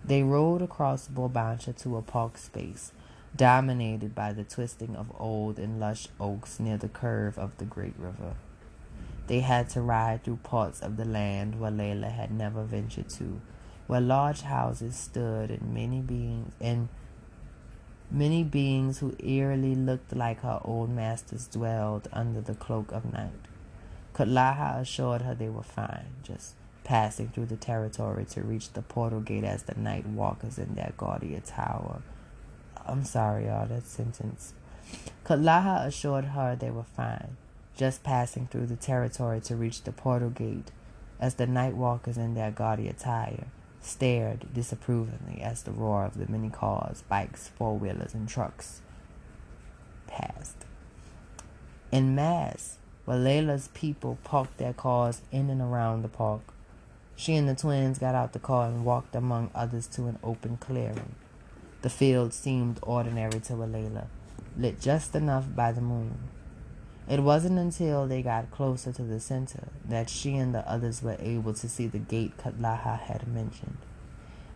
They 0.02 0.22
rode 0.22 0.62
across 0.62 1.08
Bulbancha 1.08 1.76
to 1.82 1.98
a 1.98 2.02
park 2.02 2.38
space, 2.38 2.92
dominated 3.36 4.14
by 4.14 4.32
the 4.32 4.44
twisting 4.44 4.96
of 4.96 5.12
old 5.18 5.58
and 5.58 5.78
lush 5.78 6.08
oaks 6.18 6.58
near 6.58 6.78
the 6.78 6.88
curve 6.88 7.38
of 7.38 7.56
the 7.58 7.66
great 7.66 7.94
river. 7.98 8.34
They 9.26 9.40
had 9.40 9.68
to 9.70 9.82
ride 9.82 10.24
through 10.24 10.38
parts 10.42 10.80
of 10.80 10.96
the 10.96 11.04
land 11.04 11.56
Walela 11.56 12.10
had 12.10 12.32
never 12.32 12.64
ventured 12.64 13.10
to, 13.10 13.40
where 13.86 14.00
large 14.00 14.40
houses 14.40 14.96
stood 14.96 15.50
and 15.50 15.74
many 15.74 16.00
beings 16.00 16.54
and 16.60 16.88
Many 18.12 18.42
beings 18.42 18.98
who 18.98 19.14
eerily 19.20 19.76
looked 19.76 20.16
like 20.16 20.40
her 20.40 20.60
old 20.64 20.90
masters 20.90 21.46
dwelled 21.46 22.08
under 22.12 22.40
the 22.40 22.56
cloak 22.56 22.90
of 22.90 23.12
night. 23.12 23.46
Katlaha 24.14 24.80
assured 24.80 25.22
her 25.22 25.32
they 25.32 25.48
were 25.48 25.62
fine, 25.62 26.06
just 26.24 26.54
passing 26.82 27.28
through 27.28 27.46
the 27.46 27.56
territory 27.56 28.24
to 28.30 28.42
reach 28.42 28.72
the 28.72 28.82
portal 28.82 29.20
gate 29.20 29.44
as 29.44 29.62
the 29.62 29.76
night 29.76 30.06
walkers 30.06 30.58
in 30.58 30.74
their 30.74 30.92
gaudy 30.96 31.40
tower. 31.46 32.02
I'm 32.84 33.04
sorry, 33.04 33.46
y'all, 33.46 33.68
that 33.68 33.86
sentence. 33.86 34.54
Katlaha 35.24 35.86
assured 35.86 36.24
her 36.24 36.56
they 36.56 36.72
were 36.72 36.82
fine, 36.82 37.36
just 37.76 38.02
passing 38.02 38.48
through 38.48 38.66
the 38.66 38.74
territory 38.74 39.40
to 39.42 39.54
reach 39.54 39.84
the 39.84 39.92
portal 39.92 40.30
gate 40.30 40.72
as 41.20 41.34
the 41.34 41.46
night 41.46 41.76
walkers 41.76 42.18
in 42.18 42.34
their 42.34 42.50
gaudy 42.50 42.88
attire 42.88 43.46
stared 43.80 44.52
disapprovingly 44.52 45.40
as 45.40 45.62
the 45.62 45.72
roar 45.72 46.04
of 46.04 46.18
the 46.18 46.30
many 46.30 46.50
cars, 46.50 47.02
bikes, 47.08 47.48
four 47.48 47.78
wheelers, 47.78 48.14
and 48.14 48.28
trucks 48.28 48.80
passed. 50.06 50.64
In 51.90 52.14
mass, 52.14 52.76
Walela's 53.06 53.68
people 53.74 54.18
parked 54.22 54.58
their 54.58 54.72
cars 54.72 55.22
in 55.32 55.50
and 55.50 55.60
around 55.60 56.02
the 56.02 56.08
park. 56.08 56.42
She 57.16 57.34
and 57.34 57.48
the 57.48 57.54
twins 57.54 57.98
got 57.98 58.14
out 58.14 58.32
the 58.32 58.38
car 58.38 58.68
and 58.68 58.84
walked 58.84 59.14
among 59.14 59.50
others 59.54 59.86
to 59.88 60.06
an 60.06 60.18
open 60.22 60.56
clearing. 60.58 61.14
The 61.82 61.90
field 61.90 62.32
seemed 62.32 62.78
ordinary 62.82 63.40
to 63.40 63.54
Walela, 63.54 64.06
lit 64.56 64.80
just 64.80 65.14
enough 65.14 65.46
by 65.54 65.72
the 65.72 65.80
moon. 65.80 66.18
It 67.10 67.24
wasn't 67.24 67.58
until 67.58 68.06
they 68.06 68.22
got 68.22 68.52
closer 68.52 68.92
to 68.92 69.02
the 69.02 69.18
center 69.18 69.66
that 69.84 70.08
she 70.08 70.36
and 70.36 70.54
the 70.54 70.60
others 70.70 71.02
were 71.02 71.16
able 71.18 71.52
to 71.54 71.68
see 71.68 71.88
the 71.88 71.98
gate 71.98 72.36
Katlaha 72.36 73.00
had 73.00 73.26
mentioned. 73.26 73.78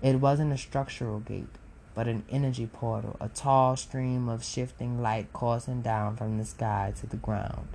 It 0.01 0.20
wasn't 0.20 0.52
a 0.52 0.56
structural 0.56 1.18
gate, 1.18 1.48
but 1.97 2.06
an 2.06 2.22
energy 2.31 2.68
portal, 2.72 3.16
a 3.20 3.28
tall 3.28 3.74
stream 3.74 4.28
of 4.28 4.44
shifting 4.44 5.02
light 5.02 5.32
coursing 5.32 5.82
down 5.82 6.14
from 6.14 6.39
the 6.39 6.44
sky 6.44 6.93
to 7.01 7.09
the 7.09 7.16
ground. 7.16 7.66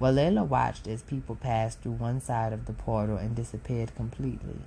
Walela 0.00 0.44
watched 0.44 0.88
as 0.88 1.02
people 1.02 1.36
passed 1.36 1.80
through 1.80 1.92
one 1.92 2.20
side 2.20 2.52
of 2.52 2.66
the 2.66 2.72
portal 2.72 3.18
and 3.18 3.36
disappeared 3.36 3.94
completely. 3.94 4.58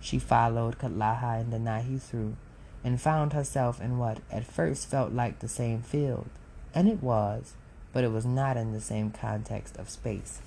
She 0.00 0.18
followed 0.18 0.78
Katlaha 0.78 1.40
and 1.40 1.50
Denahi 1.50 1.98
through 1.98 2.36
and 2.84 3.00
found 3.00 3.32
herself 3.32 3.80
in 3.80 3.96
what 3.96 4.18
at 4.30 4.44
first 4.44 4.86
felt 4.86 5.12
like 5.12 5.38
the 5.38 5.48
same 5.48 5.80
field, 5.80 6.28
and 6.74 6.90
it 6.90 7.02
was 7.02 7.54
but 7.92 8.04
it 8.04 8.10
was 8.10 8.24
not 8.24 8.56
in 8.56 8.72
the 8.72 8.80
same 8.80 9.10
context 9.10 9.76
of 9.76 9.90
space. 9.90 10.40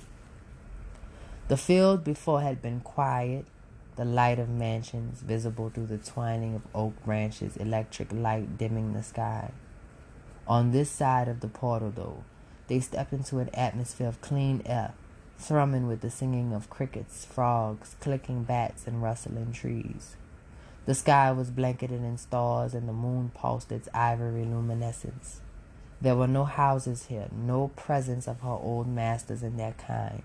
The 1.47 1.57
field 1.57 2.03
before 2.03 2.41
had 2.41 2.61
been 2.61 2.79
quiet, 2.79 3.45
the 3.95 4.05
light 4.05 4.39
of 4.39 4.49
mansions 4.49 5.21
visible 5.21 5.69
through 5.69 5.85
the 5.87 5.97
twining 5.97 6.55
of 6.55 6.63
oak 6.73 6.93
branches, 7.05 7.55
electric 7.57 8.11
light 8.11 8.57
dimming 8.57 8.93
the 8.93 9.03
sky. 9.03 9.51
On 10.47 10.71
this 10.71 10.89
side 10.89 11.27
of 11.27 11.39
the 11.39 11.47
portal, 11.47 11.91
though, 11.95 12.23
they 12.67 12.79
stepped 12.79 13.13
into 13.13 13.39
an 13.39 13.49
atmosphere 13.53 14.07
of 14.07 14.21
clean 14.21 14.61
air, 14.65 14.93
thrumming 15.37 15.87
with 15.87 16.01
the 16.01 16.09
singing 16.09 16.53
of 16.53 16.69
crickets, 16.69 17.25
frogs, 17.25 17.95
clicking 17.99 18.43
bats, 18.43 18.87
and 18.87 19.01
rustling 19.01 19.51
trees. 19.51 20.15
The 20.85 20.95
sky 20.95 21.31
was 21.31 21.49
blanketed 21.49 22.03
in 22.03 22.17
stars, 22.17 22.73
and 22.73 22.87
the 22.87 22.93
moon 22.93 23.31
pulsed 23.33 23.71
its 23.71 23.89
ivory 23.93 24.45
luminescence. 24.45 25.41
There 26.05 26.15
were 26.15 26.27
no 26.27 26.45
houses 26.45 27.07
here, 27.07 27.29
no 27.35 27.69
presence 27.69 28.27
of 28.27 28.41
her 28.41 28.49
old 28.49 28.87
masters 28.87 29.41
and 29.41 29.59
their 29.59 29.71
kind. 29.71 30.21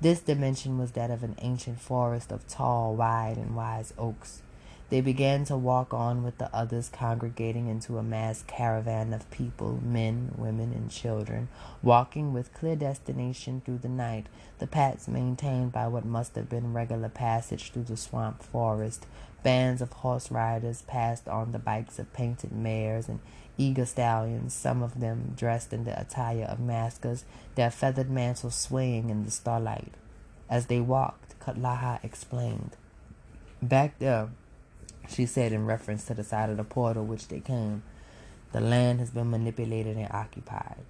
This 0.00 0.18
dimension 0.18 0.76
was 0.76 0.90
that 0.90 1.08
of 1.08 1.22
an 1.22 1.36
ancient 1.38 1.80
forest 1.80 2.32
of 2.32 2.48
tall, 2.48 2.96
wide, 2.96 3.36
and 3.36 3.54
wise 3.54 3.94
oaks. 3.96 4.42
They 4.88 5.00
began 5.00 5.44
to 5.44 5.56
walk 5.56 5.94
on 5.94 6.24
with 6.24 6.38
the 6.38 6.52
others, 6.52 6.88
congregating 6.88 7.68
into 7.68 7.96
a 7.96 8.02
mass 8.02 8.42
caravan 8.48 9.12
of 9.12 9.30
people, 9.30 9.78
men, 9.84 10.34
women, 10.36 10.72
and 10.72 10.90
children, 10.90 11.46
walking 11.80 12.32
with 12.32 12.52
clear 12.52 12.74
destination 12.74 13.62
through 13.64 13.78
the 13.78 13.88
night, 13.88 14.26
the 14.58 14.66
paths 14.66 15.06
maintained 15.06 15.70
by 15.70 15.86
what 15.86 16.04
must 16.04 16.34
have 16.34 16.48
been 16.48 16.72
regular 16.72 17.08
passage 17.08 17.70
through 17.70 17.84
the 17.84 17.96
swamp 17.96 18.42
forest. 18.42 19.06
Bands 19.44 19.80
of 19.80 19.92
horse 19.92 20.32
riders 20.32 20.82
passed 20.82 21.28
on 21.28 21.52
the 21.52 21.60
bikes 21.60 22.00
of 22.00 22.12
painted 22.12 22.50
mares 22.50 23.08
and 23.08 23.20
eager 23.60 23.84
stallions, 23.84 24.54
some 24.54 24.82
of 24.82 25.00
them 25.00 25.34
dressed 25.36 25.72
in 25.72 25.84
the 25.84 26.00
attire 26.00 26.44
of 26.44 26.58
maskers, 26.58 27.24
their 27.54 27.70
feathered 27.70 28.10
mantles 28.10 28.54
swaying 28.54 29.10
in 29.10 29.24
the 29.24 29.30
starlight. 29.30 29.92
As 30.48 30.66
they 30.66 30.80
walked, 30.80 31.38
Katlaha 31.38 32.02
explained. 32.02 32.76
Back 33.60 33.98
there, 33.98 34.30
she 35.08 35.26
said 35.26 35.52
in 35.52 35.66
reference 35.66 36.06
to 36.06 36.14
the 36.14 36.24
side 36.24 36.48
of 36.48 36.56
the 36.56 36.64
portal 36.64 37.04
which 37.04 37.28
they 37.28 37.40
came, 37.40 37.82
the 38.52 38.60
land 38.60 38.98
has 39.00 39.10
been 39.10 39.30
manipulated 39.30 39.96
and 39.96 40.10
occupied. 40.10 40.82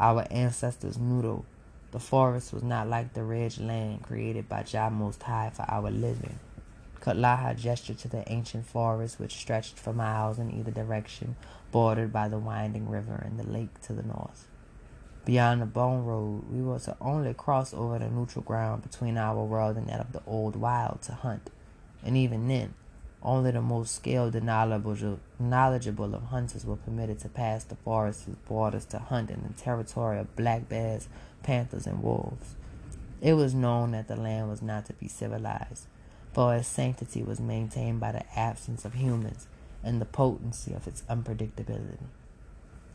Our 0.00 0.26
ancestors 0.30 0.98
knew 0.98 1.44
the 1.92 2.00
forest 2.00 2.52
was 2.52 2.62
not 2.62 2.88
like 2.88 3.12
the 3.12 3.22
ridge 3.22 3.60
land 3.60 4.02
created 4.02 4.48
by 4.48 4.62
Jah 4.62 4.90
Most 4.90 5.22
High 5.22 5.50
for 5.54 5.66
our 5.68 5.90
living. 5.90 6.38
Kutlaha 7.00 7.56
gestured 7.56 7.98
to 7.98 8.08
the 8.08 8.30
ancient 8.32 8.66
forest 8.66 9.20
which 9.20 9.36
stretched 9.36 9.78
for 9.78 9.92
miles 9.92 10.38
in 10.38 10.50
either 10.50 10.72
direction, 10.72 11.36
bordered 11.72 12.12
by 12.12 12.28
the 12.28 12.38
winding 12.38 12.88
river 12.88 13.22
and 13.24 13.38
the 13.38 13.50
lake 13.50 13.80
to 13.82 13.92
the 13.92 14.02
north. 14.02 14.48
Beyond 15.24 15.60
the 15.60 15.66
bone 15.66 16.04
road, 16.04 16.44
we 16.50 16.62
were 16.62 16.78
to 16.78 16.96
only 17.00 17.34
cross 17.34 17.74
over 17.74 17.98
the 17.98 18.08
neutral 18.08 18.44
ground 18.44 18.82
between 18.82 19.18
our 19.18 19.44
world 19.44 19.76
and 19.76 19.88
that 19.88 20.00
of 20.00 20.12
the 20.12 20.22
old 20.26 20.54
wild 20.54 21.02
to 21.02 21.12
hunt, 21.12 21.50
and 22.04 22.16
even 22.16 22.46
then, 22.46 22.74
only 23.22 23.50
the 23.50 23.60
most 23.60 23.94
skilled 23.96 24.36
and 24.36 24.46
knowledgeable 24.46 26.14
of 26.14 26.22
hunters 26.22 26.64
were 26.64 26.76
permitted 26.76 27.18
to 27.18 27.28
pass 27.28 27.64
the 27.64 27.74
forest's 27.74 28.36
borders 28.48 28.84
to 28.84 29.00
hunt 29.00 29.30
in 29.30 29.42
the 29.42 29.60
territory 29.60 30.20
of 30.20 30.36
black 30.36 30.68
bears, 30.68 31.08
panthers, 31.42 31.88
and 31.88 32.04
wolves. 32.04 32.54
It 33.20 33.32
was 33.32 33.52
known 33.52 33.90
that 33.90 34.06
the 34.06 34.14
land 34.14 34.48
was 34.48 34.62
not 34.62 34.86
to 34.86 34.92
be 34.92 35.08
civilized, 35.08 35.86
for 36.32 36.54
its 36.54 36.68
sanctity 36.68 37.24
was 37.24 37.40
maintained 37.40 37.98
by 37.98 38.12
the 38.12 38.38
absence 38.38 38.84
of 38.84 38.94
humans, 38.94 39.48
and 39.82 40.00
the 40.00 40.06
potency 40.06 40.72
of 40.72 40.86
its 40.86 41.02
unpredictability. 41.02 41.98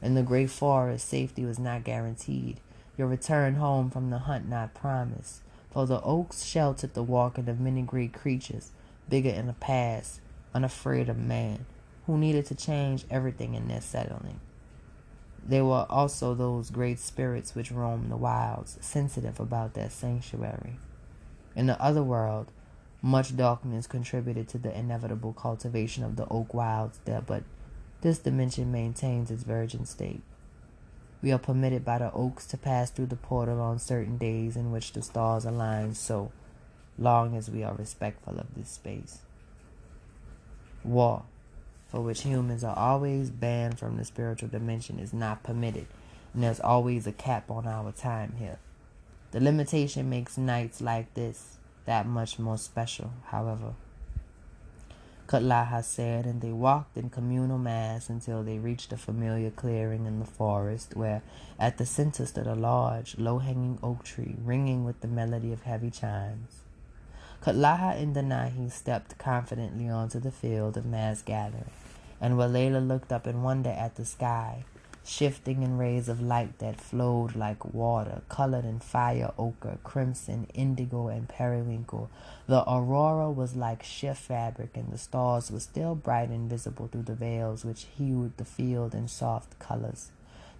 In 0.02 0.16
the 0.16 0.24
great 0.24 0.50
forest, 0.50 1.08
safety 1.08 1.46
was 1.46 1.60
not 1.60 1.84
guaranteed, 1.84 2.60
your 2.98 3.08
return 3.08 3.56
home 3.56 3.90
from 3.90 4.10
the 4.10 4.20
hunt 4.20 4.50
not 4.50 4.74
promised, 4.74 5.42
for 5.72 5.86
the 5.86 6.02
oaks 6.02 6.44
sheltered 6.44 6.94
the 6.94 7.04
walking 7.04 7.48
of 7.48 7.60
many 7.60 7.82
great 7.82 8.14
creatures, 8.14 8.72
bigger 9.10 9.30
in 9.30 9.48
the 9.48 9.54
past, 9.54 10.20
unafraid 10.54 11.08
of 11.08 11.18
man, 11.18 11.66
who 12.06 12.18
needed 12.18 12.46
to 12.48 12.56
change 12.56 13.06
everything 13.10 13.54
in 13.54 13.68
their 13.68 13.82
settling. 13.82 14.40
There 15.44 15.66
were 15.66 15.86
also 15.90 16.34
those 16.34 16.70
great 16.70 17.00
spirits 17.00 17.56
which 17.56 17.72
roam 17.72 18.10
the 18.10 18.18
wilds, 18.18 18.78
sensitive 18.82 19.40
about 19.40 19.74
that 19.74 19.92
sanctuary. 19.92 20.78
In 21.56 21.68
the 21.68 21.82
other 21.82 22.04
world, 22.04 22.52
much 23.02 23.36
darkness 23.36 23.88
contributed 23.88 24.48
to 24.48 24.58
the 24.58 24.78
inevitable 24.78 25.34
cultivation 25.34 26.04
of 26.04 26.16
the 26.16 26.28
oak 26.30 26.54
wilds 26.54 27.00
there, 27.06 27.22
but 27.22 27.44
this 28.02 28.20
dimension 28.20 28.72
maintains 28.72 29.32
its 29.32 29.44
virgin 29.44 29.86
state. 29.86 30.22
We 31.22 31.32
are 31.32 31.40
permitted 31.40 31.86
by 31.86 32.00
the 32.00 32.12
oaks 32.14 32.48
to 32.48 32.58
pass 32.58 32.90
through 32.90 33.08
the 33.08 33.16
portal 33.16 33.60
on 33.62 33.80
certain 33.80 34.18
days 34.18 34.56
in 34.56 34.72
which 34.72 34.94
the 34.94 35.02
stars 35.02 35.46
align, 35.46 35.94
so 35.96 36.32
long 36.98 37.36
as 37.36 37.50
we 37.50 37.64
are 37.64 37.74
respectful 37.74 38.40
of 38.40 38.54
this 38.56 38.70
space. 38.70 39.20
War, 40.84 41.24
for 41.88 42.02
which 42.02 42.22
humans 42.22 42.64
are 42.64 42.78
always 42.78 43.30
banned 43.30 43.78
from 43.78 43.98
the 43.98 44.06
spiritual 44.06 44.50
dimension, 44.50 44.98
is 44.98 45.14
not 45.14 45.44
permitted, 45.44 45.88
and 46.34 46.44
there's 46.44 46.60
always 46.60 47.06
a 47.06 47.12
cap 47.12 47.52
on 47.52 47.68
our 47.68 47.92
time 47.92 48.36
here. 48.40 48.58
The 49.32 49.40
limitation 49.40 50.10
makes 50.10 50.38
nights 50.38 50.82
like 50.82 51.14
this 51.14 51.58
that 51.92 52.08
much 52.08 52.40
more 52.40 52.58
special, 52.58 53.12
however. 53.26 53.74
Katlaha 55.28 55.84
said, 55.84 56.26
and 56.26 56.40
they 56.40 56.54
walked 56.54 56.96
in 56.96 57.10
communal 57.10 57.58
mass 57.58 58.10
until 58.10 58.44
they 58.44 58.60
reached 58.60 58.94
a 58.94 58.98
familiar 58.98 59.52
clearing 59.52 60.06
in 60.06 60.20
the 60.20 60.26
forest, 60.26 60.96
where 60.96 61.22
at 61.60 61.78
the 61.78 61.86
center 61.86 62.26
stood 62.26 62.48
a 62.48 62.56
large, 62.56 63.18
low-hanging 63.18 63.78
oak 63.84 64.06
tree, 64.06 64.36
ringing 64.42 64.86
with 64.86 65.02
the 65.02 65.08
melody 65.10 65.52
of 65.52 65.64
heavy 65.64 65.92
chimes. 65.92 66.62
Katlaha 67.44 68.02
and 68.02 68.16
Denahi 68.16 68.72
stepped 68.72 69.18
confidently 69.18 69.90
onto 69.90 70.22
the 70.22 70.32
field 70.32 70.78
of 70.78 70.86
mass 70.86 71.22
gathering, 71.22 71.72
and 72.22 72.36
Walela 72.36 72.80
looked 72.88 73.12
up 73.12 73.28
in 73.28 73.44
wonder 73.44 73.72
at 73.72 73.96
the 73.96 74.06
sky, 74.06 74.64
shifting 75.04 75.64
in 75.64 75.78
rays 75.78 76.08
of 76.08 76.22
light 76.22 76.60
that 76.60 76.80
flowed 76.80 77.36
like 77.36 77.74
water, 77.74 78.22
colored 78.30 78.66
in 78.66 78.80
fire 78.80 79.32
ochre, 79.38 79.78
crimson, 79.84 80.48
indigo, 80.54 81.08
and 81.08 81.28
periwinkle. 81.28 82.10
The 82.48 82.64
aurora 82.70 83.32
was 83.32 83.56
like 83.56 83.84
shift 83.84 84.22
fabric, 84.22 84.72
and 84.76 84.92
the 84.92 84.98
stars 84.98 85.50
were 85.50 85.60
still 85.60 85.96
bright 85.96 86.30
and 86.30 86.50
visible 86.50 86.88
through 86.88 87.04
the 87.04 87.16
veils 87.16 87.66
which 87.66 87.88
hued 87.98 88.38
the 88.38 88.46
field 88.46 88.94
in 88.94 89.08
soft 89.08 89.58
colors. 89.60 90.12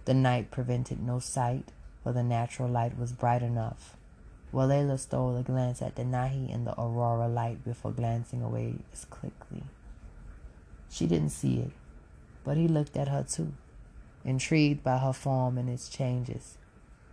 The 0.04 0.14
night 0.14 0.50
prevented 0.50 1.00
no 1.00 1.20
sight, 1.20 1.70
for 2.02 2.12
the 2.12 2.24
natural 2.24 2.68
light 2.68 2.98
was 2.98 3.12
bright 3.12 3.42
enough. 3.42 3.96
Walela 4.52 4.98
stole 4.98 5.36
a 5.36 5.42
glance 5.42 5.80
at 5.80 5.94
Denahi 5.94 6.52
in 6.52 6.64
the 6.64 6.78
aurora 6.78 7.28
light 7.28 7.64
before 7.64 7.92
glancing 7.92 8.42
away 8.42 8.74
as 8.92 9.04
quickly. 9.06 9.62
She 10.90 11.06
didn't 11.06 11.30
see 11.30 11.60
it, 11.60 11.70
but 12.44 12.58
he 12.58 12.68
looked 12.68 12.96
at 12.96 13.08
her 13.08 13.24
too 13.26 13.54
intrigued 14.24 14.82
by 14.82 14.98
her 14.98 15.12
form 15.12 15.58
and 15.58 15.68
its 15.68 15.88
changes. 15.88 16.58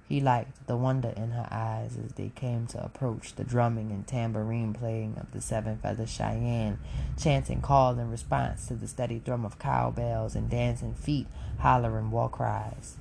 He 0.07 0.19
liked 0.19 0.65
the 0.65 0.76
wonder 0.76 1.14
in 1.15 1.31
her 1.31 1.48
eyes 1.52 1.95
as 2.03 2.14
they 2.14 2.30
came 2.30 2.65
to 2.68 2.84
approach 2.84 3.36
the 3.36 3.44
drumming 3.44 3.91
and 3.91 4.07
tambourine 4.07 4.73
playing 4.73 5.18
of 5.19 5.31
the 5.31 5.40
seven 5.40 5.77
feather 5.77 6.07
Cheyenne, 6.07 6.80
chanting 7.15 7.61
call 7.61 7.99
in 7.99 8.10
response 8.10 8.68
to 8.68 8.76
the 8.76 8.88
steady 8.88 9.19
thrum 9.19 9.45
of 9.45 9.60
cowbells 9.60 10.36
and 10.36 10.49
dancing 10.49 10.95
feet 10.95 11.27
hollering 11.60 12.10
war 12.10 12.27
cries. 12.27 12.98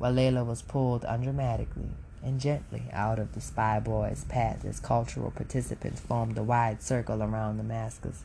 Walela 0.00 0.46
was 0.46 0.62
pulled 0.62 1.02
undramatically 1.02 1.90
and 2.22 2.40
gently 2.40 2.84
out 2.92 3.18
of 3.18 3.34
the 3.34 3.40
spy 3.40 3.78
boy's 3.78 4.24
path 4.24 4.64
as 4.64 4.80
cultural 4.80 5.30
participants 5.30 6.00
formed 6.00 6.38
a 6.38 6.42
wide 6.42 6.82
circle 6.82 7.22
around 7.22 7.58
the 7.58 7.62
maskers. 7.62 8.24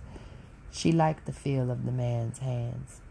She 0.71 0.91
liked 0.91 1.25
the 1.25 1.33
feel 1.33 1.69
of 1.69 1.85
the 1.85 1.91
man's 1.91 2.39
hands, 2.39 3.01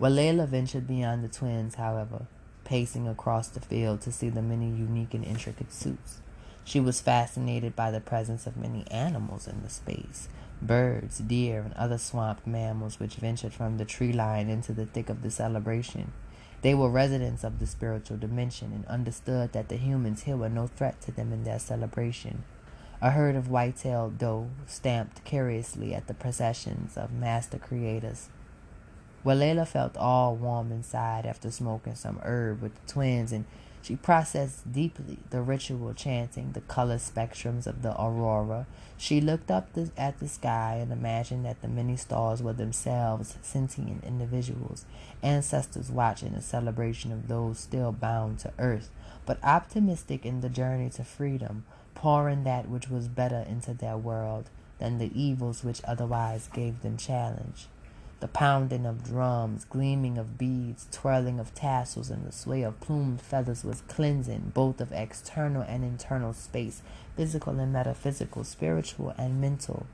Walela 0.00 0.46
ventured 0.46 0.86
beyond 0.86 1.24
the 1.24 1.28
twins, 1.28 1.74
however, 1.74 2.26
pacing 2.64 3.08
across 3.08 3.48
the 3.48 3.60
field 3.60 4.00
to 4.02 4.12
see 4.12 4.28
the 4.28 4.42
many 4.42 4.66
unique 4.66 5.12
and 5.12 5.24
intricate 5.24 5.72
suits. 5.72 6.20
She 6.64 6.78
was 6.78 7.00
fascinated 7.00 7.74
by 7.74 7.90
the 7.90 8.00
presence 8.00 8.46
of 8.46 8.56
many 8.56 8.84
animals 8.90 9.48
in 9.48 9.62
the 9.62 9.70
space 9.70 10.28
birds, 10.60 11.18
deer, 11.18 11.62
and 11.62 11.72
other 11.74 11.98
swamp 11.98 12.46
mammals 12.46 12.98
which 12.98 13.14
ventured 13.14 13.52
from 13.52 13.78
the 13.78 13.84
tree 13.84 14.12
line 14.12 14.48
into 14.48 14.72
the 14.72 14.86
thick 14.86 15.08
of 15.08 15.22
the 15.22 15.30
celebration. 15.30 16.12
They 16.62 16.74
were 16.74 16.90
residents 16.90 17.44
of 17.44 17.58
the 17.58 17.66
spiritual 17.66 18.16
dimension 18.16 18.72
and 18.72 18.84
understood 18.86 19.52
that 19.52 19.68
the 19.68 19.76
humans 19.76 20.24
here 20.24 20.36
were 20.36 20.48
no 20.48 20.66
threat 20.66 21.00
to 21.02 21.12
them 21.12 21.32
in 21.32 21.44
their 21.44 21.60
celebration. 21.60 22.42
A 23.00 23.12
herd 23.12 23.36
of 23.36 23.48
white-tailed 23.48 24.18
doe 24.18 24.50
stamped 24.66 25.24
curiously 25.24 25.94
at 25.94 26.08
the 26.08 26.14
processions 26.14 26.96
of 26.96 27.12
master 27.12 27.58
creators. 27.58 28.28
Walela 29.24 29.66
felt 29.66 29.96
all 29.96 30.36
warm 30.36 30.70
inside 30.70 31.26
after 31.26 31.50
smoking 31.50 31.96
some 31.96 32.20
herb 32.22 32.62
with 32.62 32.74
the 32.74 32.92
twins, 32.92 33.32
and 33.32 33.44
she 33.82 33.96
processed 33.96 34.72
deeply 34.72 35.18
the 35.30 35.42
ritual 35.42 35.92
chanting, 35.92 36.52
the 36.52 36.60
color 36.60 36.98
spectrums 36.98 37.66
of 37.66 37.82
the 37.82 38.00
aurora. 38.00 38.66
She 38.96 39.20
looked 39.20 39.50
up 39.50 39.72
the, 39.72 39.90
at 39.96 40.20
the 40.20 40.28
sky 40.28 40.78
and 40.80 40.92
imagined 40.92 41.44
that 41.44 41.62
the 41.62 41.68
many 41.68 41.96
stars 41.96 42.42
were 42.42 42.52
themselves 42.52 43.36
sentient 43.42 44.04
individuals, 44.04 44.84
ancestors 45.22 45.90
watching 45.90 46.34
a 46.34 46.42
celebration 46.42 47.10
of 47.10 47.26
those 47.26 47.58
still 47.58 47.90
bound 47.90 48.38
to 48.40 48.52
earth, 48.58 48.90
but 49.26 49.42
optimistic 49.42 50.24
in 50.24 50.42
the 50.42 50.48
journey 50.48 50.90
to 50.90 51.02
freedom, 51.02 51.64
pouring 51.94 52.44
that 52.44 52.68
which 52.68 52.88
was 52.88 53.08
better 53.08 53.44
into 53.48 53.74
their 53.74 53.96
world 53.96 54.48
than 54.78 54.98
the 54.98 55.10
evils 55.20 55.64
which 55.64 55.82
otherwise 55.84 56.48
gave 56.52 56.82
them 56.82 56.96
challenge 56.96 57.66
the 58.20 58.28
pounding 58.28 58.84
of 58.84 59.04
drums, 59.04 59.64
gleaming 59.64 60.18
of 60.18 60.36
beads, 60.36 60.88
twirling 60.90 61.38
of 61.38 61.54
tassels, 61.54 62.10
and 62.10 62.26
the 62.26 62.32
sway 62.32 62.62
of 62.62 62.80
plumed 62.80 63.20
feathers 63.20 63.64
was 63.64 63.82
cleansing 63.82 64.50
both 64.54 64.80
of 64.80 64.90
external 64.92 65.62
and 65.62 65.84
internal 65.84 66.32
space, 66.32 66.82
physical 67.16 67.58
and 67.60 67.72
metaphysical, 67.72 68.42
spiritual 68.42 69.14
and 69.16 69.40
mental. 69.40 69.86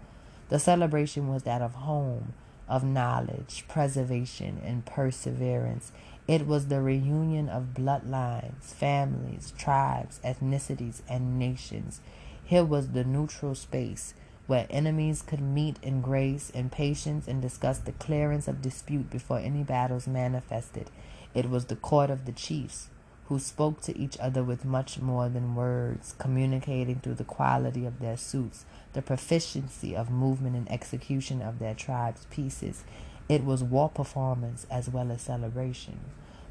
The 0.48 0.58
celebration 0.58 1.28
was 1.28 1.42
that 1.42 1.60
of 1.60 1.74
home, 1.74 2.32
of 2.66 2.82
knowledge, 2.82 3.64
preservation, 3.68 4.60
and 4.64 4.86
perseverance. 4.86 5.92
It 6.26 6.46
was 6.46 6.68
the 6.68 6.80
reunion 6.80 7.50
of 7.50 7.74
bloodlines, 7.74 8.62
families, 8.64 9.52
tribes, 9.58 10.18
ethnicities, 10.24 11.02
and 11.08 11.38
nations. 11.38 12.00
Here 12.42 12.64
was 12.64 12.88
the 12.88 13.04
neutral 13.04 13.54
space 13.54 14.14
where 14.46 14.66
enemies 14.68 15.22
could 15.22 15.40
meet 15.40 15.76
in 15.82 16.02
grace 16.02 16.50
and 16.54 16.70
patience 16.70 17.26
and 17.26 17.40
discuss 17.40 17.78
the 17.78 17.92
clearance 17.92 18.46
of 18.46 18.60
dispute 18.60 19.08
before 19.10 19.38
any 19.38 19.62
battles 19.62 20.06
manifested. 20.06 20.90
It 21.32 21.48
was 21.48 21.66
the 21.66 21.76
court 21.76 22.10
of 22.10 22.26
the 22.26 22.32
chiefs, 22.32 22.88
who 23.26 23.38
spoke 23.38 23.80
to 23.80 23.96
each 23.96 24.18
other 24.18 24.44
with 24.44 24.66
much 24.66 25.00
more 25.00 25.30
than 25.30 25.54
words, 25.54 26.14
communicating 26.18 27.00
through 27.00 27.14
the 27.14 27.24
quality 27.24 27.86
of 27.86 28.00
their 28.00 28.18
suits, 28.18 28.66
the 28.92 29.00
proficiency 29.00 29.96
of 29.96 30.10
movement 30.10 30.56
and 30.56 30.70
execution 30.70 31.40
of 31.40 31.58
their 31.58 31.74
tribe's 31.74 32.26
pieces. 32.26 32.84
It 33.28 33.44
was 33.44 33.64
war 33.64 33.88
performance 33.88 34.66
as 34.70 34.90
well 34.90 35.10
as 35.10 35.22
celebration. 35.22 36.00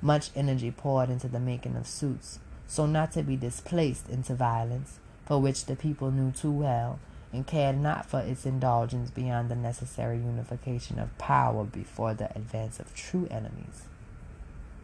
Much 0.01 0.31
energy 0.35 0.71
poured 0.71 1.11
into 1.11 1.27
the 1.27 1.39
making 1.39 1.75
of 1.75 1.85
suits, 1.85 2.39
so 2.65 2.87
not 2.87 3.11
to 3.11 3.21
be 3.21 3.37
displaced 3.37 4.09
into 4.09 4.33
violence, 4.33 4.99
for 5.27 5.39
which 5.39 5.65
the 5.65 5.75
people 5.75 6.09
knew 6.09 6.31
too 6.31 6.51
well 6.51 6.99
and 7.33 7.47
cared 7.47 7.79
not 7.79 8.05
for 8.05 8.19
its 8.19 8.45
indulgence 8.45 9.09
beyond 9.09 9.49
the 9.49 9.55
necessary 9.55 10.17
unification 10.17 10.99
of 10.99 11.17
power 11.17 11.63
before 11.63 12.13
the 12.13 12.29
advance 12.37 12.79
of 12.79 12.95
true 12.95 13.27
enemies. 13.31 13.87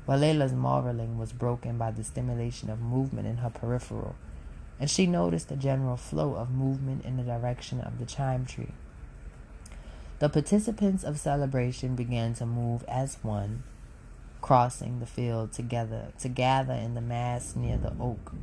Walela's 0.08 0.54
marveling 0.54 1.20
was 1.20 1.32
broken 1.32 1.78
by 1.78 1.92
the 1.92 2.04
stimulation 2.04 2.72
of 2.72 2.82
movement 2.82 3.28
in 3.28 3.38
her 3.38 3.52
peripheral, 3.52 4.16
and 4.80 4.90
she 4.90 5.06
noticed 5.06 5.52
a 5.52 5.56
general 5.56 5.96
flow 5.96 6.34
of 6.34 6.50
movement 6.50 7.06
in 7.06 7.18
the 7.18 7.24
direction 7.24 7.80
of 7.80 8.00
the 8.00 8.06
chime 8.06 8.48
tree. 8.48 8.74
The 10.18 10.28
participants 10.28 11.04
of 11.04 11.20
celebration 11.20 11.96
began 11.96 12.34
to 12.36 12.48
move 12.48 12.84
as 12.88 13.20
one, 13.22 13.62
crossing 14.42 15.00
the 15.00 15.06
field 15.06 15.54
together 15.54 16.08
to 16.20 16.28
gather 16.28 16.74
in 16.74 16.96
the 16.96 17.02
mass 17.02 17.56
near 17.56 17.78
the 17.78 17.94
oak, 18.00 18.34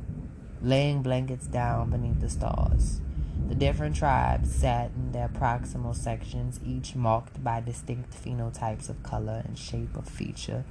laying 0.61 1.01
blankets 1.01 1.47
down 1.47 1.89
beneath 1.89 2.21
the 2.21 2.29
stars. 2.29 3.01
The 3.47 3.55
different 3.55 3.95
tribes 3.95 4.53
sat 4.53 4.91
in 4.95 5.11
their 5.13 5.29
proximal 5.29 5.95
sections, 5.95 6.59
each 6.65 6.95
marked 6.95 7.43
by 7.43 7.61
distinct 7.61 8.11
phenotypes 8.11 8.89
of 8.89 9.03
color 9.03 9.41
and 9.45 9.57
shape 9.57 9.95
of 9.95 10.07
feature. 10.07 10.65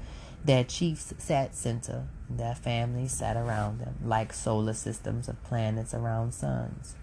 Their 0.44 0.64
chiefs 0.64 1.14
sat 1.18 1.54
center, 1.54 2.06
and 2.28 2.38
their 2.38 2.54
families 2.54 3.12
sat 3.12 3.36
around 3.36 3.80
them, 3.80 3.96
like 4.04 4.32
solar 4.32 4.74
systems 4.74 5.28
of 5.28 5.42
planets 5.42 5.94
around 5.94 6.34
suns. 6.34 6.96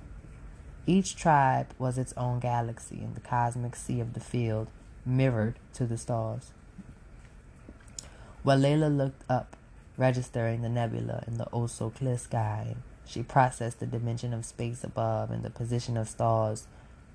Each 0.86 1.16
tribe 1.16 1.68
was 1.80 1.98
its 1.98 2.14
own 2.18 2.40
galaxy 2.40 3.02
in 3.02 3.14
the 3.14 3.22
cosmic 3.22 3.76
sea 3.76 4.00
of 4.00 4.14
the 4.14 4.20
field, 4.20 4.68
mirrored 5.06 5.58
to 5.74 5.86
the 5.86 5.98
stars. 5.98 6.52
Walela 8.46 8.96
looked 8.96 9.24
up, 9.30 9.56
registering 9.98 10.62
the 10.62 10.70
nebula 10.70 11.24
in 11.26 11.38
the 11.38 11.48
oh 11.54 11.68
so 11.68 11.90
clear 11.90 12.18
sky. 12.18 12.76
She 13.06 13.24
processed 13.24 13.80
the 13.80 13.86
dimension 13.86 14.34
of 14.34 14.46
space 14.46 14.84
above 14.84 15.32
and 15.32 15.44
the 15.44 15.50
position 15.50 15.98
of 15.98 16.10
stars, 16.10 16.68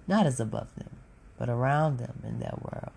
not 0.07 0.27
as 0.27 0.41
above 0.41 0.75
them, 0.77 0.91
but 1.39 1.49
around 1.49 1.99
them 1.99 2.23
in 2.25 2.41
their 2.41 2.59
world. 2.61 2.93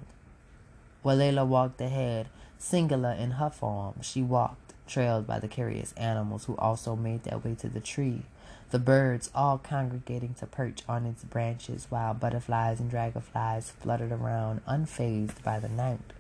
Walela 1.04 1.46
walked 1.46 1.82
ahead, 1.82 2.28
singular 2.58 3.12
in 3.12 3.32
her 3.32 3.50
form. 3.50 3.96
She 4.02 4.22
walked, 4.22 4.74
trailed 4.88 5.26
by 5.26 5.40
the 5.40 5.48
curious 5.48 5.94
animals 5.94 6.46
who 6.46 6.56
also 6.58 6.96
made 6.96 7.24
their 7.24 7.38
way 7.38 7.56
to 7.56 7.70
the 7.70 7.80
tree, 7.80 8.24
the 8.70 8.80
birds 8.80 9.32
all 9.34 9.58
congregating 9.58 10.34
to 10.36 10.46
perch 10.46 10.84
on 10.88 11.06
its 11.06 11.24
branches, 11.24 11.88
while 11.90 12.14
butterflies 12.14 12.80
and 12.80 12.90
dragonflies 12.90 13.72
fluttered 13.72 14.12
around, 14.12 14.62
unfazed 14.66 15.44
by 15.44 15.60
the 15.60 15.70
night. 15.70 16.14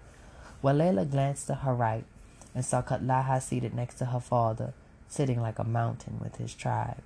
Walela 0.64 1.10
glanced 1.10 1.48
to 1.48 1.56
her 1.56 1.74
right 1.74 2.06
and 2.54 2.66
saw 2.66 2.82
Katlaha 2.82 3.42
seated 3.42 3.74
next 3.74 3.96
to 3.96 4.06
her 4.06 4.20
father, 4.20 4.74
sitting 5.12 5.42
like 5.42 5.60
a 5.60 5.64
mountain 5.64 6.20
with 6.22 6.38
his 6.38 6.54
tribe. 6.54 7.04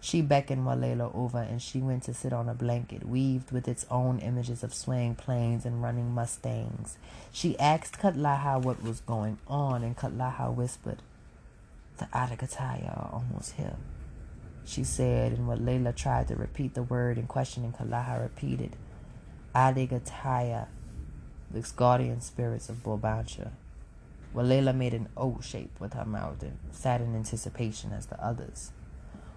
She 0.00 0.20
beckoned 0.20 0.64
Walela 0.64 1.14
over 1.14 1.38
and 1.38 1.60
she 1.60 1.78
went 1.78 2.02
to 2.04 2.14
sit 2.14 2.32
on 2.32 2.48
a 2.48 2.54
blanket 2.54 3.08
weaved 3.08 3.50
with 3.50 3.66
its 3.66 3.86
own 3.90 4.18
images 4.18 4.62
of 4.62 4.74
swaying 4.74 5.14
plains 5.14 5.64
and 5.64 5.82
running 5.82 6.12
mustangs. 6.12 6.98
She 7.32 7.58
asked 7.58 7.98
Katlaha 7.98 8.62
what 8.62 8.82
was 8.82 9.00
going 9.00 9.38
on, 9.48 9.82
and 9.82 9.96
Katlaha 9.96 10.54
whispered, 10.54 11.02
The 11.98 12.06
Adagataya 12.06 12.96
are 12.96 13.10
almost 13.12 13.52
here. 13.52 13.76
She 14.64 14.84
said, 14.84 15.32
and 15.32 15.48
Walela 15.48 15.94
tried 15.94 16.28
to 16.28 16.36
repeat 16.36 16.74
the 16.74 16.82
word 16.82 17.18
in 17.18 17.26
question, 17.26 17.64
and 17.64 18.20
repeated, 18.20 18.76
Adigataya 19.54 20.66
the 21.50 21.72
guardian 21.74 22.20
spirits 22.20 22.68
of 22.68 22.82
Bulbancha. 24.34 24.48
Walela 24.48 24.74
made 24.74 24.94
an 24.94 25.08
O 25.16 25.40
shape 25.40 25.78
with 25.80 25.94
her 25.94 26.04
mouth 26.04 26.42
and 26.42 26.58
sat 26.70 27.00
in 27.00 27.14
anticipation 27.14 27.92
as 27.92 28.06
the 28.06 28.22
others. 28.22 28.72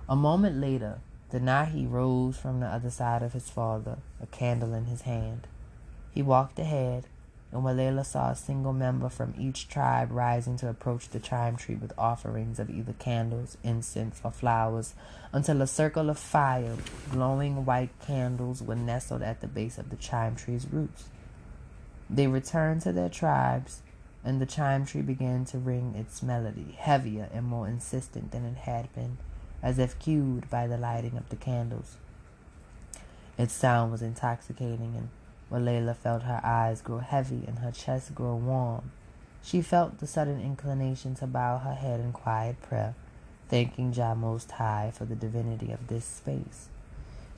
A 0.07 0.15
moment 0.15 0.57
later, 0.57 0.99
Denahi 1.31 1.89
rose 1.89 2.37
from 2.37 2.59
the 2.59 2.67
other 2.67 2.89
side 2.89 3.21
of 3.21 3.33
his 3.33 3.49
father, 3.49 3.99
a 4.21 4.25
candle 4.25 4.73
in 4.73 4.85
his 4.85 5.01
hand. 5.01 5.47
He 6.11 6.23
walked 6.23 6.57
ahead, 6.57 7.05
and 7.51 7.63
Walela 7.63 8.05
saw 8.05 8.31
a 8.31 8.35
single 8.35 8.73
member 8.73 9.09
from 9.09 9.33
each 9.37 9.67
tribe 9.67 10.11
rising 10.11 10.57
to 10.57 10.69
approach 10.69 11.09
the 11.09 11.19
chime 11.19 11.55
tree 11.55 11.75
with 11.75 11.93
offerings 11.97 12.59
of 12.59 12.69
either 12.69 12.93
candles, 12.93 13.57
incense, 13.63 14.19
or 14.23 14.31
flowers, 14.31 14.95
until 15.31 15.61
a 15.61 15.67
circle 15.67 16.09
of 16.09 16.17
fire, 16.19 16.75
glowing 17.11 17.65
white 17.65 17.91
candles, 18.01 18.61
were 18.61 18.75
nestled 18.75 19.21
at 19.21 19.41
the 19.41 19.47
base 19.47 19.77
of 19.77 19.89
the 19.89 19.95
chime 19.95 20.35
tree's 20.35 20.67
roots. 20.71 21.09
They 22.09 22.27
returned 22.27 22.81
to 22.81 22.91
their 22.91 23.09
tribes, 23.09 23.81
and 24.23 24.41
the 24.41 24.45
chime 24.45 24.85
tree 24.85 25.01
began 25.01 25.45
to 25.45 25.57
ring 25.57 25.95
its 25.95 26.21
melody, 26.21 26.75
heavier 26.77 27.29
and 27.33 27.45
more 27.45 27.67
insistent 27.67 28.31
than 28.31 28.45
it 28.45 28.57
had 28.57 28.93
been, 28.93 29.17
as 29.63 29.79
if 29.79 29.99
cued 29.99 30.49
by 30.49 30.67
the 30.67 30.77
lighting 30.77 31.17
of 31.17 31.29
the 31.29 31.35
candles. 31.35 31.97
Its 33.37 33.53
sound 33.53 33.91
was 33.91 34.01
intoxicating, 34.01 34.95
and 34.95 35.09
Walela 35.49 35.95
felt 35.95 36.23
her 36.23 36.41
eyes 36.43 36.81
grow 36.81 36.99
heavy 36.99 37.43
and 37.47 37.59
her 37.59 37.71
chest 37.71 38.13
grow 38.13 38.35
warm. 38.35 38.91
She 39.41 39.61
felt 39.61 39.99
the 39.99 40.07
sudden 40.07 40.41
inclination 40.41 41.15
to 41.15 41.27
bow 41.27 41.59
her 41.59 41.73
head 41.73 42.01
in 42.01 42.11
quiet 42.11 42.61
prayer, 42.61 42.95
thanking 43.47 43.93
Jah 43.93 44.15
Most 44.15 44.51
High 44.51 44.91
for 44.93 45.05
the 45.05 45.15
divinity 45.15 45.71
of 45.71 45.87
this 45.87 46.05
space. 46.05 46.67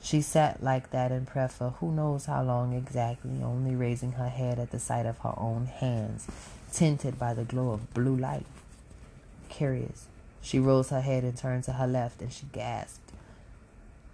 She 0.02 0.20
sat 0.20 0.62
like 0.62 0.90
that 0.90 1.12
in 1.12 1.26
prayer 1.26 1.48
for 1.48 1.70
who 1.78 1.92
knows 1.92 2.26
how 2.26 2.42
long 2.42 2.72
exactly, 2.72 3.40
only 3.42 3.76
raising 3.76 4.12
her 4.12 4.28
head 4.28 4.58
at 4.58 4.72
the 4.72 4.80
sight 4.80 5.06
of 5.06 5.18
her 5.18 5.34
own 5.36 5.66
hands, 5.66 6.26
tinted 6.72 7.18
by 7.18 7.34
the 7.34 7.44
glow 7.44 7.70
of 7.70 7.92
blue 7.94 8.16
light. 8.16 8.46
Curious, 9.48 10.06
she 10.40 10.58
rose 10.58 10.88
her 10.88 11.02
head 11.02 11.22
and 11.22 11.36
turned 11.36 11.64
to 11.64 11.74
her 11.74 11.86
left, 11.86 12.22
and 12.22 12.32
she 12.32 12.46
gasped. 12.52 13.12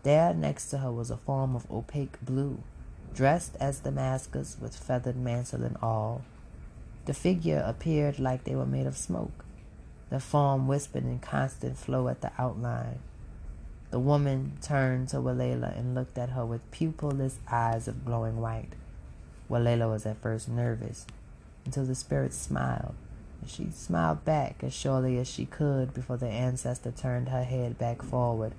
There 0.03 0.35
next 0.35 0.71
to 0.71 0.79
her 0.79 0.93
was 0.93 1.11
a 1.11 1.17
form 1.17 1.55
of 1.55 1.71
opaque 1.71 2.21
blue, 2.21 2.59
dressed 3.15 3.57
as 3.61 3.81
Damascus 3.81 4.57
with 4.61 4.77
feathered 4.77 5.17
mantle 5.17 5.65
and 5.65 5.77
all. 5.81 6.23
The 7.07 7.15
figure 7.15 7.63
appeared 7.65 8.19
like 8.19 8.45
they 8.45 8.55
were 8.55 8.67
made 8.67 8.87
of 8.87 8.97
smoke. 8.97 9.45
The 10.11 10.21
form 10.21 10.67
whispered 10.67 11.05
in 11.05 11.21
constant 11.21 11.79
flow 11.79 12.09
at 12.09 12.21
the 12.21 12.33
outline. 12.39 12.99
The 13.91 13.99
woman 13.99 14.59
turned 14.61 15.09
to 15.11 15.17
Walela 15.17 15.79
and 15.79 15.95
looked 15.95 16.19
at 16.19 16.31
her 16.31 16.45
with 16.45 16.71
pupilless 16.71 17.39
eyes 17.51 17.89
of 17.89 18.05
glowing 18.05 18.41
white. 18.41 18.75
Walela 19.49 19.89
was 19.89 20.05
at 20.05 20.21
first 20.21 20.49
nervous 20.49 21.07
until 21.69 21.85
the 21.85 21.95
spirit 21.95 22.33
smiled, 22.33 22.95
and 23.43 23.51
she 23.51 23.69
smiled 23.71 24.25
back 24.25 24.65
as 24.65 24.73
surely 24.73 25.19
as 25.19 25.29
she 25.29 25.45
could 25.45 25.93
before 25.93 26.17
the 26.17 26.27
ancestor 26.27 26.91
turned 26.91 27.29
her 27.29 27.45
head 27.45 27.77
back 27.77 28.01
forward. 28.01 28.55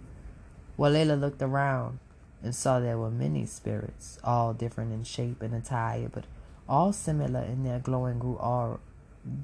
Walela 0.77 1.19
looked 1.19 1.41
around 1.41 1.97
and 2.43 2.53
saw 2.53 2.79
there 2.79 2.99
were 2.99 3.09
many 3.09 3.47
spirits, 3.47 4.19
all 4.23 4.53
different 4.53 4.93
in 4.93 5.03
shape 5.03 5.41
and 5.41 5.55
attire, 5.55 6.07
but 6.07 6.25
all 6.67 6.93
similar 6.93 7.41
in 7.41 7.63
their 7.63 7.79
glowing 7.79 8.21
all 8.21 8.79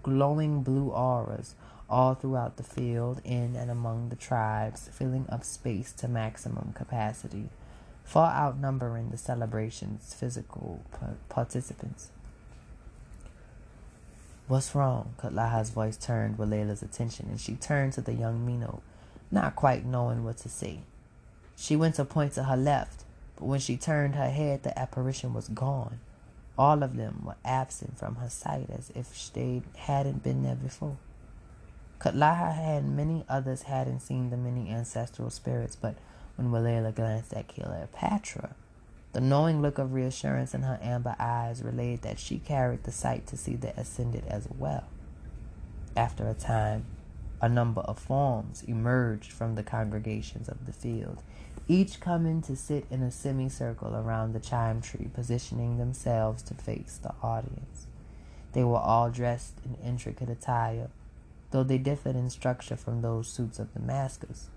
glowing 0.03 0.61
blue 0.61 0.91
auras, 0.91 1.55
all 1.89 2.13
throughout 2.13 2.57
the 2.57 2.63
field, 2.63 3.19
in 3.23 3.55
and 3.55 3.71
among 3.71 4.09
the 4.09 4.15
tribes, 4.15 4.89
filling 4.93 5.25
up 5.29 5.43
space 5.43 5.91
to 5.91 6.07
maximum 6.07 6.71
capacity, 6.75 7.49
far 8.03 8.31
outnumbering 8.31 9.09
the 9.09 9.17
celebration's 9.17 10.13
physical 10.13 10.85
participants. 11.29 12.11
What's 14.47 14.75
wrong? 14.75 15.15
Katlaha's 15.17 15.71
voice 15.71 15.97
turned 15.97 16.37
Walela's 16.37 16.83
attention, 16.83 17.25
and 17.29 17.39
she 17.39 17.55
turned 17.55 17.93
to 17.93 18.01
the 18.01 18.13
young 18.13 18.45
Miino, 18.45 18.81
not 19.31 19.55
quite 19.55 19.85
knowing 19.85 20.23
what 20.23 20.37
to 20.37 20.49
say. 20.49 20.81
She 21.55 21.75
went 21.75 21.95
to 21.95 22.05
point 22.05 22.33
to 22.33 22.43
her 22.43 22.55
left, 22.55 23.05
but 23.35 23.45
when 23.45 23.59
she 23.59 23.75
turned 23.75 24.13
her 24.13 24.29
head, 24.29 24.61
the 24.61 24.77
apparition 24.77 25.33
was 25.33 25.47
gone. 25.47 25.99
All 26.59 26.83
of 26.83 26.95
them 26.95 27.23
were 27.25 27.37
absent 27.43 27.97
from 27.97 28.17
her 28.17 28.29
sight 28.29 28.69
as 28.69 28.91
if 28.93 29.33
they 29.33 29.63
hadn't 29.77 30.21
been 30.21 30.43
there 30.43 30.55
before. 30.55 30.97
Katlaha 31.99 32.77
and 32.77 32.95
many 32.95 33.25
others 33.27 33.63
hadn't 33.63 34.01
seen 34.01 34.29
the 34.29 34.37
many 34.37 34.69
ancestral 34.69 35.31
spirits, 35.31 35.75
but 35.75 35.95
when 36.35 36.51
Walela 36.51 36.93
glanced 36.93 37.33
at 37.33 37.47
Cleopatra, 37.47 38.55
the 39.15 39.21
knowing 39.21 39.61
look 39.61 39.77
of 39.77 39.93
reassurance 39.93 40.53
in 40.53 40.63
her 40.63 40.77
amber 40.81 41.15
eyes 41.17 41.63
relayed 41.63 42.01
that 42.01 42.19
she 42.19 42.37
carried 42.37 42.83
the 42.83 42.91
sight 42.91 43.25
to 43.25 43.37
see 43.37 43.55
the 43.55 43.73
ascended 43.79 44.25
as 44.27 44.45
well. 44.59 44.83
After 45.95 46.27
a 46.27 46.33
time, 46.33 46.83
a 47.41 47.47
number 47.47 47.79
of 47.79 47.97
forms 47.97 48.61
emerged 48.63 49.31
from 49.31 49.55
the 49.55 49.63
congregations 49.63 50.49
of 50.49 50.65
the 50.65 50.73
field, 50.73 51.23
each 51.65 52.01
coming 52.01 52.41
to 52.41 52.57
sit 52.57 52.87
in 52.91 53.01
a 53.01 53.09
semicircle 53.09 53.95
around 53.95 54.33
the 54.33 54.41
chime 54.41 54.81
tree, 54.81 55.07
positioning 55.13 55.77
themselves 55.77 56.43
to 56.43 56.53
face 56.53 56.99
the 57.01 57.13
audience. 57.23 57.87
They 58.51 58.65
were 58.65 58.79
all 58.79 59.09
dressed 59.09 59.53
in 59.63 59.77
intricate 59.87 60.29
attire 60.29 60.89
though 61.51 61.63
they 61.63 61.77
differed 61.77 62.17
in 62.17 62.29
structure 62.29 62.75
from 62.75 63.01
those 63.01 63.29
suits 63.29 63.59
of 63.59 63.73
Damascus. 63.73 64.49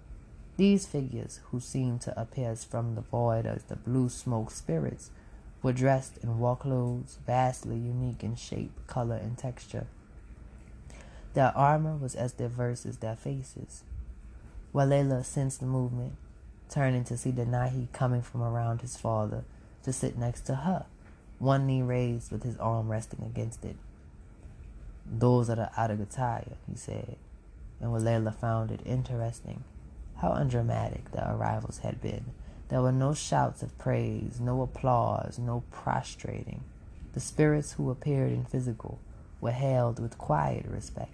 These 0.58 0.86
figures, 0.86 1.38
who 1.50 1.60
seemed 1.60 2.00
to 2.00 2.20
appear 2.20 2.56
from 2.56 2.96
the 2.96 3.00
void 3.00 3.46
as 3.46 3.62
the 3.62 3.76
blue 3.76 4.08
smoke 4.08 4.50
spirits, 4.50 5.12
were 5.62 5.72
dressed 5.72 6.18
in 6.20 6.40
war 6.40 6.56
clothes 6.56 7.18
vastly 7.24 7.76
unique 7.76 8.24
in 8.24 8.34
shape, 8.34 8.72
color, 8.88 9.14
and 9.14 9.38
texture. 9.38 9.86
Their 11.34 11.56
armor 11.56 11.96
was 11.96 12.16
as 12.16 12.32
diverse 12.32 12.84
as 12.84 12.96
their 12.96 13.14
faces. 13.14 13.84
Walela 14.74 15.24
sensed 15.24 15.60
the 15.60 15.66
movement, 15.66 16.14
turning 16.68 17.04
to 17.04 17.16
see 17.16 17.30
Denahi 17.30 17.92
coming 17.92 18.22
from 18.22 18.42
around 18.42 18.80
his 18.80 18.96
father 18.96 19.44
to 19.84 19.92
sit 19.92 20.18
next 20.18 20.40
to 20.46 20.56
her, 20.56 20.86
one 21.38 21.68
knee 21.68 21.82
raised 21.82 22.32
with 22.32 22.42
his 22.42 22.56
arm 22.56 22.88
resting 22.90 23.22
against 23.24 23.64
it. 23.64 23.76
Those 25.06 25.48
are 25.50 25.54
the 25.54 25.70
Adagataya, 25.76 26.56
he 26.68 26.74
said, 26.74 27.14
and 27.80 27.92
Walela 27.92 28.34
found 28.34 28.72
it 28.72 28.80
interesting 28.84 29.62
how 30.18 30.32
undramatic 30.32 31.10
the 31.12 31.30
arrivals 31.30 31.78
had 31.78 32.00
been. 32.00 32.26
There 32.68 32.82
were 32.82 32.92
no 32.92 33.14
shouts 33.14 33.62
of 33.62 33.76
praise, 33.78 34.40
no 34.40 34.62
applause, 34.62 35.38
no 35.38 35.62
prostrating. 35.70 36.64
The 37.14 37.20
spirits 37.20 37.72
who 37.72 37.90
appeared 37.90 38.32
in 38.32 38.44
physical 38.44 38.98
were 39.40 39.52
hailed 39.52 40.00
with 40.00 40.18
quiet 40.18 40.66
respect. 40.66 41.12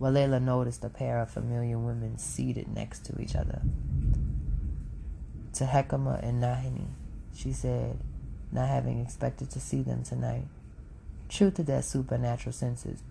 Walela 0.00 0.42
noticed 0.42 0.84
a 0.84 0.90
pair 0.90 1.20
of 1.20 1.30
familiar 1.30 1.78
women 1.78 2.18
seated 2.18 2.68
next 2.68 3.04
to 3.06 3.20
each 3.20 3.34
other. 3.34 3.62
To 5.54 5.64
Hekima 5.64 6.22
and 6.22 6.42
Nahini, 6.42 6.88
she 7.34 7.52
said, 7.52 8.00
not 8.52 8.68
having 8.68 9.00
expected 9.00 9.50
to 9.50 9.60
see 9.60 9.82
them 9.82 10.02
tonight. 10.02 10.46
True 11.28 11.50
to 11.52 11.62
their 11.62 11.82
supernatural 11.82 12.52
senses, 12.52 13.02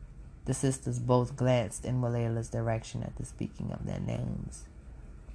the 0.45 0.53
sisters 0.53 0.99
both 0.99 1.35
glanced 1.35 1.85
in 1.85 2.01
Walela's 2.01 2.49
direction 2.49 3.01
at 3.01 3.15
the 3.15 3.25
speaking 3.25 3.71
of 3.71 3.85
their 3.87 3.99
names. 3.99 4.65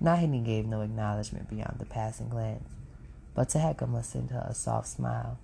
Nahini 0.02 0.42
gave 0.44 0.66
no 0.66 0.80
acknowledgement 0.80 1.50
beyond 1.50 1.76
the 1.78 1.84
passing 1.84 2.28
glance, 2.30 2.70
but 3.34 3.48
Tehekima 3.48 4.02
sent 4.02 4.30
her 4.30 4.46
a 4.48 4.54
soft 4.54 4.88
smile. 4.88 5.38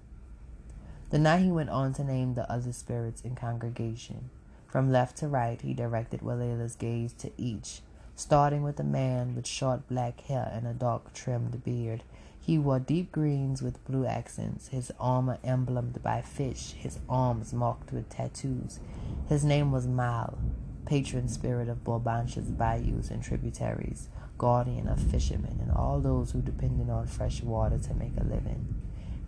Denahi 1.11 1.51
went 1.53 1.70
on 1.70 1.93
to 1.95 2.05
name 2.05 2.35
the 2.35 2.51
other 2.51 2.73
spirits 2.73 3.20
in 3.23 3.35
congregation. 3.35 4.31
From 4.66 4.91
left 4.91 5.19
to 5.19 5.28
right, 5.28 5.61
he 5.61 5.74
directed 5.74 6.20
Walela's 6.20 6.74
gaze 6.74 7.12
to 7.15 7.31
each, 7.37 7.81
starting 8.15 8.62
with 8.62 8.81
a 8.81 8.85
man 8.85 9.35
with 9.37 9.47
short 9.47 9.87
black 9.89 10.20
hair 10.23 10.51
and 10.53 10.66
a 10.66 10.73
dark 10.73 11.12
trimmed 11.12 11.62
beard. 11.62 12.03
He 12.41 12.59
wore 12.59 12.78
deep 12.78 13.12
greens 13.12 13.61
with 13.61 13.85
blue 13.85 14.07
accents, 14.07 14.69
his 14.69 14.91
armor 14.99 15.39
emblemed 15.45 16.03
by 16.03 16.23
fish, 16.23 16.73
his 16.73 16.99
arms 17.09 17.53
marked 17.53 17.93
with 17.93 18.09
tattoos. 18.09 18.81
His 19.28 19.45
name 19.45 19.70
was 19.70 19.87
Mal, 19.87 20.39
patron 20.87 21.28
spirit 21.28 21.69
of 21.69 21.85
Bulbancha's 21.85 22.51
bayous 22.51 23.11
and 23.11 23.23
tributaries, 23.23 24.09
guardian 24.39 24.89
of 24.89 25.01
fishermen 25.01 25.59
and 25.61 25.71
all 25.73 26.01
those 26.01 26.33
who 26.33 26.41
depended 26.41 26.91
on 26.91 27.07
fresh 27.07 27.43
water 27.43 27.79
to 27.79 27.95
make 27.95 28.17
a 28.17 28.25
living. 28.25 28.75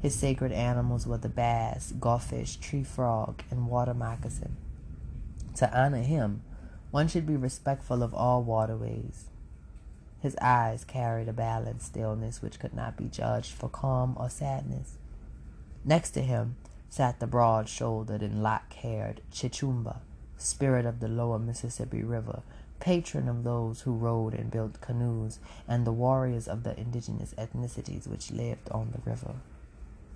His 0.01 0.15
sacred 0.15 0.53
animals 0.53 1.07
were 1.07 1.19
the 1.19 1.29
bass, 1.29 1.93
gulfish, 1.99 2.61
tree 2.61 2.85
frog, 2.85 3.43
and 3.51 3.69
water 3.69 3.95
moccasin. 3.95 4.57
To 5.57 5.79
honor 5.79 6.03
him, 6.03 6.43
one 6.91 7.09
should 7.09 7.27
be 7.27 7.37
respectful 7.37 8.03
of 8.03 8.15
all 8.15 8.43
waterways. 8.43 9.25
His 10.21 10.37
eyes 10.41 10.85
carried 10.85 11.29
a 11.29 11.33
balanced 11.33 11.87
stillness 11.87 12.43
which 12.43 12.59
could 12.59 12.75
not 12.75 12.97
be 12.97 13.07
judged 13.07 13.53
for 13.53 13.69
calm 13.69 14.17
or 14.19 14.31
sadness. 14.31 14.99
Next 15.85 16.11
to 16.13 16.23
him 16.23 16.57
sat 16.89 17.21
the 17.21 17.27
broad 17.27 17.69
shouldered 17.69 18.23
and 18.23 18.43
lock 18.43 18.73
haired 18.73 19.21
Chichumba, 19.33 19.99
spirit 20.37 20.87
of 20.87 21.01
the 21.01 21.09
lower 21.09 21.39
Mississippi 21.39 22.03
River, 22.03 22.43
patron 22.81 23.29
of 23.29 23.45
those 23.45 23.83
who 23.83 23.93
rowed 23.93 24.35
and 24.35 24.51
built 24.51 24.81
canoes, 24.81 25.39
and 25.67 25.87
the 25.87 25.93
warriors 25.93 26.49
of 26.49 26.63
the 26.63 26.79
indigenous 26.79 27.35
ethnicities 27.37 28.07
which 28.07 28.31
lived 28.31 28.69
on 28.71 28.93
the 28.93 29.11
river. 29.11 29.35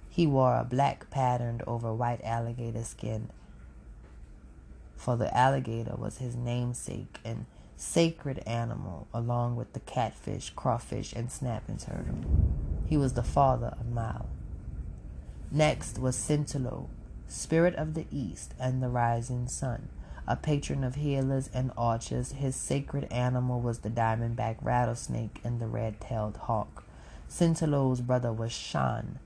He 0.09 0.26
wore 0.26 0.56
a 0.56 0.64
black 0.64 1.10
patterned 1.10 1.62
over 1.66 1.93
white 1.93 2.22
alligator 2.22 2.84
skin, 2.84 3.30
for 4.97 5.16
the 5.16 5.36
alligator 5.36 5.97
was 5.97 6.18
his 6.18 6.36
namesake 6.36 7.18
and 7.24 7.47
sacred 7.76 8.39
animal, 8.47 9.09
along 9.12 9.56
with 9.56 9.72
the 9.72 9.80
catfish, 9.80 10.51
crawfish, 10.51 11.12
and 11.12 11.32
snapping 11.32 11.78
turtle. 11.78 12.18
He 12.86 12.97
was 12.97 13.14
the 13.14 13.22
father 13.24 13.74
of 13.80 13.86
Mal. 13.86 14.28
Next 15.51 15.98
was 15.98 16.16
Scintilo, 16.16 16.89
spirit 17.26 17.74
of 17.74 17.94
the 17.94 18.06
east 18.12 18.55
and 18.60 18.82
the 18.82 18.89
rising 18.89 19.48
sun. 19.48 19.89
A 20.26 20.36
patron 20.36 20.84
of 20.84 20.94
healers 20.94 21.50
and 21.52 21.72
archers, 21.76 22.32
his 22.32 22.54
sacred 22.54 23.10
animal 23.12 23.60
was 23.60 23.80
the 23.80 23.90
diamondback 23.90 24.56
rattlesnake 24.62 25.40
and 25.42 25.60
the 25.60 25.66
red-tailed 25.66 26.36
hawk. 26.36 26.84
Scintilo's 27.28 28.00
brother 28.00 28.32
was 28.32 28.52
Shan, 28.52 29.18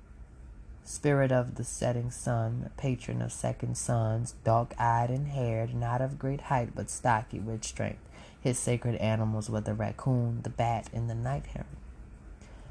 Spirit 0.87 1.33
of 1.33 1.57
the 1.57 1.65
setting 1.65 2.13
sun, 2.13 2.71
patron 2.77 3.21
of 3.21 3.33
second 3.33 3.77
sons, 3.77 4.37
dark-eyed 4.45 5.11
and 5.11 5.27
haired, 5.27 5.75
not 5.75 6.01
of 6.01 6.17
great 6.17 6.43
height, 6.43 6.77
but 6.77 6.89
stocky 6.89 7.41
with 7.41 7.65
strength. 7.65 8.09
His 8.41 8.57
sacred 8.57 8.95
animals 8.97 9.51
were 9.51 9.61
the 9.61 9.75
raccoon, 9.75 10.43
the 10.43 10.51
bat, 10.51 10.89
and 10.93 11.11
the 11.11 11.15
night 11.17 11.47
heron. 11.47 11.67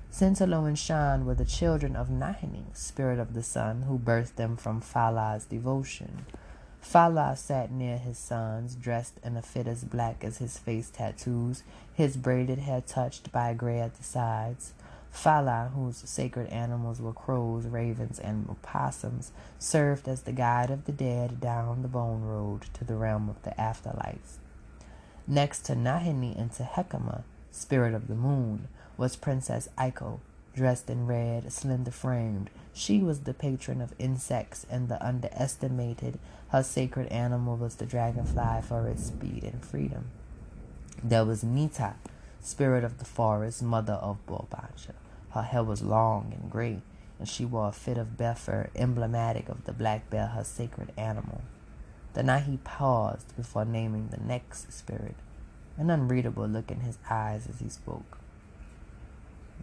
Scintilo 0.10 0.66
and 0.66 0.80
Shan 0.80 1.26
were 1.26 1.36
the 1.36 1.44
children 1.44 1.98
of 1.98 2.08
Nahini, 2.08 2.74
spirit 2.74 3.20
of 3.20 3.34
the 3.34 3.44
sun, 3.44 3.82
who 3.82 4.00
birthed 4.00 4.36
them 4.36 4.56
from 4.56 4.80
Fala's 4.80 5.44
devotion. 5.44 6.26
Fala 6.86 7.36
sat 7.36 7.72
near 7.72 7.98
his 7.98 8.18
sons, 8.18 8.76
dressed 8.76 9.16
in 9.24 9.36
a 9.36 9.42
fit 9.42 9.66
as 9.66 9.84
black 9.84 10.24
as 10.24 10.38
his 10.38 10.60
face 10.60 10.92
tattoos, 10.92 11.64
his 11.92 12.16
braided 12.16 12.60
hair 12.60 12.80
touched 12.80 13.32
by 13.32 13.56
gray 13.56 13.80
at 13.80 13.96
the 13.96 14.04
sides. 14.04 14.72
Fala, 15.10 15.72
whose 15.74 15.98
sacred 16.08 16.48
animals 16.50 17.02
were 17.02 17.12
crows, 17.12 17.66
ravens, 17.66 18.20
and 18.20 18.48
opossums, 18.48 19.32
served 19.58 20.08
as 20.08 20.22
the 20.22 20.32
guide 20.32 20.70
of 20.70 20.86
the 20.86 20.92
dead 20.92 21.42
down 21.42 21.82
the 21.82 21.88
bone 21.88 22.22
road 22.22 22.68
to 22.76 22.86
the 22.86 22.96
realm 22.96 23.30
of 23.30 23.42
the 23.42 23.60
afterlife. 23.60 24.38
Next 25.26 25.62
to 25.66 25.74
Nahini 25.74 26.40
and 26.40 26.52
to 26.54 26.64
Hekama, 26.64 27.24
spirit 27.52 27.96
of 27.96 28.08
the 28.08 28.16
moon, 28.16 28.68
was 28.96 29.16
Princess 29.16 29.68
Aiko, 29.76 30.20
dressed 30.54 30.90
in 30.90 31.08
red, 31.08 31.52
slender 31.52 31.92
framed. 31.92 32.52
She 32.74 33.00
was 33.00 33.22
the 33.22 33.34
patron 33.34 33.82
of 33.82 33.96
insects 33.98 34.68
and 34.70 34.88
the 34.88 35.04
underestimated. 35.06 36.20
Her 36.50 36.64
sacred 36.64 37.08
animal 37.08 37.58
was 37.58 37.76
the 37.76 37.86
dragonfly 37.86 38.62
for 38.62 38.88
its 38.88 39.06
speed 39.06 39.44
and 39.44 39.64
freedom. 39.64 40.06
There 41.04 41.26
was 41.26 41.44
Nita, 41.44 41.96
spirit 42.42 42.84
of 42.84 43.00
the 43.00 43.06
forest, 43.06 43.64
mother 43.64 43.94
of 43.94 44.26
Bulbancha. 44.26 44.94
Her 45.32 45.42
hair 45.42 45.64
was 45.64 45.82
long 45.82 46.34
and 46.40 46.52
gray, 46.52 46.82
and 47.20 47.28
she 47.28 47.46
wore 47.46 47.70
a 47.70 47.72
fit 47.72 47.98
of 47.98 48.18
bear 48.18 48.70
emblematic 48.76 49.50
of 49.50 49.66
the 49.66 49.74
black 49.74 50.10
bear, 50.10 50.28
her 50.28 50.44
sacred 50.44 50.92
animal. 50.98 51.42
Denahi 52.14 52.64
paused 52.64 53.36
before 53.36 53.66
naming 53.66 54.08
the 54.08 54.24
next 54.24 54.72
spirit, 54.72 55.16
an 55.78 55.90
unreadable 55.90 56.48
look 56.48 56.72
in 56.72 56.80
his 56.80 56.98
eyes 57.10 57.48
as 57.50 57.60
he 57.60 57.68
spoke. 57.68 58.18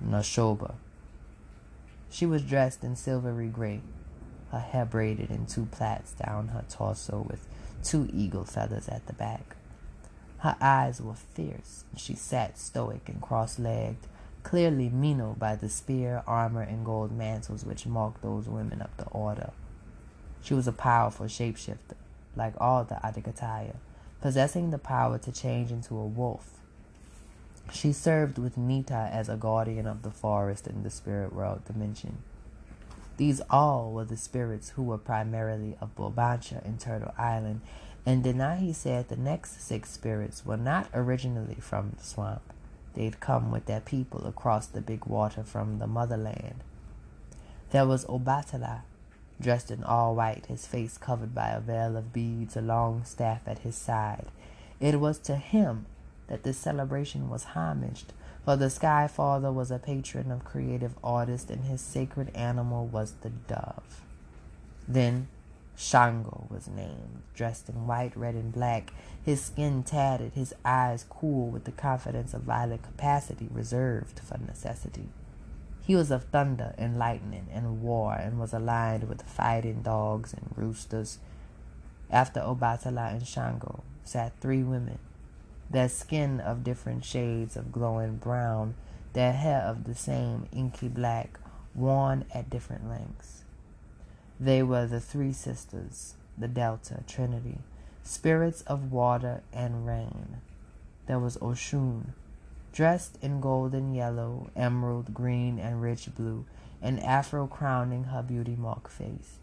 Nashoba. 0.06 0.74
She 2.10 2.26
was 2.26 2.42
dressed 2.42 2.84
in 2.84 2.96
silvery 2.96 3.48
gray, 3.48 3.80
her 4.52 4.60
hair 4.60 4.84
braided 4.84 5.30
in 5.30 5.46
two 5.46 5.66
plaits 5.66 6.12
down 6.12 6.48
her 6.48 6.64
torso 6.68 7.26
with 7.28 7.48
two 7.82 8.08
eagle 8.12 8.44
feathers 8.44 8.86
at 8.88 9.06
the 9.06 9.12
back. 9.14 9.56
Her 10.38 10.56
eyes 10.60 11.00
were 11.00 11.14
fierce, 11.14 11.84
and 11.90 11.98
she 11.98 12.14
sat 12.14 12.58
stoic 12.58 13.08
and 13.08 13.20
cross-legged, 13.20 13.96
clearly 14.42 14.90
Miino 14.90 15.38
by 15.38 15.56
the 15.56 15.68
spear, 15.68 16.22
armor, 16.26 16.62
and 16.62 16.84
gold 16.84 17.12
mantles 17.12 17.64
which 17.64 17.86
marked 17.86 18.22
those 18.22 18.48
women 18.48 18.82
of 18.82 18.90
the 18.98 19.06
order. 19.06 19.50
She 20.42 20.54
was 20.54 20.68
a 20.68 20.72
powerful 20.72 21.26
shapeshifter, 21.26 21.96
like 22.36 22.54
all 22.58 22.84
the 22.84 22.96
Adhikataya, 22.96 23.76
possessing 24.20 24.70
the 24.70 24.78
power 24.78 25.16
to 25.18 25.32
change 25.32 25.70
into 25.70 25.96
a 25.96 26.04
wolf. 26.04 26.58
She 27.72 27.92
served 27.92 28.36
with 28.36 28.58
Nita 28.58 29.08
as 29.12 29.28
a 29.28 29.36
guardian 29.36 29.86
of 29.86 30.02
the 30.02 30.10
forest 30.10 30.66
in 30.66 30.82
the 30.82 30.90
spirit 30.90 31.32
world 31.32 31.64
dimension. 31.64 32.18
These 33.16 33.42
all 33.50 33.92
were 33.92 34.04
the 34.04 34.16
spirits 34.16 34.70
who 34.70 34.82
were 34.82 34.98
primarily 34.98 35.76
of 35.80 35.94
Bulbancha 35.94 36.64
in 36.64 36.78
Turtle 36.78 37.14
Island, 37.18 37.60
and 38.04 38.24
Denahi 38.24 38.74
said 38.74 39.08
the 39.08 39.16
next 39.16 39.60
six 39.62 39.90
spirits 39.90 40.44
were 40.44 40.56
not 40.56 40.88
originally 40.92 41.56
from 41.60 41.92
the 41.96 42.04
swamp. 42.04 42.42
They'd 42.94 43.20
come 43.20 43.50
with 43.50 43.66
their 43.66 43.80
people 43.80 44.26
across 44.26 44.66
the 44.66 44.80
big 44.80 45.06
water 45.06 45.44
from 45.44 45.78
the 45.78 45.86
motherland. 45.86 46.64
There 47.70 47.86
was 47.86 48.04
Obatala, 48.06 48.82
dressed 49.40 49.70
in 49.70 49.84
all 49.84 50.14
white, 50.14 50.46
his 50.46 50.66
face 50.66 50.98
covered 50.98 51.34
by 51.34 51.50
a 51.50 51.60
veil 51.60 51.96
of 51.96 52.12
beads, 52.12 52.56
a 52.56 52.60
long 52.60 53.04
staff 53.04 53.42
at 53.46 53.60
his 53.60 53.76
side. 53.76 54.26
It 54.80 55.00
was 55.00 55.18
to 55.20 55.36
him 55.36 55.86
that 56.26 56.42
this 56.42 56.58
celebration 56.58 57.30
was 57.30 57.46
homaged, 57.54 58.06
for 58.44 58.56
the 58.56 58.70
Sky 58.70 59.06
Father 59.06 59.52
was 59.52 59.70
a 59.70 59.78
patron 59.78 60.30
of 60.32 60.44
creative 60.44 60.94
artists, 61.02 61.50
and 61.50 61.64
his 61.64 61.80
sacred 61.80 62.34
animal 62.34 62.86
was 62.86 63.12
the 63.22 63.30
dove. 63.30 64.02
Then 64.88 65.28
Shango 65.76 66.46
was 66.50 66.68
named, 66.68 67.22
dressed 67.34 67.68
in 67.68 67.86
white, 67.86 68.16
red, 68.16 68.34
and 68.34 68.52
black, 68.52 68.92
his 69.24 69.42
skin 69.42 69.82
tatted, 69.82 70.32
his 70.32 70.54
eyes 70.64 71.04
cool 71.08 71.48
with 71.48 71.64
the 71.64 71.72
confidence 71.72 72.34
of 72.34 72.42
violent 72.42 72.82
capacity 72.82 73.48
reserved 73.50 74.20
for 74.20 74.38
necessity. 74.38 75.08
He 75.84 75.96
was 75.96 76.10
of 76.10 76.24
thunder 76.24 76.74
and 76.78 76.98
lightning 76.98 77.48
and 77.52 77.82
war 77.82 78.14
and 78.14 78.38
was 78.38 78.52
aligned 78.52 79.08
with 79.08 79.22
fighting 79.22 79.82
dogs 79.82 80.32
and 80.32 80.54
roosters. 80.56 81.18
After 82.10 82.40
Obatala 82.40 83.12
and 83.12 83.26
Shango 83.26 83.82
sat 84.04 84.32
three 84.40 84.62
women, 84.62 84.98
their 85.72 85.88
skin 85.88 86.38
of 86.38 86.62
different 86.62 87.04
shades 87.04 87.56
of 87.56 87.72
glowing 87.72 88.16
brown, 88.16 88.74
their 89.14 89.32
hair 89.32 89.62
of 89.62 89.84
the 89.84 89.94
same 89.94 90.46
inky 90.52 90.88
black, 90.88 91.38
worn 91.74 92.24
at 92.34 92.50
different 92.50 92.88
lengths. 92.88 93.42
They 94.38 94.62
were 94.62 94.86
the 94.86 95.00
three 95.00 95.32
sisters, 95.32 96.14
the 96.36 96.48
Delta 96.48 97.02
Trinity, 97.06 97.58
spirits 98.02 98.62
of 98.62 98.92
water 98.92 99.42
and 99.52 99.86
rain. 99.86 100.36
There 101.06 101.18
was 101.18 101.38
Oshun, 101.38 102.12
dressed 102.72 103.18
in 103.22 103.40
golden 103.40 103.94
yellow, 103.94 104.50
emerald 104.54 105.14
green, 105.14 105.58
and 105.58 105.80
rich 105.80 106.08
blue, 106.14 106.44
an 106.82 106.98
afro 106.98 107.46
crowning 107.46 108.04
her 108.04 108.22
beauty 108.22 108.56
mark 108.56 108.88
face. 108.88 109.38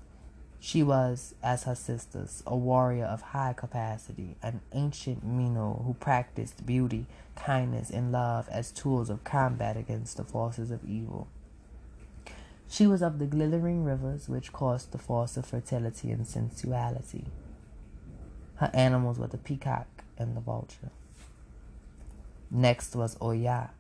She 0.60 0.84
was, 0.84 1.36
as 1.42 1.64
her 1.64 1.76
sisters, 1.76 2.44
a 2.46 2.56
warrior 2.56 3.06
of 3.06 3.22
high 3.22 3.54
capacity, 3.54 4.36
an 4.44 4.60
ancient 4.74 5.26
Miino 5.26 5.86
who 5.86 5.94
practiced 5.94 6.66
beauty, 6.66 7.06
kindness, 7.36 7.90
and 7.90 8.12
love 8.12 8.50
as 8.50 8.72
tools 8.72 9.10
of 9.10 9.24
combat 9.24 9.78
against 9.78 10.18
the 10.18 10.26
forces 10.26 10.70
of 10.70 10.84
evil. 10.84 11.28
She 12.68 12.86
was 12.86 13.02
of 13.02 13.20
the 13.20 13.26
glittering 13.26 13.84
rivers 13.84 14.28
which 14.28 14.52
coursed 14.52 14.92
the 14.92 14.98
force 14.98 15.38
of 15.38 15.46
fertility 15.46 16.12
and 16.12 16.28
sensuality. 16.28 17.26
Her 18.56 18.70
animals 18.74 19.18
were 19.18 19.28
the 19.28 19.38
peacock 19.38 19.88
and 20.18 20.36
the 20.36 20.42
vulture. 20.42 20.92
Next 22.52 22.96
was 22.96 23.18
Oya, 23.22 23.72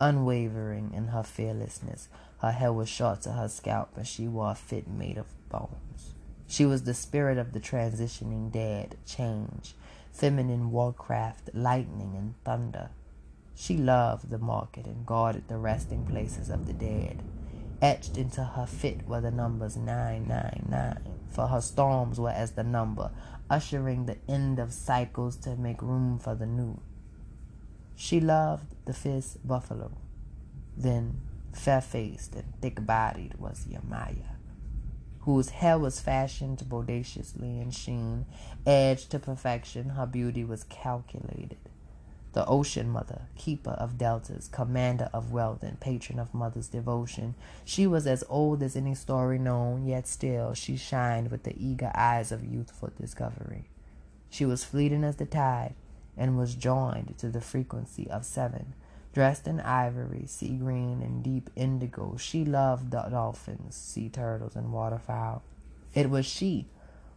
unwavering 0.00 0.92
in 0.92 1.08
her 1.08 1.22
fearlessness. 1.22 2.08
Her 2.42 2.50
hair 2.50 2.72
was 2.72 2.88
short 2.88 3.22
to 3.22 3.32
her 3.32 3.46
scalp, 3.46 3.90
but 3.94 4.08
she 4.08 4.26
wore 4.26 4.50
a 4.50 4.54
fit 4.56 4.88
made 4.88 5.16
of 5.16 5.26
bones. 5.48 6.14
She 6.48 6.66
was 6.66 6.82
the 6.82 6.92
spirit 6.92 7.38
of 7.38 7.52
the 7.52 7.60
transitioning 7.60 8.50
dead, 8.50 8.96
change, 9.06 9.74
feminine 10.12 10.72
warcraft, 10.72 11.50
lightning 11.54 12.16
and 12.16 12.34
thunder. 12.44 12.90
She 13.54 13.76
loved 13.76 14.28
the 14.28 14.38
market 14.38 14.86
and 14.86 15.06
guarded 15.06 15.46
the 15.46 15.56
resting 15.56 16.04
places 16.04 16.50
of 16.50 16.66
the 16.66 16.72
dead. 16.72 17.22
Etched 17.80 18.16
into 18.16 18.42
her 18.42 18.66
fit 18.66 19.06
were 19.06 19.20
the 19.20 19.30
numbers 19.30 19.76
999, 19.76 20.98
for 21.30 21.46
her 21.46 21.60
storms 21.60 22.18
were 22.18 22.30
as 22.30 22.52
the 22.52 22.64
number, 22.64 23.12
ushering 23.48 24.06
the 24.06 24.18
end 24.28 24.58
of 24.58 24.72
cycles 24.72 25.36
to 25.36 25.54
make 25.54 25.80
room 25.80 26.18
for 26.18 26.34
the 26.34 26.46
new. 26.46 26.80
She 27.94 28.20
loved 28.20 28.74
the 28.84 28.92
fierce 28.92 29.38
buffalo. 29.44 29.92
Then, 30.76 31.20
fair 31.52 31.80
faced 31.80 32.34
and 32.34 32.52
thick 32.60 32.84
bodied 32.84 33.34
was 33.38 33.66
Yamaya, 33.66 34.36
whose 35.20 35.50
hair 35.50 35.78
was 35.78 36.00
fashioned 36.00 36.68
bodaciously 36.68 37.60
in 37.60 37.70
sheen, 37.70 38.26
edged 38.66 39.10
to 39.10 39.18
perfection. 39.18 39.90
Her 39.90 40.06
beauty 40.06 40.44
was 40.44 40.64
calculated 40.64 41.58
the 42.32 42.46
ocean 42.46 42.88
mother, 42.88 43.22
keeper 43.36 43.72
of 43.72 43.98
deltas, 43.98 44.48
commander 44.48 45.10
of 45.12 45.32
wealth, 45.32 45.62
and 45.62 45.78
patron 45.78 46.18
of 46.18 46.32
mother's 46.32 46.68
devotion. 46.68 47.34
She 47.64 47.86
was 47.86 48.06
as 48.06 48.24
old 48.28 48.62
as 48.62 48.74
any 48.74 48.94
story 48.94 49.38
known, 49.38 49.86
yet 49.86 50.08
still 50.08 50.54
she 50.54 50.76
shined 50.76 51.30
with 51.30 51.42
the 51.42 51.54
eager 51.56 51.92
eyes 51.94 52.32
of 52.32 52.44
youthful 52.44 52.90
discovery. 52.98 53.68
She 54.30 54.46
was 54.46 54.64
fleeting 54.64 55.04
as 55.04 55.16
the 55.16 55.26
tide, 55.26 55.74
and 56.16 56.38
was 56.38 56.54
joined 56.54 57.14
to 57.18 57.28
the 57.28 57.40
frequency 57.40 58.10
of 58.10 58.24
seven. 58.24 58.74
Dressed 59.12 59.46
in 59.46 59.60
ivory, 59.60 60.24
sea 60.26 60.56
green, 60.56 61.02
and 61.02 61.22
deep 61.22 61.50
indigo, 61.54 62.16
she 62.16 62.44
loved 62.44 62.90
the 62.90 63.02
dolphins, 63.02 63.74
sea 63.74 64.08
turtles, 64.08 64.56
and 64.56 64.72
waterfowl. 64.72 65.42
It 65.94 66.08
was 66.08 66.24
she 66.24 66.66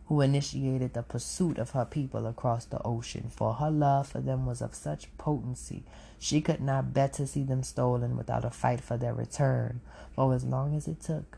who 0.07 0.21
initiated 0.21 0.93
the 0.93 1.01
pursuit 1.01 1.57
of 1.57 1.71
her 1.71 1.85
people 1.85 2.27
across 2.27 2.65
the 2.65 2.81
ocean, 2.83 3.29
for 3.29 3.55
her 3.55 3.71
love 3.71 4.07
for 4.07 4.19
them 4.19 4.45
was 4.45 4.61
of 4.61 4.75
such 4.75 5.15
potency 5.17 5.83
she 6.19 6.41
could 6.41 6.61
not 6.61 6.93
bear 6.93 7.07
to 7.07 7.25
see 7.25 7.43
them 7.43 7.63
stolen 7.63 8.15
without 8.17 8.45
a 8.45 8.49
fight 8.49 8.81
for 8.81 8.97
their 8.97 9.13
return, 9.13 9.81
for 10.13 10.33
as 10.33 10.43
long 10.43 10.75
as 10.75 10.87
it 10.87 10.99
took. 10.99 11.37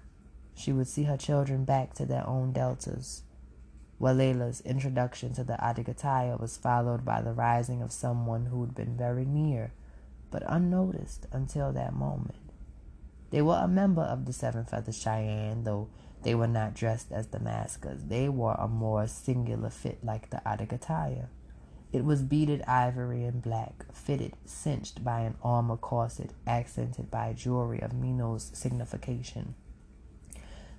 She 0.56 0.72
would 0.72 0.88
see 0.88 1.04
her 1.04 1.18
children 1.18 1.66
back 1.66 1.94
to 1.96 2.06
their 2.06 2.28
own 2.28 2.52
deltas. 2.52 3.22
Walela's 4.00 4.62
introduction 4.62 5.34
to 5.34 5.44
the 5.44 5.58
Adigataya 5.62 6.40
was 6.40 6.58
followed 6.58 7.04
by 7.04 7.22
the 7.22 7.34
rising 7.34 7.82
of 7.82 7.92
someone 7.92 8.48
who 8.48 8.62
had 8.62 8.76
been 8.76 8.98
very 8.98 9.26
near, 9.26 9.72
but 10.32 10.44
unnoticed 10.48 11.26
until 11.32 11.72
that 11.74 11.94
moment. 11.94 12.36
They 13.30 13.42
were 13.42 13.60
a 13.62 13.68
member 13.68 14.02
of 14.02 14.26
the 14.26 14.34
Seven 14.34 14.66
Feather 14.66 14.92
Cheyenne, 14.92 15.64
though 15.64 15.90
they 16.24 16.34
were 16.36 16.48
not 16.48 16.74
dressed 16.74 17.12
as 17.12 17.28
the 17.28 17.40
maskers. 17.40 18.06
They 18.06 18.30
wore 18.30 18.56
a 18.56 18.68
more 18.68 19.08
singular 19.08 19.70
fit 19.70 20.04
like 20.04 20.30
the 20.30 20.42
Adigataya. 20.46 21.28
It 21.92 22.04
was 22.04 22.22
beaded 22.22 22.62
ivory 22.64 23.24
and 23.24 23.42
black, 23.42 23.86
fitted, 23.94 24.34
cinched 24.46 25.04
by 25.04 25.22
an 25.22 25.36
armor 25.42 25.78
corset, 25.78 26.32
accented 26.46 27.10
by 27.10 27.34
jewelry 27.34 27.80
of 27.82 27.92
Miino's 27.92 28.52
signification. 28.54 29.56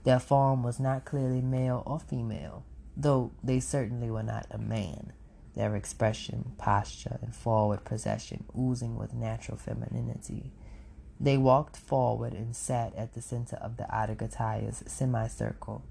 Their 0.05 0.21
form 0.21 0.63
was 0.63 0.79
not 0.79 1.05
clearly 1.05 1.41
male 1.41 1.83
or 1.87 1.99
female, 1.99 2.65
though 2.97 3.33
they 3.43 3.61
certainly 3.61 4.11
were 4.11 4.23
not 4.23 4.47
a 4.51 4.59
man. 4.59 5.13
Their 5.59 5.75
expression, 5.75 6.53
posture, 6.57 7.19
and 7.21 7.35
forward 7.35 7.85
possession 7.85 8.45
oozing 8.57 8.97
with 8.97 9.13
natural 9.13 9.57
femininity. 9.57 10.53
They 11.19 11.37
walked 11.37 11.77
forward 11.77 12.33
and 12.33 12.55
sat 12.55 12.95
at 12.95 13.15
the 13.15 13.21
center 13.21 13.57
of 13.57 13.77
the 13.77 13.83
Adagataya's 13.93 14.85
semicircle. 14.87 15.83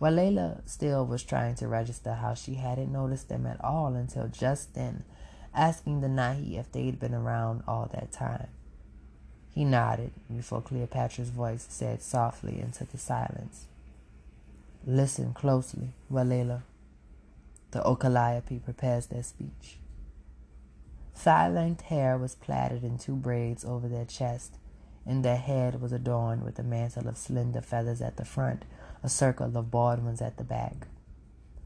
Walela 0.00 0.60
still 0.64 1.04
was 1.04 1.24
trying 1.24 1.56
to 1.56 1.66
register 1.66 2.14
how 2.14 2.34
she 2.34 2.54
hadn't 2.54 2.92
noticed 2.92 3.28
them 3.28 3.46
at 3.46 3.64
all 3.64 3.96
until 3.96 4.28
just 4.28 4.76
then, 4.76 5.02
asking 5.52 6.00
Denahi 6.00 6.56
if 6.56 6.70
they'd 6.70 7.00
been 7.00 7.14
around 7.14 7.64
all 7.66 7.90
that 7.92 8.12
time. 8.12 8.46
He 9.52 9.64
nodded 9.64 10.12
before 10.32 10.62
Cleopatra's 10.62 11.30
voice 11.30 11.66
said 11.68 12.00
softly 12.00 12.60
into 12.60 12.84
the 12.84 12.98
silence. 12.98 13.66
Listen 14.86 15.34
closely, 15.34 15.88
Walela. 16.12 16.62
The 17.74 17.80
Okaliope 17.80 18.62
prepares 18.62 19.08
their 19.08 19.24
speech. 19.24 19.80
Thigh 21.12 21.48
length 21.48 21.80
hair 21.80 22.16
was 22.16 22.36
plaited 22.36 22.84
in 22.84 22.98
two 22.98 23.16
braids 23.16 23.64
over 23.64 23.88
their 23.88 24.04
chest, 24.04 24.58
and 25.04 25.24
their 25.24 25.38
head 25.38 25.80
was 25.82 25.90
adorned 25.90 26.44
with 26.44 26.56
a 26.60 26.62
mantle 26.62 27.08
of 27.08 27.18
slender 27.18 27.60
feathers 27.60 28.00
at 28.00 28.16
the 28.16 28.24
front, 28.24 28.64
a 29.02 29.08
circle 29.08 29.56
of 29.56 29.72
broad 29.72 30.04
ones 30.04 30.22
at 30.22 30.36
the 30.36 30.44
back. 30.44 30.86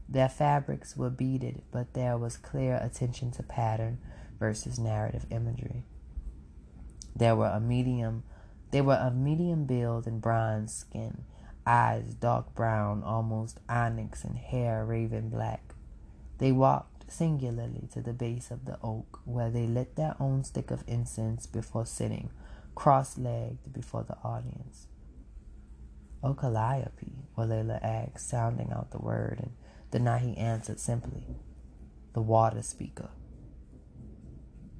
Their 0.09 0.29
fabrics 0.29 0.97
were 0.97 1.11
beaded, 1.11 1.61
but 1.71 1.93
there 1.93 2.17
was 2.17 2.37
clear 2.37 2.79
attention 2.81 3.29
to 3.33 3.43
pattern 3.43 3.99
versus 4.39 4.79
narrative 4.79 5.27
imagery. 5.29 5.83
There 7.15 7.35
were 7.35 7.51
a 7.53 7.59
medium 7.59 8.23
they 8.71 8.81
were 8.81 8.95
of 8.95 9.15
medium 9.15 9.65
build 9.65 10.07
and 10.07 10.19
bronze 10.19 10.73
skin, 10.73 11.25
eyes 11.67 12.15
dark 12.15 12.55
brown, 12.55 13.03
almost 13.03 13.59
onyx, 13.69 14.23
and 14.23 14.39
hair 14.39 14.83
raven 14.83 15.29
black. 15.29 15.68
They 16.39 16.51
walked 16.51 17.11
singularly 17.11 17.87
to 17.93 18.01
the 18.01 18.13
base 18.13 18.49
of 18.49 18.65
the 18.65 18.77
oak, 18.81 19.21
where 19.25 19.49
they 19.49 19.67
lit 19.67 19.95
their 19.95 20.15
own 20.19 20.43
stick 20.43 20.71
of 20.71 20.83
incense 20.87 21.45
before 21.45 21.85
sitting, 21.85 22.31
cross 22.75 23.17
legged 23.17 23.71
before 23.73 24.03
the 24.03 24.17
audience. 24.23 24.87
O 26.23 26.33
Calliope, 26.33 27.25
Walela 27.37 27.79
asked, 27.83 28.29
sounding 28.29 28.71
out 28.71 28.91
the 28.91 28.99
word, 28.99 29.39
and 29.39 29.51
Denahi 29.91 30.37
answered 30.37 30.79
simply, 30.79 31.25
The 32.13 32.21
water 32.21 32.61
speaker. 32.61 33.09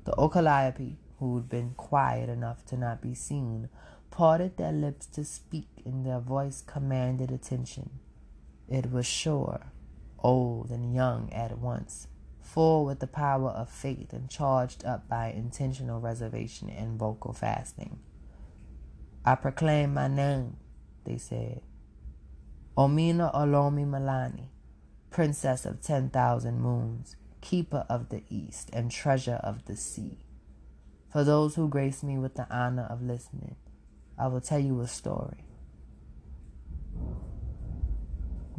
The 0.06 0.16
oh, 0.16 0.30
Okaliope, 0.30 0.96
who'd 1.20 1.50
been 1.50 1.74
quiet 1.76 2.30
enough 2.30 2.66
to 2.68 2.78
not 2.78 3.02
be 3.02 3.14
seen, 3.14 3.70
parted 4.12 4.58
their 4.58 4.72
lips 4.72 5.06
to 5.08 5.26
speak, 5.26 5.70
and 5.86 6.06
their 6.06 6.20
voice 6.20 6.62
commanded 6.62 7.32
attention. 7.32 8.00
It 8.68 8.92
was 8.92 9.06
sure, 9.06 9.72
old 10.24 10.70
and 10.72 10.94
young 10.94 11.32
at 11.34 11.58
once, 11.58 12.08
full 12.42 12.86
with 12.86 13.00
the 13.00 13.08
power 13.08 13.50
of 13.50 13.70
faith 13.70 14.14
and 14.14 14.30
charged 14.30 14.84
up 14.86 15.08
by 15.08 15.28
intentional 15.28 16.00
reservation 16.00 16.70
and 16.70 17.00
vocal 17.00 17.34
fasting. 17.34 18.00
I 19.26 19.36
proclaim 19.36 19.94
my 19.94 20.08
name, 20.08 20.58
they 21.06 21.18
said. 21.18 21.62
Omina 22.78 23.34
Olomi 23.36 23.86
Malani, 23.86 24.48
princess 25.10 25.66
of 25.66 25.82
10,000 25.82 26.60
moons, 26.60 27.16
keeper 27.42 27.86
of 27.90 28.10
the 28.10 28.24
east 28.30 28.70
and 28.74 28.90
treasure 28.90 29.40
of 29.44 29.66
the 29.66 29.76
sea. 29.76 30.20
For 31.12 31.24
those 31.24 31.56
who 31.56 31.68
grace 31.68 32.04
me 32.04 32.18
with 32.18 32.36
the 32.36 32.48
honor 32.50 32.88
of 32.90 33.02
listening, 33.02 33.56
I 34.18 34.28
will 34.28 34.42
tell 34.42 34.60
you 34.60 34.80
a 34.82 34.88
story. 34.88 35.44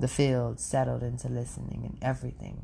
The 0.01 0.09
field 0.09 0.59
settled 0.59 1.03
into 1.03 1.29
listening, 1.29 1.83
and 1.85 1.99
everything 2.01 2.63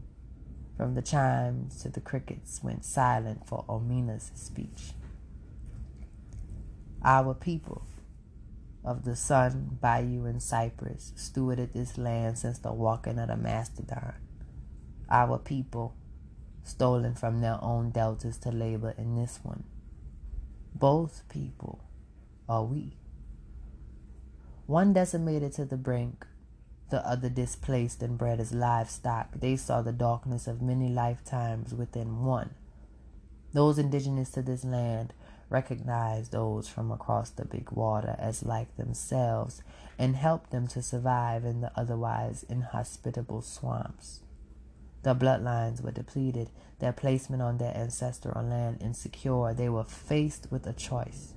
from 0.75 0.95
the 0.95 1.03
chimes 1.03 1.83
to 1.83 1.91
the 1.91 2.01
crickets 2.01 2.63
went 2.63 2.83
silent 2.83 3.47
for 3.47 3.63
Omina's 3.69 4.31
speech. 4.35 4.93
Our 7.05 7.35
people 7.35 7.83
of 8.83 9.05
the 9.05 9.17
sun, 9.17 9.77
bayou, 9.83 10.25
and 10.25 10.43
cypress 10.43 11.13
stewarded 11.15 11.75
this 11.75 11.99
land 11.99 12.39
since 12.39 12.59
the 12.59 12.73
walking 12.73 13.19
of 13.19 13.29
the 13.29 13.37
mastodon. 13.37 14.15
Our 15.11 15.37
people, 15.37 15.95
stolen 16.63 17.15
from 17.15 17.43
their 17.43 17.63
own 17.63 17.91
deltas 17.91 18.39
to 18.39 18.51
labor 18.51 18.95
in 18.97 19.15
this 19.15 19.41
one. 19.43 19.65
Both 20.75 21.29
people 21.29 21.85
are 22.49 22.65
we. 22.65 22.97
One 24.65 24.95
decimated 24.95 25.53
to 25.53 25.67
the 25.67 25.77
brink, 25.77 26.27
the 26.91 27.07
other 27.07 27.29
displaced 27.29 28.03
and 28.03 28.17
bred 28.17 28.41
as 28.41 28.53
livestock. 28.53 29.33
They 29.35 29.57
saw 29.57 29.83
the 29.83 29.93
darkness 29.93 30.47
of 30.47 30.63
many 30.63 30.89
lifetimes 30.89 31.75
within 31.75 32.25
one. 32.25 32.51
Those 33.53 33.79
indigenous 33.79 34.31
to 34.33 34.43
this 34.43 34.65
land 34.65 35.13
recognized 35.49 36.33
those 36.33 36.69
from 36.69 36.91
across 36.91 37.31
the 37.31 37.45
big 37.45 37.71
water 37.71 38.17
as 38.19 38.45
like 38.45 38.77
themselves 38.77 39.63
and 39.99 40.17
helped 40.17 40.51
them 40.51 40.67
to 40.67 40.83
survive 40.83 41.45
in 41.45 41.61
the 41.61 41.73
otherwise 41.77 42.45
inhospitable 42.49 43.43
swamps. 43.43 44.21
Their 45.03 45.15
bloodlines 45.15 45.81
were 45.81 45.93
depleted, 45.93 46.51
their 46.81 46.93
placement 46.93 47.41
on 47.41 47.59
their 47.59 47.77
ancestral 47.77 48.45
land 48.45 48.79
insecure. 48.81 49.55
They 49.55 49.69
were 49.69 49.85
faced 49.85 50.49
with 50.51 50.67
a 50.67 50.73
choice 50.73 51.36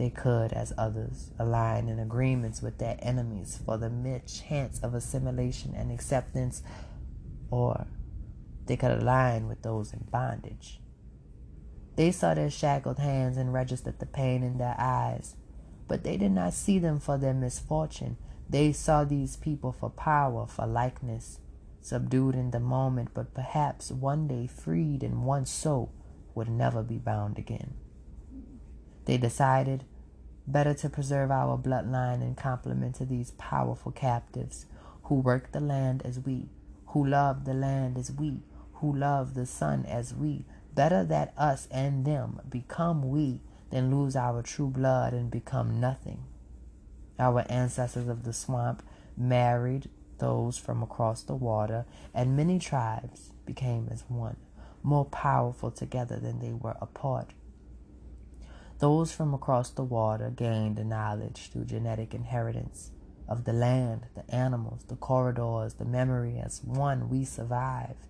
they 0.00 0.08
could, 0.08 0.54
as 0.54 0.72
others, 0.78 1.30
align 1.38 1.90
in 1.90 1.98
agreements 1.98 2.62
with 2.62 2.78
their 2.78 2.96
enemies 3.00 3.60
for 3.66 3.76
the 3.76 3.90
mere 3.90 4.20
chance 4.20 4.80
of 4.80 4.94
assimilation 4.94 5.74
and 5.76 5.92
acceptance, 5.92 6.62
or 7.50 7.86
they 8.64 8.78
could 8.78 8.92
align 8.92 9.46
with 9.46 9.60
those 9.60 9.92
in 9.92 10.06
bondage. 10.10 10.80
They 11.96 12.12
saw 12.12 12.32
their 12.32 12.48
shackled 12.48 12.98
hands 12.98 13.36
and 13.36 13.52
registered 13.52 13.98
the 13.98 14.06
pain 14.06 14.42
in 14.42 14.56
their 14.56 14.74
eyes. 14.78 15.36
But 15.86 16.02
they 16.02 16.16
did 16.16 16.32
not 16.32 16.54
see 16.54 16.78
them 16.78 16.98
for 16.98 17.18
their 17.18 17.34
misfortune. 17.34 18.16
They 18.48 18.72
saw 18.72 19.04
these 19.04 19.36
people 19.36 19.70
for 19.70 19.90
power, 19.90 20.46
for 20.46 20.66
likeness, 20.66 21.40
subdued 21.82 22.36
in 22.36 22.52
the 22.52 22.60
moment, 22.60 23.10
but 23.12 23.34
perhaps 23.34 23.92
one 23.92 24.28
day 24.28 24.46
freed 24.46 25.02
and 25.02 25.26
once 25.26 25.50
so 25.50 25.90
would 26.34 26.48
never 26.48 26.82
be 26.82 26.96
bound 26.96 27.36
again. 27.36 27.74
They 29.04 29.18
decided 29.18 29.84
better 30.52 30.74
to 30.74 30.88
preserve 30.88 31.30
our 31.30 31.56
bloodline 31.56 32.22
in 32.22 32.34
compliment 32.34 32.94
to 32.96 33.04
these 33.04 33.32
powerful 33.32 33.92
captives 33.92 34.66
who 35.04 35.16
work 35.16 35.52
the 35.52 35.60
land 35.60 36.02
as 36.04 36.20
we, 36.20 36.48
who 36.88 37.06
love 37.06 37.44
the 37.44 37.54
land 37.54 37.96
as 37.98 38.12
we, 38.12 38.42
who 38.74 38.94
love 38.94 39.34
the 39.34 39.46
sun 39.46 39.84
as 39.86 40.14
we. 40.14 40.44
Better 40.74 41.04
that 41.04 41.34
us 41.36 41.66
and 41.70 42.04
them 42.04 42.40
become 42.48 43.10
we 43.10 43.40
than 43.70 43.90
lose 43.90 44.16
our 44.16 44.42
true 44.42 44.68
blood 44.68 45.12
and 45.12 45.30
become 45.30 45.80
nothing. 45.80 46.24
Our 47.18 47.44
ancestors 47.48 48.08
of 48.08 48.24
the 48.24 48.32
swamp 48.32 48.82
married 49.16 49.88
those 50.18 50.56
from 50.56 50.82
across 50.82 51.22
the 51.22 51.34
water, 51.34 51.86
and 52.14 52.36
many 52.36 52.58
tribes 52.58 53.32
became 53.44 53.88
as 53.90 54.04
one, 54.08 54.36
more 54.82 55.04
powerful 55.04 55.70
together 55.70 56.18
than 56.18 56.40
they 56.40 56.52
were 56.52 56.76
apart. 56.80 57.30
Those 58.80 59.12
from 59.12 59.34
across 59.34 59.68
the 59.68 59.84
water 59.84 60.30
gained 60.30 60.76
the 60.76 60.84
knowledge 60.84 61.50
through 61.52 61.66
genetic 61.66 62.14
inheritance 62.14 62.92
of 63.28 63.44
the 63.44 63.52
land, 63.52 64.06
the 64.14 64.34
animals, 64.34 64.84
the 64.88 64.96
corridors, 64.96 65.74
the 65.74 65.84
memory. 65.84 66.38
As 66.38 66.64
one, 66.64 67.10
we 67.10 67.26
survived. 67.26 68.06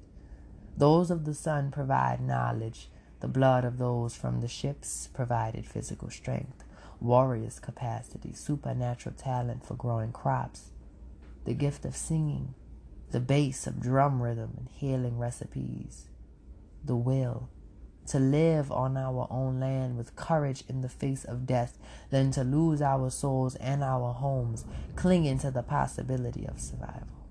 Those 0.76 1.10
of 1.10 1.24
the 1.24 1.34
sun 1.34 1.72
provide 1.72 2.20
knowledge. 2.20 2.88
The 3.18 3.26
blood 3.26 3.64
of 3.64 3.78
those 3.78 4.14
from 4.14 4.40
the 4.40 4.48
ships 4.48 5.08
provided 5.12 5.66
physical 5.66 6.08
strength, 6.08 6.62
warriors' 7.00 7.58
capacity, 7.58 8.32
supernatural 8.32 9.16
talent 9.16 9.66
for 9.66 9.74
growing 9.74 10.12
crops, 10.12 10.70
the 11.44 11.52
gift 11.52 11.84
of 11.84 11.96
singing, 11.96 12.54
the 13.10 13.20
bass 13.20 13.66
of 13.66 13.80
drum 13.80 14.22
rhythm 14.22 14.54
and 14.56 14.68
healing 14.68 15.18
recipes, 15.18 16.06
the 16.84 16.96
will 16.96 17.50
to 18.06 18.18
live 18.18 18.72
on 18.72 18.96
our 18.96 19.26
own 19.30 19.60
land 19.60 19.96
with 19.96 20.16
courage 20.16 20.64
in 20.68 20.80
the 20.80 20.88
face 20.88 21.24
of 21.24 21.46
death 21.46 21.78
than 22.10 22.30
to 22.32 22.42
lose 22.42 22.82
our 22.82 23.10
souls 23.10 23.54
and 23.56 23.84
our 23.84 24.12
homes 24.12 24.64
clinging 24.96 25.38
to 25.38 25.50
the 25.50 25.62
possibility 25.62 26.46
of 26.46 26.60
survival. 26.60 27.26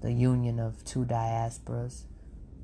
The 0.00 0.12
union 0.12 0.58
of 0.58 0.84
two 0.84 1.04
diasporas, 1.04 2.04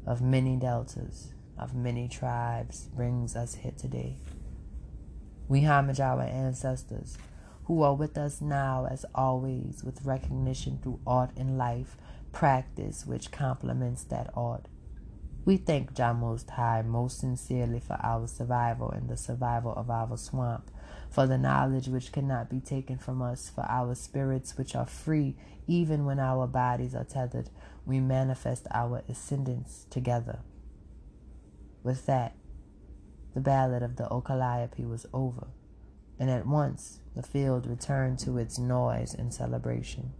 of 0.06 0.22
many 0.22 0.56
deltas, 0.56 1.32
of 1.58 1.74
many 1.74 2.08
tribes 2.08 2.88
brings 2.94 3.36
us 3.36 3.56
here 3.56 3.74
today. 3.76 4.16
We 5.48 5.64
homage 5.64 6.00
our 6.00 6.22
ancestors 6.22 7.18
who 7.64 7.82
are 7.82 7.94
with 7.94 8.16
us 8.16 8.40
now 8.40 8.86
as 8.90 9.04
always 9.14 9.84
with 9.84 10.04
recognition 10.04 10.78
through 10.82 11.00
art 11.06 11.30
and 11.36 11.58
life, 11.58 11.96
practice 12.32 13.06
which 13.06 13.30
complements 13.30 14.04
that 14.04 14.30
art 14.34 14.66
we 15.44 15.56
thank 15.56 15.94
Jah 15.94 16.12
Most 16.12 16.50
High 16.50 16.82
most 16.82 17.18
sincerely 17.18 17.80
for 17.80 17.98
our 18.02 18.26
survival 18.26 18.90
and 18.90 19.08
the 19.08 19.16
survival 19.16 19.72
of 19.74 19.90
our 19.90 20.16
swamp, 20.16 20.70
for 21.08 21.26
the 21.26 21.38
knowledge 21.38 21.88
which 21.88 22.12
cannot 22.12 22.50
be 22.50 22.60
taken 22.60 22.98
from 22.98 23.22
us, 23.22 23.50
for 23.52 23.62
our 23.62 23.94
spirits 23.94 24.58
which 24.58 24.76
are 24.76 24.86
free 24.86 25.36
even 25.66 26.04
when 26.04 26.18
our 26.18 26.46
bodies 26.46 26.94
are 26.94 27.04
tethered. 27.04 27.48
We 27.86 28.00
manifest 28.00 28.66
our 28.70 29.02
ascendance 29.08 29.86
together. 29.88 30.40
With 31.82 32.04
that, 32.06 32.36
the 33.34 33.40
ballad 33.40 33.82
of 33.82 33.96
the 33.96 34.08
O 34.10 34.22
was 34.78 35.06
over, 35.14 35.46
and 36.18 36.28
at 36.28 36.46
once 36.46 37.00
the 37.16 37.22
field 37.22 37.66
returned 37.66 38.18
to 38.20 38.36
its 38.36 38.58
noise 38.58 39.14
and 39.14 39.32
celebration. 39.32 40.12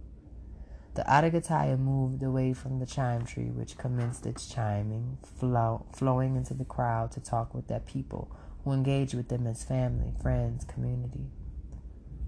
The 0.93 1.03
Adagataya 1.03 1.79
moved 1.79 2.21
away 2.21 2.51
from 2.51 2.79
the 2.79 2.85
chime 2.85 3.25
tree, 3.25 3.49
which 3.49 3.77
commenced 3.77 4.25
its 4.25 4.45
chiming, 4.45 5.19
flow, 5.23 5.85
flowing 5.93 6.35
into 6.35 6.53
the 6.53 6.65
crowd 6.65 7.13
to 7.13 7.21
talk 7.21 7.53
with 7.53 7.67
their 7.67 7.79
people, 7.79 8.29
who 8.65 8.73
engaged 8.73 9.13
with 9.13 9.29
them 9.29 9.47
as 9.47 9.63
family, 9.63 10.11
friends, 10.21 10.65
community. 10.65 11.29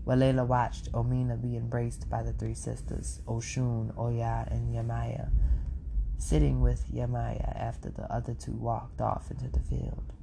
Walela 0.06 0.48
watched 0.48 0.90
Omina 0.94 1.42
be 1.42 1.58
embraced 1.58 2.10
by 2.10 2.24
the 2.24 2.32
three 2.32 2.54
sisters, 2.54 3.20
Oshun, 3.28 3.98
Oya, 3.98 4.48
and 4.50 4.74
Yamaya, 4.74 5.30
sitting 6.18 6.62
with 6.62 6.86
Yamaya 6.90 7.54
after 7.58 7.90
the 7.90 8.10
other 8.10 8.34
two 8.34 8.54
walked 8.54 9.02
off 9.02 9.30
into 9.30 9.50
the 9.50 9.60
field. 9.60 10.14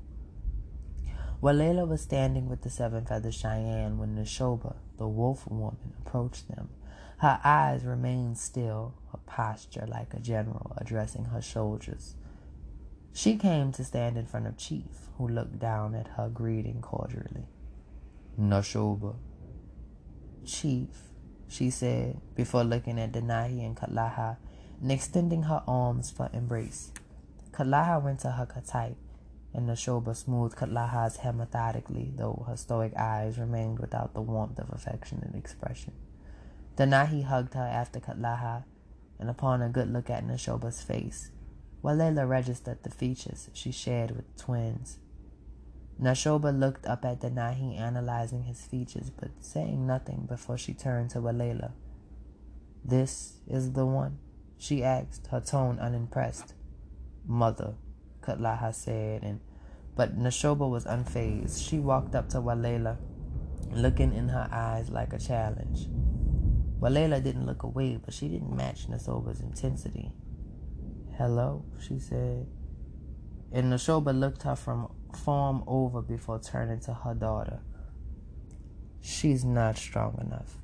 Walela 1.42 1.86
was 1.86 2.00
standing 2.00 2.48
with 2.48 2.62
the 2.62 2.70
seven 2.70 3.04
feathered 3.04 3.34
Cheyenne 3.34 3.98
when 3.98 4.16
Nashoba, 4.16 4.76
the 4.96 5.08
wolf 5.08 5.46
woman, 5.46 5.92
approached 6.00 6.48
them 6.48 6.70
her 7.20 7.38
eyes 7.44 7.84
remained 7.84 8.38
still, 8.38 8.94
her 9.12 9.18
posture 9.26 9.84
like 9.86 10.14
a 10.14 10.20
general 10.20 10.72
addressing 10.78 11.26
her 11.26 11.42
soldiers. 11.42 12.16
She 13.12 13.36
came 13.36 13.72
to 13.72 13.84
stand 13.84 14.16
in 14.16 14.24
front 14.24 14.46
of 14.46 14.56
Chief, 14.56 15.10
who 15.18 15.28
looked 15.28 15.58
down 15.58 15.94
at 15.94 16.08
her, 16.16 16.30
greeting 16.32 16.80
cordially. 16.80 17.44
Nashoba. 18.40 19.16
Chief, 20.46 20.88
she 21.46 21.68
said, 21.68 22.18
before 22.34 22.64
looking 22.64 22.98
at 22.98 23.12
Denahi 23.12 23.66
and 23.66 23.76
Katlaha 23.76 24.38
and 24.80 24.90
extending 24.90 25.42
her 25.42 25.62
arms 25.68 26.10
for 26.10 26.30
embrace. 26.32 26.90
Katlaha 27.52 28.02
went 28.02 28.20
to 28.20 28.30
her 28.30 28.48
tight, 28.66 28.96
and 29.52 29.68
Nashoba 29.68 30.16
smoothed 30.16 30.56
Katlaha's 30.56 31.18
hair 31.18 31.34
methodically, 31.34 32.14
though 32.16 32.44
her 32.48 32.56
stoic 32.56 32.96
eyes 32.96 33.38
remained 33.38 33.78
without 33.78 34.14
the 34.14 34.22
warmth 34.22 34.58
of 34.58 34.70
affectionate 34.72 35.34
expression. 35.34 35.92
Denahi 36.80 37.24
hugged 37.24 37.52
her 37.52 37.60
after 37.60 38.00
Katlaha, 38.00 38.64
and 39.18 39.28
upon 39.28 39.60
a 39.60 39.68
good 39.68 39.92
look 39.92 40.08
at 40.08 40.26
Nashoba's 40.26 40.80
face, 40.80 41.30
Walela 41.84 42.26
registered 42.26 42.82
the 42.82 42.88
features 42.88 43.50
she 43.52 43.70
shared 43.70 44.12
with 44.12 44.34
twins. 44.38 44.98
Nashoba 46.00 46.58
looked 46.58 46.86
up 46.86 47.04
at 47.04 47.20
Denahi, 47.20 47.78
analyzing 47.78 48.44
his 48.44 48.62
features, 48.62 49.10
but 49.10 49.28
saying 49.40 49.86
nothing 49.86 50.24
before 50.26 50.56
she 50.56 50.72
turned 50.72 51.10
to 51.10 51.18
Walela. 51.18 51.72
This 52.82 53.40
is 53.46 53.72
the 53.72 53.84
one? 53.84 54.18
she 54.56 54.82
asked, 54.82 55.26
her 55.26 55.40
tone 55.40 55.78
unimpressed. 55.78 56.54
Mother, 57.26 57.74
Katlaha 58.22 58.74
said, 58.74 59.22
and 59.22 59.40
but 59.96 60.18
Nashoba 60.18 60.66
was 60.66 60.86
unfazed. 60.86 61.62
She 61.62 61.78
walked 61.78 62.14
up 62.14 62.30
to 62.30 62.38
Walela, 62.38 62.96
looking 63.70 64.14
in 64.14 64.30
her 64.30 64.48
eyes 64.50 64.88
like 64.88 65.12
a 65.12 65.18
challenge. 65.18 65.88
Walela 66.80 67.22
didn't 67.22 67.44
look 67.44 67.62
away, 67.62 67.98
but 68.02 68.14
she 68.14 68.28
didn't 68.28 68.56
match 68.56 68.88
Nashoba's 68.88 69.40
intensity. 69.40 70.12
Hello, 71.18 71.62
she 71.78 71.98
said. 71.98 72.46
And 73.52 73.70
Nashoba 73.70 74.18
looked 74.18 74.44
her 74.44 74.56
from 74.56 74.90
farm 75.14 75.62
over 75.66 76.00
before 76.00 76.38
turning 76.38 76.80
to 76.80 76.94
her 76.94 77.12
daughter. 77.12 77.60
She's 79.02 79.44
not 79.44 79.76
strong 79.76 80.18
enough, 80.20 80.56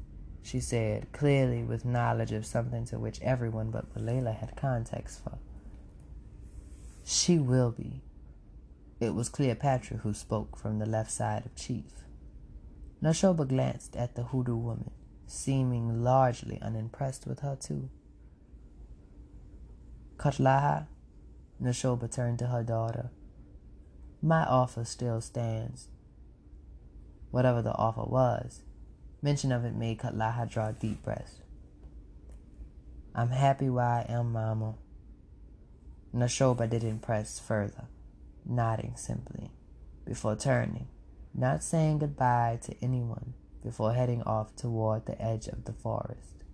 she 0.43 0.61
said, 0.61 1.13
clearly 1.13 1.63
with 1.63 1.85
knowledge 1.85 2.33
of 2.33 2.47
something 2.47 2.87
to 2.87 2.99
which 2.99 3.21
everyone 3.21 3.71
but 3.71 3.95
Walela 3.95 4.35
had 4.35 4.57
context 4.57 5.23
for. 5.23 5.39
She 7.05 7.39
will 7.39 7.73
be. 7.73 8.03
It 9.01 9.15
was 9.15 9.29
Cleopatra 9.29 9.99
who 9.99 10.15
spoke 10.15 10.57
from 10.57 10.79
the 10.79 10.87
left 10.87 11.11
side 11.11 11.45
of 11.45 11.55
Chief. 11.55 11.93
Nashoba 13.03 13.47
glanced 13.47 13.95
at 13.97 14.15
the 14.15 14.25
hoodoo 14.25 14.57
woman 14.57 14.91
seeming 15.27 16.03
largely 16.03 16.61
unimpressed 16.63 17.27
with 17.27 17.41
her 17.41 17.57
too. 17.61 17.91
Katlaha, 20.17 20.87
Nashoba 21.63 22.13
turned 22.13 22.39
to 22.39 22.47
her 22.47 22.63
daughter. 22.63 23.11
My 24.23 24.45
offer 24.45 24.85
still 24.85 25.21
stands. 25.21 25.89
Whatever 27.31 27.61
the 27.61 27.75
offer 27.75 28.05
was, 28.05 28.63
mention 29.21 29.53
of 29.53 29.65
it 29.65 29.75
made 29.75 29.99
Katlaha 29.99 30.49
draw 30.49 30.73
deep 30.73 31.03
breath. 31.03 31.41
I'm 33.15 33.31
happy 33.31 33.69
where 33.69 33.85
I 33.85 34.07
am, 34.09 34.33
Mama. 34.33 34.75
Nashoba 36.15 36.69
didn't 36.69 37.01
press 37.01 37.39
further, 37.39 37.85
nodding 38.45 38.95
simply, 38.97 39.51
before 40.05 40.37
turning, 40.37 40.89
not 41.35 41.63
saying 41.63 41.99
goodbye 41.99 42.59
to 42.63 42.75
anyone 42.83 43.35
before 43.67 43.95
heading 43.95 44.23
off 44.23 44.55
toward 44.55 45.05
the 45.07 45.21
edge 45.21 45.49
of 45.49 45.65
the 45.65 45.73
forest. 45.73 46.45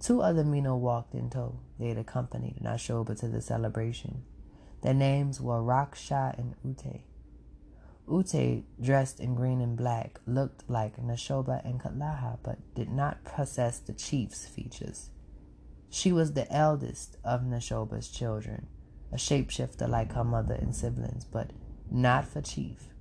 Two 0.00 0.22
other 0.22 0.42
Miino 0.42 0.78
walked 0.78 1.14
in 1.14 1.28
tow. 1.28 1.60
They 1.78 1.88
had 1.88 1.98
accompanied 1.98 2.60
Nashoba 2.62 3.20
to 3.20 3.28
the 3.28 3.42
celebration. 3.42 4.22
Their 4.80 4.94
names 4.94 5.38
were 5.38 5.60
Raksha 5.60 6.38
and 6.38 6.54
Ute. 6.64 7.02
Ute, 8.10 8.64
dressed 8.80 9.20
in 9.20 9.34
green 9.34 9.60
and 9.60 9.76
black, 9.76 10.18
looked 10.26 10.64
like 10.66 10.96
Nashoba 10.96 11.62
and 11.62 11.78
Katlaha, 11.78 12.38
but 12.42 12.56
did 12.74 12.90
not 12.90 13.22
possess 13.24 13.78
the 13.78 13.92
chief's 13.92 14.46
features. 14.46 15.10
She 15.90 16.10
was 16.10 16.32
the 16.32 16.50
eldest 16.50 17.18
of 17.22 17.42
Nashoba's 17.42 18.08
children, 18.08 18.66
a 19.12 19.16
shapeshifter 19.16 19.86
like 19.86 20.12
her 20.14 20.24
mother 20.24 20.54
and 20.54 20.74
siblings, 20.74 21.26
but 21.26 21.50
not 21.90 22.26
for 22.26 22.40
Chief. 22.40 22.94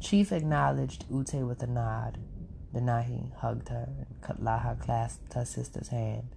Chief 0.00 0.32
acknowledged 0.32 1.04
Ute 1.10 1.46
with 1.46 1.62
a 1.62 1.66
nod. 1.66 2.18
Denahi 2.74 3.34
hugged 3.36 3.68
her, 3.68 3.88
and 3.98 4.20
Katlaha 4.20 4.80
clasped 4.80 5.34
her 5.34 5.44
sister's 5.44 5.88
hand. 5.88 6.34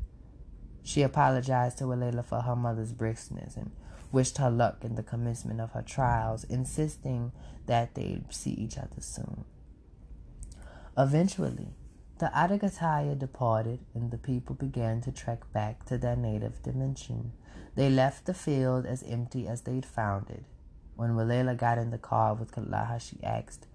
She 0.83 1.01
apologized 1.01 1.77
to 1.79 1.85
Walela 1.85 2.23
for 2.23 2.41
her 2.41 2.55
mother's 2.55 2.93
briskness 2.93 3.55
and 3.55 3.71
wished 4.11 4.37
her 4.37 4.51
luck 4.51 4.83
in 4.83 4.95
the 4.95 5.03
commencement 5.03 5.59
of 5.59 5.71
her 5.71 5.81
trials, 5.81 6.43
insisting 6.43 7.31
that 7.65 7.95
they'd 7.95 8.33
see 8.33 8.51
each 8.51 8.77
other 8.77 9.01
soon. 9.01 9.45
Eventually, 10.97 11.73
the 12.19 12.27
Adagataya 12.27 13.17
departed, 13.17 13.79
and 13.93 14.11
the 14.11 14.17
people 14.17 14.55
began 14.55 15.01
to 15.01 15.11
trek 15.11 15.51
back 15.51 15.83
to 15.85 15.97
their 15.97 16.15
native 16.15 16.61
dimension. 16.63 17.33
They 17.75 17.89
left 17.89 18.25
the 18.25 18.33
field 18.33 18.85
as 18.85 19.03
empty 19.03 19.47
as 19.47 19.61
they'd 19.61 19.85
found 19.85 20.29
it. 20.29 20.43
When 20.95 21.15
Walela 21.15 21.57
got 21.57 21.77
in 21.77 21.91
the 21.91 21.97
car 21.97 22.33
with 22.33 22.53
Kalaha, 22.53 23.01
she 23.01 23.21
asked, 23.21 23.67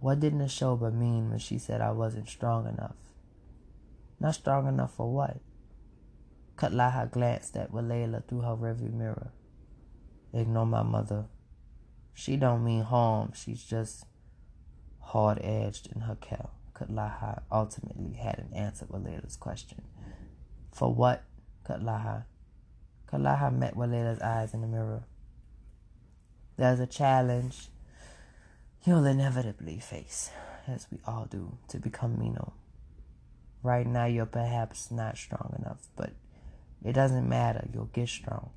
What 0.00 0.20
did 0.20 0.32
Nashoba 0.32 0.92
mean 0.92 1.28
when 1.28 1.38
she 1.38 1.58
said 1.58 1.82
I 1.82 1.92
wasn't 1.92 2.28
strong 2.28 2.66
enough? 2.66 2.96
Not 4.18 4.34
strong 4.34 4.66
enough 4.66 4.94
for 4.94 5.12
what? 5.12 5.36
Katlaha 6.56 7.10
glanced 7.10 7.54
at 7.56 7.70
Walela 7.70 8.26
through 8.26 8.40
her 8.40 8.56
rearview 8.56 8.92
mirror. 8.92 9.30
Ignore 10.32 10.66
my 10.66 10.82
mother. 10.82 11.26
She 12.14 12.36
don't 12.36 12.64
mean 12.64 12.82
harm. 12.82 13.32
She's 13.34 13.62
just 13.62 14.04
hard-edged 15.00 15.90
in 15.94 16.02
her 16.02 16.16
care. 16.16 16.48
Katlaha 16.74 17.42
ultimately 17.52 18.14
hadn't 18.14 18.54
answered 18.54 18.88
Walela's 18.88 19.36
question. 19.36 19.82
For 20.72 20.94
what, 20.94 21.24
Katlaha? 21.66 22.24
Katlaha 23.06 23.54
met 23.54 23.74
Walela's 23.74 24.20
eyes 24.20 24.54
in 24.54 24.62
the 24.62 24.66
mirror. 24.66 25.04
There's 26.56 26.80
a 26.80 26.86
challenge 26.86 27.68
you'll 28.84 29.04
inevitably 29.04 29.78
face, 29.78 30.30
as 30.66 30.86
we 30.90 30.98
all 31.06 31.26
do, 31.26 31.58
to 31.68 31.78
become 31.78 32.16
Miino. 32.16 32.52
Right 33.62 33.86
now, 33.86 34.06
you're 34.06 34.26
perhaps 34.26 34.90
not 34.90 35.18
strong 35.18 35.54
enough, 35.58 35.88
but 35.96 36.12
it 36.84 36.92
doesn't 36.92 37.28
matter. 37.28 37.68
You'll 37.72 37.86
get 37.86 38.08
strong. 38.08 38.50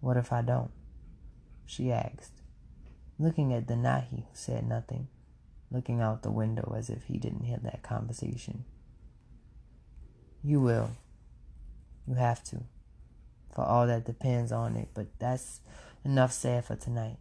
What 0.00 0.16
if 0.16 0.32
I 0.32 0.42
don't? 0.42 0.70
She 1.64 1.90
asked, 1.90 2.42
looking 3.18 3.54
at 3.54 3.66
Denahi, 3.66 4.24
who 4.26 4.34
said 4.34 4.68
nothing, 4.68 5.08
looking 5.70 6.00
out 6.00 6.22
the 6.22 6.30
window 6.30 6.74
as 6.76 6.90
if 6.90 7.04
he 7.04 7.18
didn't 7.18 7.44
hear 7.44 7.58
that 7.62 7.82
conversation. 7.82 8.64
You 10.42 10.60
will. 10.60 10.90
You 12.06 12.14
have 12.16 12.44
to. 12.44 12.64
For 13.54 13.62
all 13.62 13.86
that 13.86 14.04
depends 14.04 14.52
on 14.52 14.76
it, 14.76 14.88
but 14.92 15.06
that's 15.18 15.60
Enough 16.04 16.32
said 16.34 16.66
for 16.66 16.76
tonight. 16.76 17.16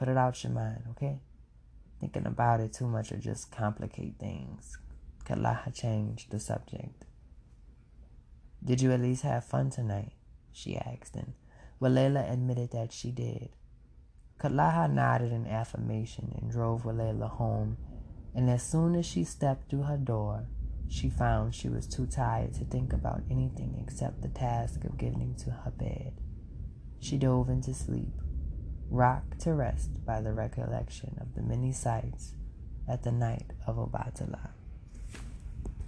Put 0.00 0.08
it 0.08 0.16
out 0.16 0.42
your 0.42 0.52
mind, 0.54 0.84
okay? 0.92 1.20
Thinking 2.00 2.24
about 2.24 2.60
it 2.60 2.72
too 2.72 2.86
much 2.86 3.10
will 3.10 3.18
just 3.18 3.52
complicate 3.52 4.18
things. 4.18 4.78
Kalaha 5.26 5.74
changed 5.74 6.30
the 6.30 6.40
subject. 6.40 7.04
Did 8.64 8.80
you 8.80 8.92
at 8.92 9.00
least 9.02 9.24
have 9.24 9.44
fun 9.44 9.68
tonight? 9.68 10.12
She 10.52 10.74
asked, 10.74 11.16
and 11.16 11.34
Walela 11.82 12.32
admitted 12.32 12.70
that 12.70 12.94
she 12.94 13.10
did. 13.10 13.50
Kalaha 14.38 14.90
nodded 14.90 15.32
in 15.32 15.46
affirmation 15.46 16.34
and 16.40 16.50
drove 16.50 16.84
Walela 16.84 17.28
home, 17.28 17.76
and 18.34 18.48
as 18.48 18.62
soon 18.62 18.94
as 18.94 19.04
she 19.04 19.22
stepped 19.22 19.68
through 19.68 19.82
her 19.82 19.98
door, 19.98 20.46
she 20.88 21.10
found 21.10 21.54
she 21.54 21.68
was 21.68 21.86
too 21.86 22.06
tired 22.06 22.54
to 22.54 22.64
think 22.64 22.94
about 22.94 23.20
anything 23.30 23.76
except 23.78 24.22
the 24.22 24.28
task 24.28 24.82
of 24.84 24.96
getting 24.96 25.34
to 25.44 25.50
her 25.50 25.70
bed. 25.70 26.14
She 27.00 27.18
dove 27.18 27.50
into 27.50 27.74
sleep, 27.74 28.14
rocked 28.90 29.40
to 29.40 29.54
rest 29.54 30.04
by 30.04 30.20
the 30.20 30.32
recollection 30.32 31.16
of 31.20 31.34
the 31.34 31.42
many 31.42 31.72
sights 31.72 32.34
at 32.88 33.02
the 33.04 33.12
night 33.12 33.52
of 33.66 33.76
Obatala. 33.76 34.50